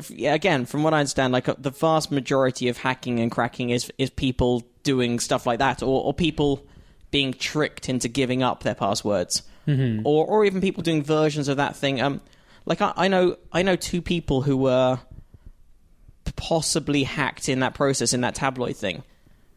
Yeah, 0.09 0.33
again, 0.33 0.65
from 0.65 0.83
what 0.83 0.95
I 0.95 1.01
understand, 1.01 1.33
like 1.35 1.47
uh, 1.49 1.57
the 1.59 1.71
vast 1.71 2.11
majority 2.11 2.69
of 2.69 2.79
hacking 2.79 3.21
and 3.21 3.31
cracking 3.31 3.69
is 3.69 3.93
is 3.99 4.09
people 4.09 4.63
doing 4.83 5.21
stuff 5.21 5.45
like 5.45 5.59
that, 5.59 5.83
or, 5.83 6.03
or 6.05 6.15
people 6.15 6.65
being 7.11 7.35
tricked 7.35 7.89
into 7.91 8.09
giving 8.09 8.43
up 8.43 8.63
their 8.63 8.75
passwords, 8.75 9.43
mm-hmm. 9.69 10.07
or 10.07 10.25
or 10.27 10.47
even 10.47 10.63
people 10.63 10.83
doing 10.83 11.03
versions 11.03 11.49
of 11.49 11.59
that 11.59 11.77
thing. 11.77 12.01
Um, 12.01 12.23
like 12.71 12.81
I, 12.81 12.93
I 12.97 13.09
know 13.09 13.37
I 13.53 13.63
know 13.63 13.75
two 13.75 14.01
people 14.01 14.43
who 14.43 14.57
were 14.57 15.01
possibly 16.37 17.03
hacked 17.03 17.49
in 17.49 17.61
that 17.61 17.75
process 17.75 18.13
in 18.13 18.21
that 18.21 18.37
tabloid 18.37 18.77
thing 18.77 19.03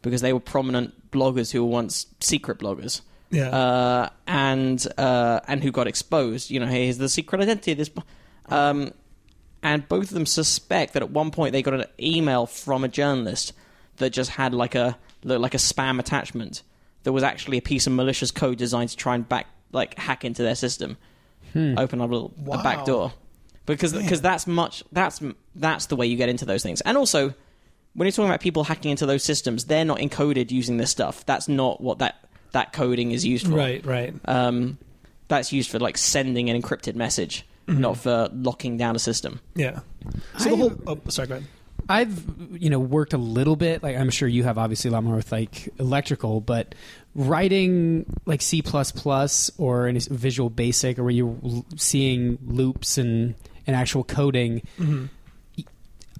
because 0.02 0.20
they 0.20 0.32
were 0.32 0.40
prominent 0.40 1.12
bloggers 1.12 1.52
who 1.52 1.64
were 1.64 1.70
once 1.70 2.06
secret 2.20 2.58
bloggers 2.58 3.02
yeah 3.30 3.48
uh, 3.48 4.08
and 4.26 4.84
uh, 4.98 5.40
and 5.46 5.62
who 5.62 5.70
got 5.70 5.86
exposed. 5.86 6.50
You 6.50 6.60
know, 6.60 6.66
here's 6.66 6.98
the 6.98 7.08
secret 7.08 7.40
identity 7.40 7.72
of 7.72 7.78
this. 7.78 7.90
Um, 8.46 8.92
and 9.62 9.88
both 9.88 10.08
of 10.08 10.14
them 10.14 10.26
suspect 10.26 10.92
that 10.92 11.02
at 11.02 11.10
one 11.10 11.30
point 11.30 11.52
they 11.52 11.62
got 11.62 11.74
an 11.74 11.84
email 11.98 12.46
from 12.46 12.84
a 12.84 12.88
journalist 12.88 13.52
that 13.96 14.10
just 14.10 14.30
had 14.30 14.52
like 14.52 14.74
a 14.74 14.98
like 15.22 15.54
a 15.54 15.58
spam 15.58 16.00
attachment 16.00 16.62
that 17.04 17.12
was 17.12 17.22
actually 17.22 17.58
a 17.58 17.62
piece 17.62 17.86
of 17.86 17.92
malicious 17.92 18.32
code 18.32 18.58
designed 18.58 18.90
to 18.90 18.96
try 18.96 19.14
and 19.14 19.28
back 19.28 19.46
like 19.72 19.96
hack 19.98 20.24
into 20.24 20.42
their 20.42 20.56
system, 20.56 20.96
open 21.54 22.00
up 22.00 22.10
a 22.10 22.12
little 22.12 22.34
a 22.50 22.62
back 22.62 22.84
door, 22.84 23.12
because 23.66 23.92
because 23.92 24.20
that's 24.20 24.46
much 24.46 24.82
that's 24.92 25.22
that's 25.54 25.86
the 25.86 25.96
way 25.96 26.06
you 26.06 26.16
get 26.16 26.28
into 26.28 26.44
those 26.44 26.62
things. 26.62 26.80
And 26.82 26.96
also, 26.96 27.34
when 27.94 28.06
you're 28.06 28.12
talking 28.12 28.28
about 28.28 28.40
people 28.40 28.64
hacking 28.64 28.90
into 28.90 29.06
those 29.06 29.22
systems, 29.24 29.64
they're 29.66 29.84
not 29.84 29.98
encoded 29.98 30.50
using 30.50 30.76
this 30.78 30.90
stuff. 30.90 31.24
That's 31.26 31.48
not 31.48 31.80
what 31.80 31.98
that 31.98 32.28
that 32.52 32.72
coding 32.72 33.12
is 33.12 33.24
used 33.24 33.46
for. 33.46 33.54
right 33.54 33.84
right 33.84 34.14
Um, 34.26 34.78
that's 35.28 35.52
used 35.52 35.70
for 35.70 35.78
like 35.78 35.96
sending 35.96 36.50
an 36.50 36.60
encrypted 36.60 36.94
message, 36.94 37.46
not 37.66 37.96
for 37.96 38.28
locking 38.32 38.76
down 38.76 38.94
a 38.94 38.98
system. 38.98 39.40
yeah 39.54 39.80
so 40.38 40.50
the 40.50 40.56
whole 40.56 40.72
oh 40.86 40.98
sorry 41.08 41.28
go 41.28 41.34
ahead 41.36 41.46
I've 41.88 42.24
you 42.50 42.70
know 42.70 42.78
worked 42.78 43.12
a 43.12 43.18
little 43.18 43.56
bit. 43.56 43.82
Like 43.82 43.96
I'm 43.96 44.10
sure 44.10 44.28
you 44.28 44.44
have, 44.44 44.58
obviously 44.58 44.90
a 44.90 44.92
lot 44.92 45.04
more 45.04 45.16
with 45.16 45.32
like 45.32 45.68
electrical, 45.78 46.40
but 46.40 46.74
writing 47.14 48.06
like 48.26 48.42
C 48.42 48.62
or 49.58 49.86
any 49.86 50.00
Visual 50.00 50.50
Basic, 50.50 50.98
or 50.98 51.04
where 51.04 51.12
you're 51.12 51.36
seeing 51.76 52.38
loops 52.46 52.98
and 52.98 53.34
and 53.66 53.76
actual 53.76 54.04
coding. 54.04 54.62
Mm-hmm. 54.78 55.06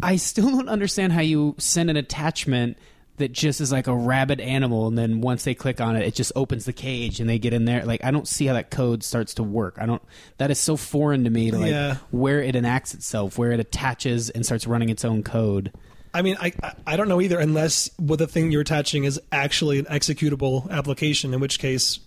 I 0.03 0.17
still 0.17 0.51
don't 0.51 0.69
understand 0.69 1.12
how 1.12 1.21
you 1.21 1.55
send 1.59 1.89
an 1.89 1.97
attachment 1.97 2.77
that 3.17 3.31
just 3.33 3.61
is 3.61 3.71
like 3.71 3.87
a 3.87 3.95
rabid 3.95 4.41
animal, 4.41 4.89
and 4.89 4.99
then 4.99 5.21
once 5.21 5.45
they 5.45 5.55
click 5.55 5.81
on 5.81 5.95
it, 5.97 6.03
it 6.07 6.15
just 6.15 6.33
opens 6.35 6.65
the 6.65 6.73
cage 6.73 7.21
and 7.21 7.29
they 7.31 7.39
get 7.39 7.53
in 7.53 7.65
there. 7.65 7.85
Like 7.85 8.03
I 8.05 8.11
don't 8.11 8.27
see 8.27 8.47
how 8.47 8.55
that 8.55 8.71
code 8.71 9.03
starts 9.05 9.35
to 9.35 9.43
work. 9.43 9.77
I 9.81 9.87
don't. 9.87 10.03
That 10.39 10.51
is 10.51 10.59
so 10.59 10.77
foreign 10.77 11.25
to 11.25 11.31
me. 11.31 11.51
To 11.51 11.59
like 11.59 11.71
Yeah. 11.71 11.97
where 12.11 12.43
it 12.43 12.57
enacts 12.57 12.93
itself, 12.95 13.39
where 13.39 13.53
it 13.53 13.61
attaches 13.61 14.31
and 14.31 14.45
starts 14.45 14.67
running 14.67 14.89
its 14.89 15.05
own 15.05 15.23
code. 15.23 15.73
I 16.12 16.23
mean, 16.23 16.37
I 16.41 16.53
I- 16.87 16.97
don't 16.97 17.09
know 17.09 17.21
either, 17.21 17.39
unless 17.41 17.91
what 17.99 18.19
the 18.21 18.27
thing 18.27 18.51
you're 18.53 18.61
attaching 18.62 19.05
is 19.05 19.21
actually 19.33 19.79
an 19.81 19.85
executable 19.87 20.69
application, 20.71 21.35
in 21.35 21.41
which 21.41 21.59
case 21.59 21.99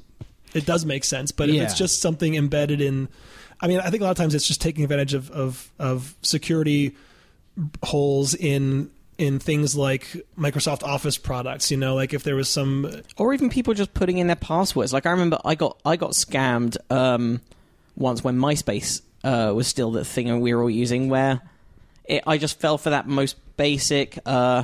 it 0.54 0.66
does 0.66 0.86
make 0.86 1.04
sense. 1.04 1.32
But 1.32 1.50
if 1.50 1.56
Yeah. 1.56 1.64
it's 1.64 1.78
just 1.78 2.02
something 2.02 2.36
embedded 2.36 2.80
in, 2.82 3.10
I 3.62 3.68
mean, 3.68 3.80
I 3.80 3.90
think 3.90 4.02
a 4.02 4.06
lot 4.06 4.12
of 4.12 4.18
times 4.18 4.34
it's 4.36 4.48
just 4.48 4.62
taking 4.62 4.84
advantage 4.84 5.14
of 5.14 5.30
of, 5.32 5.70
of 5.80 6.16
security 6.22 6.96
holes 7.84 8.34
in 8.34 8.90
in 9.18 9.40
things 9.40 9.76
like 9.76 10.26
Microsoft 10.38 10.84
Office 10.84 11.18
products. 11.18 11.72
You 11.72 11.78
know, 11.78 11.96
like 11.96 12.14
if 12.14 12.24
there 12.24 12.36
was 12.36 12.50
some 12.50 13.02
or 13.18 13.34
even 13.34 13.50
people 13.50 13.74
just 13.74 13.94
putting 13.94 14.18
in 14.18 14.28
their 14.28 14.36
passwords. 14.36 14.94
Like 14.94 15.06
I 15.06 15.12
remember, 15.12 15.40
I 15.44 15.56
got 15.56 15.80
I 15.86 15.96
got 15.96 16.12
scammed 16.12 16.78
um, 16.92 17.42
once 17.96 18.24
when 18.24 18.38
MySpace 18.38 19.02
uh, 19.24 19.54
was 19.56 19.68
still 19.68 19.92
the 19.92 20.06
thing 20.06 20.40
we 20.40 20.54
were 20.54 20.62
all 20.62 20.70
using, 20.70 21.10
where 21.10 21.42
it, 22.06 22.24
I 22.28 22.38
just 22.38 22.60
fell 22.60 22.78
for 22.78 22.92
that 22.92 23.08
most 23.08 23.36
basic. 23.58 24.20
Uh, 24.26 24.64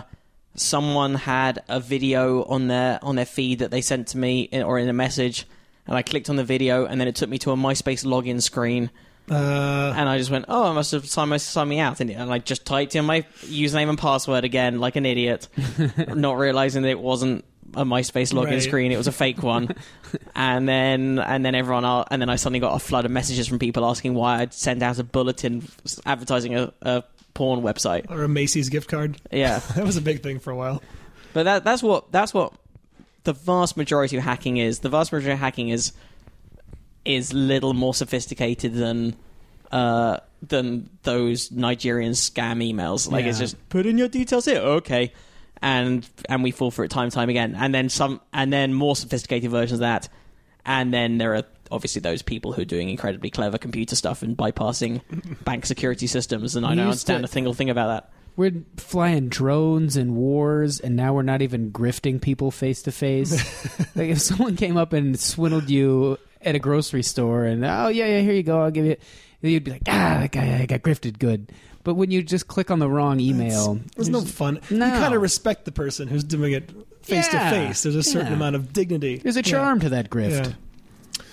someone 0.55 1.15
had 1.15 1.63
a 1.67 1.79
video 1.79 2.43
on 2.43 2.67
their 2.67 2.99
on 3.03 3.15
their 3.15 3.25
feed 3.25 3.59
that 3.59 3.71
they 3.71 3.81
sent 3.81 4.07
to 4.09 4.17
me 4.17 4.49
or 4.51 4.77
in 4.77 4.87
a 4.87 4.93
message, 4.93 5.45
and 5.87 5.97
I 5.97 6.01
clicked 6.01 6.29
on 6.29 6.35
the 6.35 6.43
video, 6.43 6.85
and 6.85 7.01
then 7.01 7.07
it 7.07 7.15
took 7.15 7.29
me 7.29 7.39
to 7.39 7.51
a 7.51 7.55
MySpace 7.55 8.05
login 8.05 8.41
screen. 8.41 8.89
Uh, 9.29 9.93
And 9.95 10.09
I 10.09 10.17
just 10.17 10.29
went, 10.31 10.45
oh, 10.47 10.65
I 10.69 10.73
must 10.73 10.91
have 10.91 11.07
signed, 11.07 11.29
my, 11.29 11.37
signed 11.37 11.69
me 11.69 11.79
out. 11.79 11.99
And 11.99 12.09
and 12.11 12.31
I 12.31 12.39
just 12.39 12.65
typed 12.65 12.95
in 12.95 13.05
my 13.05 13.21
username 13.41 13.89
and 13.89 13.97
password 13.97 14.43
again, 14.43 14.79
like 14.79 14.95
an 14.95 15.05
idiot, 15.05 15.47
not 16.09 16.37
realizing 16.37 16.81
that 16.83 16.89
it 16.89 16.99
wasn't 16.99 17.45
a 17.75 17.83
MySpace 17.85 18.33
login 18.33 18.51
Right. 18.51 18.61
screen; 18.61 18.91
it 18.91 18.97
was 18.97 19.07
a 19.07 19.11
fake 19.11 19.41
one. 19.41 19.69
and 20.35 20.67
then, 20.69 21.17
and 21.19 21.43
then 21.43 21.55
everyone, 21.55 21.85
and 22.11 22.21
then 22.21 22.29
I 22.29 22.35
suddenly 22.35 22.59
got 22.59 22.75
a 22.75 22.79
flood 22.79 23.05
of 23.05 23.11
messages 23.11 23.47
from 23.47 23.57
people 23.59 23.83
asking 23.85 24.13
why 24.13 24.41
I'd 24.41 24.53
sent 24.53 24.83
out 24.83 24.99
a 24.99 25.03
bulletin 25.03 25.67
advertising 26.05 26.55
a, 26.55 26.71
a 26.83 27.03
porn 27.33 27.61
website. 27.61 28.11
or 28.11 28.23
a 28.23 28.27
Macy's 28.27 28.69
gift 28.69 28.89
card. 28.89 29.17
Yeah, 29.31 29.59
That 29.75 29.85
was 29.85 29.97
a 29.97 30.01
big 30.01 30.21
thing 30.21 30.37
for 30.39 30.51
a 30.51 30.55
while. 30.55 30.83
but 31.33 31.43
that, 31.43 31.63
that's 31.63 31.81
what 31.81 32.11
that's 32.11 32.31
what 32.33 32.53
the 33.23 33.33
vast 33.33 33.75
majority 33.77 34.17
of 34.17 34.23
hacking 34.23 34.57
is. 34.57 34.79
The 34.79 34.89
vast 34.89 35.11
majority 35.11 35.31
of 35.31 35.39
hacking 35.39 35.69
is 35.69 35.93
is 37.05 37.33
little 37.33 37.73
more 37.73 37.93
sophisticated 37.93 38.73
than 38.73 39.15
uh, 39.71 40.17
than 40.41 40.89
those 41.03 41.51
Nigerian 41.51 42.11
scam 42.13 42.63
emails. 42.63 43.11
Like 43.11 43.25
it's 43.25 43.39
just 43.39 43.69
put 43.69 43.85
in 43.85 43.97
your 43.97 44.07
details 44.07 44.45
here, 44.45 44.59
okay, 44.59 45.13
and 45.61 46.07
and 46.29 46.43
we 46.43 46.51
fall 46.51 46.71
for 46.71 46.83
it 46.85 46.91
time 46.91 47.05
and 47.05 47.11
time 47.11 47.29
again. 47.29 47.55
And 47.55 47.73
then 47.73 47.89
some, 47.89 48.21
and 48.31 48.53
then 48.53 48.73
more 48.73 48.95
sophisticated 48.95 49.49
versions 49.49 49.73
of 49.73 49.79
that. 49.79 50.09
And 50.65 50.93
then 50.93 51.17
there 51.17 51.35
are 51.35 51.43
obviously 51.71 51.99
those 52.01 52.21
people 52.21 52.53
who 52.53 52.61
are 52.61 52.65
doing 52.65 52.89
incredibly 52.89 53.29
clever 53.29 53.57
computer 53.57 53.95
stuff 53.95 54.21
and 54.21 54.37
bypassing 54.37 55.01
bank 55.43 55.65
security 55.65 56.07
systems. 56.07 56.55
And 56.55 56.65
I 56.65 56.75
don't 56.75 56.87
used 56.87 57.07
to- 57.07 57.15
understand 57.15 57.25
a 57.25 57.27
single 57.27 57.53
thing 57.53 57.69
about 57.69 57.87
that. 57.87 58.09
We're 58.35 58.63
flying 58.77 59.29
drones 59.29 59.95
and 59.95 60.15
wars, 60.15 60.79
and 60.79 60.95
now 60.95 61.13
we're 61.13 61.21
not 61.21 61.43
even 61.43 61.71
grifting 61.71 62.19
people 62.19 62.49
face 62.49 62.81
to 62.83 62.91
face. 62.91 63.33
Like 63.95 64.09
if 64.09 64.21
someone 64.21 64.55
came 64.55 64.75
up 64.75 64.91
and 64.91 65.19
swindled 65.19 65.69
you 65.69 66.17
at 66.45 66.55
a 66.55 66.59
grocery 66.59 67.03
store, 67.03 67.45
and 67.45 67.63
oh 67.65 67.87
yeah, 67.87 68.05
yeah, 68.05 68.19
here 68.21 68.33
you 68.33 68.43
go, 68.43 68.61
I'll 68.61 68.71
give 68.71 68.85
you, 68.85 68.95
you'd 69.41 69.63
be 69.63 69.71
like, 69.71 69.81
ah, 69.87 70.17
that 70.21 70.31
guy, 70.31 70.59
I 70.61 70.65
got 70.65 70.81
grifted 70.81 71.19
good. 71.19 71.51
But 71.83 71.95
when 71.95 72.11
you 72.11 72.23
just 72.23 72.47
click 72.47 72.71
on 72.71 72.79
the 72.79 72.87
wrong 72.89 73.19
email, 73.19 73.79
There's 73.95 74.07
no 74.09 74.21
fun. 74.21 74.61
No. 74.69 74.85
You 74.85 74.91
kind 74.93 75.13
of 75.13 75.21
respect 75.21 75.65
the 75.65 75.71
person 75.73 76.07
who's 76.07 76.23
doing 76.23 76.53
it 76.53 76.71
face 77.01 77.27
Yeah. 77.33 77.49
to 77.49 77.55
face. 77.67 77.83
There's 77.83 77.95
a 77.95 78.03
certain 78.03 78.27
Yeah. 78.29 78.33
amount 78.35 78.55
of 78.55 78.71
dignity. 78.71 79.17
there's 79.17 79.35
a 79.35 79.39
Yeah. 79.39 79.43
charm 79.51 79.79
to 79.81 79.89
that 79.89 80.09
grift. 80.09 80.45
Yeah. 80.45 81.23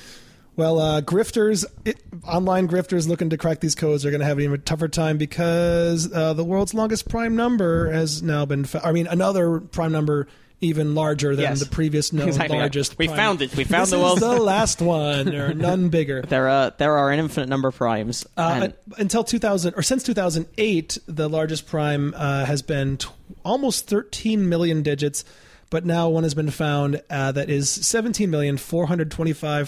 Well, 0.57 0.79
uh, 0.81 1.01
grifters, 1.01 1.65
it, 1.85 2.03
online 2.27 2.69
grifters 2.69 3.09
looking 3.09 3.31
to 3.31 3.39
crack 3.39 3.61
these 3.61 3.75
codes 3.75 4.05
are 4.05 4.11
going 4.11 4.21
to 4.21 4.27
have 4.27 4.39
an 4.39 4.45
even 4.45 4.61
tougher 4.63 4.89
time 4.89 5.17
because 5.17 6.13
uh, 6.13 6.35
the 6.35 6.45
world's 6.45 6.75
longest 6.75 7.09
prime 7.09 7.35
number 7.37 7.91
has 7.93 8.23
now 8.23 8.45
been. 8.45 8.65
Fa- 8.65 8.85
I 8.85 8.93
mean, 8.93 9.07
another 9.07 9.61
prime 9.61 9.93
number 9.93 10.27
even 10.63 10.95
larger 10.95 11.35
than 11.35 11.43
Yes. 11.45 11.61
the 11.61 11.67
previous 11.67 12.13
known 12.13 12.29
Exactly. 12.29 12.59
largest. 12.59 12.99
We 12.99 13.07
prime- 13.07 13.17
found 13.17 13.41
it. 13.43 13.57
We 13.57 13.65
found 13.65 13.83
this 13.85 13.91
the 13.91 13.97
is 13.97 14.03
world's 14.03 14.21
the 14.21 14.37
last 14.43 14.83
one. 14.83 15.25
There 15.27 15.47
are 15.51 15.55
none 15.55 15.89
bigger. 15.89 16.21
There 16.23 16.49
are 16.49 16.73
there 16.77 16.97
are 16.99 17.11
an 17.11 17.19
infinite 17.19 17.49
number 17.49 17.69
of 17.69 17.77
primes. 17.77 18.27
Uh, 18.37 18.69
until 18.99 19.25
2000 19.25 19.75
or 19.75 19.83
since 19.83 20.03
2008, 20.03 20.99
the 21.07 21.29
largest 21.29 21.67
prime 21.67 22.13
uh, 22.17 22.45
has 22.45 22.61
been 22.63 22.99
t- 22.99 23.09
almost 23.45 23.87
13 23.89 24.49
million 24.51 24.83
digits, 24.83 25.25
but 25.71 25.87
now 25.87 26.09
one 26.11 26.25
has 26.25 26.35
been 26.35 26.51
found 26.51 27.01
uh, 27.09 27.33
that 27.33 27.49
is 27.49 27.69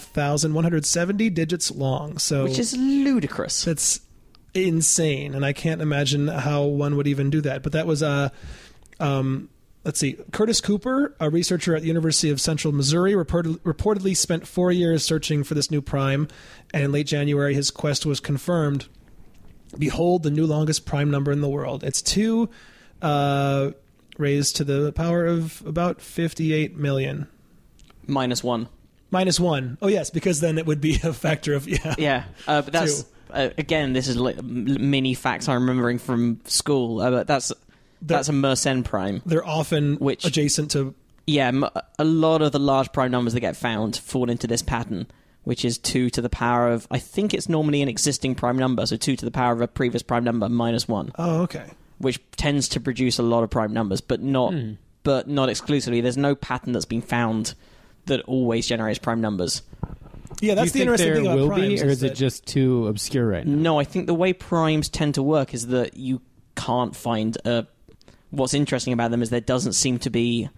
17,425,170 0.03 1.29
digits 1.33 1.71
long. 1.71 2.17
So 2.17 2.43
which 2.43 2.59
is 2.59 2.75
ludicrous. 2.77 3.63
that's 3.65 3.99
insane, 4.53 5.33
and 5.33 5.45
I 5.45 5.53
can't 5.53 5.81
imagine 5.81 6.27
how 6.27 6.63
one 6.63 6.95
would 6.97 7.07
even 7.07 7.29
do 7.29 7.41
that. 7.41 7.63
But 7.63 7.71
that 7.71 7.87
was 7.87 8.03
uh, 8.03 8.29
um, 8.99 9.49
let's 9.83 9.99
see, 9.99 10.17
Curtis 10.31 10.61
Cooper, 10.61 11.15
a 11.19 11.29
researcher 11.29 11.75
at 11.75 11.81
the 11.81 11.87
University 11.87 12.29
of 12.29 12.39
Central 12.39 12.73
Missouri, 12.73 13.15
reported, 13.15 13.61
reportedly 13.63 14.15
spent 14.15 14.47
four 14.47 14.71
years 14.71 15.03
searching 15.03 15.43
for 15.43 15.53
this 15.53 15.69
new 15.69 15.81
prime, 15.81 16.27
and 16.73 16.83
in 16.83 16.91
late 16.91 17.07
January, 17.07 17.53
his 17.53 17.71
quest 17.71 18.05
was 18.05 18.19
confirmed. 18.19 18.87
Behold, 19.77 20.23
the 20.23 20.31
new 20.31 20.45
longest 20.45 20.85
prime 20.85 21.09
number 21.09 21.31
in 21.31 21.41
the 21.41 21.49
world. 21.49 21.83
It's 21.83 22.01
two 22.01 22.49
uh, 23.01 23.71
raised 24.17 24.55
to 24.57 24.63
the 24.63 24.91
power 24.93 25.25
of 25.25 25.63
about 25.65 26.01
58 26.01 26.75
million. 26.77 27.27
Minus 28.05 28.43
one. 28.43 28.69
Minus 29.11 29.39
one. 29.39 29.77
Oh, 29.81 29.87
yes, 29.87 30.09
because 30.09 30.39
then 30.39 30.57
it 30.57 30.65
would 30.65 30.81
be 30.81 30.99
a 31.03 31.13
factor 31.13 31.53
of, 31.53 31.67
yeah. 31.67 31.95
Yeah, 31.97 32.23
uh, 32.47 32.61
but 32.61 32.73
that's 32.73 33.05
uh, 33.31 33.49
again. 33.57 33.93
This 33.93 34.07
is 34.07 34.17
li- 34.17 34.35
m- 34.37 34.89
mini 34.89 35.13
facts 35.13 35.47
I'm 35.47 35.61
remembering 35.61 35.97
from 35.99 36.39
school. 36.45 36.99
Uh, 36.99 37.11
but 37.11 37.27
that's 37.27 37.51
that's 38.05 38.29
a 38.29 38.33
Mersenne 38.33 38.83
prime. 38.83 39.21
They're 39.25 39.45
often 39.47 39.95
Which- 39.95 40.25
adjacent 40.25 40.71
to 40.71 40.93
Yeah, 41.25 41.47
m- 41.47 41.65
a 41.97 42.03
lot 42.03 42.41
of 42.41 42.51
the 42.51 42.59
large 42.59 42.91
prime 42.91 43.11
numbers 43.11 43.33
that 43.33 43.39
get 43.39 43.55
found 43.55 43.95
fall 43.95 44.29
into 44.29 44.45
this 44.45 44.61
pattern, 44.61 45.07
which 45.45 45.63
is 45.63 45.77
two 45.77 46.09
to 46.11 46.21
the 46.21 46.29
power 46.29 46.69
of. 46.69 46.85
I 46.91 46.99
think 46.99 47.33
it's 47.33 47.47
normally 47.47 47.81
an 47.81 47.87
existing 47.87 48.35
prime 48.35 48.57
number, 48.57 48.85
so 48.85 48.97
two 48.97 49.15
to 49.15 49.23
the 49.25 49.31
power 49.31 49.53
of 49.53 49.61
a 49.61 49.67
previous 49.67 50.03
prime 50.03 50.23
number 50.25 50.49
minus 50.49 50.87
one, 50.87 51.11
Oh, 51.17 51.41
okay. 51.43 51.63
which 51.99 52.19
tends 52.35 52.67
to 52.69 52.79
produce 52.81 53.19
a 53.19 53.23
lot 53.23 53.43
of 53.43 53.49
prime 53.49 53.71
numbers, 53.73 54.01
but 54.01 54.21
not 54.21 54.53
hmm. 54.53 54.71
but 55.03 55.27
not 55.29 55.47
exclusively. 55.49 56.01
There's 56.01 56.17
no 56.17 56.35
pattern 56.35 56.73
that's 56.73 56.85
been 56.85 57.01
found 57.01 57.53
that 58.05 58.19
always 58.21 58.67
generates 58.67 58.99
prime 58.99 59.21
numbers. 59.21 59.61
Yeah, 60.41 60.55
that's 60.55 60.71
Do 60.71 60.79
the 60.79 60.79
you 60.79 60.85
think 60.97 60.99
interesting 60.99 61.07
there 61.07 61.15
thing 61.15 61.25
about 61.25 61.37
will 61.37 61.47
primes. 61.47 61.81
be, 61.81 61.87
or 61.87 61.89
is 61.89 62.03
it 62.03 62.07
that- 62.09 62.17
just 62.17 62.45
too 62.47 62.87
obscure 62.87 63.27
right 63.27 63.45
now? 63.47 63.55
No, 63.55 63.79
I 63.79 63.83
think 63.85 64.07
the 64.07 64.13
way 64.13 64.33
primes 64.33 64.89
tend 64.89 65.15
to 65.15 65.23
work 65.23 65.53
is 65.53 65.67
that 65.67 65.95
you 65.95 66.21
can't 66.55 66.95
find 66.95 67.37
a. 67.45 67.65
What's 68.33 68.53
interesting 68.53 68.93
about 68.93 69.11
them 69.11 69.21
is 69.21 69.29
there 69.29 69.39
doesn't 69.41 69.73
seem 69.73 69.99
to 69.99 70.09
be 70.09 70.49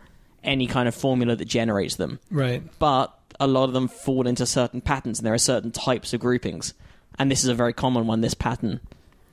any 0.44 0.66
kind 0.66 0.88
of 0.88 0.96
formula 0.96 1.36
that 1.36 1.46
generates 1.46 1.96
them, 1.96 2.20
right? 2.32 2.64
but 2.80 3.14
a 3.40 3.48
lot 3.48 3.66
of 3.66 3.74
them 3.74 3.88
fall 3.88 4.28
into 4.28 4.46
certain 4.46 4.80
patterns, 4.80 5.20
and 5.20 5.26
there 5.26 5.34
are 5.34 5.38
certain 5.38 5.72
types 5.72 6.14
of 6.14 6.22
groupings, 6.22 6.74
and 7.20 7.30
this 7.30 7.44
is 7.44 7.50
a 7.50 7.54
very 7.54 7.74
common 7.74 8.08
one. 8.08 8.22
This 8.22 8.34
pattern. 8.34 8.80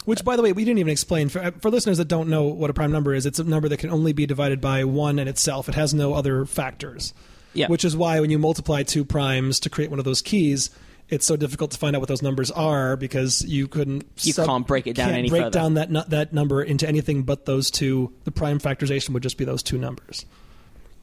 Which, 0.05 0.25
by 0.25 0.35
the 0.35 0.43
way, 0.43 0.53
we 0.53 0.65
didn't 0.65 0.81
even 0.81 0.91
explain 0.91 1.29
for 1.29 1.41
uh, 1.41 1.51
for 1.61 1.71
listeners 1.71 1.99
that 1.99 2.09
don't 2.09 2.29
know 2.29 2.45
what 2.45 2.71
a 2.71 2.75
prime 2.75 2.91
number 2.91 3.15
is. 3.15 3.27
It's 3.27 3.39
a 3.39 3.45
number 3.45 3.69
that 3.69 3.79
can 3.79 3.91
only 3.91 4.13
be 4.13 4.27
divided 4.27 4.61
by 4.61 4.83
one 4.85 5.21
in 5.21 5.29
itself. 5.29 5.69
It 5.69 5.77
has 5.77 5.95
no 5.95 6.15
other 6.15 6.45
factors. 6.45 7.15
Yeah. 7.55 7.69
Which 7.69 7.85
is 7.85 7.97
why 7.97 8.19
when 8.19 8.31
you 8.31 8.39
multiply 8.39 8.83
two 8.83 9.05
primes 9.05 9.61
to 9.61 9.71
create 9.71 9.91
one 9.91 9.99
of 9.99 10.05
those 10.05 10.23
keys, 10.23 10.71
it's 11.13 11.27
so 11.27 11.37
difficult 11.37 11.71
to 11.73 11.79
find 11.79 11.95
out 11.95 12.01
what 12.01 12.09
those 12.09 12.23
numbers 12.23 12.51
are 12.51 12.97
because 12.97 13.45
you 13.45 13.69
couldn't 13.69 14.07
You 14.23 14.33
can't 14.33 14.67
break 14.67 14.87
it 14.87 14.95
down 14.95 15.09
can't 15.09 15.19
any 15.19 15.29
break 15.29 15.43
further. 15.43 15.59
down 15.59 15.75
that 15.75 15.91
nu- 15.91 16.05
that 16.09 16.33
number 16.33 16.63
into 16.63 16.89
anything 16.89 17.25
but 17.25 17.45
those 17.45 17.71
two. 17.71 18.15
The 18.25 18.31
prime 18.31 18.59
factorization 18.59 19.11
would 19.11 19.23
just 19.23 19.37
be 19.37 19.45
those 19.45 19.63
two 19.63 19.77
numbers. 19.77 20.25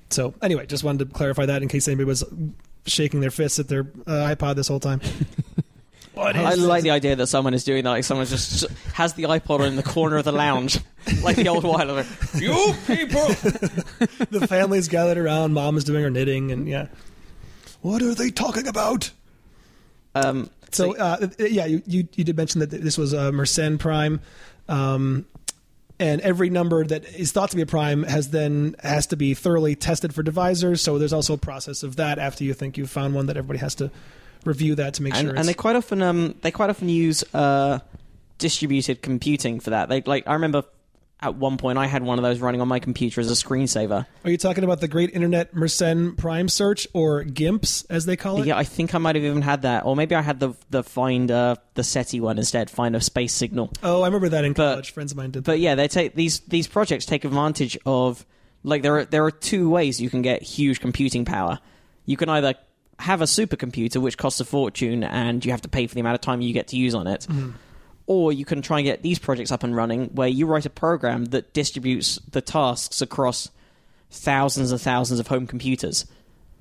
So 0.10 0.34
anyway, 0.42 0.66
just 0.66 0.84
wanted 0.84 1.08
to 1.08 1.14
clarify 1.14 1.46
that 1.46 1.62
in 1.62 1.68
case 1.68 1.88
anybody 1.88 2.06
was 2.06 2.24
shaking 2.88 3.20
their 3.20 3.30
fists 3.30 3.60
at 3.60 3.68
their 3.68 3.82
uh, 4.08 4.34
iPod 4.34 4.56
this 4.56 4.68
whole 4.68 4.80
time. 4.80 5.00
what 6.16 6.36
I 6.36 6.56
like 6.56 6.82
the 6.82 6.90
idea 6.90 7.16
that 7.16 7.28
someone 7.28 7.54
is 7.54 7.64
doing 7.64 7.84
that. 7.84 7.92
Like 7.92 8.04
someone 8.04 8.26
just 8.26 8.68
has 8.94 9.14
the 9.14 9.24
iPod 9.26 9.68
in 9.68 9.76
the 9.76 9.84
corner 9.84 10.18
of 10.18 10.26
the 10.26 10.32
lounge, 10.32 10.80
like 11.24 11.36
the 11.36 11.50
old 11.50 11.64
Wilder. 11.64 12.04
You 12.34 12.74
people. 12.88 13.28
the 14.32 14.48
family's 14.50 14.88
gathered 14.88 15.20
around. 15.20 15.54
Mom 15.54 15.78
is 15.78 15.84
doing 15.84 16.02
her 16.02 16.10
knitting, 16.10 16.52
and 16.52 16.68
yeah. 16.68 16.88
What 17.82 18.02
are 18.02 18.16
they 18.16 18.32
talking 18.32 18.66
about? 18.68 19.12
Um, 20.16 20.50
So, 20.72 20.96
uh, 20.96 21.28
yeah, 21.40 21.66
you, 21.66 21.82
you 21.88 22.08
you 22.16 22.24
did 22.24 22.38
mention 22.38 22.60
that 22.60 22.70
this 22.70 22.98
was 22.98 23.12
a 23.12 23.32
Mersenne 23.32 23.80
prime, 23.80 24.22
um, 24.68 25.26
and 26.00 26.22
every 26.22 26.50
number 26.52 26.86
that 26.86 27.06
is 27.16 27.32
thought 27.32 27.50
to 27.50 27.56
be 27.56 27.64
a 27.64 27.66
prime 27.66 28.04
has 28.04 28.30
then 28.30 28.76
has 28.84 29.08
to 29.08 29.16
be 29.16 29.34
thoroughly 29.34 29.76
tested 29.76 30.14
for 30.14 30.24
divisors. 30.24 30.80
So 30.80 31.00
there's 31.00 31.14
also 31.14 31.34
a 31.34 31.38
process 31.38 31.82
of 31.82 31.96
that 31.96 32.20
after 32.20 32.44
you 32.44 32.54
think 32.54 32.78
you've 32.78 32.92
found 32.92 33.16
one 33.16 33.26
that 33.26 33.38
everybody 33.38 33.60
has 33.60 33.74
to 33.76 33.90
review 34.46 34.76
that 34.76 34.94
to 34.94 35.04
make 35.04 35.16
and, 35.16 35.28
sure. 35.28 35.36
and 35.36 35.48
they 35.48 35.54
quite 35.54 35.76
often 35.76 36.02
um 36.02 36.34
they 36.44 36.52
quite 36.52 36.70
often 36.70 36.88
use 36.88 37.24
uh 37.34 37.80
distributed 38.38 39.02
computing 39.02 39.60
for 39.60 39.72
that. 39.72 39.90
They 39.90 40.02
like 40.02 40.28
I 40.28 40.34
remember 40.34 40.64
at 41.22 41.36
one 41.36 41.58
point 41.58 41.78
I 41.78 41.86
had 41.86 42.02
one 42.04 42.18
of 42.18 42.24
those 42.24 42.40
running 42.40 42.62
on 42.62 42.68
my 42.68 42.80
computer 42.80 43.20
as 43.20 43.30
a 43.30 43.34
screensaver. 43.34 44.06
Are 44.24 44.30
you 44.32 44.38
talking 44.38 44.64
about 44.64 44.80
the 44.80 44.88
Great 44.88 45.12
Internet 45.12 45.54
Mersenne 45.54 46.16
Prime 46.18 46.48
Search 46.48 46.88
or 46.94 47.24
GIMPs 47.24 47.86
as 47.90 48.06
they 48.06 48.16
call 48.16 48.42
it? 48.42 48.48
Yeah, 48.48 48.58
I 48.58 48.64
think 48.64 48.96
I 48.96 48.98
might 49.00 49.16
have 49.16 49.26
even 49.26 49.42
had 49.42 49.64
that, 49.64 49.86
or 49.86 49.96
maybe 49.96 50.16
I 50.16 50.22
had 50.22 50.40
the 50.40 50.54
the 50.70 50.84
find 50.84 51.30
uh, 51.30 51.56
the 51.74 51.84
SETI 51.84 52.22
one 52.22 52.38
instead, 52.38 52.70
find 52.70 52.96
a 52.96 53.02
space 53.02 53.34
signal. 53.34 53.72
Oh, 53.84 54.02
I 54.02 54.06
remember 54.08 54.30
that 54.30 54.46
in 54.46 54.54
But- 54.54 54.72
college. 54.74 54.92
Friends 54.92 55.12
of 55.12 55.18
mine 55.18 55.32
did. 55.32 55.44
But 55.44 55.60
yeah, 55.60 55.76
they 55.76 55.88
take 55.88 56.16
these 56.16 56.40
these 56.42 56.68
projects 56.68 57.06
take 57.06 57.26
advantage 57.26 57.78
of 57.86 58.26
like 58.64 58.82
there 58.82 58.98
are 59.00 59.06
there 59.06 59.26
are 59.26 59.32
two 59.32 59.70
ways 59.70 60.00
you 60.02 60.10
can 60.10 60.22
get 60.22 60.42
huge 60.42 60.80
computing 60.80 61.26
power. 61.26 61.60
You 62.06 62.16
can 62.18 62.30
either 62.30 62.56
have 62.98 63.22
a 63.22 63.26
supercomputer 63.26 63.98
which 64.02 64.18
costs 64.18 64.40
a 64.42 64.46
fortune 64.46 65.04
and 65.06 65.46
you 65.46 65.52
have 65.52 65.62
to 65.62 65.70
pay 65.70 65.88
for 65.88 65.96
the 65.96 66.02
amount 66.02 66.16
of 66.16 66.22
time 66.22 66.42
you 66.42 66.52
get 66.54 66.68
to 66.70 66.76
use 66.78 66.94
on 66.94 67.08
it. 67.08 67.26
Or 68.10 68.34
you 68.34 68.44
can 68.44 68.64
try 68.64 68.80
and 68.80 68.86
get 68.86 69.04
these 69.04 69.20
projects 69.20 69.52
up 69.52 69.64
and 69.64 69.76
running 69.76 70.08
where 70.08 70.28
you 70.28 70.48
write 70.48 70.66
a 70.66 70.70
program 70.72 71.26
that 71.26 71.54
distributes 71.54 72.16
the 72.32 72.42
tasks 72.42 73.02
across 73.02 73.52
thousands 74.10 74.72
and 74.72 74.82
thousands 74.82 75.20
of 75.20 75.28
home 75.28 75.46
computers. 75.46 76.08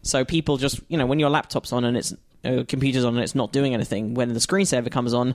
So 0.02 0.26
people 0.26 0.58
just, 0.58 0.82
you 0.88 0.98
know, 0.98 1.06
when 1.06 1.18
your 1.18 1.30
laptop's 1.30 1.72
on 1.72 1.84
and 1.84 1.96
it's 1.96 2.12
uh, 2.44 2.64
computer's 2.68 3.02
on 3.02 3.14
and 3.14 3.24
it's 3.24 3.34
not 3.34 3.50
doing 3.50 3.72
anything, 3.72 4.12
when 4.12 4.34
the 4.34 4.40
screensaver 4.40 4.90
comes 4.90 5.14
on, 5.14 5.34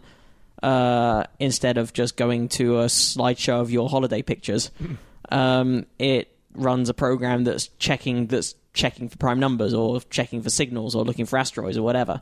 uh, 0.61 1.23
instead 1.39 1.79
of 1.79 1.93
just 1.93 2.15
going 2.15 2.47
to 2.47 2.81
a 2.81 2.85
slideshow 2.85 3.59
of 3.59 3.71
your 3.71 3.89
holiday 3.89 4.21
pictures, 4.21 4.69
um, 5.29 5.87
it 5.97 6.29
runs 6.53 6.89
a 6.89 6.93
program 6.93 7.43
that's 7.43 7.69
checking 7.79 8.27
that's 8.27 8.53
checking 8.73 9.09
for 9.09 9.17
prime 9.17 9.39
numbers 9.39 9.73
or 9.73 9.99
checking 10.11 10.43
for 10.43 10.51
signals 10.51 10.93
or 10.93 11.03
looking 11.03 11.25
for 11.25 11.39
asteroids 11.39 11.75
or 11.75 11.81
whatever. 11.81 12.21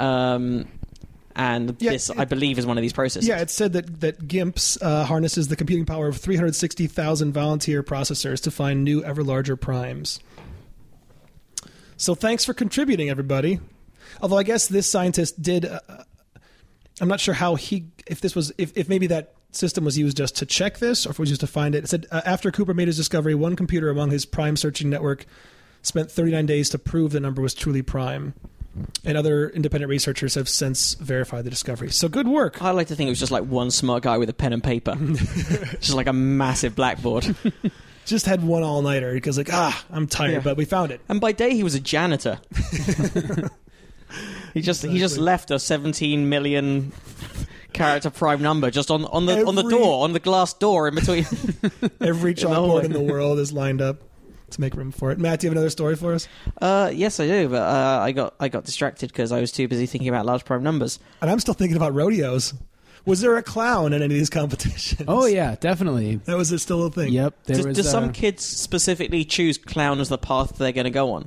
Um, 0.00 0.66
and 1.36 1.76
Yeah, 1.80 1.92
this, 1.92 2.10
it- 2.10 2.18
I 2.18 2.24
believe, 2.24 2.58
is 2.58 2.66
one 2.66 2.76
of 2.78 2.82
these 2.82 2.92
processes. 2.92 3.28
Yeah, 3.28 3.40
it 3.40 3.50
said 3.50 3.72
that 3.74 4.00
that 4.00 4.26
GIMPs 4.26 4.78
uh, 4.82 5.04
harnesses 5.04 5.48
the 5.48 5.56
computing 5.56 5.86
power 5.86 6.08
of 6.08 6.16
360,000 6.16 7.32
volunteer 7.32 7.82
processors 7.82 8.40
to 8.42 8.50
find 8.50 8.84
new, 8.84 9.02
ever 9.04 9.22
larger 9.22 9.56
primes. 9.56 10.20
So 11.96 12.14
thanks 12.14 12.44
for 12.44 12.54
contributing, 12.54 13.10
everybody. 13.10 13.60
Although 14.22 14.38
I 14.38 14.42
guess 14.42 14.66
this 14.66 14.88
scientist 14.90 15.40
did. 15.40 15.64
Uh, 15.66 15.80
I'm 17.00 17.08
not 17.08 17.20
sure 17.20 17.34
how 17.34 17.54
he, 17.54 17.86
if 18.06 18.20
this 18.20 18.34
was, 18.34 18.52
if, 18.58 18.76
if 18.76 18.88
maybe 18.88 19.06
that 19.06 19.34
system 19.52 19.84
was 19.84 19.96
used 19.98 20.16
just 20.16 20.36
to 20.36 20.46
check 20.46 20.78
this, 20.78 21.06
or 21.06 21.10
if 21.10 21.16
it 21.16 21.20
was 21.20 21.28
used 21.30 21.40
to 21.40 21.46
find 21.46 21.74
it. 21.74 21.84
It 21.84 21.88
said 21.88 22.06
uh, 22.10 22.20
after 22.24 22.50
Cooper 22.50 22.74
made 22.74 22.88
his 22.88 22.96
discovery, 22.96 23.34
one 23.34 23.56
computer 23.56 23.88
among 23.90 24.10
his 24.10 24.24
prime 24.26 24.56
searching 24.56 24.90
network 24.90 25.26
spent 25.82 26.10
39 26.10 26.46
days 26.46 26.68
to 26.70 26.78
prove 26.78 27.12
the 27.12 27.20
number 27.20 27.40
was 27.40 27.54
truly 27.54 27.82
prime. 27.82 28.34
And 29.04 29.18
other 29.18 29.50
independent 29.50 29.90
researchers 29.90 30.36
have 30.36 30.48
since 30.48 30.94
verified 30.94 31.44
the 31.44 31.50
discovery. 31.50 31.90
So 31.90 32.08
good 32.08 32.28
work. 32.28 32.62
I 32.62 32.70
like 32.70 32.86
to 32.88 32.94
think 32.94 33.08
it 33.08 33.10
was 33.10 33.18
just 33.18 33.32
like 33.32 33.44
one 33.44 33.70
smart 33.70 34.04
guy 34.04 34.16
with 34.16 34.28
a 34.28 34.32
pen 34.32 34.52
and 34.52 34.62
paper, 34.62 34.94
just 35.80 35.94
like 35.94 36.06
a 36.06 36.12
massive 36.12 36.76
blackboard. 36.76 37.34
just 38.06 38.26
had 38.26 38.44
one 38.44 38.62
all 38.62 38.80
nighter 38.82 39.12
because 39.12 39.38
like 39.38 39.52
ah 39.52 39.84
I'm 39.90 40.06
tired, 40.06 40.32
Yeah. 40.32 40.40
but 40.40 40.56
we 40.56 40.64
found 40.64 40.92
it. 40.92 41.00
And 41.08 41.20
by 41.20 41.32
day, 41.32 41.54
he 41.54 41.62
was 41.64 41.74
a 41.74 41.80
janitor. 41.80 42.38
he 44.54 44.60
just 44.60 44.82
he 44.84 44.98
just 44.98 45.18
left 45.18 45.50
a 45.50 45.58
17 45.58 46.28
million 46.28 46.92
character 47.72 48.10
prime 48.10 48.42
number 48.42 48.70
just 48.70 48.90
on 48.90 49.04
on 49.06 49.26
the 49.26 49.44
on 49.46 49.54
the 49.54 49.62
door 49.62 50.04
on 50.04 50.12
the 50.12 50.20
glass 50.20 50.52
door 50.54 50.88
in 50.88 50.94
between. 50.94 51.24
Every 52.00 52.34
chalkboard 52.34 52.84
in 52.84 52.92
the 52.92 53.00
world 53.00 53.38
is 53.38 53.52
lined 53.52 53.80
up 53.80 53.98
to 54.52 54.60
make 54.60 54.74
room 54.74 54.90
for 54.92 55.10
it. 55.10 55.18
Matt, 55.18 55.40
do 55.40 55.46
you 55.46 55.50
have 55.50 55.56
another 55.56 55.70
story 55.70 55.96
for 55.96 56.12
us? 56.14 56.28
uh, 56.60 56.90
yes, 56.94 57.20
I 57.20 57.26
do, 57.26 57.48
but 57.48 57.62
uh, 57.62 58.00
I 58.02 58.12
got 58.12 58.34
I 58.40 58.48
got 58.48 58.64
distracted 58.64 59.08
because 59.12 59.32
I 59.32 59.40
was 59.40 59.52
too 59.52 59.68
busy 59.68 59.86
thinking 59.86 60.08
about 60.08 60.26
large 60.26 60.44
prime 60.44 60.62
numbers. 60.62 60.98
And 61.20 61.30
I'm 61.30 61.40
still 61.40 61.54
thinking 61.54 61.76
about 61.76 61.94
rodeos. 61.94 62.54
Was 63.06 63.22
there 63.22 63.34
a 63.36 63.42
clown 63.42 63.94
in 63.94 64.02
any 64.02 64.14
of 64.14 64.18
these 64.18 64.28
competitions? 64.30 65.04
Oh 65.08 65.24
yeah, 65.26 65.56
definitely. 65.58 66.16
that 66.16 66.36
was 66.36 66.50
still 66.62 66.84
a 66.86 66.90
thing. 66.90 67.12
Yep. 67.12 67.34
There 67.44 67.56
Do, 67.62 67.68
was, 67.68 67.76
do 67.78 67.82
some 67.82 68.04
uh, 68.04 68.12
kids 68.12 68.44
specifically 68.44 69.24
choose 69.24 69.56
clown 69.56 70.00
as 70.00 70.08
the 70.10 70.18
path 70.18 70.58
they're 70.58 70.72
going 70.72 70.84
to 70.84 70.90
go 70.90 71.12
on? 71.12 71.26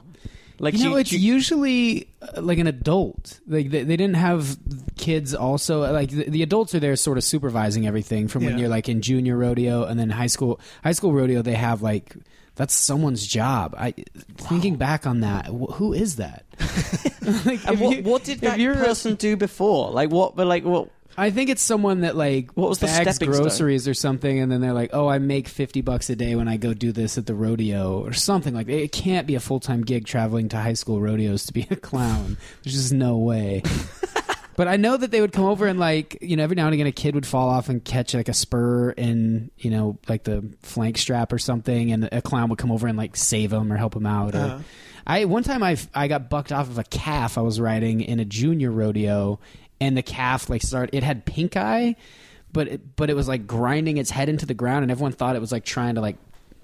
Like 0.59 0.75
you 0.75 0.83
know, 0.85 0.91
do 0.91 0.97
it's 0.97 1.09
do 1.09 1.17
usually 1.17 2.07
uh, 2.21 2.41
like 2.41 2.59
an 2.59 2.67
adult. 2.67 3.39
Like 3.47 3.71
they, 3.71 3.83
they 3.83 3.97
didn't 3.97 4.17
have 4.17 4.55
kids. 4.97 5.33
Also, 5.33 5.91
like 5.91 6.11
the, 6.11 6.29
the 6.29 6.43
adults 6.43 6.75
are 6.75 6.79
there, 6.79 6.95
sort 6.95 7.17
of 7.17 7.23
supervising 7.23 7.87
everything 7.87 8.27
from 8.27 8.45
when 8.45 8.53
Yeah. 8.53 8.59
you're 8.61 8.69
like 8.69 8.87
in 8.87 9.01
junior 9.01 9.35
rodeo 9.35 9.83
and 9.83 9.99
then 9.99 10.11
high 10.11 10.27
school. 10.27 10.59
High 10.83 10.91
school 10.91 11.11
rodeo, 11.11 11.41
they 11.41 11.55
have 11.55 11.81
like 11.81 12.15
that's 12.55 12.73
someone's 12.73 13.25
job. 13.25 13.75
I 13.77 13.93
thinking 14.37 14.75
back 14.75 15.05
on 15.07 15.21
that, 15.21 15.47
wh- 15.47 15.73
who 15.73 15.93
is 15.93 16.17
that? 16.17 16.45
like, 17.45 17.65
and 17.67 17.79
what, 17.79 17.97
you- 17.97 18.03
what 18.03 18.23
did 18.23 18.41
if 18.43 18.57
that 18.57 18.57
person 18.57 19.15
do 19.15 19.35
before? 19.35 19.91
Like 19.91 20.11
what? 20.11 20.35
But 20.35 20.47
like 20.47 20.63
what? 20.63 20.89
I 21.15 21.29
think 21.29 21.51
it's 21.51 21.61
someone 21.61 22.01
that 22.01 22.15
like 22.15 22.49
What 22.53 22.69
was 22.69 22.79
the 22.79 22.87
bags 22.87 23.15
stepping 23.17 23.31
stone? 23.31 23.43
groceries 23.43 23.87
or 23.87 23.93
something, 23.93 24.39
and 24.39 24.51
then 24.51 24.61
they're 24.61 24.73
like, 24.73 24.89
"Oh, 24.93 25.07
I 25.07 25.19
make 25.19 25.47
fifty 25.47 25.81
bucks 25.81 26.09
a 26.09 26.15
day 26.15 26.35
when 26.35 26.47
I 26.47 26.57
go 26.57 26.73
do 26.73 26.91
this 26.91 27.19
at 27.19 27.27
the 27.27 27.35
rodeo 27.35 28.01
or 28.01 28.13
something 28.13 28.53
like. 28.53 28.67
It 28.67 28.91
can't 28.91 29.27
be 29.27 29.35
a 29.35 29.39
full 29.39 29.59
time 29.59 29.81
gig 29.83 30.05
traveling 30.07 30.49
to 30.49 30.57
high 30.57 30.73
school 30.73 30.99
rodeos 31.01 31.45
to 31.45 31.53
be 31.53 31.67
a 31.69 31.75
clown. 31.75 32.37
There's 32.63 32.73
just 32.75 32.93
no 32.93 33.17
way. 33.17 33.61
but 34.55 34.67
I 34.67 34.77
know 34.77 34.97
that 34.97 35.11
they 35.11 35.21
would 35.21 35.31
come 35.33 35.45
over 35.45 35.67
and 35.67 35.79
like 35.79 36.17
you 36.21 36.35
know 36.35 36.43
every 36.43 36.55
now 36.55 36.65
and 36.65 36.73
again 36.73 36.87
a 36.87 36.91
kid 36.91 37.15
would 37.15 37.25
fall 37.25 37.49
off 37.49 37.69
and 37.69 37.83
catch 37.83 38.13
like 38.13 38.29
a 38.29 38.33
spur 38.33 38.91
in 38.91 39.51
you 39.57 39.69
know 39.69 39.97
like 40.07 40.23
the 40.23 40.43
flank 40.61 40.97
strap 40.97 41.33
or 41.33 41.39
something, 41.39 41.91
and 41.91 42.09
a 42.11 42.21
clown 42.21 42.49
would 42.49 42.59
come 42.59 42.71
over 42.71 42.87
and 42.87 42.97
like 42.97 43.15
save 43.15 43.51
him 43.51 43.71
or 43.71 43.77
help 43.77 43.95
him 43.95 44.05
out. 44.05 44.35
Uh-huh. 44.35 44.59
I 45.05 45.25
one 45.25 45.43
time 45.43 45.63
I 45.63 45.77
I 45.93 46.07
got 46.07 46.29
bucked 46.29 46.51
off 46.51 46.69
of 46.69 46.77
a 46.77 46.83
calf 46.83 47.37
I 47.37 47.41
was 47.41 47.59
riding 47.59 48.01
in 48.01 48.19
a 48.19 48.25
junior 48.25 48.71
rodeo, 48.71 49.39
and 49.81 49.97
the 49.97 50.03
calf 50.03 50.49
like 50.49 50.61
started. 50.61 50.95
It 50.95 51.03
had 51.03 51.25
pink 51.25 51.57
eye, 51.57 51.95
but 52.51 52.67
it, 52.67 52.95
but 52.95 53.09
it 53.09 53.15
was 53.15 53.27
like 53.27 53.47
grinding 53.47 53.97
its 53.97 54.09
head 54.09 54.29
into 54.29 54.45
the 54.45 54.53
ground, 54.53 54.83
and 54.83 54.91
everyone 54.91 55.11
thought 55.11 55.35
it 55.35 55.41
was 55.41 55.51
like 55.51 55.65
trying 55.65 55.95
to 55.95 56.01
like 56.01 56.17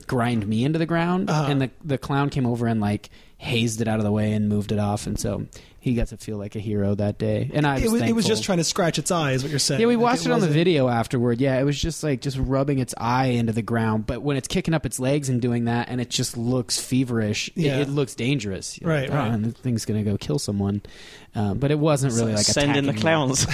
grind 0.08 0.48
me 0.48 0.64
into 0.64 0.80
the 0.80 0.86
ground. 0.86 1.30
Uh-huh. 1.30 1.52
And 1.52 1.62
the 1.62 1.72
the 1.84 1.98
clown 1.98 2.30
came 2.30 2.46
over 2.46 2.68
and 2.68 2.80
like 2.80 3.10
hazed 3.38 3.82
it 3.82 3.88
out 3.88 4.00
of 4.00 4.06
the 4.06 4.12
way 4.12 4.34
and 4.34 4.48
moved 4.48 4.72
it 4.72 4.80
off, 4.80 5.06
and 5.06 5.20
so 5.20 5.46
he 5.82 5.94
got 5.96 6.08
to 6.08 6.18
feel 6.18 6.38
like 6.38 6.56
a 6.56 6.60
hero 6.60 6.94
that 6.96 7.18
day. 7.18 7.50
And 7.54 7.66
I 7.66 7.76
was 7.76 7.84
It 7.84 7.92
was, 7.92 8.02
it 8.02 8.14
was 8.14 8.26
just 8.26 8.44
trying 8.44 8.58
to 8.60 8.64
scratch 8.64 9.00
its 9.00 9.12
eye, 9.12 9.32
is 9.32 9.44
what 9.44 9.50
you're 9.50 9.60
saying. 9.60 9.82
Yeah, 9.82 9.88
we 9.88 9.96
Like, 9.96 10.04
watched 10.04 10.26
it, 10.26 10.32
on 10.32 10.40
the 10.42 10.48
video 10.48 10.88
afterward. 10.90 11.40
Yeah, 11.40 11.60
it 11.60 11.64
was 11.64 11.80
just 11.80 12.04
like 12.04 12.22
just 12.22 12.38
rubbing 12.38 12.80
its 12.80 12.94
eye 12.98 13.28
into 13.28 13.54
the 13.54 13.62
ground. 13.62 14.06
But 14.06 14.22
when 14.22 14.38
it's 14.38 14.48
kicking 14.48 14.74
up 14.74 14.86
its 14.86 15.00
legs 15.00 15.30
and 15.30 15.42
doing 15.42 15.66
that, 15.66 15.90
and 15.90 16.00
it 16.02 16.10
just 16.10 16.38
looks 16.38 16.80
feverish, 16.80 17.50
it- 17.50 17.54
Yeah. 17.58 17.78
it, 17.80 17.90
looks 17.90 18.16
dangerous. 18.16 18.80
You're 18.80 18.90
Right, 18.90 19.10
like, 19.10 19.12
oh, 19.12 19.16
right. 19.16 19.32
Ah, 19.32 19.34
and 19.34 19.46
the 19.46 19.52
thing's 19.52 19.86
gonna 19.86 20.04
go 20.04 20.18
kill 20.18 20.40
someone. 20.40 20.82
Um, 21.36 21.60
but 21.60 21.70
it 21.70 21.78
wasn't 21.78 22.14
really 22.16 22.34
like 22.34 22.46
send 22.46 22.76
in 22.76 22.88
the 22.88 22.94
clowns. 22.94 23.46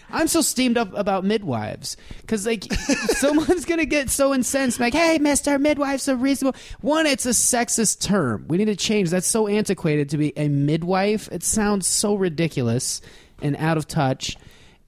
I'm 0.10 0.28
so 0.28 0.42
steamed 0.42 0.76
up 0.76 0.92
about 0.94 1.24
midwives 1.24 1.96
because 2.20 2.44
like 2.44 2.70
someone's 3.16 3.64
gonna 3.64 3.86
get 3.86 4.10
so 4.10 4.34
incensed, 4.34 4.78
like, 4.78 4.92
"Hey, 4.92 5.18
Mister 5.18 5.58
Midwife's 5.58 6.02
so 6.02 6.14
reasonable." 6.14 6.58
One, 6.82 7.06
it's 7.06 7.24
a 7.24 7.30
sexist 7.30 8.02
term. 8.02 8.44
We 8.48 8.58
need 8.58 8.66
to 8.66 8.76
change. 8.76 9.08
That's 9.08 9.26
so 9.26 9.48
antiquated 9.48 10.10
to 10.10 10.18
be 10.18 10.36
a 10.36 10.48
midwife. 10.48 11.26
It 11.32 11.42
sounds 11.42 11.88
so 11.88 12.16
ridiculous 12.16 13.00
and 13.40 13.56
out 13.56 13.78
of 13.78 13.88
touch. 13.88 14.36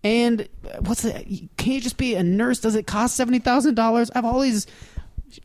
And 0.02 0.42
uh, 0.66 0.80
what's 0.80 1.00
the? 1.00 1.48
Can 1.56 1.72
you 1.72 1.80
just 1.80 1.96
be 1.96 2.14
a 2.14 2.22
nurse? 2.22 2.60
Does 2.60 2.74
it 2.74 2.86
cost 2.86 3.16
seventy 3.16 3.38
thousand 3.38 3.74
dollars? 3.74 4.10
I 4.10 4.18
have 4.18 4.26
always. 4.26 4.66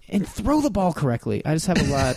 And 0.10 0.28
throw 0.28 0.62
the 0.62 0.70
ball 0.70 0.94
correctly. 0.94 1.44
I 1.46 1.56
just 1.56 1.66
have 1.66 1.82
a 1.82 1.92
lot. 1.92 2.16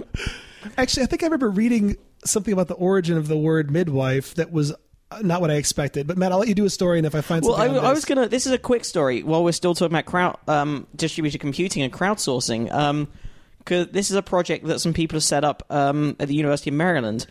Actually, 0.78 1.02
I 1.02 1.06
think 1.06 1.22
I 1.22 1.26
remember 1.26 1.50
reading 1.50 1.96
something 2.24 2.52
about 2.52 2.68
the 2.68 2.74
origin 2.74 3.16
of 3.16 3.28
the 3.28 3.36
word 3.36 3.70
midwife 3.70 4.34
that 4.34 4.50
was 4.52 4.72
uh, 5.10 5.20
not 5.22 5.40
what 5.40 5.50
I 5.50 5.54
expected. 5.54 6.06
But 6.06 6.16
Matt, 6.18 6.32
I'll 6.32 6.38
let 6.38 6.48
you 6.48 6.54
do 6.54 6.64
a 6.64 6.70
story, 6.70 6.98
and 6.98 7.06
if 7.06 7.14
I 7.14 7.20
find 7.20 7.44
Well, 7.44 7.54
I, 7.56 7.64
I 7.66 7.68
this- 7.68 7.82
was 7.82 8.04
gonna. 8.04 8.28
This 8.28 8.46
is 8.46 8.52
a 8.52 8.58
quick 8.58 8.84
story. 8.84 9.22
While 9.22 9.44
we're 9.44 9.52
still 9.52 9.74
talking 9.74 9.92
about 9.94 10.06
crowd, 10.06 10.38
um, 10.48 10.86
distributed 10.96 11.40
computing 11.40 11.82
and 11.82 11.92
crowdsourcing, 11.92 12.72
um, 12.72 13.08
'cause 13.64 13.88
this 13.92 14.10
is 14.10 14.16
a 14.16 14.22
project 14.22 14.66
that 14.66 14.80
some 14.80 14.92
people 14.92 15.16
have 15.16 15.24
set 15.24 15.44
up 15.44 15.62
um, 15.70 16.16
at 16.18 16.28
the 16.28 16.34
University 16.34 16.70
of 16.70 16.74
Maryland 16.76 17.26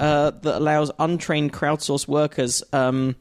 uh, 0.00 0.30
that 0.30 0.56
allows 0.58 0.90
untrained 0.98 1.52
crowdsource 1.52 2.08
workers 2.08 2.62
um, 2.72 3.14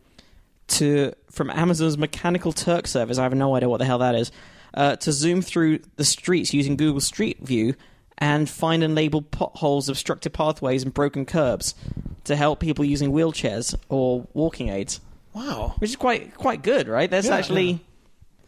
to 0.67 1.13
from 1.29 1.49
Amazon's 1.49 1.97
Mechanical 1.97 2.51
Turk 2.53 2.87
service. 2.87 3.17
I 3.17 3.23
have 3.23 3.33
no 3.33 3.55
idea 3.55 3.69
what 3.69 3.77
the 3.79 3.85
hell 3.85 3.99
that 3.99 4.15
is. 4.15 4.31
Uh, 4.73 4.95
to 4.95 5.11
zoom 5.11 5.41
through 5.41 5.79
the 5.97 6.05
streets 6.05 6.53
using 6.53 6.77
Google 6.77 7.01
Street 7.01 7.37
View 7.41 7.75
and 8.21 8.49
find 8.49 8.83
and 8.83 8.95
label 8.95 9.21
potholes, 9.21 9.89
obstructed 9.89 10.31
pathways, 10.31 10.83
and 10.83 10.93
broken 10.93 11.25
curbs 11.25 11.75
to 12.23 12.37
help 12.37 12.61
people 12.61 12.85
using 12.85 13.11
wheelchairs 13.11 13.75
or 13.89 14.27
walking 14.33 14.69
aids 14.69 15.01
wow. 15.33 15.73
which 15.79 15.89
is 15.89 15.95
quite 15.95 16.35
quite 16.35 16.61
good, 16.61 16.87
right? 16.87 17.09
There's 17.09 17.27
Yeah, 17.27 17.35
actually 17.35 17.71
yeah. 17.71 17.77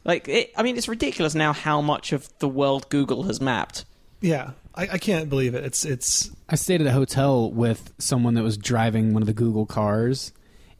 like 0.06 0.28
it, 0.28 0.52
I 0.56 0.64
mean, 0.64 0.78
it's 0.78 0.88
ridiculous 0.88 1.36
now 1.36 1.54
how 1.54 1.82
much 1.82 2.14
of 2.14 2.30
the 2.40 2.48
world 2.48 2.90
Google 2.90 3.24
has 3.24 3.42
mapped. 3.42 3.86
Yeah, 4.22 4.52
I, 4.76 4.84
I 4.94 4.98
can't 4.98 5.30
believe 5.30 5.56
it. 5.56 5.64
It's 5.64 5.86
it's 5.86 6.32
I 6.50 6.56
stayed 6.56 6.82
at 6.82 6.88
a 6.88 6.92
hotel 6.92 7.52
with 7.52 7.94
someone 7.98 8.36
that 8.36 8.44
was 8.44 8.58
driving 8.58 9.14
one 9.14 9.24
of 9.24 9.28
the 9.28 9.34
Google 9.34 9.66
cars, 9.66 10.32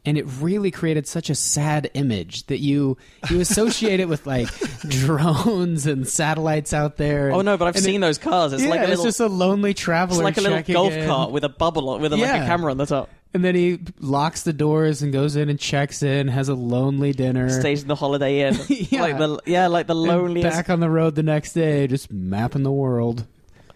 and 0.06 0.18
it 0.18 0.24
really 0.40 0.70
created 0.70 1.06
such 1.06 1.30
a 1.30 1.34
sad 1.34 1.90
image 1.94 2.46
that 2.46 2.58
you 2.58 2.96
you 3.30 3.40
associate 3.40 4.00
it 4.00 4.08
with 4.08 4.26
like 4.26 4.48
drones 4.88 5.86
and 5.86 6.06
satellites 6.06 6.72
out 6.72 6.96
there. 6.96 7.32
Oh 7.32 7.40
no, 7.40 7.56
but 7.56 7.68
I've 7.68 7.78
seen 7.78 8.02
it, 8.02 8.06
those 8.06 8.18
cars. 8.18 8.52
It's 8.52 8.62
yeah, 8.62 8.68
like 8.68 8.80
a 8.80 8.92
it's 8.92 9.02
just 9.02 9.20
a 9.20 9.26
lonely 9.26 9.74
traveler. 9.74 10.18
it's 10.18 10.24
like 10.24 10.36
a 10.36 10.40
little 10.40 10.74
golf 10.74 10.92
in. 10.92 11.06
cart 11.06 11.30
with 11.30 11.44
a 11.44 11.48
bubble 11.48 11.98
with 11.98 12.12
a, 12.12 12.16
like 12.16 12.42
a 12.42 12.46
camera 12.46 12.70
on 12.70 12.76
the 12.76 12.86
top. 12.86 13.08
and 13.32 13.44
then 13.44 13.54
he 13.54 13.80
locks 13.98 14.42
the 14.42 14.52
doors 14.52 15.02
and 15.02 15.12
goes 15.12 15.36
in 15.36 15.48
and 15.48 15.58
checks 15.58 16.02
in, 16.02 16.28
has 16.28 16.48
a 16.48 16.54
lonely 16.54 17.12
dinner. 17.12 17.48
Stays 17.48 17.82
in 17.82 17.88
the 17.88 17.94
Holiday 17.94 18.48
Inn. 18.48 18.56
Yeah. 18.68 19.02
Like 19.02 19.18
the 19.18 19.38
yeah, 19.46 19.66
like 19.68 19.86
the 19.86 19.94
and 19.94 20.02
loneliest. 20.02 20.48
Back 20.48 20.70
on 20.70 20.80
the 20.80 20.90
road 20.90 21.14
the 21.14 21.22
next 21.22 21.54
day, 21.54 21.86
just 21.86 22.12
mapping 22.12 22.62
the 22.62 22.72
world. 22.72 23.26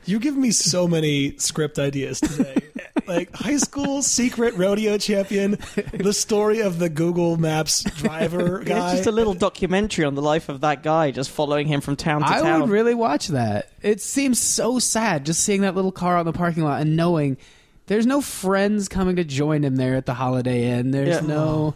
You 0.04 0.18
give 0.18 0.36
me 0.36 0.50
so 0.52 0.86
many 0.88 1.36
script 1.38 1.78
ideas 1.78 2.20
today. 2.20 2.62
like 3.08 3.34
high 3.34 3.56
school 3.56 4.02
secret 4.02 4.54
rodeo 4.54 4.98
champion, 4.98 5.58
the 5.92 6.12
story 6.12 6.60
of 6.60 6.78
the 6.78 6.88
Google 6.88 7.36
Maps 7.36 7.82
driver 7.82 8.60
It's 8.60 8.68
guy. 8.68 8.94
just 8.96 9.06
a 9.06 9.12
little 9.12 9.34
documentary 9.34 10.04
on 10.04 10.14
the 10.14 10.22
life 10.22 10.48
of 10.48 10.60
that 10.60 10.82
guy, 10.82 11.10
just 11.10 11.30
following 11.30 11.66
him 11.66 11.80
from 11.80 11.96
town 11.96 12.20
to 12.20 12.28
I 12.28 12.40
town. 12.40 12.60
would 12.62 12.70
really 12.70 12.94
watch 12.94 13.28
that. 13.28 13.70
It 13.82 14.00
seems 14.00 14.38
so 14.38 14.78
sad 14.78 15.26
just 15.26 15.40
seeing 15.42 15.62
that 15.62 15.74
little 15.74 15.92
car 15.92 16.16
out 16.16 16.20
in 16.20 16.26
the 16.26 16.32
parking 16.32 16.62
lot 16.64 16.80
and 16.80 16.96
knowing 16.96 17.36
there's 17.86 18.06
no 18.06 18.20
friends 18.20 18.88
coming 18.88 19.16
to 19.16 19.24
join 19.24 19.64
him 19.64 19.76
there 19.76 19.94
at 19.94 20.04
the 20.06 20.14
Holiday 20.14 20.70
Inn. 20.70 20.90
There's 20.90 21.08
Yeah. 21.08 21.20
no. 21.26 21.74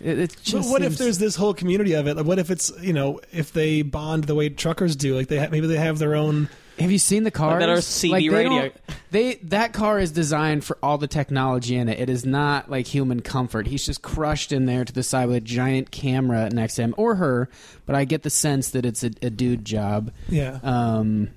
It, 0.00 0.18
it 0.18 0.30
but 0.36 0.42
just 0.44 0.70
what 0.70 0.82
if 0.82 0.96
there's 0.96 1.18
this 1.18 1.34
whole 1.34 1.54
community 1.54 1.94
of 1.94 2.06
it? 2.06 2.16
Like, 2.16 2.26
what 2.26 2.38
if 2.38 2.50
it's 2.52 2.70
you 2.80 2.92
know 2.92 3.20
if 3.32 3.52
they 3.52 3.82
bond 3.82 4.24
the 4.24 4.34
way 4.34 4.48
truckers 4.48 4.94
do? 4.94 5.16
Like 5.16 5.26
they 5.28 5.38
ha- 5.38 5.48
maybe 5.50 5.66
they 5.66 5.78
have 5.78 5.98
their 5.98 6.14
own. 6.14 6.48
Have 6.78 6.90
you 6.90 6.98
seen 6.98 7.24
the 7.24 7.30
cars? 7.30 7.60
that 7.60 7.68
are 7.68 7.76
CB 7.78 8.10
they 8.10 8.28
radio. 8.28 8.50
don't- 8.60 8.74
They 9.10 9.34
that 9.44 9.72
car 9.72 9.98
is 9.98 10.10
designed 10.12 10.64
for 10.64 10.78
all 10.82 10.98
the 10.98 11.06
technology 11.06 11.76
in 11.76 11.88
it. 11.88 11.98
It 11.98 12.10
is 12.10 12.24
not 12.26 12.70
like 12.70 12.86
human 12.86 13.20
comfort. 13.20 13.66
He's 13.66 13.84
just 13.86 14.02
crushed 14.02 14.52
in 14.52 14.66
there 14.66 14.84
to 14.84 14.92
the 14.92 15.02
side 15.02 15.26
with 15.28 15.36
a 15.36 15.40
giant 15.40 15.90
camera 15.90 16.50
next 16.50 16.74
to 16.76 16.82
him 16.82 16.94
or 16.96 17.14
her. 17.16 17.48
But 17.86 17.96
I 17.96 18.04
get 18.04 18.22
the 18.22 18.30
sense 18.30 18.70
that 18.70 18.84
it's 18.84 19.02
a, 19.02 19.10
a 19.22 19.30
dude 19.30 19.64
job. 19.64 20.10
Yeah. 20.28 20.58
Um, 20.62 21.30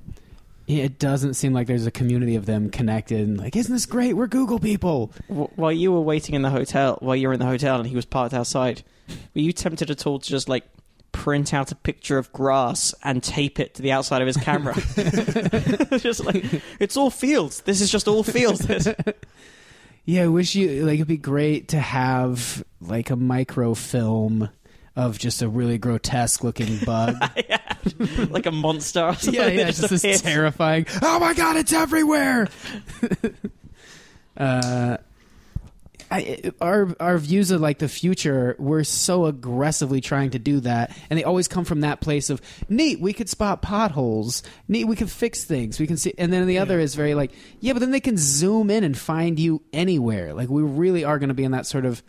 it 0.68 1.00
doesn't 1.00 1.34
seem 1.34 1.54
like 1.54 1.68
there's 1.68 1.86
a 1.88 1.92
community 1.92 2.36
of 2.36 2.46
them 2.46 2.70
connected. 2.70 3.28
And 3.28 3.38
like, 3.38 3.56
isn't 3.56 3.74
this 3.74 3.86
great? 3.86 4.14
We're 4.14 4.28
Google 4.28 4.60
people. 4.60 5.12
While 5.28 5.72
you 5.72 5.92
were 5.92 6.00
waiting 6.02 6.36
in 6.36 6.44
the 6.44 6.50
hotel, 6.50 6.98
while 7.02 7.16
you 7.16 7.28
were 7.28 7.34
in 7.34 7.40
the 7.40 7.46
hotel 7.46 7.78
and 7.80 7.88
he 7.88 7.96
was 7.96 8.06
parked 8.06 8.34
outside, 8.34 8.84
were 9.10 9.42
you 9.42 9.52
tempted 9.54 9.90
at 9.92 10.06
all 10.08 10.20
to 10.20 10.30
just 10.30 10.48
like 10.48 10.64
print 11.12 11.54
out 11.54 11.72
a 11.72 11.76
picture 11.76 12.18
of 12.18 12.32
grass 12.34 12.94
and 13.04 13.22
tape 13.24 13.60
it 13.60 13.76
to 13.76 13.82
the 13.82 13.92
outside 13.92 14.22
of 14.22 14.28
his 14.28 14.38
camera? 14.38 14.74
just 16.00 16.26
like 16.26 16.46
it's 16.80 16.98
all 16.98 17.10
fields. 17.10 17.62
This 17.62 17.82
is 17.82 17.92
just 17.92 18.08
all 18.08 18.24
fields. 18.24 18.88
Yeah, 20.04 20.24
I 20.24 20.28
wish 20.30 20.56
you 20.56 20.84
like. 20.84 20.96
It'd 20.96 21.08
be 21.08 21.18
great 21.18 21.68
to 21.70 21.80
have 21.80 22.64
like 22.82 23.12
a 23.12 23.16
microfilm 23.16 24.50
of 24.96 25.20
just 25.20 25.44
a 25.44 25.48
really 25.48 25.78
grotesque 25.78 26.44
looking 26.44 26.80
bug. 26.80 27.16
like 28.32 28.48
a 28.48 28.52
monster. 28.52 29.02
Or 29.06 29.14
something 29.14 29.34
yeah, 29.36 29.48
yeah, 29.48 29.66
that 29.66 29.76
just 29.76 30.02
this 30.02 30.22
terrifying. 30.22 30.88
Oh 31.04 31.20
my 31.20 31.36
god, 31.36 31.56
it's 31.56 31.72
everywhere. 31.72 32.48
uh, 34.38 34.98
I, 36.12 36.52
our 36.60 36.94
our 37.00 37.18
views 37.18 37.52
of 37.52 37.62
like 37.62 37.80
the 37.80 37.88
future, 37.88 38.56
we're 38.60 38.84
so 38.84 39.26
aggressively 39.26 40.02
trying 40.02 40.32
to 40.32 40.40
do 40.40 40.60
that, 40.60 40.96
and 41.10 41.18
they 41.18 41.24
always 41.24 41.48
come 41.48 41.64
from 41.64 41.82
that 41.82 42.02
place 42.02 42.30
of 42.30 42.42
neat. 42.70 43.00
We 43.00 43.14
could 43.14 43.30
spot 43.30 43.62
potholes. 43.62 44.44
Neat. 44.68 44.86
We 44.86 44.96
can 44.98 45.08
fix 45.08 45.44
things. 45.46 45.80
We 45.80 45.88
can 45.88 45.98
see. 45.98 46.14
And 46.18 46.32
then 46.34 46.46
the 46.48 46.58
other 46.60 46.80
is 46.80 46.96
very 46.96 47.14
like 47.16 47.32
yeah, 47.62 47.74
but 47.74 47.80
then 47.80 47.92
they 47.92 48.00
can 48.02 48.18
zoom 48.18 48.70
in 48.70 48.84
and 48.84 48.98
find 48.98 49.40
you 49.40 49.62
anywhere. 49.72 50.34
Like 50.34 50.50
we 50.50 50.62
really 50.62 51.04
are 51.06 51.18
going 51.18 51.30
to 51.30 51.34
be 51.36 51.44
in 51.46 51.52
that 51.52 51.66
sort 51.66 51.86
of. 51.86 52.04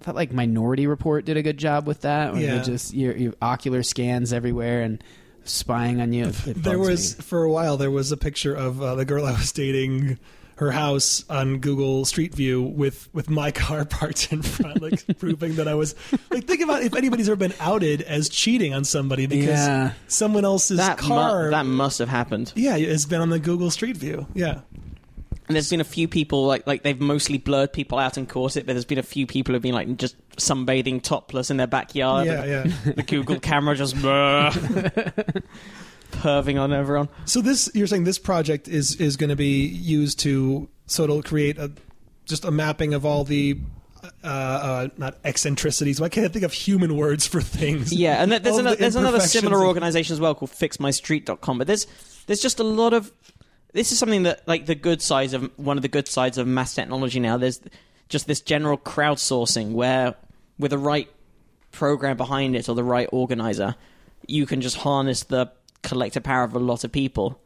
I 0.00 0.04
thought 0.04 0.14
like 0.14 0.32
Minority 0.32 0.86
Report 0.86 1.24
did 1.24 1.36
a 1.36 1.42
good 1.42 1.58
job 1.58 1.86
with 1.86 2.02
that. 2.02 2.32
Where 2.32 2.40
Yeah. 2.42 2.62
just 2.62 2.94
your, 2.94 3.16
your 3.16 3.32
ocular 3.42 3.82
scans 3.82 4.32
everywhere 4.32 4.82
and 4.82 5.02
spying 5.42 6.00
on 6.00 6.12
you. 6.12 6.26
There 6.30 6.78
was 6.78 7.18
me. 7.18 7.24
for 7.24 7.42
a 7.42 7.50
while 7.50 7.76
there 7.76 7.90
was 7.90 8.12
a 8.12 8.16
picture 8.16 8.54
of 8.54 8.80
uh, 8.80 8.94
the 8.94 9.04
girl 9.04 9.24
I 9.26 9.32
was 9.32 9.50
dating 9.50 10.18
her 10.58 10.70
house 10.70 11.24
on 11.30 11.58
Google 11.58 12.04
Street 12.04 12.34
View 12.34 12.62
with 12.62 13.08
with 13.12 13.30
my 13.30 13.50
car 13.62 13.84
parked 13.84 14.32
in 14.32 14.42
front 14.42 14.82
like 14.82 15.04
proving 15.18 15.54
that 15.56 15.66
I 15.68 15.74
was 15.74 15.94
like 16.30 16.44
think 16.46 16.62
about 16.62 16.82
if 16.82 16.94
anybody's 16.94 17.28
ever 17.28 17.36
been 17.36 17.54
outed 17.60 18.02
as 18.02 18.28
cheating 18.28 18.74
on 18.74 18.84
somebody 18.84 19.26
because 19.26 19.46
Yeah. 19.48 19.92
someone 20.08 20.44
else's 20.44 20.78
that 20.78 21.00
mu- 21.02 21.08
car 21.08 21.50
that 21.50 21.64
must 21.66 21.98
have 22.00 22.08
happened. 22.08 22.52
yeah 22.56 22.76
it's 22.76 23.06
been 23.06 23.20
on 23.20 23.30
the 23.30 23.38
Google 23.38 23.70
Street 23.70 23.96
View 23.96 24.26
yeah 24.34 24.60
And 25.48 25.54
there's 25.56 25.70
been 25.70 25.80
a 25.80 25.84
few 25.84 26.08
people 26.08 26.44
like 26.46 26.66
like 26.66 26.82
they've 26.82 27.00
mostly 27.00 27.38
blurred 27.38 27.72
people 27.72 27.98
out 27.98 28.16
and 28.18 28.28
caught 28.28 28.56
it, 28.56 28.66
but 28.66 28.72
there's 28.74 28.84
been 28.84 28.98
a 28.98 29.02
few 29.02 29.26
people 29.26 29.54
who've 29.54 29.62
been 29.62 29.74
like 29.74 29.96
just 29.96 30.16
sunbathing 30.36 31.02
topless 31.02 31.50
in 31.50 31.56
their 31.56 31.66
backyard. 31.66 32.26
yeah 32.26 32.44
yeah 32.44 32.62
The 32.96 33.02
Google 33.02 33.40
camera 33.40 33.74
just 33.76 33.94
perving 36.10 36.60
on 36.60 36.72
everyone. 36.72 37.08
so 37.24 37.40
this 37.40 37.70
you're 37.74 37.86
saying 37.86 38.04
this 38.04 38.18
project 38.18 38.68
is 38.68 38.96
is 38.96 39.16
going 39.16 39.30
to 39.30 39.36
be 39.36 39.66
used 39.66 40.18
to 40.18 40.68
so 40.86 41.04
it'll 41.04 41.22
create 41.22 41.58
a 41.58 41.70
just 42.24 42.44
a 42.44 42.50
mapping 42.50 42.94
of 42.94 43.04
all 43.04 43.24
the 43.24 43.58
uh, 44.22 44.26
uh, 44.26 44.88
not 44.96 45.18
eccentricities. 45.24 46.00
Why 46.00 46.08
can't 46.08 46.24
I 46.24 46.28
think 46.28 46.44
of 46.44 46.52
human 46.52 46.96
words 46.96 47.26
for 47.26 47.40
things? 47.40 47.92
Yeah, 47.92 48.22
and 48.22 48.30
there's 48.30 48.56
another 48.56 48.76
the 48.76 48.80
there's 48.80 48.96
another 48.96 49.20
similar 49.20 49.64
organization 49.64 50.14
as 50.14 50.20
well 50.20 50.34
called 50.34 50.52
FixMyStreet.com. 50.52 51.58
But 51.58 51.66
there's 51.66 51.86
there's 52.26 52.40
just 52.40 52.60
a 52.60 52.64
lot 52.64 52.92
of 52.92 53.12
this 53.72 53.92
is 53.92 53.98
something 53.98 54.24
that 54.24 54.46
like 54.46 54.66
the 54.66 54.74
good 54.74 55.02
sides 55.02 55.34
of 55.34 55.50
one 55.58 55.78
of 55.78 55.82
the 55.82 55.88
good 55.88 56.08
sides 56.08 56.38
of 56.38 56.46
mass 56.46 56.74
technology 56.74 57.20
now. 57.20 57.36
There's 57.36 57.60
just 58.08 58.26
this 58.26 58.40
general 58.40 58.78
crowdsourcing 58.78 59.72
where 59.72 60.14
with 60.58 60.70
the 60.70 60.78
right 60.78 61.08
program 61.72 62.16
behind 62.16 62.56
it 62.56 62.68
or 62.68 62.74
the 62.74 62.84
right 62.84 63.08
organizer, 63.12 63.74
you 64.26 64.46
can 64.46 64.60
just 64.60 64.76
harness 64.78 65.24
the 65.24 65.50
collective 65.82 66.22
power 66.22 66.44
of 66.44 66.54
a 66.54 66.58
lot 66.58 66.84
of 66.84 66.92
people. 66.92 67.40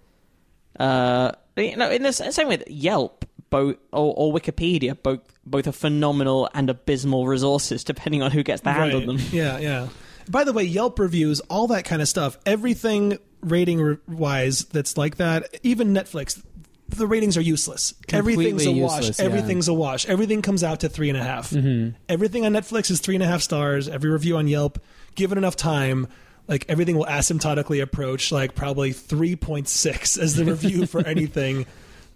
Uh, 0.79 1.33
you 1.57 1.77
know, 1.77 1.91
in 1.91 2.03
the 2.03 2.13
same 2.13 2.49
way 2.49 2.57
that 2.57 2.71
Yelp, 2.71 3.25
both 3.51 3.77
or, 3.93 4.15
or 4.17 4.33
Wikipedia, 4.33 5.01
both 5.01 5.21
both 5.45 5.67
are 5.67 5.73
phenomenal 5.73 6.49
and 6.55 6.71
abysmal 6.71 7.27
resources, 7.27 7.85
depending 7.93 8.23
on 8.23 8.31
who 8.31 8.43
gets 8.43 8.63
the 8.63 8.73
hand 8.73 8.95
on 8.95 9.07
them. 9.07 9.19
Yeah, 9.31 9.59
yeah. 9.59 9.89
By 10.29 10.45
the 10.45 10.53
way, 10.53 10.63
Yelp 10.63 10.99
reviews, 10.99 11.41
all 11.41 11.67
that 11.69 11.85
kind 11.85 12.01
of 12.01 12.09
stuff, 12.09 12.39
everything 12.47 13.19
rating 13.41 13.99
wise 14.07 14.61
that's 14.67 14.97
like 14.97 15.17
that, 15.17 15.59
even 15.65 15.93
Netflix, 15.93 16.41
the 16.89 17.07
ratings 17.07 17.37
are 17.37 17.43
useless. 17.43 17.93
Completely 18.07 18.51
Everything's 18.51 18.67
a 18.67 18.73
wash. 18.73 19.19
yeah. 19.19 19.25
Everything's 19.25 19.69
a 19.69 19.75
wash. 19.75 20.07
Everything 20.07 20.43
comes 20.43 20.63
out 20.63 20.81
to 20.81 20.89
three 20.89 21.09
and 21.09 21.19
a 21.19 21.23
half. 21.23 21.51
Mm-hmm. 21.51 21.97
Everything 22.09 22.47
on 22.47 22.53
Netflix 22.53 22.91
is 22.91 23.01
three 23.01 23.17
and 23.17 23.25
a 23.25 23.27
half 23.27 23.43
stars. 23.43 23.89
Every 23.89 24.11
review 24.11 24.37
on 24.37 24.47
Yelp, 24.47 24.79
given 25.15 25.39
enough 25.39 25.57
time, 25.57 26.07
like 26.49 26.65
everything 26.69 26.97
will 26.97 27.07
asymptotically 27.07 27.83
approach 27.83 28.33
like 28.33 28.55
probably 28.55 28.93
3.6 28.93 30.19
as 30.23 30.35
the 30.37 30.45
review 30.45 30.87
for 30.87 31.01
anything, 31.07 31.67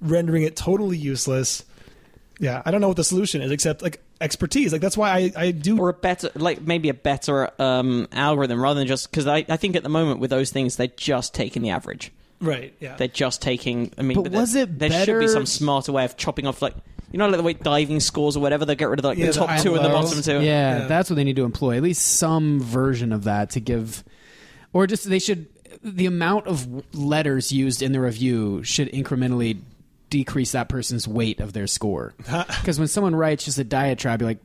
rendering 0.00 0.42
it 0.42 0.56
totally 0.56 0.96
useless. 0.98 1.64
Yeah, 2.38 2.60
I 2.66 2.70
don't 2.70 2.80
know 2.82 2.88
what 2.88 2.98
the 2.98 3.04
solution 3.04 3.40
is 3.40 3.50
except 3.50 3.80
like 3.82 4.02
expertise. 4.20 4.72
Like 4.72 4.82
that's 4.82 4.96
why 4.96 5.10
I, 5.10 5.32
I 5.36 5.50
do 5.52 5.78
or 5.78 5.88
a 5.88 5.94
better 5.94 6.30
like 6.34 6.60
maybe 6.60 6.88
a 6.90 6.94
better 6.94 7.50
um, 7.60 8.08
algorithm 8.12 8.60
rather 8.60 8.80
than 8.80 8.88
just 8.88 9.10
because 9.10 9.26
I, 9.26 9.46
I 9.48 9.56
think 9.56 9.74
at 9.76 9.82
the 9.82 9.88
moment 9.88 10.20
with 10.20 10.30
those 10.30 10.50
things 10.50 10.76
they're 10.76 10.86
just 10.88 11.34
taking 11.34 11.62
the 11.62 11.70
average 11.70 12.12
right. 12.40 12.74
Yeah. 12.80 12.96
they're 12.96 13.08
just 13.08 13.40
taking 13.40 13.92
i 13.96 14.02
mean 14.02 14.20
But 14.22 14.30
there- 14.32 14.40
was 14.40 14.54
it 14.54 14.78
there 14.78 14.90
should 15.04 15.20
be 15.20 15.28
some 15.28 15.46
smarter 15.46 15.92
way 15.92 16.04
of 16.04 16.16
chopping 16.18 16.46
off 16.46 16.60
like 16.60 16.74
you 17.10 17.18
know 17.18 17.26
like 17.28 17.36
the 17.38 17.42
way 17.42 17.52
diving 17.54 18.00
scores 18.00 18.36
or 18.36 18.40
whatever 18.40 18.64
they 18.66 18.74
get 18.74 18.88
rid 18.90 18.98
of 18.98 19.04
like 19.06 19.16
Yeah, 19.18 19.26
the 19.26 19.32
the 19.32 19.38
top 19.38 19.48
high 19.48 19.58
two 19.58 19.74
and 19.74 19.84
the 19.84 19.88
bottom 19.88 20.20
two 20.22 20.32
Yeah, 20.32 20.40
Yeah. 20.80 20.86
that's 20.86 21.08
what 21.08 21.16
they 21.16 21.24
need 21.24 21.36
to 21.36 21.44
employ. 21.44 21.76
At 21.78 21.82
least 21.82 22.02
some 22.18 22.60
version 22.60 23.12
of 23.12 23.24
that 23.24 23.50
to 23.50 23.60
give, 23.60 24.02
or 24.76 24.86
just 24.86 25.08
they 25.08 25.18
should. 25.18 25.46
The 25.82 26.04
amount 26.04 26.46
of 26.46 26.94
letters 26.94 27.50
used 27.50 27.80
in 27.80 27.92
the 27.92 28.00
review 28.00 28.62
should 28.62 28.92
incrementally 28.92 29.58
decrease 30.10 30.52
that 30.52 30.68
person's 30.68 31.08
weight 31.08 31.40
of 31.40 31.54
their 31.54 31.66
score. 31.66 32.12
Because 32.26 32.78
when 32.78 32.88
someone 32.88 33.16
writes 33.16 33.46
just 33.46 33.58
a 33.58 33.64
diatribe, 33.64 34.20
you're 34.20 34.28
like, 34.28 34.42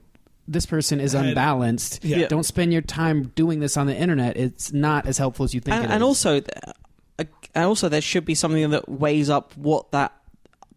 "This 0.47 0.65
person 0.65 1.01
is 1.01 1.15
I- 1.15 1.25
unbalanced." 1.25 2.05
Yeah. 2.05 2.27
Don't 2.27 2.45
spend 2.45 2.71
your 2.71 2.81
time 2.81 3.27
doing 3.35 3.59
this 3.59 3.75
on 3.75 3.87
the 3.87 3.95
internet. 3.95 4.37
It's 4.37 4.71
not 4.71 5.05
as 5.05 5.17
helpful 5.17 5.43
as 5.43 5.53
you 5.53 5.59
think. 5.59 5.75
and, 5.75 5.85
it 5.85 5.91
and 5.91 6.01
is. 6.01 6.07
also 6.07 6.37
uh, 6.37 7.25
and 7.53 7.65
also 7.65 7.89
there 7.89 8.01
should 8.01 8.23
be 8.23 8.35
something 8.35 8.69
that 8.69 8.87
weighs 8.87 9.29
up 9.29 9.55
what 9.57 9.91
that 9.91 10.13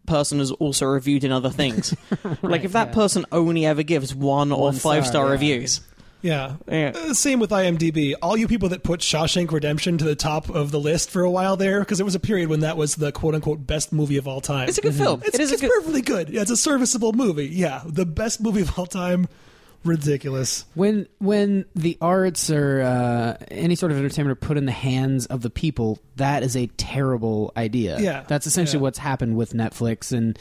person 0.05 0.39
has 0.39 0.51
also 0.51 0.85
reviewed 0.85 1.23
in 1.23 1.31
other 1.31 1.49
things 1.49 1.95
like 2.43 2.63
if 2.63 2.73
that 2.73 2.89
yeah. 2.89 2.93
person 2.93 3.25
only 3.31 3.65
ever 3.65 3.81
gives 3.81 4.13
one, 4.13 4.51
or 4.51 4.71
five 4.71 5.03
star, 5.03 5.03
star 5.03 5.25
yeah. 5.25 5.31
reviews 5.31 5.81
Yeah. 6.25 6.55
Yeah. 6.67 6.91
Uh, 6.95 7.13
same 7.13 7.39
with 7.39 7.51
IMDb. 7.51 8.15
All 8.19 8.35
you 8.35 8.47
people 8.47 8.69
that 8.69 8.81
put 8.81 9.01
Shawshank 9.01 9.51
Redemption 9.51 9.99
to 9.99 10.05
the 10.05 10.15
top 10.15 10.49
of 10.49 10.71
the 10.71 10.79
list 10.79 11.11
for 11.11 11.21
a 11.21 11.29
while 11.29 11.55
there, 11.55 11.81
because 11.81 11.99
there 11.99 12.05
was 12.05 12.15
a 12.15 12.19
period 12.19 12.49
when 12.49 12.61
that 12.61 12.77
was 12.77 12.95
the 12.95 13.11
quote 13.11 13.35
unquote 13.35 13.67
best 13.67 13.93
movie 13.93 14.17
of 14.17 14.27
all 14.27 14.41
time. 14.41 14.67
it's 14.67 14.79
a 14.79 14.81
good 14.81 14.95
film 14.95 15.21
It's, 15.23 15.35
it 15.35 15.41
is 15.41 15.51
it's 15.51 15.61
good 15.61 15.69
perfectly 15.69 16.01
good. 16.01 16.29
Yeah, 16.29 16.41
it's 16.41 16.49
a 16.49 16.57
serviceable 16.57 17.13
movie. 17.13 17.47
Yeah, 17.47 17.83
the 17.85 18.07
best 18.07 18.41
movie 18.41 18.61
of 18.61 18.77
all 18.77 18.87
time. 18.87 19.27
Ridiculous. 19.83 20.65
When 20.73 21.07
when 21.19 21.65
the 21.75 21.95
arts 22.01 22.49
or 22.49 22.81
uh, 22.81 23.37
any 23.51 23.75
sort 23.75 23.91
of 23.91 23.99
entertainment 23.99 24.31
are 24.31 24.47
put 24.47 24.57
in 24.57 24.65
the 24.65 24.71
hands 24.71 25.27
of 25.27 25.43
the 25.43 25.51
people, 25.51 25.99
that 26.15 26.41
is 26.41 26.55
a 26.55 26.65
terrible 26.65 27.53
idea. 27.55 27.99
Yeah, 27.99 28.23
that's 28.27 28.47
essentially 28.47 28.79
yeah. 28.79 28.83
what's 28.83 28.97
happened 28.97 29.37
with 29.37 29.53
Netflix. 29.53 30.11
And 30.11 30.39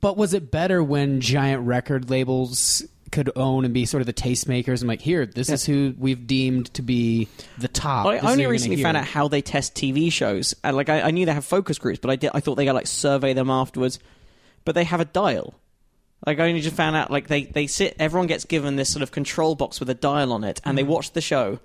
but 0.00 0.16
was 0.16 0.34
it 0.34 0.50
better 0.50 0.82
when 0.82 1.20
giant 1.20 1.68
record 1.68 2.10
labels 2.10 2.84
could 3.12 3.30
own 3.36 3.64
and 3.64 3.72
be 3.72 3.86
sort 3.86 4.00
of 4.00 4.06
the 4.06 4.12
tastemakers 4.12 4.80
and 4.80 4.88
like, 4.88 5.00
here, 5.00 5.24
this 5.26 5.50
is 5.50 5.64
who 5.64 5.94
we've 5.98 6.26
deemed 6.26 6.72
to 6.74 6.82
be 6.82 7.28
the 7.58 7.68
top. 7.68 8.06
I 8.06 8.16
This 8.16 8.24
only 8.24 8.46
recently 8.46 8.76
hear. 8.76 8.84
found 8.84 8.96
out 8.96 9.04
how 9.04 9.28
they 9.28 9.42
test 9.42 9.74
TV 9.74 10.10
shows. 10.10 10.54
And 10.64 10.74
like 10.74 10.88
I, 10.88 11.02
I 11.02 11.10
knew 11.12 11.26
they 11.26 11.32
have 11.32 11.44
focus 11.44 11.78
groups, 11.78 12.00
but 12.00 12.10
I 12.10 12.16
did 12.16 12.30
I 12.34 12.40
thought 12.40 12.56
they 12.56 12.64
got 12.64 12.74
like 12.74 12.88
survey 12.88 13.34
them 13.34 13.50
afterwards. 13.50 14.00
But 14.64 14.74
they 14.74 14.84
have 14.84 15.00
a 15.00 15.04
dial, 15.04 15.54
Like 16.26 16.38
I 16.40 16.48
only 16.48 16.60
just 16.60 16.76
found 16.76 16.96
out 16.96 17.10
like 17.10 17.28
they 17.28 17.44
they 17.44 17.66
sit 17.66 17.96
everyone 17.98 18.26
gets 18.26 18.44
given 18.44 18.76
this 18.76 18.90
sort 18.90 19.02
of 19.02 19.12
control 19.12 19.54
box 19.54 19.78
with 19.78 19.90
a 19.90 19.94
dial 19.94 20.32
on 20.32 20.42
it 20.42 20.60
and 20.64 20.76
they 20.78 20.84
mm. 20.84 20.88
watch 20.88 21.12
the 21.12 21.20
show 21.20 21.60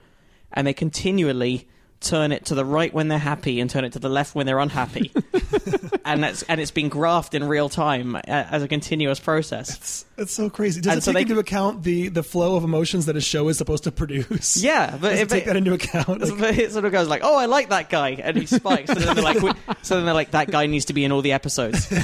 and 0.52 0.68
they 0.68 0.74
continually 0.74 1.68
turn 2.00 2.32
it 2.32 2.46
to 2.46 2.56
the 2.56 2.64
right 2.66 2.94
when 2.94 3.08
they're 3.08 3.18
happy 3.18 3.60
and 3.60 3.70
turn 3.70 3.84
it 3.86 3.94
to 3.94 4.00
the 4.00 4.10
left 4.10 4.36
when 4.36 4.46
they're 4.46 4.60
unhappy. 4.60 5.12
and 6.06 6.24
that's 6.24 6.44
and 6.44 6.62
it's 6.62 6.72
been 6.72 6.90
graphed 6.90 7.34
in 7.34 7.44
real 7.48 7.70
time 7.70 8.16
uh, 8.16 8.22
as 8.28 8.64
a 8.64 8.68
continuous 8.68 9.20
process. 9.20 9.76
It's, 9.78 10.06
it's 10.18 10.32
so 10.34 10.50
crazy. 10.50 10.82
Does 10.82 10.92
And 10.94 10.98
it 11.00 11.04
so 11.04 11.12
take 11.12 11.28
they- 11.28 11.32
into 11.32 11.40
account 11.40 11.84
the 11.84 12.08
the 12.10 12.24
flow 12.24 12.56
of 12.56 12.64
emotions 12.64 13.06
that 13.08 13.16
a 13.16 13.22
show 13.22 13.48
is 13.50 13.58
supposed 13.58 13.84
to 13.86 13.92
produce? 13.92 14.58
Yeah, 14.58 14.92
but 15.00 15.10
Does 15.12 15.20
it 15.20 15.22
if 15.24 15.28
take 15.30 15.44
it- 15.44 15.46
that 15.48 15.56
into 15.58 15.74
account? 15.74 16.22
Like, 16.22 16.38
But 16.40 16.58
it 16.58 16.72
sort 16.72 16.86
of 16.86 16.92
goes 16.92 17.08
like, 17.08 17.22
"Oh, 17.24 17.36
I 17.38 17.46
like 17.48 17.70
that 17.70 17.90
guy," 17.90 18.12
and 18.12 18.38
he 18.38 18.46
spikes. 18.46 18.90
And 18.90 19.00
then 19.02 19.16
they're 19.16 19.24
like, 19.24 19.40
"So 19.82 19.96
then 19.96 20.06
they're 20.06 20.14
like, 20.14 20.32
that 20.32 20.50
guy 20.52 20.66
needs 20.68 20.86
to 20.86 20.94
be 20.94 21.04
in 21.04 21.12
all 21.12 21.22
the 21.22 21.34
episodes." 21.34 21.88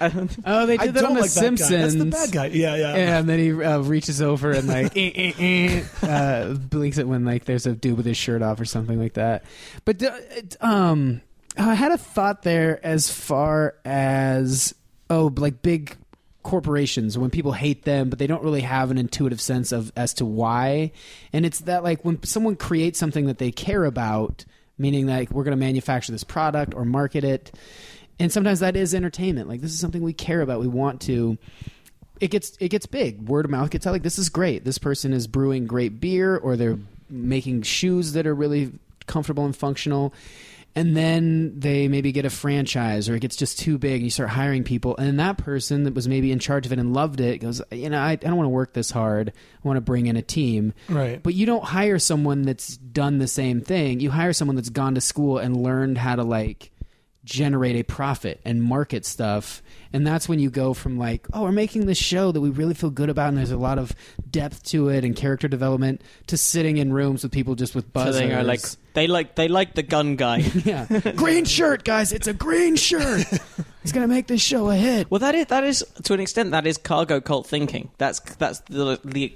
Oh, 0.00 0.66
they 0.66 0.78
I 0.78 0.86
did 0.86 0.94
that 0.94 1.04
on 1.04 1.14
The 1.14 1.20
like 1.20 1.30
that 1.30 1.40
Simpsons. 1.40 1.70
guy. 1.70 1.76
That's 1.78 1.94
the 1.94 2.04
bad 2.06 2.32
guy. 2.32 2.46
Yeah, 2.46 2.76
yeah. 2.76 2.96
Yeah, 2.96 3.18
and 3.18 3.28
then 3.28 3.38
he 3.38 3.50
uh, 3.52 3.78
reaches 3.80 4.20
over 4.22 4.52
and 4.52 4.68
like 4.68 4.96
eh, 4.96 5.10
eh, 5.14 5.32
eh, 6.02 6.06
uh, 6.06 6.54
blinks 6.54 6.98
it 6.98 7.08
when 7.08 7.24
like 7.24 7.44
there's 7.44 7.66
a 7.66 7.72
dude 7.72 7.96
with 7.96 8.06
his 8.06 8.16
shirt 8.16 8.42
off 8.42 8.60
or 8.60 8.64
something 8.64 9.00
like 9.00 9.14
that. 9.16 9.44
But 9.84 10.02
uh, 10.02 10.18
um, 10.60 11.20
I 11.58 11.74
had 11.74 11.92
a 11.92 11.98
thought 11.98 12.42
there 12.42 12.84
as 12.84 13.10
far 13.10 13.74
as 13.84 14.74
oh, 15.10 15.32
like 15.36 15.62
big 15.62 15.96
corporations 16.42 17.18
when 17.18 17.28
people 17.28 17.50
hate 17.50 17.82
them 17.82 18.08
but 18.08 18.20
they 18.20 18.26
don't 18.28 18.44
really 18.44 18.60
have 18.60 18.92
an 18.92 18.98
intuitive 18.98 19.40
sense 19.40 19.72
of 19.72 19.90
as 19.96 20.14
to 20.14 20.24
why 20.24 20.92
and 21.32 21.44
it's 21.44 21.58
that 21.62 21.82
like 21.82 22.04
when 22.04 22.22
someone 22.22 22.54
creates 22.54 23.00
something 23.00 23.26
that 23.26 23.38
they 23.38 23.50
care 23.50 23.84
about 23.84 24.44
meaning 24.78 25.08
like 25.08 25.28
we're 25.32 25.42
going 25.42 25.50
to 25.50 25.56
manufacture 25.56 26.12
this 26.12 26.22
product 26.22 26.72
or 26.72 26.84
market 26.84 27.24
it 27.24 27.50
and 28.20 28.30
sometimes 28.30 28.60
that 28.60 28.76
is 28.76 28.94
entertainment 28.94 29.48
like 29.48 29.60
this 29.60 29.72
is 29.72 29.80
something 29.80 30.02
we 30.02 30.12
care 30.12 30.40
about 30.40 30.60
we 30.60 30.68
want 30.68 31.00
to 31.00 31.36
it 32.20 32.30
gets 32.30 32.56
it 32.60 32.68
gets 32.68 32.86
big. 32.86 33.28
Word 33.28 33.44
of 33.44 33.50
mouth 33.50 33.70
gets 33.70 33.86
out. 33.86 33.92
Like 33.92 34.02
this 34.02 34.18
is 34.18 34.28
great. 34.28 34.64
This 34.64 34.78
person 34.78 35.12
is 35.12 35.26
brewing 35.26 35.66
great 35.66 36.00
beer, 36.00 36.36
or 36.36 36.56
they're 36.56 36.78
making 37.08 37.62
shoes 37.62 38.12
that 38.14 38.26
are 38.26 38.34
really 38.34 38.72
comfortable 39.06 39.44
and 39.44 39.56
functional. 39.56 40.12
And 40.74 40.94
then 40.94 41.58
they 41.58 41.88
maybe 41.88 42.12
get 42.12 42.26
a 42.26 42.30
franchise, 42.30 43.08
or 43.08 43.14
it 43.14 43.20
gets 43.20 43.34
just 43.34 43.58
too 43.58 43.78
big, 43.78 43.94
and 43.94 44.02
you 44.02 44.10
start 44.10 44.28
hiring 44.28 44.62
people. 44.62 44.94
And 44.98 45.18
that 45.18 45.38
person 45.38 45.84
that 45.84 45.94
was 45.94 46.06
maybe 46.06 46.30
in 46.30 46.38
charge 46.38 46.66
of 46.66 46.72
it 46.72 46.78
and 46.78 46.92
loved 46.92 47.18
it 47.18 47.38
goes, 47.38 47.62
you 47.72 47.88
know, 47.88 47.98
I, 47.98 48.10
I 48.10 48.16
don't 48.16 48.36
want 48.36 48.44
to 48.44 48.50
work 48.50 48.74
this 48.74 48.90
hard. 48.90 49.30
I 49.30 49.66
want 49.66 49.78
to 49.78 49.80
bring 49.80 50.06
in 50.06 50.16
a 50.16 50.22
team. 50.22 50.74
Right. 50.90 51.22
But 51.22 51.32
you 51.32 51.46
don't 51.46 51.64
hire 51.64 51.98
someone 51.98 52.42
that's 52.42 52.76
done 52.76 53.16
the 53.16 53.26
same 53.26 53.62
thing. 53.62 54.00
You 54.00 54.10
hire 54.10 54.34
someone 54.34 54.54
that's 54.54 54.68
gone 54.68 54.96
to 54.96 55.00
school 55.00 55.38
and 55.38 55.56
learned 55.56 55.96
how 55.96 56.16
to 56.16 56.24
like 56.24 56.70
generate 57.26 57.74
a 57.74 57.82
profit 57.82 58.40
and 58.44 58.62
market 58.62 59.04
stuff. 59.04 59.60
And 59.92 60.06
that's 60.06 60.28
when 60.28 60.38
you 60.38 60.48
go 60.48 60.72
from 60.72 60.96
like, 60.96 61.26
oh, 61.32 61.42
we're 61.42 61.52
making 61.52 61.86
this 61.86 61.98
show 61.98 62.30
that 62.30 62.40
we 62.40 62.50
really 62.50 62.72
feel 62.72 62.88
good 62.88 63.10
about 63.10 63.28
and 63.30 63.38
there's 63.38 63.50
a 63.50 63.56
lot 63.56 63.78
of 63.78 63.92
depth 64.30 64.62
to 64.66 64.88
it 64.88 65.04
and 65.04 65.14
character 65.14 65.48
development 65.48 66.00
to 66.28 66.36
sitting 66.36 66.76
in 66.76 66.92
rooms 66.92 67.24
with 67.24 67.32
people 67.32 67.56
just 67.56 67.74
with 67.74 67.84
so 67.86 67.90
buzzers. 67.92 68.18
they 68.18 68.28
go 68.28 68.42
like, 68.42 68.60
they 68.94 69.06
like 69.08 69.34
they 69.34 69.48
like 69.48 69.74
the 69.74 69.82
gun 69.82 70.14
guy. 70.14 70.38
yeah. 70.64 70.86
green 71.16 71.44
shirt, 71.44 71.84
guys. 71.84 72.12
It's 72.12 72.28
a 72.28 72.32
green 72.32 72.76
shirt. 72.76 73.26
it's 73.82 73.92
going 73.92 74.08
to 74.08 74.14
make 74.14 74.28
this 74.28 74.40
show 74.40 74.70
a 74.70 74.76
hit. 74.76 75.10
Well, 75.10 75.18
that 75.18 75.34
is 75.34 75.46
that 75.46 75.64
is 75.64 75.84
to 76.04 76.14
an 76.14 76.20
extent 76.20 76.52
that 76.52 76.66
is 76.66 76.78
cargo 76.78 77.20
cult 77.20 77.48
thinking. 77.48 77.90
That's 77.98 78.20
that's 78.36 78.60
the 78.60 79.00
the 79.04 79.34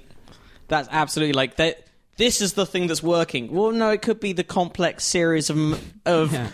that's 0.69 0.87
absolutely 0.91 1.33
like 1.33 1.57
that. 1.57 1.87
This 2.15 2.39
is 2.39 2.53
the 2.53 2.65
thing 2.65 2.87
that's 2.87 3.03
working. 3.03 3.51
Well, 3.51 3.71
no, 3.71 3.89
it 3.89 4.01
could 4.01 4.19
be 4.19 4.31
the 4.31 4.43
complex 4.45 5.03
series 5.03 5.49
of 5.49 5.57
of 6.05 6.31
Yeah. 6.31 6.49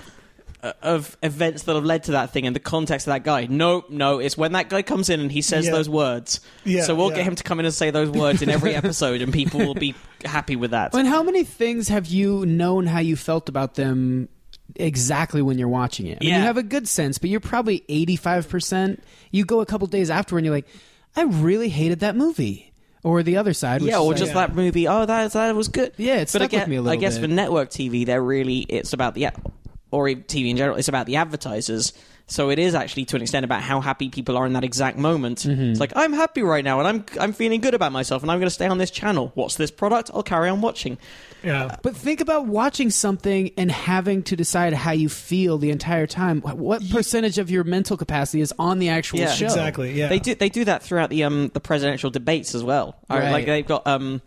Uh, 0.68 0.74
of 0.82 1.18
events 1.24 1.64
that 1.64 1.76
have 1.76 1.84
led 1.86 2.04
to 2.04 2.12
that 2.12 2.32
thing 2.32 2.46
and 2.48 2.56
the 2.56 2.60
context 2.60 3.08
of 3.08 3.12
that 3.14 3.24
guy. 3.24 3.46
No, 3.48 3.86
no, 3.90 4.20
it's 4.20 4.38
when 4.38 4.52
that 4.54 4.70
guy 4.70 4.82
comes 4.82 5.10
in 5.10 5.20
and 5.20 5.32
he 5.32 5.42
says 5.42 5.66
Yeah. 5.66 5.72
those 5.72 5.90
words. 5.90 6.40
Yeah, 6.64 6.84
so 6.84 6.96
we'll 6.96 7.10
yeah. 7.12 7.18
get 7.18 7.26
him 7.26 7.36
to 7.36 7.44
come 7.44 7.60
in 7.60 7.66
and 7.66 7.74
say 7.74 7.92
those 7.92 8.10
words 8.10 8.42
in 8.42 8.50
every 8.50 8.76
episode, 8.76 9.22
and 9.22 9.32
people 9.34 9.60
will 9.60 9.74
be 9.76 9.96
happy 10.26 10.56
with 10.56 10.72
that. 10.72 10.94
And 10.96 11.08
how 11.08 11.24
many 11.24 11.44
things 11.44 11.88
have 11.90 12.06
you 12.08 12.46
known 12.46 12.86
how 12.88 13.00
you 13.00 13.16
felt 13.16 13.50
about 13.50 13.76
them 13.76 14.30
exactly 14.76 15.42
when 15.42 15.58
you're 15.58 15.68
watching 15.68 16.08
it? 16.08 16.18
I 16.22 16.24
mean, 16.24 16.30
Yeah. 16.34 16.38
you 16.40 16.44
have 16.44 16.58
a 16.58 16.64
good 16.64 16.88
sense, 16.88 17.18
but 17.18 17.30
you're 17.30 17.40
probably 17.40 17.84
85%. 17.90 19.00
You 19.32 19.46
go 19.46 19.62
a 19.62 19.66
couple 19.66 19.88
days 19.88 20.10
afterward 20.10 20.40
and 20.40 20.46
you're 20.46 20.56
like, 20.56 20.68
I 21.16 21.24
really 21.24 21.70
hated 21.70 22.00
that 22.02 22.16
movie. 22.16 22.66
Or 23.04 23.24
the 23.24 23.38
other 23.38 23.54
side. 23.54 23.82
which 23.82 23.92
yeah, 23.92 23.98
is 24.00 24.02
or 24.04 24.10
like- 24.10 24.18
just 24.18 24.34
that 24.34 24.54
movie. 24.56 24.88
Oh, 24.88 25.06
that 25.06 25.32
that 25.32 25.56
was 25.56 25.70
good. 25.70 25.94
Yeah, 25.98 26.16
it 26.16 26.20
but 26.22 26.30
stuck 26.30 26.42
again, 26.44 26.62
with 26.62 26.68
me 26.70 26.76
a 26.78 26.82
little 26.82 26.98
I 26.98 27.00
guess 27.00 27.16
bit. 27.18 27.22
for 27.30 27.34
network 27.34 27.70
TV, 27.70 28.06
they're 28.06 28.22
really 28.24 28.60
it's 28.68 28.92
about 28.92 29.14
the 29.14 29.28
or 29.92 30.08
TV 30.08 30.50
in 30.50 30.58
general. 30.58 30.78
It's 30.78 30.88
about 30.88 31.06
the 31.06 31.16
advertisers. 31.18 31.94
So 32.30 32.50
it 32.50 32.60
is 32.60 32.76
actually 32.76 33.06
to 33.06 33.16
an 33.16 33.22
extent 33.22 33.46
about 33.46 33.62
how 33.62 33.80
happy 33.80 34.10
people 34.10 34.36
are 34.36 34.46
in 34.46 34.52
that 34.52 34.66
exact 34.66 34.98
moment. 34.98 35.38
Mm-hmm. 35.40 35.62
It's 35.72 35.80
like 35.80 35.94
I'm 35.96 36.12
happy 36.12 36.42
right 36.42 36.62
now, 36.66 36.80
and 36.82 36.86
I'm 36.86 37.06
I'm 37.22 37.32
feeling 37.32 37.62
good 37.62 37.74
about 37.74 37.94
myself, 37.94 38.22
and 38.22 38.30
I'm 38.30 38.38
going 38.40 38.48
to 38.48 38.54
stay 38.54 38.68
on 38.68 38.78
this 38.80 38.92
channel. 38.92 39.32
What's 39.36 39.56
this 39.56 39.72
product? 39.72 40.12
I'll 40.14 40.24
carry 40.24 40.50
on 40.50 40.60
watching. 40.60 40.98
yeah. 41.42 41.78
But 41.82 41.96
think 41.96 42.20
about 42.20 42.46
watching 42.46 42.90
something 42.90 43.52
and 43.56 43.72
having 43.72 44.24
to 44.24 44.36
decide 44.36 44.74
how 44.74 44.92
you 44.92 45.08
feel 45.08 45.58
the 45.58 45.72
entire 45.72 46.06
time. 46.06 46.42
What- 46.42 46.58
What 46.58 46.90
percentage 46.90 47.38
of 47.38 47.50
your 47.50 47.64
mental 47.64 47.96
capacity 47.96 48.42
is 48.42 48.54
on 48.60 48.80
the 48.80 48.90
actual 48.90 49.20
Yeah. 49.20 49.32
show? 49.32 49.46
Exactly. 49.46 49.94
Yeah. 49.94 50.10
They 50.10 50.20
do 50.20 50.36
they 50.36 50.50
do 50.50 50.66
that 50.66 50.84
throughout 50.84 51.10
the 51.10 51.24
um 51.24 51.48
the 51.54 51.62
presidential 51.62 52.10
debates 52.10 52.54
as 52.54 52.62
well. 52.62 52.98
Right. 53.10 53.32
Like 53.32 53.46
they've 53.46 53.66
got 53.66 53.88
um 53.88 54.22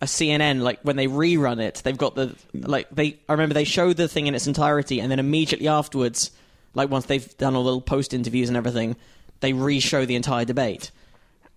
a 0.00 0.06
CNN 0.06 0.60
like 0.60 0.80
when 0.82 0.96
they 0.96 1.06
rerun 1.06 1.60
it, 1.60 1.80
they've 1.84 1.96
got 1.96 2.14
the 2.14 2.34
like 2.54 2.88
they 2.90 3.18
I 3.28 3.32
remember 3.32 3.54
they 3.54 3.64
show 3.64 3.92
the 3.92 4.08
thing 4.08 4.26
in 4.26 4.34
its 4.34 4.46
entirety 4.46 5.00
and 5.00 5.10
then 5.10 5.18
immediately 5.18 5.68
afterwards, 5.68 6.30
like 6.74 6.90
once 6.90 7.06
they've 7.06 7.36
done 7.38 7.54
all 7.56 7.62
the 7.62 7.66
little 7.66 7.80
post 7.80 8.14
interviews 8.14 8.48
and 8.48 8.56
everything, 8.56 8.96
they 9.40 9.52
re-show 9.52 10.04
the 10.04 10.16
entire 10.16 10.44
debate. 10.44 10.90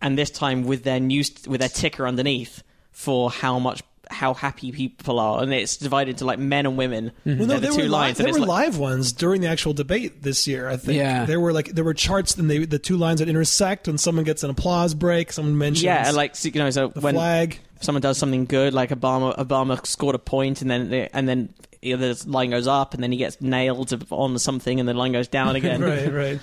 And 0.01 0.17
this 0.17 0.31
time 0.31 0.63
with 0.63 0.83
their 0.83 0.99
news 0.99 1.31
with 1.47 1.59
their 1.59 1.69
ticker 1.69 2.07
underneath 2.07 2.63
for 2.91 3.29
how 3.29 3.59
much 3.59 3.83
how 4.11 4.33
happy 4.33 4.71
people 4.71 5.19
are 5.19 5.41
and 5.41 5.53
it's 5.53 5.77
divided 5.77 6.17
to 6.19 6.25
like 6.25 6.37
men 6.39 6.65
and 6.65 6.77
women. 6.77 7.11
Well, 7.25 7.35
no, 7.35 7.45
They're 7.45 7.59
the 7.59 7.61
there 7.67 7.71
two 7.71 7.83
were, 7.83 7.89
lines 7.89 8.19
li- 8.19 8.25
there 8.25 8.33
were 8.33 8.39
like, 8.39 8.47
live 8.47 8.77
ones 8.77 9.11
during 9.13 9.41
the 9.41 9.47
actual 9.47 9.73
debate 9.73 10.21
this 10.21 10.47
year. 10.47 10.67
I 10.69 10.77
think. 10.77 10.97
Yeah. 10.97 11.25
There 11.25 11.39
were 11.39 11.53
like 11.53 11.67
there 11.69 11.83
were 11.83 11.93
charts, 11.93 12.35
and 12.37 12.49
they 12.49 12.65
the 12.65 12.79
two 12.79 12.97
lines 12.97 13.19
that 13.19 13.29
intersect, 13.29 13.87
and 13.87 13.99
someone 13.99 14.25
gets 14.25 14.43
an 14.43 14.49
applause 14.49 14.93
break. 14.93 15.31
Someone 15.31 15.57
mentions 15.57 15.83
Yeah, 15.83 16.11
like 16.11 16.35
you 16.43 16.51
know, 16.53 16.69
so 16.69 16.89
the 16.89 16.99
when 17.01 17.15
flag. 17.15 17.59
someone 17.79 18.01
does 18.01 18.17
something 18.17 18.45
good, 18.45 18.73
like 18.73 18.89
Obama, 18.89 19.35
Obama 19.37 19.85
scored 19.85 20.15
a 20.15 20.19
point, 20.19 20.61
and 20.61 20.69
then 20.69 20.89
they- 20.89 21.09
and 21.13 21.27
then 21.27 21.53
you 21.81 21.97
know, 21.97 22.13
the 22.13 22.29
line 22.29 22.51
goes 22.51 22.67
up, 22.67 22.93
and 22.93 23.01
then 23.01 23.11
he 23.11 23.17
gets 23.17 23.41
nailed 23.41 23.91
on 24.11 24.37
something, 24.37 24.79
and 24.79 24.87
the 24.87 24.93
line 24.93 25.13
goes 25.13 25.27
down 25.27 25.55
again. 25.55 25.81
right, 25.81 26.13
right. 26.13 26.39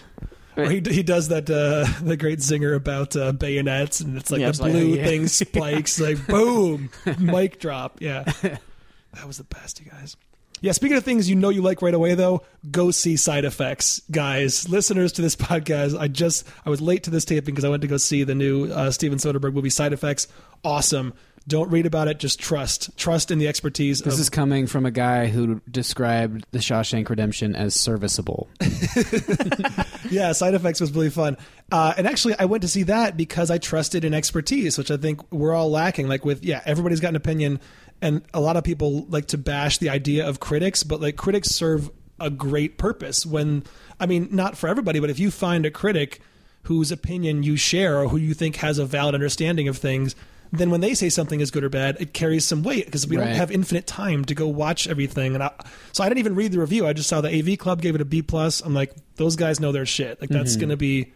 Or 0.59 0.69
he, 0.69 0.83
he 0.85 1.03
does 1.03 1.29
that 1.29 1.49
uh, 1.49 1.87
the 2.05 2.17
great 2.17 2.41
zinger 2.41 2.75
about 2.75 3.15
uh, 3.17 3.33
bayonets, 3.33 4.01
and 4.01 4.17
it's 4.17 4.31
like 4.31 4.41
Yeah, 4.41 4.47
the 4.47 4.51
it's 4.51 4.61
like, 4.61 4.73
blue 4.73 4.95
yeah. 4.97 5.05
thing 5.05 5.27
spikes, 5.29 6.01
like 6.01 6.27
boom, 6.27 6.91
mic 7.19 7.61
drop. 7.61 8.01
Yeah, 8.03 8.25
that 8.43 9.27
was 9.27 9.39
the 9.39 9.45
best, 9.45 9.81
you 9.81 9.91
guys. 9.91 10.17
Yeah, 10.61 10.73
speaking 10.73 10.97
of 10.97 11.05
things 11.05 11.31
you 11.31 11.37
know 11.37 11.51
you 11.51 11.63
like 11.63 11.83
right 11.83 11.95
away, 11.95 12.17
though, 12.17 12.43
go 12.69 12.91
see 12.91 13.17
Side 13.17 13.45
Effects, 13.45 14.03
guys. 14.11 14.69
Listeners 14.69 15.13
to 15.13 15.23
this 15.23 15.37
podcast, 15.37 15.97
I 15.97 16.09
just 16.09 16.45
I 16.67 16.71
was 16.71 16.81
late 16.81 17.05
to 17.05 17.11
this 17.11 17.25
taping 17.25 17.55
because 17.55 17.65
I 17.65 17.69
went 17.69 17.83
to 17.83 17.89
go 17.89 17.97
see 17.97 18.25
the 18.25 18.35
new 18.35 18.67
uh, 18.67 18.91
Steven 18.91 19.19
Soderbergh 19.19 19.55
movie, 19.55 19.71
Side 19.71 19.93
Effects. 19.93 20.27
Awesome. 20.65 21.15
Don't 21.49 21.71
read 21.71 21.87
about 21.87 22.09
it. 22.09 22.19
Just 22.19 22.39
trust. 22.39 22.97
Trust 22.97 23.31
in 23.31 23.39
the 23.39 23.49
expertise. 23.49 24.01
This 24.01 24.15
of, 24.15 24.21
is 24.21 24.31
coming 24.31 24.67
from 24.67 24.87
a 24.87 24.91
guy 24.91 25.27
who 25.27 25.61
described 25.71 26.47
the 26.53 26.59
Shawshank 26.59 27.09
Redemption 27.09 27.57
as 27.57 27.75
serviceable. 27.75 28.49
yeah, 30.11 30.33
side 30.33 30.55
effects 30.55 30.81
was 30.81 30.93
really 30.93 31.11
fun. 31.11 31.37
Uh, 31.73 31.95
and 31.97 32.07
actually, 32.07 32.35
I 32.39 32.45
went 32.45 32.63
to 32.63 32.69
see 32.69 32.85
that 32.85 33.17
because 33.17 33.51
I 33.51 33.59
trusted 33.59 34.05
in 34.05 34.15
expertise, 34.15 34.79
which 34.79 34.91
I 34.91 34.97
think 34.97 35.21
we're 35.33 35.55
all 35.55 35.71
lacking. 35.71 36.07
Like 36.07 36.25
with, 36.25 36.45
yeah, 36.45 36.63
everybody's 36.65 37.01
got 37.01 37.09
an 37.09 37.17
opinion, 37.17 37.61
and 38.01 38.23
a 38.33 38.41
lot 38.41 38.57
of 38.57 38.63
people 38.63 39.07
like 39.09 39.27
to 39.27 39.39
bash 39.39 39.79
the 39.79 39.89
idea 39.89 40.29
of 40.29 40.39
critics, 40.39 40.83
but 40.83 41.01
like 41.01 41.17
critics 41.17 41.49
serve 41.49 41.91
a 42.21 42.31
great 42.31 42.79
purpose. 42.79 43.25
When 43.25 43.65
I 43.99 44.07
mean, 44.07 44.29
not 44.31 44.57
for 44.57 44.69
everybody, 44.69 45.01
but 45.01 45.11
if 45.11 45.19
you 45.19 45.31
find 45.31 45.65
a 45.65 45.71
critic 45.71 46.21
whose 46.69 46.93
opinion 46.93 47.43
you 47.43 47.57
share 47.57 47.99
or 47.99 48.09
who 48.09 48.19
you 48.19 48.35
think 48.35 48.57
has 48.57 48.79
a 48.79 48.85
valid 48.85 49.15
understanding 49.15 49.69
of 49.69 49.79
things. 49.79 50.15
Then 50.51 50.71
when 50.71 50.81
they 50.81 50.95
say 50.95 51.09
something 51.11 51.41
is 51.41 51.51
good 51.51 51.63
or 51.65 51.69
bad, 51.69 51.97
it 52.01 52.15
carries 52.15 52.45
some 52.45 52.63
weight 52.63 52.87
because 52.87 53.07
we 53.07 53.17
don't 53.17 53.27
have 53.29 53.51
infinite 53.51 53.87
time 53.87 54.25
to 54.27 54.35
go 54.35 54.49
watch 54.49 54.89
everything. 54.89 55.35
And 55.35 55.43
I, 55.43 55.51
so 55.93 56.03
I 56.03 56.09
didn't 56.09 56.21
even 56.21 56.35
read 56.35 56.53
the 56.53 56.61
review. 56.61 56.87
I 56.87 56.95
just 56.95 57.09
saw 57.09 57.21
the 57.21 57.29
AV 57.39 57.59
Club 57.59 57.83
gave 57.83 57.95
it 57.95 58.01
a 58.01 58.05
B 58.07 58.23
plus. 58.23 58.61
I'm 58.63 58.73
like, 58.75 58.95
those 59.17 59.37
guys 59.37 59.61
know 59.61 59.73
their 59.73 59.85
shit. 59.87 60.21
Like 60.21 60.31
that's 60.31 60.57
going 60.57 60.71
to 60.71 60.77
be 60.77 61.13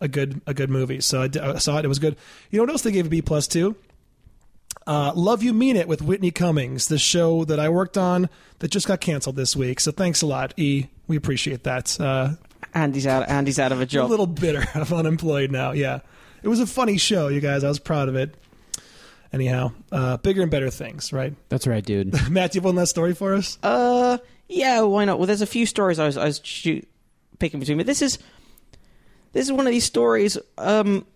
a 0.00 0.08
good 0.08 0.42
a 0.46 0.52
good 0.52 0.68
movie. 0.68 1.00
So 1.00 1.22
I, 1.22 1.28
d- 1.28 1.40
I 1.40 1.56
saw 1.56 1.78
it. 1.78 1.84
It 1.86 1.88
was 1.88 1.98
good. 1.98 2.16
You 2.50 2.58
know 2.58 2.64
what 2.64 2.70
else 2.70 2.82
they 2.82 2.92
gave 2.92 3.06
a 3.06 3.08
B 3.08 3.22
plus 3.22 3.46
to? 3.48 3.76
Uh, 4.86 5.12
Love 5.16 5.42
You 5.42 5.52
Mean 5.52 5.76
It 5.76 5.88
with 5.88 6.00
Whitney 6.02 6.30
Cummings, 6.30 6.88
the 6.88 6.98
show 6.98 7.44
that 7.46 7.58
I 7.58 7.68
worked 7.68 7.96
on 7.98 8.28
that 8.60 8.70
just 8.70 8.86
got 8.86 9.00
canceled 9.00 9.34
this 9.36 9.56
week. 9.56 9.80
So 9.80 9.90
thanks 9.90 10.22
a 10.22 10.26
lot, 10.26 10.52
E. 10.58 10.86
We 11.08 11.16
appreciate 11.16 11.64
that. 11.64 11.98
Uh, 12.00 12.34
Andy's 12.74 13.06
out. 13.06 13.28
Andy's 13.28 13.58
out 13.58 13.72
of 13.72 13.80
a 13.80 13.86
job. 13.86 14.08
a 14.08 14.10
little 14.10 14.26
bitter. 14.26 14.64
I'm 14.74 14.92
unemployed 14.92 15.50
now. 15.50 15.72
Yeah, 15.72 16.00
it 16.42 16.48
was 16.48 16.60
a 16.60 16.66
funny 16.66 16.98
show, 16.98 17.28
you 17.28 17.40
guys. 17.40 17.64
I 17.64 17.68
was 17.68 17.78
proud 17.78 18.08
of 18.08 18.14
it. 18.16 18.36
Anyhow, 19.32 19.72
uh, 19.92 20.16
bigger 20.18 20.42
and 20.42 20.50
better 20.50 20.70
things, 20.70 21.12
right? 21.12 21.34
That's 21.48 21.66
right, 21.66 21.84
dude. 21.84 22.12
Matt, 22.30 22.54
you 22.54 22.60
have 22.60 22.64
one 22.64 22.76
last 22.76 22.90
story 22.90 23.14
for 23.14 23.34
us? 23.34 23.58
Uh, 23.62 24.18
yeah, 24.48 24.80
why 24.82 25.04
not? 25.04 25.18
Well, 25.18 25.26
there's 25.26 25.42
a 25.42 25.46
few 25.46 25.66
stories 25.66 25.98
I 25.98 26.06
was, 26.06 26.16
I 26.16 26.24
was 26.24 26.40
shoot, 26.42 26.88
picking 27.38 27.60
between, 27.60 27.78
but 27.78 27.86
this 27.86 28.02
is 28.02 28.18
this 29.32 29.46
is 29.46 29.52
one 29.52 29.66
of 29.66 29.72
these 29.72 29.84
stories. 29.84 30.38
Um, 30.56 31.06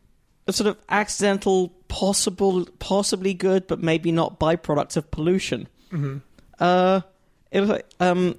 a 0.47 0.53
sort 0.53 0.69
of 0.69 0.77
accidental, 0.89 1.69
possible, 1.89 2.67
possibly 2.79 3.33
good, 3.33 3.67
but 3.67 3.81
maybe 3.81 4.13
not 4.13 4.39
byproduct 4.39 4.97
of 4.97 5.11
pollution. 5.11 5.69
Uh, 6.59 7.01
it 7.51 7.61
was 7.61 7.71
like, 7.71 7.87
um, 7.99 8.37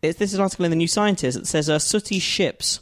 it's, 0.00 0.18
this 0.18 0.32
is 0.32 0.38
an 0.38 0.42
article 0.42 0.64
in 0.64 0.70
the 0.70 0.76
New 0.76 0.88
Scientist 0.88 1.38
that 1.38 1.46
says 1.46 1.68
uh, 1.68 1.78
sooty 1.78 2.18
ships 2.18 2.80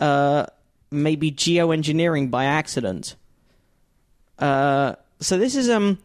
uh, 0.00 0.46
may 0.90 1.16
be 1.16 1.30
geoengineering 1.30 2.30
by 2.30 2.44
accident. 2.44 3.16
Uh, 4.38 4.94
so 5.24 5.38
this 5.38 5.56
is 5.56 5.70
um, 5.70 5.98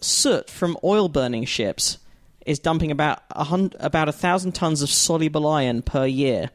soot 0.00 0.50
from 0.50 0.76
oil 0.82 1.08
burning 1.08 1.44
ships 1.44 1.98
is 2.46 2.58
dumping 2.58 2.90
about 2.90 3.22
a 3.30 3.44
hundred, 3.44 3.80
about 3.80 4.08
a 4.08 4.12
thousand 4.12 4.52
tons 4.52 4.82
of 4.82 4.90
soluble 4.90 5.46
iron 5.46 5.82
per 5.82 6.06
year 6.06 6.50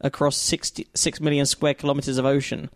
across 0.00 0.36
60, 0.36 0.88
6 0.94 1.20
million 1.20 1.46
square 1.46 1.74
kilometers 1.74 2.18
of 2.18 2.24
ocean, 2.24 2.70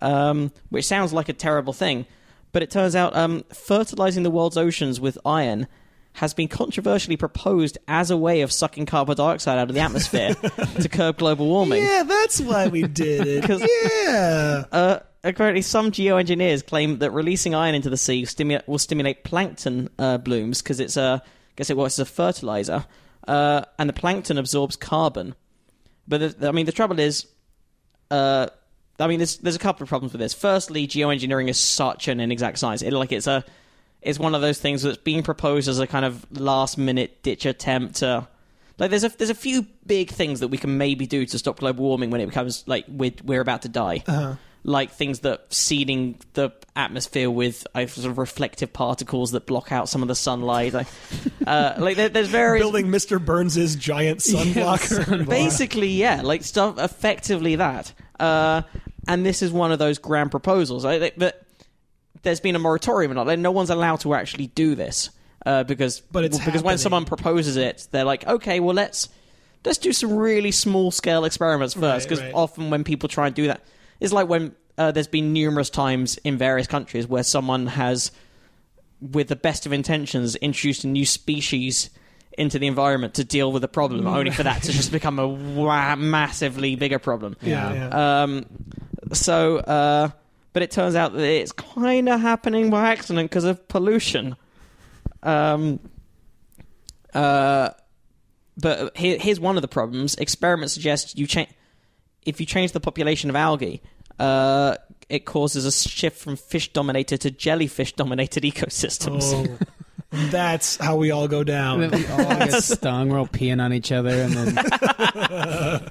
um, 0.00 0.52
which 0.70 0.86
sounds 0.86 1.12
like 1.12 1.28
a 1.28 1.32
terrible 1.32 1.72
thing, 1.72 2.06
but 2.52 2.62
it 2.62 2.70
turns 2.70 2.94
out 2.94 3.16
um, 3.16 3.44
fertilizing 3.52 4.22
the 4.22 4.30
world's 4.30 4.56
oceans 4.56 5.00
with 5.00 5.18
iron 5.26 5.66
has 6.14 6.34
been 6.34 6.48
controversially 6.48 7.16
proposed 7.16 7.78
as 7.86 8.10
a 8.10 8.16
way 8.16 8.40
of 8.40 8.50
sucking 8.50 8.86
carbon 8.86 9.16
dioxide 9.16 9.58
out 9.58 9.68
of 9.68 9.74
the 9.74 9.80
atmosphere 9.80 10.34
to 10.80 10.88
curb 10.88 11.18
global 11.18 11.46
warming. 11.46 11.82
Yeah, 11.82 12.02
that's 12.04 12.40
why 12.40 12.68
we 12.68 12.82
did 12.82 13.26
it. 13.26 13.48
yeah. 14.04 14.64
Uh, 14.72 14.98
apparently, 15.24 15.62
some 15.62 15.90
geoengineers 15.90 16.66
claim 16.66 16.98
that 16.98 17.10
releasing 17.10 17.54
iron 17.54 17.74
into 17.74 17.90
the 17.90 17.96
sea 17.96 18.22
stimu- 18.22 18.66
will 18.66 18.78
stimulate 18.78 19.24
plankton 19.24 19.90
uh, 19.98 20.18
blooms 20.18 20.62
because 20.62 20.80
it's 20.80 20.96
a, 20.96 21.22
I 21.24 21.28
guess 21.56 21.70
it 21.70 21.76
works 21.76 21.98
as 21.98 22.08
a 22.08 22.10
fertilizer, 22.10 22.86
uh, 23.26 23.62
and 23.78 23.88
the 23.88 23.94
plankton 23.94 24.38
absorbs 24.38 24.76
carbon. 24.76 25.34
But 26.06 26.38
the, 26.40 26.48
I 26.48 26.52
mean, 26.52 26.66
the 26.66 26.72
trouble 26.72 26.98
is, 26.98 27.26
uh, 28.10 28.48
I 28.98 29.06
mean, 29.06 29.18
there's 29.18 29.38
there's 29.38 29.56
a 29.56 29.60
couple 29.60 29.82
of 29.82 29.88
problems 29.88 30.12
with 30.12 30.20
this. 30.20 30.34
Firstly, 30.34 30.86
geoengineering 30.86 31.48
is 31.48 31.58
such 31.58 32.08
an 32.08 32.20
inexact 32.20 32.58
science. 32.58 32.82
It, 32.82 32.92
like 32.92 33.12
it's 33.12 33.26
a 33.26 33.44
it's 34.00 34.18
one 34.18 34.34
of 34.34 34.40
those 34.40 34.58
things 34.60 34.82
that's 34.82 34.98
being 34.98 35.22
proposed 35.22 35.68
as 35.68 35.78
a 35.78 35.86
kind 35.86 36.04
of 36.04 36.26
last 36.38 36.78
minute 36.78 37.22
ditch 37.22 37.46
attempt 37.46 37.96
to 37.96 38.28
like 38.78 38.90
there's 38.90 39.04
a 39.04 39.08
there's 39.10 39.30
a 39.30 39.34
few 39.34 39.66
big 39.86 40.10
things 40.10 40.40
that 40.40 40.48
we 40.48 40.58
can 40.58 40.78
maybe 40.78 41.06
do 41.06 41.26
to 41.26 41.38
stop 41.38 41.58
global 41.58 41.84
warming 41.84 42.10
when 42.10 42.20
it 42.20 42.26
becomes 42.26 42.66
like 42.66 42.84
we're 42.88 43.12
we're 43.24 43.40
about 43.40 43.62
to 43.62 43.68
die. 43.68 44.02
Uh-huh. 44.06 44.36
Like 44.64 44.90
things 44.90 45.20
that 45.20 45.52
seeding 45.52 46.18
the 46.34 46.52
atmosphere 46.78 47.28
with 47.30 47.66
uh, 47.74 47.86
sort 47.86 48.06
of 48.06 48.18
reflective 48.18 48.72
particles 48.72 49.32
that 49.32 49.46
block 49.46 49.72
out 49.72 49.88
some 49.88 50.00
of 50.00 50.08
the 50.08 50.14
sunlight. 50.14 50.72
Like, 50.72 50.86
uh, 51.46 51.74
like 51.78 51.96
there, 51.96 52.08
there's 52.08 52.28
various 52.28 52.62
Building 52.62 52.86
Mr. 52.86 53.22
Burns's 53.22 53.74
giant 53.74 54.20
sunblocker. 54.20 55.28
basically 55.28 55.88
yeah 55.88 56.22
like 56.22 56.42
stuff 56.42 56.78
effectively 56.78 57.56
that 57.56 57.92
uh, 58.20 58.62
and 59.06 59.26
this 59.26 59.42
is 59.42 59.50
one 59.50 59.72
of 59.72 59.78
those 59.78 59.98
grand 59.98 60.30
proposals 60.30 60.84
I, 60.84 60.98
think 60.98 61.16
that 61.16 61.42
there's 62.22 62.40
been 62.40 62.54
a 62.54 62.58
moratorium 62.58 63.10
on 63.12 63.18
it 63.18 63.24
like, 63.24 63.38
no 63.38 63.50
one's 63.50 63.70
allowed 63.70 64.00
to 64.00 64.14
actually 64.14 64.46
do 64.48 64.74
this 64.74 65.10
uh, 65.46 65.64
because 65.64 66.00
But 66.00 66.24
it's 66.24 66.38
because 66.38 66.62
when 66.62 66.78
someone 66.78 67.04
proposes 67.04 67.56
it 67.56 67.88
they're 67.90 68.04
like 68.04 68.26
okay 68.26 68.60
well 68.60 68.74
let's 68.74 69.08
let's 69.64 69.78
do 69.78 69.92
some 69.92 70.16
really 70.16 70.52
small 70.52 70.90
scale 70.90 71.24
experiments 71.24 71.74
first 71.74 71.82
Right, 71.82 72.02
because 72.02 72.20
right. 72.20 72.34
often 72.34 72.70
when 72.70 72.84
people 72.84 73.08
try 73.08 73.26
and 73.26 73.34
do 73.34 73.48
that 73.48 73.62
it's 74.00 74.12
like 74.12 74.28
when 74.28 74.54
uh, 74.76 74.92
there's 74.92 75.08
been 75.08 75.32
numerous 75.32 75.70
times 75.70 76.18
in 76.18 76.38
various 76.38 76.66
countries 76.66 77.06
where 77.06 77.22
someone 77.22 77.66
has 77.66 78.12
with 79.00 79.28
the 79.28 79.36
best 79.36 79.66
of 79.66 79.72
intentions 79.72 80.36
introduced 80.36 80.84
a 80.84 80.88
new 80.88 81.06
species 81.06 81.90
into 82.36 82.58
the 82.58 82.66
environment 82.66 83.14
to 83.14 83.24
deal 83.24 83.50
with 83.50 83.64
a 83.64 83.68
problem 83.68 84.06
only 84.06 84.30
for 84.30 84.44
that 84.44 84.62
to 84.62 84.72
just 84.72 84.92
become 84.92 85.18
a 85.18 85.96
massively 85.96 86.76
bigger 86.76 86.98
problem. 86.98 87.36
Yeah, 87.42 87.72
yeah. 87.72 88.22
um, 88.22 88.46
so 89.12 89.58
uh, 89.58 90.10
but 90.52 90.62
it 90.62 90.70
turns 90.70 90.94
out 90.94 91.12
that 91.12 91.22
it's 91.22 91.52
kind 91.52 92.08
of 92.08 92.20
happening 92.20 92.70
by 92.70 92.90
accident 92.90 93.30
because 93.30 93.44
of 93.44 93.66
pollution. 93.68 94.36
Um, 95.22 95.80
uh, 97.14 97.70
but 98.56 98.96
here, 98.96 99.18
here's 99.18 99.40
one 99.40 99.56
of 99.56 99.62
the 99.62 99.68
problems. 99.68 100.14
Experiments 100.16 100.74
suggest 100.74 101.18
you 101.18 101.26
change 101.26 101.48
if 102.28 102.40
you 102.40 102.46
change 102.46 102.72
the 102.72 102.80
population 102.80 103.30
of 103.30 103.36
algae 103.36 103.80
uh, 104.18 104.76
it 105.08 105.24
causes 105.24 105.64
a 105.64 105.72
shift 105.72 106.18
from 106.20 106.36
fish 106.36 106.72
dominated 106.72 107.20
to 107.20 107.30
jellyfish 107.30 107.92
dominated 107.94 108.42
ecosystems 108.52 109.32
Oh, 109.32 109.58
that's 110.30 110.76
how 110.76 110.96
we 110.96 111.10
all 111.10 111.28
go 111.28 111.44
down. 111.44 111.80
we 111.80 112.06
all 112.06 112.16
get 112.18 112.62
stung. 112.62 113.10
We're 113.10 113.18
all 113.18 113.26
peeing 113.26 113.62
on 113.62 113.74
each 113.74 113.92
other, 113.92 114.22
and 114.22 114.32
then 114.32 115.90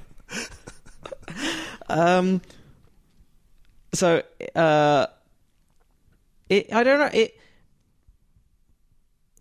Um. 1.88 2.40
So, 3.94 4.22
uh, 4.54 5.06
it 6.48 6.72
I 6.72 6.82
don't 6.82 6.98
know 6.98 7.10
it. 7.12 7.38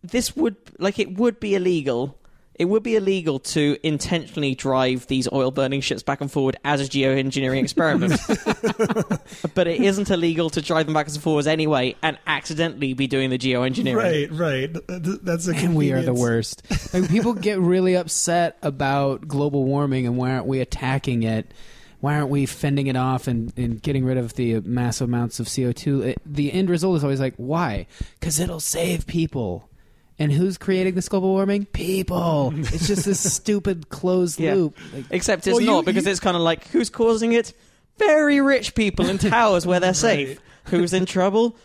This 0.04 0.36
would 0.36 0.56
like 0.80 1.00
it 1.00 1.18
would 1.18 1.40
be 1.40 1.56
illegal. 1.56 2.17
It 2.58 2.66
would 2.66 2.82
be 2.82 2.96
illegal 2.96 3.38
to 3.40 3.78
intentionally 3.84 4.56
drive 4.56 5.06
these 5.08 5.28
oil 5.32 5.52
burning 5.52 5.82
ships 5.82 6.02
back 6.02 6.22
and 6.22 6.32
forward 6.32 6.58
as 6.66 6.82
a 6.82 6.86
geoengineering 6.86 7.62
experiment. 7.62 8.20
but 9.54 9.68
it 9.68 9.82
isn't 9.82 10.10
illegal 10.10 10.50
to 10.50 10.62
drive 10.62 10.88
them 10.88 10.96
back 10.96 11.08
and 11.08 11.22
forwards 11.22 11.46
anyway 11.46 11.96
and 12.02 12.18
accidentally 12.26 12.94
be 12.94 13.06
doing 13.06 13.30
the 13.30 13.38
geoengineering. 13.38 14.32
Right, 14.32 14.32
right. 14.32 14.88
Th- 14.88 15.20
That's 15.22 15.48
a 15.48 15.56
and 15.56 15.76
we 15.76 15.92
are 15.92 16.02
the 16.02 16.14
worst. 16.14 16.64
Like, 16.94 17.10
people 17.10 17.34
get 17.34 17.60
really 17.60 17.96
upset 17.96 18.58
about 18.64 19.28
global 19.28 19.64
warming, 19.64 20.08
and 20.08 20.18
why 20.18 20.32
aren't 20.32 20.48
we 20.48 20.60
attacking 20.60 21.24
it? 21.24 21.54
Why 22.00 22.16
aren't 22.16 22.30
we 22.30 22.46
fending 22.46 22.88
it 22.88 22.96
off 22.96 23.28
and, 23.28 23.52
and 23.58 23.82
getting 23.82 24.06
rid 24.06 24.18
of 24.18 24.34
the 24.34 24.60
massive 24.62 25.08
amounts 25.10 25.40
of 25.40 25.48
CO 25.54 25.72
two? 25.72 26.02
It, 26.02 26.22
the 26.26 26.52
end 26.52 26.70
result 26.70 26.98
is 26.98 27.04
always 27.04 27.20
like, 27.20 27.34
why? 27.38 27.88
Because 28.20 28.40
it'll 28.40 28.60
save 28.60 29.08
people. 29.08 29.70
And 30.20 30.32
who's 30.32 30.58
creating 30.58 30.96
this 30.96 31.08
global 31.10 31.30
warming? 31.30 31.66
People. 31.66 32.52
It's 32.56 32.88
just 32.88 33.06
this 33.06 33.20
stupid 33.34 33.90
closed 33.90 34.40
Yeah. 34.40 34.56
loop. 34.56 34.78
Like, 34.94 35.06
Except 35.12 35.46
it's 35.46 35.54
Well, 35.54 35.62
you- 35.62 35.68
not 35.68 35.86
because 35.86 36.06
you- 36.06 36.12
it's 36.12 36.20
kind 36.20 36.36
of 36.36 36.42
like 36.42 36.68
who's 36.70 36.90
causing 36.90 37.34
it? 37.34 37.54
Very 38.00 38.42
rich 38.42 38.74
people 38.76 39.10
in 39.10 39.18
towers 39.20 39.66
where 39.68 39.80
they're 39.80 39.94
safe. 40.12 40.40
Who's 40.66 40.94
in 40.94 41.06
trouble? 41.06 41.56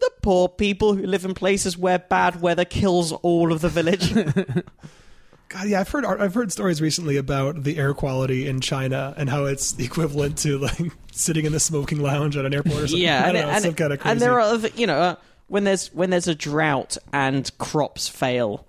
The 0.00 0.10
poor 0.22 0.48
people 0.48 0.94
who 0.94 1.04
live 1.06 1.24
in 1.24 1.34
places 1.34 1.76
where 1.76 1.98
bad 1.98 2.40
weather 2.40 2.64
kills 2.64 3.12
all 3.12 3.52
of 3.52 3.60
the 3.60 3.68
village. 3.68 4.14
God, 5.48 5.66
yeah, 5.66 5.80
I've 5.80 5.88
heard 5.88 6.04
I've 6.04 6.34
heard 6.34 6.52
stories 6.52 6.82
recently 6.82 7.16
about 7.16 7.62
the 7.64 7.78
air 7.78 7.94
quality 7.94 8.46
in 8.46 8.60
China 8.60 9.14
and 9.16 9.30
how 9.30 9.44
it's 9.46 9.72
the 9.72 9.84
equivalent 9.84 10.36
to 10.38 10.58
like 10.58 10.92
sitting 11.10 11.46
in 11.46 11.52
the 11.52 11.60
smoking 11.60 12.00
lounge 12.00 12.36
at 12.36 12.44
an 12.44 12.52
airport 12.52 12.76
or 12.76 12.86
something. 12.88 12.98
yeah, 12.98 13.24
I 13.24 13.28
and, 13.28 13.32
don't 13.36 13.42
know, 13.46 13.52
and, 13.54 13.62
some 13.64 13.74
kind 13.74 13.92
of 13.94 13.98
crazy. 14.00 14.12
and 14.12 14.20
there 14.20 14.34
are 14.34 14.40
other, 14.40 14.68
you 14.76 14.86
know, 14.86 14.98
uh, 14.98 15.16
when 15.48 15.64
there's 15.64 15.92
when 15.92 16.10
there's 16.10 16.28
a 16.28 16.34
drought 16.34 16.96
and 17.12 17.50
crops 17.58 18.08
fail, 18.08 18.66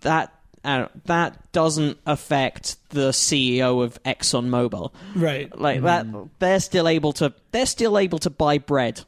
that 0.00 0.32
uh, 0.64 0.88
that 1.06 1.52
doesn't 1.52 1.98
affect 2.06 2.76
the 2.90 3.10
CEO 3.10 3.82
of 3.82 4.02
ExxonMobil. 4.04 4.92
right. 5.14 5.56
Like 5.58 5.82
that, 5.82 6.06
they're 6.38 6.60
still 6.60 6.88
able 6.88 7.12
to 7.14 7.34
they're 7.52 7.66
still 7.66 7.98
able 7.98 8.18
to 8.20 8.30
buy 8.30 8.58
bread. 8.58 9.04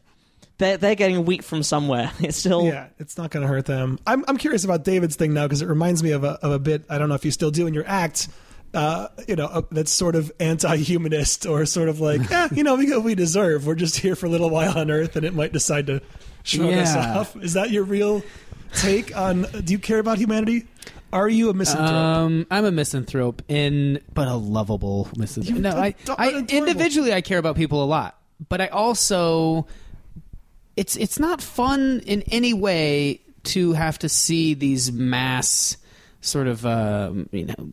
They're 0.58 0.76
they're 0.76 0.94
getting 0.94 1.24
wheat 1.24 1.44
from 1.44 1.62
somewhere. 1.62 2.12
It's 2.20 2.38
still 2.38 2.64
Yeah, 2.66 2.88
it's 2.98 3.16
not 3.16 3.30
going 3.30 3.42
to 3.42 3.48
hurt 3.48 3.66
them. 3.66 3.98
I'm 4.06 4.24
I'm 4.28 4.36
curious 4.36 4.64
about 4.64 4.84
David's 4.84 5.16
thing 5.16 5.32
now 5.32 5.46
because 5.46 5.62
it 5.62 5.68
reminds 5.68 6.02
me 6.02 6.12
of 6.12 6.24
a 6.24 6.38
of 6.42 6.52
a 6.52 6.58
bit. 6.58 6.84
I 6.88 6.98
don't 6.98 7.08
know 7.08 7.14
if 7.14 7.24
you 7.24 7.30
still 7.30 7.50
do 7.50 7.66
in 7.66 7.74
your 7.74 7.86
act. 7.86 8.28
Uh, 8.72 9.08
you 9.26 9.34
know, 9.34 9.46
uh, 9.46 9.62
that's 9.72 9.90
sort 9.90 10.14
of 10.14 10.30
anti-humanist 10.38 11.44
or 11.44 11.66
sort 11.66 11.88
of 11.88 11.98
like, 11.98 12.30
yeah, 12.30 12.46
you 12.52 12.62
know, 12.62 12.76
we 12.76 12.96
we 12.98 13.14
deserve. 13.16 13.66
We're 13.66 13.74
just 13.74 13.96
here 13.96 14.14
for 14.14 14.26
a 14.26 14.28
little 14.28 14.48
while 14.48 14.78
on 14.78 14.92
Earth, 14.92 15.16
and 15.16 15.26
it 15.26 15.34
might 15.34 15.52
decide 15.52 15.88
to 15.88 16.00
shrug 16.42 16.72
us 16.74 16.94
Yeah. 16.94 17.18
off. 17.18 17.36
Is 17.36 17.52
that 17.54 17.70
your 17.70 17.84
real 17.84 18.22
take 18.74 19.16
on? 19.16 19.42
Do 19.64 19.72
you 19.72 19.78
care 19.78 19.98
about 19.98 20.18
humanity? 20.18 20.66
Are 21.12 21.28
you 21.28 21.50
a 21.50 21.54
misanthrope? 21.54 21.90
Um, 21.90 22.46
I'm 22.52 22.64
a 22.64 22.70
misanthrope 22.70 23.42
in, 23.48 24.00
but 24.14 24.28
a 24.28 24.34
lovable 24.36 25.08
misanthrope. 25.16 25.56
You- 25.56 25.62
No, 25.62 25.70
I, 25.76 25.94
don't- 26.04 26.20
I 26.20 26.38
individually 26.48 27.12
I 27.12 27.20
care 27.20 27.38
about 27.38 27.56
people 27.56 27.82
a 27.82 27.86
lot, 27.86 28.16
but 28.48 28.60
I 28.60 28.68
also 28.68 29.66
it's 30.76 30.96
it's 30.96 31.18
not 31.18 31.42
fun 31.42 32.00
in 32.06 32.22
any 32.30 32.54
way 32.54 33.20
to 33.42 33.72
have 33.72 33.98
to 33.98 34.08
see 34.08 34.54
these 34.54 34.92
mass 34.92 35.76
sort 36.20 36.46
of 36.46 36.64
um, 36.64 37.28
you 37.32 37.46
know 37.46 37.70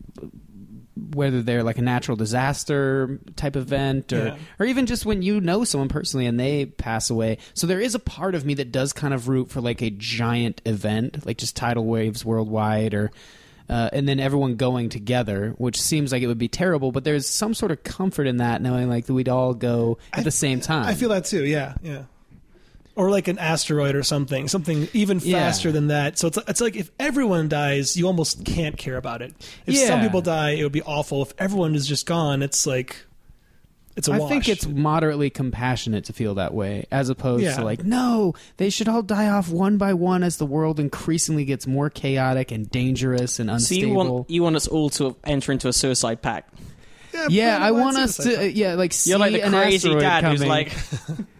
whether 1.14 1.42
they're 1.42 1.62
like 1.62 1.78
a 1.78 1.82
natural 1.82 2.16
disaster 2.16 3.20
type 3.36 3.56
event 3.56 4.12
or 4.12 4.26
Yeah. 4.26 4.36
or 4.58 4.66
even 4.66 4.86
just 4.86 5.06
when 5.06 5.22
you 5.22 5.40
know 5.40 5.64
someone 5.64 5.88
personally 5.88 6.26
and 6.26 6.38
they 6.38 6.66
pass 6.66 7.10
away. 7.10 7.38
So 7.54 7.66
there 7.66 7.80
is 7.80 7.94
a 7.94 7.98
part 7.98 8.34
of 8.34 8.44
me 8.44 8.54
that 8.54 8.72
does 8.72 8.92
kind 8.92 9.14
of 9.14 9.28
root 9.28 9.50
for 9.50 9.60
like 9.60 9.82
a 9.82 9.90
giant 9.90 10.60
event, 10.64 11.24
like 11.26 11.38
just 11.38 11.56
tidal 11.56 11.84
waves 11.84 12.24
worldwide 12.24 12.94
or 12.94 13.10
uh, 13.70 13.90
and 13.92 14.08
then 14.08 14.18
everyone 14.18 14.56
going 14.56 14.88
together, 14.88 15.54
which 15.58 15.78
seems 15.78 16.10
like 16.10 16.22
it 16.22 16.26
would 16.26 16.38
be 16.38 16.48
terrible, 16.48 16.90
but 16.90 17.04
there's 17.04 17.28
some 17.28 17.52
sort 17.52 17.70
of 17.70 17.82
comfort 17.82 18.26
in 18.26 18.38
that, 18.38 18.62
knowing 18.62 18.88
like 18.88 19.04
that 19.04 19.12
we'd 19.12 19.28
all 19.28 19.52
go 19.52 19.98
at 20.14 20.24
the 20.24 20.30
same 20.30 20.58
time. 20.60 20.86
I 20.86 20.94
feel 20.94 21.10
that 21.10 21.26
too. 21.26 21.44
Yeah, 21.44 21.74
yeah. 21.82 22.04
Or 22.98 23.10
like 23.10 23.28
an 23.28 23.38
asteroid 23.38 23.94
or 23.94 24.02
something, 24.02 24.48
something 24.48 24.88
even 24.92 25.20
Yeah. 25.22 25.38
faster 25.38 25.70
than 25.70 25.86
that. 25.86 26.18
So 26.18 26.26
it's 26.26 26.38
it's 26.48 26.60
like 26.60 26.74
if 26.74 26.90
everyone 26.98 27.48
dies, 27.48 27.96
you 27.96 28.06
almost 28.08 28.44
can't 28.44 28.76
care 28.76 28.96
about 28.96 29.22
it. 29.22 29.32
If 29.66 29.76
some 29.76 30.00
people 30.00 30.20
die, 30.20 30.50
it 30.50 30.64
would 30.64 30.72
be 30.72 30.82
awful. 30.82 31.22
If 31.22 31.32
everyone 31.38 31.76
is 31.76 31.86
just 31.86 32.06
gone, 32.06 32.42
it's 32.42 32.66
like 32.66 32.96
it's 33.96 34.08
a 34.08 34.12
I 34.14 34.18
wash. 34.18 34.26
I 34.26 34.28
think 34.34 34.48
it's 34.48 34.66
moderately 34.66 35.30
compassionate 35.30 36.06
to 36.06 36.12
feel 36.12 36.34
that 36.36 36.52
way, 36.54 36.86
as 36.90 37.08
opposed 37.08 37.44
Yeah. 37.44 37.56
to 37.56 37.64
like, 37.64 37.84
no, 37.84 38.34
they 38.56 38.68
should 38.70 38.88
all 38.88 39.02
die 39.02 39.28
off 39.28 39.48
one 39.48 39.76
by 39.76 39.94
one 39.94 40.24
as 40.24 40.36
the 40.38 40.46
world 40.46 40.80
increasingly 40.80 41.44
gets 41.44 41.66
more 41.68 41.90
chaotic 41.90 42.50
and 42.50 42.68
dangerous 42.70 43.38
and 43.38 43.48
unstable. 43.48 43.80
So 43.82 43.86
you 43.86 43.94
want 43.94 44.30
you 44.30 44.42
want 44.42 44.56
us 44.56 44.66
all 44.66 44.90
to 44.90 45.14
enter 45.24 45.52
into 45.52 45.68
a 45.68 45.72
suicide 45.72 46.20
pact? 46.20 46.52
yeah, 47.28 47.58
pretty 47.58 47.64
I 47.64 47.70
want 47.70 47.96
us 47.96 48.16
to, 48.18 48.40
uh, 48.40 48.42
yeah, 48.42 48.74
like 48.74 48.92
see 48.92 49.10
You're 49.10 49.18
like 49.20 49.32
the 49.32 49.42
an 49.42 49.52
crazy 49.52 49.88
asteroid 49.88 50.00
dad 50.00 50.24
who's 50.24 50.40
coming. 50.40 50.48
like, 50.48 50.72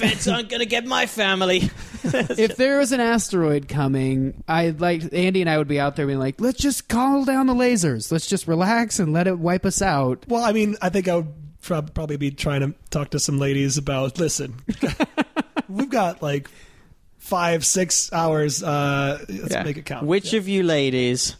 "Feds 0.00 0.26
aren't 0.28 0.48
gonna 0.48 0.64
get 0.66 0.84
my 0.86 1.06
family." 1.06 1.70
if 2.04 2.56
there 2.56 2.78
was 2.78 2.92
an 2.92 3.00
asteroid 3.00 3.68
coming, 3.68 4.42
I 4.48 4.70
like 4.70 5.02
Andy 5.12 5.40
and 5.42 5.50
I 5.50 5.58
would 5.58 5.68
be 5.68 5.78
out 5.78 5.96
there 5.96 6.06
being 6.06 6.18
like, 6.18 6.40
let's 6.40 6.58
just 6.58 6.88
call 6.88 7.24
down 7.24 7.46
the 7.46 7.54
lasers, 7.54 8.10
let's 8.10 8.26
just 8.26 8.48
relax 8.48 8.98
and 8.98 9.12
let 9.12 9.26
it 9.26 9.38
wipe 9.38 9.66
us 9.66 9.82
out. 9.82 10.24
Well, 10.28 10.42
I 10.44 10.52
mean, 10.52 10.76
I 10.80 10.88
think 10.88 11.08
I 11.08 11.16
would 11.16 11.32
probably 11.60 12.16
be 12.16 12.30
trying 12.30 12.60
to 12.62 12.74
talk 12.90 13.10
to 13.10 13.20
some 13.20 13.38
ladies 13.38 13.76
about. 13.76 14.18
Listen, 14.18 14.54
we've 15.68 15.90
got 15.90 16.22
like 16.22 16.48
five, 17.18 17.66
six 17.66 18.10
hours. 18.12 18.62
Uh, 18.62 19.22
let's 19.28 19.52
Yeah. 19.52 19.62
make 19.62 19.76
it 19.76 19.84
count. 19.84 20.06
Which 20.06 20.32
of 20.32 20.48
you 20.48 20.62
ladies 20.62 21.36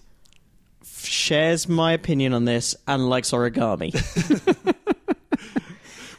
shares 0.95 1.69
my 1.69 1.93
opinion 1.93 2.35
on 2.35 2.45
this 2.45 2.77
and 2.87 3.09
likes 3.09 3.31
origami? 3.31 3.95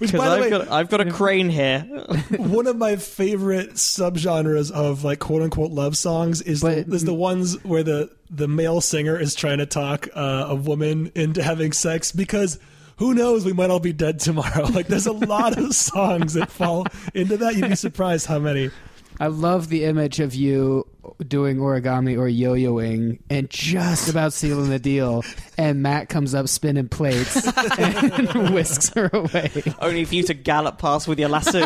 Which, 0.01 0.11
Because 0.11 0.19
by 0.27 0.29
the 0.29 0.35
I've 0.35 0.41
way, 0.41 0.49
got 0.49 0.67
I've 0.69 0.89
got 0.89 1.01
a 1.01 1.11
crane 1.11 1.49
here. 1.49 1.79
one 2.37 2.65
of 2.67 2.75
my 2.75 2.95
favorite 2.95 3.73
subgenres 3.75 4.71
of 4.71 5.03
like 5.03 5.19
quote 5.19 5.43
unquote 5.43 5.71
love 5.71 5.95
songs 5.95 6.41
is 6.41 6.61
the, 6.61 6.83
But- 6.87 6.93
is 6.95 7.05
the 7.05 7.13
ones 7.13 7.63
where 7.63 7.83
the 7.83 8.09
the 8.29 8.47
male 8.47 8.81
singer 8.81 9.17
is 9.17 9.35
trying 9.35 9.59
to 9.59 9.65
talk 9.65 10.07
uh, 10.15 10.45
a 10.49 10.55
woman 10.55 11.11
into 11.15 11.43
having 11.43 11.71
sex 11.71 12.11
because 12.11 12.57
who 12.97 13.13
knows 13.13 13.45
we 13.45 13.53
might 13.53 13.69
all 13.69 13.79
be 13.79 13.93
dead 13.93 14.19
tomorrow. 14.19 14.65
Like 14.73 14.87
there's 14.87 15.05
a 15.07 15.11
lot 15.11 15.57
of 15.57 15.75
songs 15.75 16.33
that 16.33 16.49
fall 16.51 16.85
into 17.13 17.37
that. 17.37 17.55
You'd 17.55 17.69
be 17.69 17.75
surprised 17.75 18.25
how 18.25 18.39
many. 18.39 18.71
I 19.19 19.27
love 19.27 19.69
the 19.69 19.83
image 19.85 20.19
of 20.19 20.33
you 20.33 20.87
doing 21.27 21.57
origami 21.57 22.17
or 22.17 22.27
yo-yoing 22.27 23.19
and 23.29 23.49
just 23.49 24.09
about 24.11 24.33
sealing 24.33 24.69
the 24.69 24.79
deal, 24.79 25.23
and 25.57 25.81
Matt 25.81 26.09
comes 26.09 26.33
up 26.35 26.47
spinning 26.47 26.87
plates 26.89 27.45
and 27.77 28.49
whisks 28.53 28.89
her 28.95 29.09
away. 29.13 29.51
Only 29.79 30.05
for 30.05 30.15
you 30.15 30.23
to 30.23 30.33
gallop 30.33 30.77
past 30.77 31.07
with 31.07 31.19
your 31.19 31.29
lasso. 31.29 31.65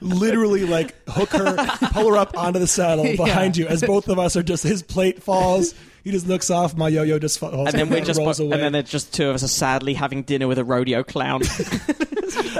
Literally 0.00 0.64
like 0.64 0.94
hook 1.08 1.30
her, 1.30 1.56
pull 1.92 2.08
her 2.10 2.16
up 2.16 2.36
onto 2.38 2.58
the 2.60 2.66
saddle 2.68 3.04
Yeah. 3.06 3.16
behind 3.16 3.56
you 3.56 3.66
as 3.66 3.82
both 3.82 4.08
of 4.08 4.18
us 4.18 4.36
are 4.36 4.42
just 4.42 4.62
his 4.62 4.82
plate 4.82 5.22
falls. 5.22 5.74
He 6.04 6.10
just 6.12 6.26
looks 6.26 6.50
off. 6.50 6.76
My 6.76 6.88
yo-yo 6.88 7.18
just 7.18 7.38
falls. 7.38 7.68
and 7.68 7.74
then 7.78 7.90
we're 7.90 8.00
just 8.04 8.18
rolls 8.18 8.40
away. 8.40 8.52
and 8.52 8.62
then 8.62 8.72
there's 8.72 8.90
just 8.90 9.12
two 9.12 9.28
of 9.28 9.34
us 9.34 9.42
are 9.42 9.48
sadly 9.48 9.94
having 9.94 10.22
dinner 10.22 10.46
with 10.48 10.58
a 10.58 10.64
rodeo 10.64 11.02
clown. 11.02 11.42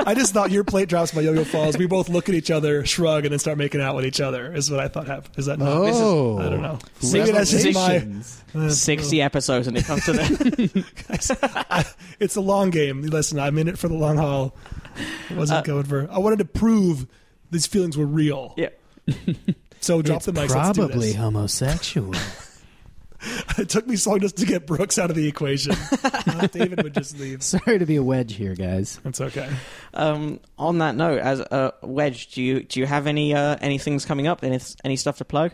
I 0.06 0.14
just 0.14 0.32
thought 0.32 0.50
your 0.50 0.64
plate 0.64 0.88
drops, 0.88 1.14
my 1.14 1.20
yo-yo 1.20 1.44
falls. 1.44 1.76
We 1.76 1.86
both 1.86 2.08
look 2.08 2.28
at 2.28 2.34
each 2.34 2.50
other, 2.50 2.84
shrug, 2.84 3.24
and 3.24 3.32
then 3.32 3.38
start 3.38 3.58
making 3.58 3.80
out 3.80 3.94
with 3.96 4.04
each 4.06 4.20
other. 4.20 4.52
Is 4.54 4.70
what 4.70 4.80
I 4.80 4.88
thought 4.88 5.06
happened. 5.06 5.34
Is 5.38 5.46
that? 5.46 5.58
Not, 5.58 5.68
Oh. 5.68 6.38
I 6.38 6.48
don't 6.48 6.62
know. 6.62 6.78
Maybe 7.12 7.30
that's 7.32 7.50
just 7.50 7.74
my. 7.74 8.06
Uh, 8.54 8.70
Sixty 8.70 9.20
episodes 9.20 9.66
and 9.66 9.76
it 9.76 9.84
comes 9.84 10.04
to 10.06 10.12
that. 10.14 11.94
It's 12.20 12.36
a 12.36 12.40
long 12.40 12.70
game. 12.70 13.02
Listen, 13.02 13.38
I'm 13.38 13.58
in 13.58 13.68
it 13.68 13.78
for 13.78 13.88
the 13.88 13.94
long 13.94 14.16
haul. 14.16 14.54
I 15.30 15.34
wasn't 15.34 15.60
Uh, 15.60 15.62
going 15.62 15.84
for. 15.84 16.08
I 16.10 16.18
wanted 16.18 16.38
to 16.40 16.44
prove 16.44 17.06
these 17.50 17.66
feelings 17.66 17.96
were 17.96 18.06
real. 18.06 18.54
Yeah. 18.56 18.68
So 19.80 20.02
drop 20.02 20.16
It's 20.18 20.26
the 20.26 20.32
mics. 20.32 20.54
Let's 20.54 20.70
do 20.76 20.86
probably 20.86 21.08
this. 21.08 21.16
homosexual. 21.16 22.14
It 23.62 23.68
took 23.68 23.86
me 23.86 23.96
so 23.96 24.10
long 24.10 24.20
just 24.20 24.36
to 24.38 24.46
get 24.46 24.66
Brooks 24.66 24.98
out 24.98 25.10
of 25.10 25.16
the 25.16 25.26
equation. 25.28 25.74
Uh, 26.28 26.46
David 26.46 26.82
would 26.84 26.94
just 26.94 27.18
leave. 27.18 27.42
Sorry 27.42 27.78
to 27.78 27.86
be 27.86 27.96
a 27.96 28.02
wedge 28.02 28.34
here, 28.34 28.54
guys. 28.54 29.00
That's 29.02 29.20
okay. 29.20 29.48
Um, 29.94 30.38
on 30.58 30.78
that 30.78 30.94
note, 30.94 31.18
as 31.20 31.40
a 31.40 31.72
Wedge, 31.82 32.28
do 32.32 32.42
you 32.42 32.62
do 32.62 32.78
you 32.80 32.86
have 32.86 33.06
any 33.08 33.34
uh, 33.34 33.56
any 33.60 33.78
things 33.78 34.04
coming 34.04 34.26
up? 34.28 34.44
Any 34.44 34.60
any 34.84 34.94
stuff 34.96 35.16
to 35.18 35.24
plug? 35.24 35.52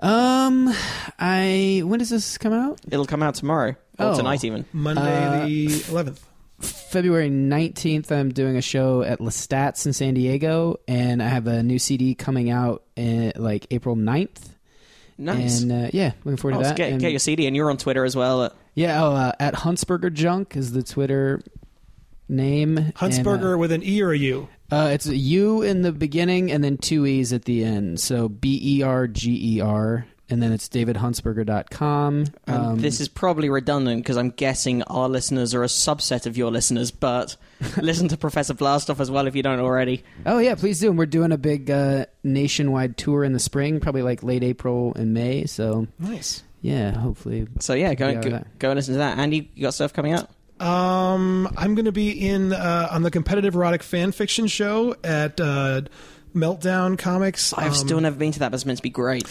Um, 0.00 0.72
I 1.18 1.82
when 1.84 1.98
does 1.98 2.08
this 2.10 2.38
come 2.38 2.52
out? 2.52 2.80
It'll 2.90 3.04
come 3.04 3.22
out 3.22 3.34
tomorrow 3.34 3.70
or 3.98 4.06
Oh. 4.06 4.16
tonight 4.16 4.44
even. 4.44 4.64
Monday 4.72 5.02
Uh, 5.02 5.44
the 5.46 5.66
11th. 5.92 6.18
February 6.60 7.28
19th, 7.30 8.10
I'm 8.10 8.30
doing 8.32 8.56
a 8.56 8.62
show 8.62 9.02
at 9.02 9.18
Lestats 9.20 9.86
in 9.86 9.92
San 9.92 10.14
Diego, 10.14 10.80
and 10.88 11.22
I 11.22 11.28
have 11.28 11.46
a 11.46 11.62
new 11.62 11.78
CD 11.78 12.14
coming 12.14 12.48
out 12.50 12.82
in, 12.96 13.32
like 13.36 13.66
April 13.70 13.94
9th. 13.96 14.54
Nice. 15.18 15.62
And 15.62 15.72
uh, 15.72 15.90
yeah, 15.92 16.12
looking 16.24 16.36
forward 16.36 16.56
Oh, 16.58 16.60
to 16.60 16.64
so 16.64 16.68
that. 16.70 16.76
get, 16.76 16.92
And- 16.92 17.00
get 17.00 17.10
your 17.10 17.18
CD, 17.18 17.46
and 17.46 17.56
you're 17.56 17.70
on 17.70 17.76
Twitter 17.76 18.04
as 18.04 18.14
well. 18.14 18.42
Uh, 18.42 18.50
yeah, 18.74 19.04
oh, 19.04 19.12
uh, 19.12 19.32
at 19.40 19.54
Huntsberger 19.54 20.12
Junk 20.12 20.56
is 20.56 20.72
the 20.72 20.82
Twitter 20.84 21.40
name. 22.28 22.76
Huntsberger 22.96 23.58
with 23.58 23.72
an 23.72 23.82
E 23.82 24.00
or 24.02 24.12
a 24.12 24.18
U. 24.18 24.48
Uh, 24.70 24.74
uh, 24.76 24.86
it's 24.88 25.06
a 25.06 25.16
U 25.16 25.62
in 25.62 25.82
the 25.82 25.92
beginning 25.92 26.52
and 26.52 26.62
then 26.62 26.76
two 26.76 27.06
E's 27.06 27.32
at 27.32 27.46
the 27.46 27.64
end. 27.64 27.98
So 28.00 28.28
B 28.28 28.60
E 28.62 28.82
R 28.82 29.06
G 29.08 29.56
E 29.56 29.60
R. 29.60 30.06
And 30.30 30.42
then 30.42 30.52
it's 30.52 30.68
davidhuntsberger.com. 30.68 32.24
and 32.46 32.56
Um, 32.56 32.78
this 32.80 33.00
is 33.00 33.08
probably 33.08 33.48
redundant 33.48 34.02
because 34.02 34.16
I'm 34.16 34.30
guessing 34.30 34.82
our 34.84 35.08
listeners 35.08 35.54
are 35.54 35.62
a 35.62 35.68
subset 35.68 36.26
of 36.26 36.36
your 36.36 36.50
listeners, 36.50 36.90
but 36.90 37.36
listen 37.80 38.08
to 38.08 38.16
Professor 38.16 38.54
Blastoff 38.54 39.00
as 39.00 39.10
well 39.10 39.26
if 39.26 39.34
you 39.34 39.42
don't 39.42 39.58
already. 39.60 40.04
Oh 40.26 40.38
yeah, 40.38 40.54
please 40.54 40.80
do. 40.80 40.90
And 40.90 40.98
we're 40.98 41.06
doing 41.06 41.32
a 41.32 41.38
big 41.38 41.70
uh, 41.70 42.06
nationwide 42.22 42.96
tour 42.98 43.24
in 43.24 43.32
the 43.32 43.38
spring, 43.38 43.80
probably 43.80 44.02
like 44.02 44.22
late 44.22 44.42
April 44.44 44.92
and 44.96 45.14
May. 45.14 45.46
So 45.46 45.86
Nice. 45.98 46.42
yeah, 46.60 46.90
hopefully. 46.92 47.46
So 47.60 47.74
yeah, 47.74 47.94
go 47.94 48.20
go, 48.20 48.42
go 48.58 48.70
and 48.70 48.76
listen 48.76 48.94
to 48.94 48.98
that. 48.98 49.18
Andy, 49.18 49.50
you 49.54 49.62
got 49.62 49.74
stuff 49.74 49.92
coming 49.92 50.12
out? 50.12 50.28
Um, 50.60 51.48
I'm 51.56 51.74
going 51.76 51.84
to 51.84 51.92
be 51.92 52.10
in 52.10 52.52
uh, 52.52 52.88
on 52.90 53.02
the 53.02 53.10
competitive 53.12 53.54
erotic 53.54 53.82
fan 53.82 54.10
fiction 54.12 54.46
show 54.48 54.94
at 55.04 55.40
uh, 55.40 55.82
Meltdown 56.34 56.98
Comics. 56.98 57.52
I've 57.54 57.68
Um, 57.68 57.74
still 57.74 58.00
never 58.00 58.16
been 58.16 58.32
to 58.32 58.40
that, 58.40 58.50
but 58.50 58.56
it's 58.56 58.66
meant 58.66 58.78
to 58.78 58.82
be 58.82 58.90
great. 58.90 59.26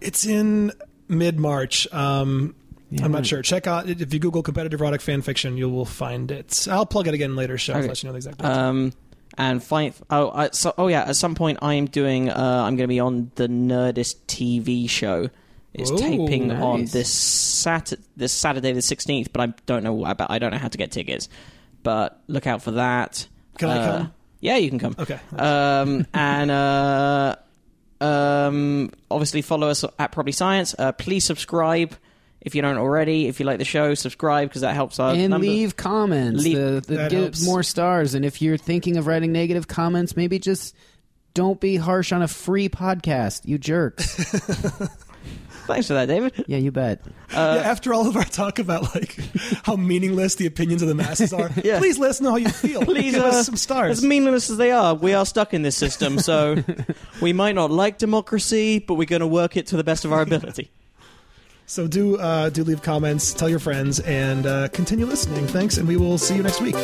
It's 0.00 0.24
in 0.26 0.72
mid 1.08 1.38
March. 1.38 1.86
Um, 1.92 2.54
Yeah, 2.90 3.04
I'm 3.04 3.12
not 3.12 3.24
sure. 3.26 3.40
Check 3.42 3.66
out 3.66 3.88
if 3.88 4.12
you 4.12 4.18
Google 4.18 4.42
competitive 4.42 4.80
erotic 4.80 5.00
fan 5.00 5.22
fiction, 5.22 5.56
you 5.56 5.68
will 5.68 5.84
find 5.84 6.30
it. 6.30 6.66
I'll 6.68 6.86
plug 6.86 7.06
it 7.06 7.14
again 7.14 7.36
later. 7.36 7.56
Show 7.58 7.74
Okay. 7.74 7.86
let 7.88 8.02
you 8.02 8.08
know 8.08 8.12
the 8.12 8.16
exact. 8.16 8.42
Um, 8.44 8.92
and 9.38 9.62
find 9.62 9.94
oh, 10.10 10.30
I, 10.32 10.50
so 10.50 10.74
oh 10.76 10.88
yeah, 10.88 11.02
at 11.02 11.14
some 11.16 11.34
point 11.36 11.58
I'm 11.62 11.86
doing. 11.86 12.28
Uh, 12.30 12.34
I'm 12.66 12.74
going 12.76 12.88
to 12.88 12.92
be 12.92 12.98
on 13.00 13.30
the 13.36 13.46
Nerdist 13.48 14.16
TV 14.26 14.90
show. 14.90 15.30
It's 15.72 15.92
Ooh, 15.92 15.98
taping 15.98 16.50
on 16.50 16.86
this 16.86 17.08
Sat 17.12 17.92
this 18.16 18.32
Saturday 18.32 18.72
the 18.72 18.80
16th, 18.80 19.28
but 19.32 19.40
I 19.48 19.54
don't 19.66 19.84
know 19.84 20.04
about. 20.04 20.28
I 20.32 20.40
don't 20.40 20.50
know 20.50 20.58
how 20.58 20.66
to 20.66 20.76
get 20.76 20.90
tickets, 20.90 21.28
but 21.84 22.20
look 22.26 22.48
out 22.48 22.60
for 22.60 22.72
that. 22.72 23.28
Can 23.58 23.68
I 23.70 23.76
Uh, 23.78 23.98
come? 23.98 24.14
Yeah, 24.40 24.56
you 24.56 24.68
can 24.68 24.78
come. 24.80 24.96
okay. 24.98 25.20
Um, 25.38 26.06
and 26.12 26.50
uh, 26.50 27.36
um, 28.00 28.90
obviously 29.10 29.42
follow 29.42 29.68
us 29.68 29.84
at 29.98 30.12
Probably 30.12 30.32
Science. 30.32 30.74
Uh, 30.78 30.92
please 30.92 31.24
subscribe 31.24 31.94
if 32.40 32.54
you 32.54 32.62
don't 32.62 32.78
already. 32.78 33.26
If 33.28 33.40
you 33.40 33.46
like 33.46 33.58
the 33.58 33.64
show, 33.64 33.94
subscribe 33.94 34.48
because 34.48 34.62
that 34.62 34.74
helps 34.74 34.98
us. 34.98 35.16
and 35.16 35.30
number. 35.30 35.46
leave 35.46 35.76
comments. 35.76 36.42
Leave- 36.44 36.56
the, 36.56 36.82
the, 36.86 36.94
That 36.96 37.10
get 37.10 37.20
helps. 37.20 37.44
more 37.44 37.62
stars. 37.62 38.14
And 38.14 38.24
if 38.24 38.40
you're 38.40 38.56
thinking 38.56 38.96
of 38.96 39.06
writing 39.06 39.32
negative 39.32 39.68
comments, 39.68 40.16
maybe 40.16 40.38
just 40.38 40.74
don't 41.34 41.60
be 41.60 41.76
harsh 41.76 42.12
on 42.12 42.22
a 42.22 42.28
free 42.28 42.68
podcast. 42.68 43.42
You 43.44 43.58
jerks. 43.58 44.18
Thanks 45.66 45.86
for 45.86 45.94
that, 45.94 46.06
David. 46.06 46.44
yeah, 46.48 46.58
you 46.58 46.72
bet. 46.72 47.00
Uh, 47.32 47.60
yeah, 47.62 47.70
after 47.70 47.94
all 47.94 48.08
of 48.08 48.16
our 48.16 48.24
talk 48.24 48.58
about 48.58 48.94
like 48.94 49.16
how 49.64 49.76
meaningless 49.76 50.34
the 50.34 50.46
opinions 50.46 50.82
of 50.82 50.88
the 50.88 50.94
masses 50.94 51.32
are, 51.32 51.50
Yeah. 51.64 51.78
please 51.78 51.98
let 51.98 52.10
us 52.10 52.20
know 52.20 52.30
how 52.30 52.36
you 52.36 52.48
feel. 52.48 52.82
Please, 52.84 53.14
give 53.14 53.22
uh, 53.22 53.28
us 53.28 53.46
some 53.46 53.56
stars. 53.56 53.98
As 53.98 54.04
meaningless 54.04 54.50
as 54.50 54.56
they 54.56 54.72
are, 54.72 54.94
we 54.94 55.14
are 55.14 55.24
stuck 55.24 55.54
in 55.54 55.62
this 55.62 55.76
system, 55.76 56.18
so 56.18 56.62
we 57.22 57.32
might 57.32 57.54
not 57.54 57.70
like 57.70 57.98
democracy, 57.98 58.80
but 58.80 58.94
we're 58.94 59.04
going 59.06 59.20
to 59.20 59.26
work 59.28 59.56
it 59.56 59.66
to 59.68 59.76
the 59.76 59.84
best 59.84 60.04
of 60.04 60.12
our 60.12 60.22
ability. 60.22 60.70
So 61.66 61.86
do 61.86 62.16
uh, 62.18 62.48
do 62.50 62.64
leave 62.64 62.82
comments, 62.82 63.32
tell 63.32 63.48
your 63.48 63.60
friends, 63.60 64.00
and 64.00 64.44
uh, 64.46 64.68
continue 64.68 65.06
listening. 65.06 65.46
Thanks, 65.46 65.76
and 65.76 65.86
we 65.86 65.96
will 65.96 66.18
see 66.18 66.34
you 66.36 66.42
next 66.42 66.60
week. 66.60 66.74